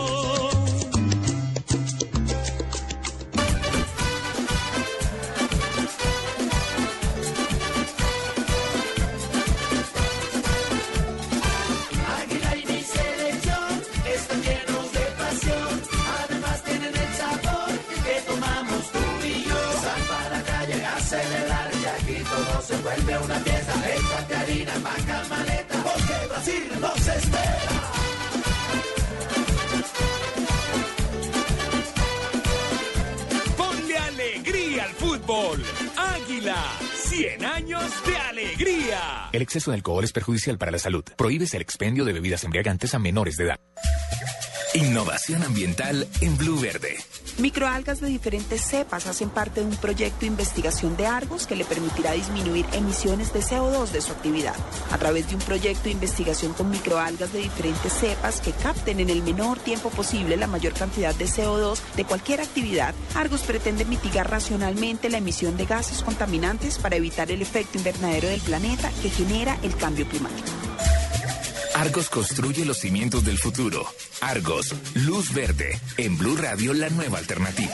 calle 21.11 21.23
a 21.23 21.29
celebrar 21.29 21.71
y 21.73 21.85
aquí 21.85 22.23
todo 22.23 22.61
se 22.61 22.77
vuelve 22.77 23.17
una 23.17 23.39
fiesta. 23.39 23.73
Échate 23.93 24.35
harina, 24.35 24.73
vaca, 24.79 25.23
maleta, 25.29 25.83
porque 25.83 26.27
Brasil 26.27 26.71
nos 26.79 27.07
espera. 27.07 27.81
Ponle 33.57 33.97
alegría 33.97 34.83
al 34.85 34.91
fútbol. 34.91 35.63
Águila, 35.97 36.63
100 37.03 37.45
años 37.45 37.91
de 38.05 38.17
alegría. 38.17 39.29
El 39.31 39.41
exceso 39.41 39.71
de 39.71 39.77
alcohol 39.77 40.03
es 40.03 40.13
perjudicial 40.13 40.57
para 40.57 40.71
la 40.71 40.79
salud. 40.79 41.03
Prohíbes 41.17 41.53
el 41.53 41.61
expendio 41.61 42.05
de 42.05 42.13
bebidas 42.13 42.43
embriagantes 42.43 42.93
a 42.93 42.99
menores 42.99 43.37
de 43.37 43.45
edad. 43.45 43.59
Innovación 44.73 45.43
ambiental 45.43 46.07
en 46.21 46.37
Blue 46.37 46.57
Verde. 46.57 46.97
Microalgas 47.39 47.99
de 47.99 48.07
diferentes 48.07 48.61
cepas 48.61 49.05
hacen 49.05 49.29
parte 49.29 49.59
de 49.59 49.67
un 49.67 49.75
proyecto 49.75 50.21
de 50.21 50.27
investigación 50.27 50.95
de 50.95 51.07
Argos 51.07 51.45
que 51.45 51.57
le 51.57 51.65
permitirá 51.65 52.13
disminuir 52.13 52.65
emisiones 52.71 53.33
de 53.33 53.41
CO2 53.41 53.89
de 53.89 53.99
su 53.99 54.13
actividad. 54.13 54.55
A 54.91 54.97
través 54.97 55.27
de 55.27 55.35
un 55.35 55.41
proyecto 55.41 55.83
de 55.83 55.91
investigación 55.91 56.53
con 56.53 56.69
microalgas 56.69 57.33
de 57.33 57.39
diferentes 57.39 57.91
cepas 57.91 58.39
que 58.39 58.53
capten 58.53 59.01
en 59.01 59.09
el 59.09 59.23
menor 59.23 59.59
tiempo 59.59 59.89
posible 59.89 60.37
la 60.37 60.47
mayor 60.47 60.71
cantidad 60.71 61.13
de 61.15 61.25
CO2 61.25 61.77
de 61.97 62.05
cualquier 62.05 62.39
actividad, 62.39 62.95
Argos 63.13 63.41
pretende 63.41 63.83
mitigar 63.83 64.31
racionalmente 64.31 65.09
la 65.09 65.17
emisión 65.17 65.57
de 65.57 65.65
gases 65.65 66.01
contaminantes 66.01 66.77
para 66.79 66.95
evitar 66.95 67.29
el 67.29 67.41
efecto 67.41 67.77
invernadero 67.77 68.29
del 68.29 68.39
planeta 68.39 68.89
que 69.01 69.09
genera 69.09 69.57
el 69.63 69.75
cambio 69.75 70.07
climático. 70.07 70.47
Argos 71.81 72.09
construye 72.11 72.63
los 72.63 72.77
cimientos 72.77 73.25
del 73.25 73.39
futuro. 73.39 73.83
Argos, 74.21 74.75
luz 74.93 75.33
verde. 75.33 75.81
En 75.97 76.15
Blue 76.15 76.37
Radio, 76.37 76.75
la 76.75 76.89
nueva 76.91 77.17
alternativa. 77.17 77.73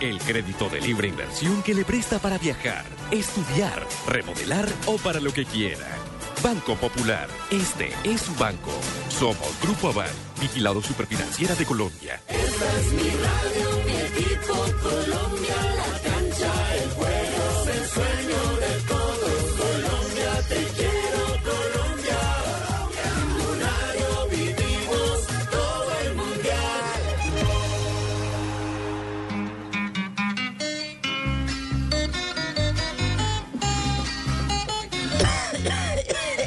El 0.00 0.18
crédito 0.18 0.68
de 0.68 0.78
libre 0.82 1.08
inversión 1.08 1.62
que 1.62 1.72
le 1.72 1.82
presta 1.82 2.18
para 2.18 2.36
viajar, 2.36 2.84
estudiar, 3.10 3.86
remodelar 4.06 4.68
o 4.84 4.98
para 4.98 5.20
lo 5.20 5.32
que 5.32 5.46
quiera. 5.46 5.86
Banco 6.42 6.74
Popular, 6.74 7.28
este 7.50 7.92
es 8.04 8.20
su 8.20 8.34
banco. 8.34 8.70
Somos 9.08 9.58
Grupo 9.62 9.88
Aval, 9.88 10.10
vigilado 10.38 10.82
superfinanciera 10.82 11.54
de 11.54 11.64
Colombia. 11.64 12.20
Esta 12.28 12.78
es 12.78 12.92
mi 12.92 13.08
radio, 13.08 13.84
mi 13.86 13.96
equipo, 14.20 14.54
Colombia, 14.82 15.56
la 15.76 16.10
cancha, 16.10 16.74
el 16.74 16.90
juego, 16.90 17.64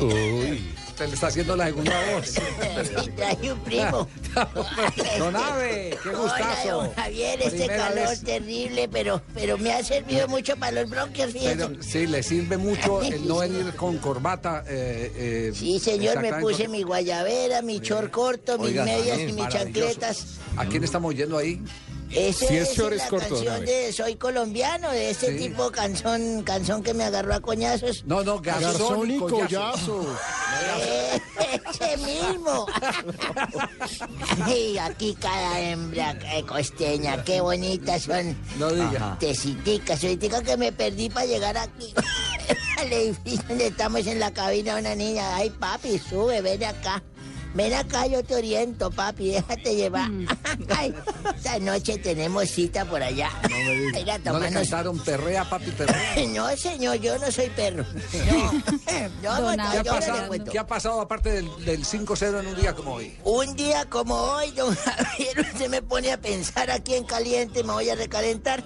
Uy. 0.02 0.76
Se 0.98 1.08
le 1.08 1.14
está 1.14 1.28
haciendo 1.28 1.56
la 1.56 1.68
segunda 1.68 1.94
voz. 2.14 2.34
Traje 3.16 3.54
un 3.54 3.60
primo. 3.62 4.06
Don 5.18 5.34
Ave, 5.34 5.98
qué 6.04 6.10
gustazo. 6.10 6.92
Javier, 6.94 7.42
este 7.42 7.58
Primera 7.58 7.78
calor 7.88 8.08
vez. 8.10 8.22
terrible, 8.22 8.90
pero, 8.90 9.22
pero 9.34 9.58
me 9.58 9.72
ha 9.72 9.82
servido 9.82 10.28
mucho 10.28 10.58
para 10.58 10.82
los 10.82 10.90
bronquios. 10.90 11.32
Pero 11.34 11.72
sí, 11.82 12.06
le 12.06 12.22
sirve 12.22 12.58
mucho 12.58 13.02
el 13.02 13.26
no 13.26 13.38
venir 13.38 13.74
con 13.76 13.98
corbata. 14.00 14.66
eh, 14.68 15.12
eh, 15.16 15.52
Sí, 15.56 15.80
señor, 15.80 16.22
me 16.22 16.34
puse 16.34 16.68
mi 16.68 16.84
guayabera, 16.84 17.62
mi 17.62 17.80
chor 17.80 18.12
corto, 18.12 18.58
mis 18.58 18.68
Oiga, 18.72 18.84
medias 18.84 19.20
y 19.20 19.32
mis 19.32 19.48
chancletas. 19.48 20.26
¿A 20.58 20.66
quién 20.66 20.84
estamos 20.84 21.10
oyendo 21.10 21.38
ahí? 21.38 21.62
Ese 22.12 22.48
Si 22.48 22.58
es 22.58 22.70
es, 22.70 22.78
short, 22.78 22.94
es 22.94 23.00
la 23.04 23.08
corto, 23.10 23.30
canción 23.36 23.66
de 23.66 23.94
Soy 23.94 24.16
colombiano, 24.16 24.90
de 24.92 25.12
este 25.12 25.38
Sí. 25.38 25.48
tipo 25.48 25.72
canción, 25.72 26.42
canción 26.44 26.82
que 26.82 26.94
me 26.94 27.04
agarró 27.04 27.36
a 27.36 27.40
coñazos. 27.40 28.04
No, 28.06 28.24
no, 28.24 28.40
Garzón 28.40 29.12
y 29.12 29.20
Collazo. 29.20 30.06
Ese 31.70 31.98
mismo. 31.98 32.66
y 34.48 34.78
aquí 34.78 35.16
cada 35.20 35.60
hembra 35.60 36.18
eh, 36.34 36.44
costeña, 36.46 37.24
qué 37.24 37.42
bonitas 37.42 38.04
son. 38.04 38.38
No 38.58 38.70
diga. 38.72 39.18
Teciticas, 39.20 40.04
ahorita 40.04 40.42
que 40.44 40.58
me 40.58 40.72
perdí 40.72 41.10
para 41.10 41.26
llegar 41.26 41.58
aquí. 41.58 41.94
Al 42.80 42.92
edificio 42.94 43.44
donde 43.50 43.68
estamos 43.68 44.08
en 44.08 44.20
la 44.20 44.32
cabina, 44.32 44.78
una 44.78 44.96
niña. 44.96 45.36
Ay, 45.36 45.50
papi, 45.50 46.00
sube, 46.00 46.42
ven 46.42 46.64
acá. 46.64 47.04
Ven 47.54 47.74
acá, 47.74 48.06
yo 48.06 48.24
te 48.24 48.36
oriento, 48.36 48.92
papi, 48.92 49.32
déjate 49.32 49.76
llevar. 49.76 50.10
Ay, 50.70 50.94
esta 51.36 51.58
noche 51.60 51.98
tenemos 51.98 52.48
cita 52.50 52.86
por 52.86 53.02
allá. 53.02 53.32
No 53.50 53.58
me 53.58 53.76
diga. 53.76 54.00
Ir 54.00 54.12
a 54.12 54.20
¿No 54.20 54.40
le 54.40 54.52
cantaron 54.52 55.00
perrea, 55.00 55.50
papi, 55.50 55.72
perrea? 55.72 56.28
No, 56.30 56.56
señor, 56.56 56.98
yo 56.98 57.18
no 57.18 57.32
soy 57.32 57.50
perro. 57.50 57.84
No, 59.24 59.40
no, 59.40 59.56
no, 59.56 59.72
¿Qué, 59.72 59.80
ha 59.80 59.84
yo 59.84 59.92
pasado, 59.92 60.30
qué 60.52 60.60
ha 60.60 60.68
pasado 60.68 61.02
aparte 61.02 61.32
del, 61.32 61.50
del 61.66 61.84
5-0 61.86 62.40
en 62.40 62.48
un 62.48 62.56
día 62.56 62.76
como 62.76 62.94
hoy? 62.96 63.18
Un 63.24 63.56
día 63.56 63.90
como 63.90 64.14
hoy, 64.16 64.52
don 64.52 64.76
Javier, 64.76 65.40
usted 65.40 65.70
me 65.70 65.82
pone 65.82 66.12
a 66.12 66.22
pensar 66.22 66.70
aquí 66.70 66.94
en 66.94 67.04
caliente, 67.04 67.64
me 67.64 67.74
voy 67.74 67.90
a 67.90 67.96
recalentar. 67.96 68.64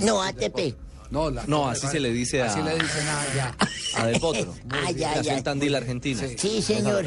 No, 0.00 0.22
ATP. 0.22 0.74
No, 1.14 1.30
la 1.30 1.44
No, 1.46 1.68
así 1.68 1.86
se 1.86 2.00
le 2.00 2.10
dice 2.12 2.42
a- 2.42 2.46
Así 2.46 2.60
le 2.60 2.74
dicen 2.74 3.06
a 3.08 3.34
ya. 3.34 3.56
A 3.96 4.06
Del 4.06 4.20
Potro. 4.20 4.52
Ah, 4.70 4.90
ya, 4.90 5.22
ya. 5.22 5.36
en 5.36 5.44
Tandil, 5.44 5.74
Argentina. 5.76 6.20
Sí, 6.36 6.58
Esa 6.58 6.74
señor. 6.74 7.04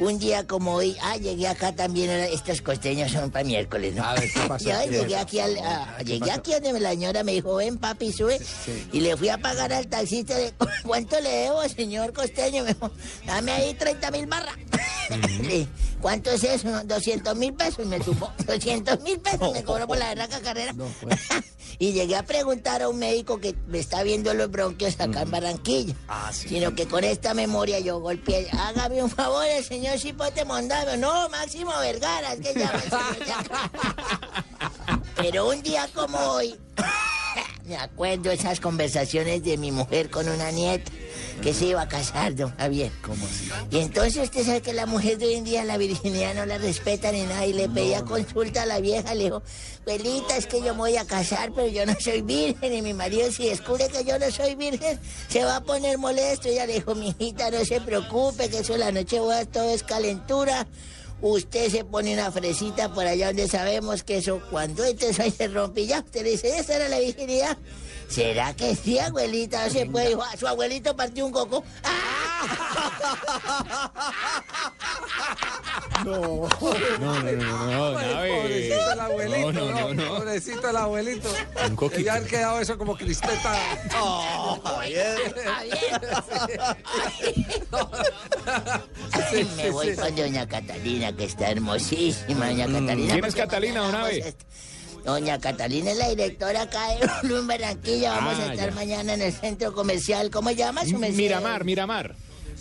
Un 0.00 0.18
día 0.18 0.46
como 0.46 0.74
hoy, 0.74 0.96
ah, 1.02 1.16
llegué 1.16 1.46
acá 1.46 1.74
también, 1.74 2.10
estos 2.10 2.62
costeños 2.62 3.12
son 3.12 3.30
para 3.30 3.44
miércoles, 3.44 3.94
¿no? 3.94 4.02
A 4.04 4.14
ver, 4.14 4.32
¿qué 4.32 4.40
pasó? 4.48 4.64
Ya 4.68 4.82
¿Qué 4.84 4.90
llegué 4.90 5.16
aquí, 5.16 5.38
al, 5.40 5.58
a- 5.58 5.98
donde 6.62 6.80
la 6.80 6.90
señora 6.90 7.22
me 7.22 7.32
dijo, 7.32 7.54
ven 7.56 7.76
papi, 7.78 8.10
sube. 8.12 8.40
Y 8.92 9.00
le 9.00 9.16
fui 9.16 9.28
a 9.28 9.38
pagar 9.38 9.72
al 9.72 9.86
taxista, 9.88 10.34
¿cuánto 10.86 11.20
le 11.20 11.28
debo, 11.30 11.62
señor 11.68 12.12
costeño? 12.14 12.64
Me 12.64 12.72
dijo, 12.74 12.90
dame 13.26 13.52
ahí 13.52 13.74
30 13.74 14.10
mil 14.10 14.26
barras. 14.26 14.54
¿Cuánto 16.00 16.30
es 16.30 16.44
eso? 16.44 16.82
200 16.84 17.36
mil 17.36 17.52
pesos, 17.52 17.84
me 17.86 18.02
supo. 18.02 18.32
200 18.46 19.00
mil 19.00 19.18
pesos 19.20 19.52
me 19.52 19.62
cobró 19.64 19.86
por 19.86 19.98
la 19.98 20.08
berraca 20.08 20.40
carrera. 20.40 20.72
pues. 20.74 21.20
y 21.78 21.92
llegué 21.92 22.16
a 22.16 22.22
preguntar 22.22 22.80
a 22.82 22.88
un 22.88 22.98
médico 22.98 23.38
que 23.38 23.54
me 23.66 23.78
está 23.80 24.02
viendo 24.02 24.32
los 24.32 24.50
bronquios 24.50 24.98
acá 24.98 25.22
en 25.22 25.30
Barranquilla. 25.30 25.94
Ah, 26.08 26.30
Sino 26.32 26.74
que 26.74 26.86
con 26.86 27.04
esta 27.04 27.34
memoria 27.34 27.80
yo 27.80 28.00
golpeé. 28.00 28.48
Hágame 28.52 29.02
un 29.02 29.10
favor, 29.10 29.44
el 29.46 29.62
señor 29.90 29.98
Chipote 29.98 30.44
Mondado. 30.44 30.96
No, 30.96 31.28
Máximo 31.30 31.72
Vergara, 31.80 32.34
es 32.34 32.40
que 32.40 32.54
llama 32.54 32.74
el 32.74 32.90
señor 32.90 33.26
ya. 33.26 33.70
Pero 35.16 35.48
un 35.48 35.62
día 35.62 35.88
como 35.94 36.18
hoy, 36.18 36.58
me 37.64 37.76
acuerdo 37.76 38.30
esas 38.30 38.60
conversaciones 38.60 39.42
de 39.42 39.56
mi 39.56 39.72
mujer 39.72 40.10
con 40.10 40.28
una 40.28 40.50
nieta 40.50 40.90
que 41.40 41.54
se 41.54 41.66
iba 41.66 41.82
a 41.82 41.88
casar, 41.88 42.34
don 42.34 42.54
Javier. 42.56 42.92
¿Cómo 43.02 43.26
así? 43.26 43.50
Y 43.70 43.78
entonces 43.78 44.24
usted 44.24 44.44
sabe 44.44 44.60
que 44.60 44.72
la 44.72 44.86
mujer 44.86 45.18
de 45.18 45.26
hoy 45.26 45.34
en 45.34 45.44
día 45.44 45.64
la 45.64 45.78
virginidad 45.78 46.34
no 46.34 46.46
la 46.46 46.58
respeta 46.58 47.10
ni 47.12 47.22
nada. 47.22 47.46
Y 47.46 47.52
le 47.52 47.68
pedía 47.68 48.02
consulta 48.02 48.62
a 48.62 48.66
la 48.66 48.80
vieja, 48.80 49.14
le 49.14 49.24
dijo, 49.24 49.42
Pelita, 49.84 50.36
es 50.36 50.46
que 50.46 50.58
yo 50.60 50.74
me 50.74 50.80
voy 50.80 50.96
a 50.96 51.04
casar, 51.06 51.52
pero 51.54 51.68
yo 51.68 51.86
no 51.86 51.94
soy 51.98 52.22
virgen. 52.22 52.72
Y 52.72 52.82
mi 52.82 52.92
marido 52.94 53.30
si 53.32 53.48
descubre 53.48 53.88
que 53.88 54.04
yo 54.04 54.18
no 54.18 54.30
soy 54.30 54.54
virgen, 54.54 54.98
se 55.28 55.44
va 55.44 55.56
a 55.56 55.60
poner 55.62 55.98
molesto. 55.98 56.48
Y 56.48 56.52
ella 56.52 56.66
le 56.66 56.74
dijo, 56.74 56.94
mijita, 56.94 57.50
no 57.50 57.64
se 57.64 57.80
preocupe, 57.80 58.48
que 58.50 58.58
eso 58.58 58.76
la 58.76 58.92
noche 58.92 59.20
boda 59.20 59.44
todo 59.46 59.70
es 59.70 59.82
calentura. 59.82 60.66
Usted 61.22 61.70
se 61.70 61.84
pone 61.84 62.14
una 62.14 62.30
fresita 62.32 62.92
por 62.92 63.06
allá 63.06 63.28
donde 63.28 63.46
sabemos 63.46 64.02
que 64.02 64.18
eso 64.18 64.40
cuando 64.50 64.84
este 64.84 65.12
soy 65.12 65.30
se 65.30 65.48
rompe 65.48 65.82
y 65.82 65.86
ya. 65.88 66.00
Usted 66.00 66.22
le 66.22 66.30
dice, 66.30 66.58
esa 66.58 66.76
era 66.76 66.88
la 66.88 66.98
virginidad. 66.98 67.58
¿Será 68.10 68.54
que 68.54 68.74
sí, 68.74 68.98
abuelita? 68.98 69.64
No 69.66 69.70
se 69.72 69.86
puede. 69.86 70.08
Dijo, 70.08 70.22
"Ah, 70.22 70.36
su 70.36 70.46
abuelito 70.48 70.96
partió 70.96 71.24
un 71.26 71.32
coco. 71.32 71.62
No. 76.04 76.48
No, 77.00 77.22
no, 77.22 77.22
no, 77.22 77.32
no. 77.32 77.92
Pobrecito 77.92 78.92
el 78.92 79.00
abuelito, 79.00 79.52
No, 79.52 79.70
no, 79.70 79.80
no, 79.80 79.94
no. 79.94 80.08
Pobrecito 80.16 80.70
el 80.70 80.76
abuelito. 80.76 81.28
Un 81.68 81.76
coquito. 81.76 82.00
Ya 82.02 82.14
han 82.14 82.26
quedado 82.26 82.60
eso 82.60 82.78
como 82.78 82.96
cristeta. 82.96 83.54
Ay, 89.32 89.48
me 89.56 89.70
voy 89.70 89.94
con 89.94 90.16
doña 90.16 90.46
Catalina, 90.48 91.12
que 91.14 91.24
está 91.24 91.50
hermosísima, 91.50 92.46
doña 92.48 92.66
Catalina. 92.66 93.12
¿Quién 93.12 93.24
es 93.24 93.34
Catalina, 93.34 93.80
don 93.80 93.94
Abe? 93.94 94.34
Doña 95.04 95.38
Catalina 95.38 95.90
es 95.92 95.96
la 95.98 96.08
directora 96.08 96.62
acá 96.62 96.88
de 96.88 97.08
Blue 97.22 97.36
en 97.40 97.46
Barranquilla. 97.46 98.12
Vamos 98.12 98.34
Ah, 98.38 98.42
a 98.48 98.52
estar 98.52 98.68
ya. 98.70 98.74
mañana 98.74 99.14
en 99.14 99.22
el 99.22 99.32
centro 99.32 99.72
comercial. 99.72 100.30
¿Cómo 100.30 100.50
llama 100.50 100.84
su? 100.84 100.98
Miramar, 100.98 101.64
Miramar. 101.64 102.14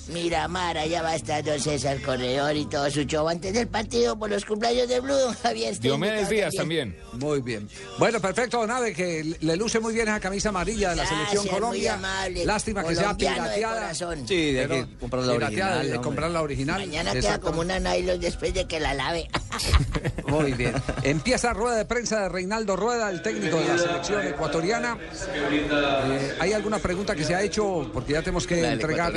Miramar, 0.10 0.78
allá 0.78 1.02
va 1.02 1.10
a 1.12 1.16
estar 1.16 1.44
don 1.44 1.60
César 1.60 2.02
Corredor 2.02 2.56
y 2.56 2.66
todo 2.66 2.90
su 2.90 3.04
show 3.04 3.28
antes 3.30 3.54
del 3.54 3.68
partido 3.68 4.18
por 4.18 4.30
los 4.30 4.44
cumpleaños 4.46 4.88
de 4.90 5.00
Blue, 5.00 5.14
don 5.14 5.34
Javier. 5.44 5.80
Diomedes 5.80 6.30
Díaz 6.30 6.56
también. 6.56 6.98
Muy 7.14 7.42
bien. 7.42 7.68
Bueno, 7.98 8.20
perfecto, 8.20 8.66
Nave, 8.66 8.94
que 8.94 9.36
le 9.40 9.56
luce 9.56 9.80
muy 9.80 9.94
bien 9.94 10.08
esa 10.08 10.20
camisa 10.20 10.50
amarilla 10.50 10.92
de 10.92 10.96
la 10.98 11.04
Gracias, 11.04 11.20
selección 11.30 11.44
muy 11.46 11.54
Colombia. 11.54 11.94
amable. 11.96 12.46
Lástima 12.46 12.84
que 12.84 12.96
sea 12.96 13.10
de 13.14 13.16
pirateada. 13.16 13.94
Sí, 13.94 14.52
de 14.54 14.64
aquí 14.64 14.96
comprar 15.00 15.24
la 15.24 15.34
pirateada, 15.34 15.76
original. 15.78 15.92
de 15.98 16.04
comprar 16.04 16.32
la 16.32 16.42
original. 16.42 16.80
Mañana 16.82 17.14
queda 17.14 17.40
como 17.40 17.62
una 17.62 17.80
nylon 17.80 18.20
después 18.20 18.54
de 18.54 18.66
que 18.68 18.80
la 18.80 18.94
lave. 18.94 19.28
Muy 20.28 20.54
bien. 20.54 20.74
Empieza 21.04 21.54
rueda 21.54 21.76
de 21.76 21.86
prensa 21.86 22.22
de 22.24 22.30
Reinaldo 22.30 22.76
Rueda, 22.76 23.10
el 23.10 23.22
técnico 23.22 23.58
de 23.60 23.68
la 23.68 23.78
selección 23.78 24.26
ecuatoriana. 24.28 24.98
Eh, 25.52 26.38
¿Hay 26.40 26.54
alguna 26.54 26.80
pregunta 26.80 27.16
que 27.16 27.24
se 27.24 27.36
ha 27.36 27.42
hecho? 27.42 27.90
Porque 27.94 28.14
ya 28.14 28.20
tenemos 28.22 28.46
que 28.46 28.64
entregar. 28.66 29.14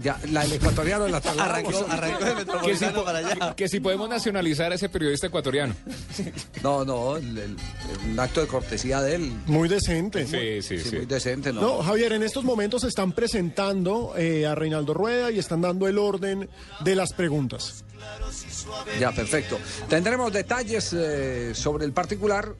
Ya, 0.00 0.18
la 0.30 0.42
del 0.42 0.52
ecuatoriano 0.54 1.08
la 1.08 1.20
trasladamos. 1.22 1.74
Arrancó, 1.90 1.92
arrancó 1.92 2.24
de 2.24 2.30
Que 2.30 2.34
si, 2.34 2.36
Metropolitano 2.46 2.98
po- 3.00 3.04
para 3.04 3.18
allá. 3.18 3.54
que 3.56 3.68
si 3.68 3.80
podemos 3.80 4.08
nacionalizar 4.08 4.72
a 4.72 4.74
ese 4.74 4.88
periodista 4.88 5.26
ecuatoriano. 5.28 5.74
No, 6.62 6.84
no, 6.84 7.16
el, 7.16 7.38
el- 7.38 7.56
un 8.10 8.20
acto 8.20 8.40
de 8.40 8.46
cortesía 8.46 9.00
de 9.00 9.14
él. 9.16 9.32
Muy 9.46 9.68
decente. 9.68 10.26
Sí, 10.26 10.62
sí, 10.62 10.78
Sí, 10.82 10.90
sí. 10.90 10.96
muy 10.96 11.06
decente, 11.06 11.52
¿no? 11.52 11.60
No, 11.60 11.82
Javier, 11.82 12.12
en 12.12 12.22
estos 12.22 12.44
momentos 12.44 12.84
están 12.84 13.12
presentando 13.12 14.14
eh, 14.16 14.46
a 14.46 14.54
Reinaldo 14.54 14.94
Rueda 14.94 15.30
y 15.30 15.38
están 15.38 15.60
dando 15.60 15.86
el 15.88 15.98
orden 15.98 16.48
de 16.80 16.94
las 16.94 17.12
preguntas. 17.12 17.84
Ya, 19.00 19.12
perfecto. 19.12 19.58
Tendremos 19.88 20.32
detalles 20.32 20.92
eh, 20.92 21.52
sobre 21.54 21.84
el 21.84 21.92
particular 21.92 22.54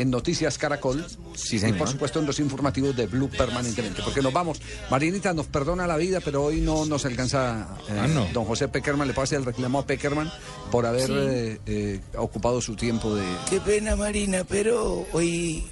en 0.00 0.10
Noticias 0.10 0.58
Caracol 0.58 1.04
y 1.50 1.72
por 1.74 1.88
supuesto 1.88 2.18
en 2.20 2.26
los 2.26 2.38
informativos 2.40 2.94
de 2.96 3.06
Blue 3.06 3.28
permanentemente, 3.28 4.02
porque 4.02 4.22
nos 4.22 4.32
vamos. 4.32 4.60
Marinita 4.90 5.32
nos 5.34 5.46
perdona 5.46 5.86
la 5.86 5.96
vida, 5.96 6.20
pero 6.24 6.44
hoy 6.44 6.60
no 6.60 6.84
nos 6.86 7.04
alcanza 7.04 7.68
eh, 7.88 7.98
Ah, 8.00 8.06
no. 8.08 8.26
don 8.32 8.44
José 8.44 8.68
Peckerman, 8.68 9.06
le 9.08 9.14
pasa 9.14 9.36
el 9.36 9.44
reclamo 9.44 9.78
a 9.80 9.86
Peckerman 9.86 10.30
por 10.70 10.86
haber 10.86 11.06
Sí. 11.06 11.12
eh, 11.16 11.60
eh, 11.66 12.00
ocupado 12.16 12.60
su 12.60 12.74
tiempo 12.76 13.14
de... 13.14 13.24
Qué 13.48 13.60
pena, 13.60 13.96
Marina, 13.96 14.44
pero 14.48 15.06
hoy 15.12 15.64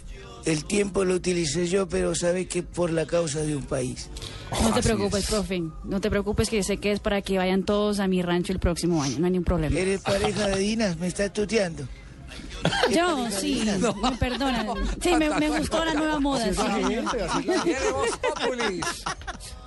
el 0.44 0.64
tiempo 0.64 1.04
lo 1.04 1.14
utilicé 1.14 1.66
yo, 1.66 1.88
pero 1.88 2.14
sabe 2.14 2.46
que 2.46 2.62
por 2.62 2.92
la 2.92 3.06
causa 3.06 3.40
de 3.40 3.56
un 3.56 3.64
país. 3.64 4.08
No 4.62 4.72
te 4.72 4.78
Así 4.78 4.88
preocupes, 4.88 5.24
es. 5.24 5.30
profe. 5.30 5.62
No 5.84 6.00
te 6.00 6.08
preocupes 6.08 6.48
que 6.48 6.62
sé 6.62 6.76
que 6.76 6.92
es 6.92 7.00
para 7.00 7.20
que 7.20 7.36
vayan 7.36 7.64
todos 7.64 7.98
a 7.98 8.06
mi 8.06 8.22
rancho 8.22 8.52
el 8.52 8.60
próximo 8.60 9.02
año. 9.02 9.18
No 9.18 9.26
hay 9.26 9.32
ningún 9.32 9.44
problema. 9.44 9.76
Eres 9.78 10.00
pareja 10.02 10.46
de 10.48 10.58
Dinas, 10.58 10.96
me 10.98 11.08
está 11.08 11.32
tuteando. 11.32 11.88
Yo, 12.90 13.30
sí, 13.30 13.64
me 14.02 14.12
perdonan. 14.12 14.66
Sí, 15.02 15.14
me, 15.14 15.28
me 15.30 15.48
gustó 15.58 15.84
la 15.84 15.94
nueva 15.94 16.20
moda. 16.20 16.52
sí. 16.52 16.60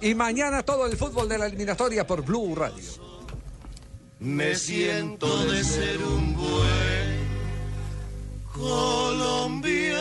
Y 0.01 0.15
mañana 0.15 0.63
todo 0.63 0.85
el 0.85 0.97
fútbol 0.97 1.27
de 1.29 1.37
la 1.37 1.45
eliminatoria 1.47 2.05
por 2.07 2.23
Blue 2.23 2.55
Radio. 2.55 2.83
Me 4.19 4.55
siento 4.55 5.45
de 5.45 5.63
ser 5.63 6.03
un 6.03 6.35
buen 6.35 7.29
colombiano. 8.53 9.99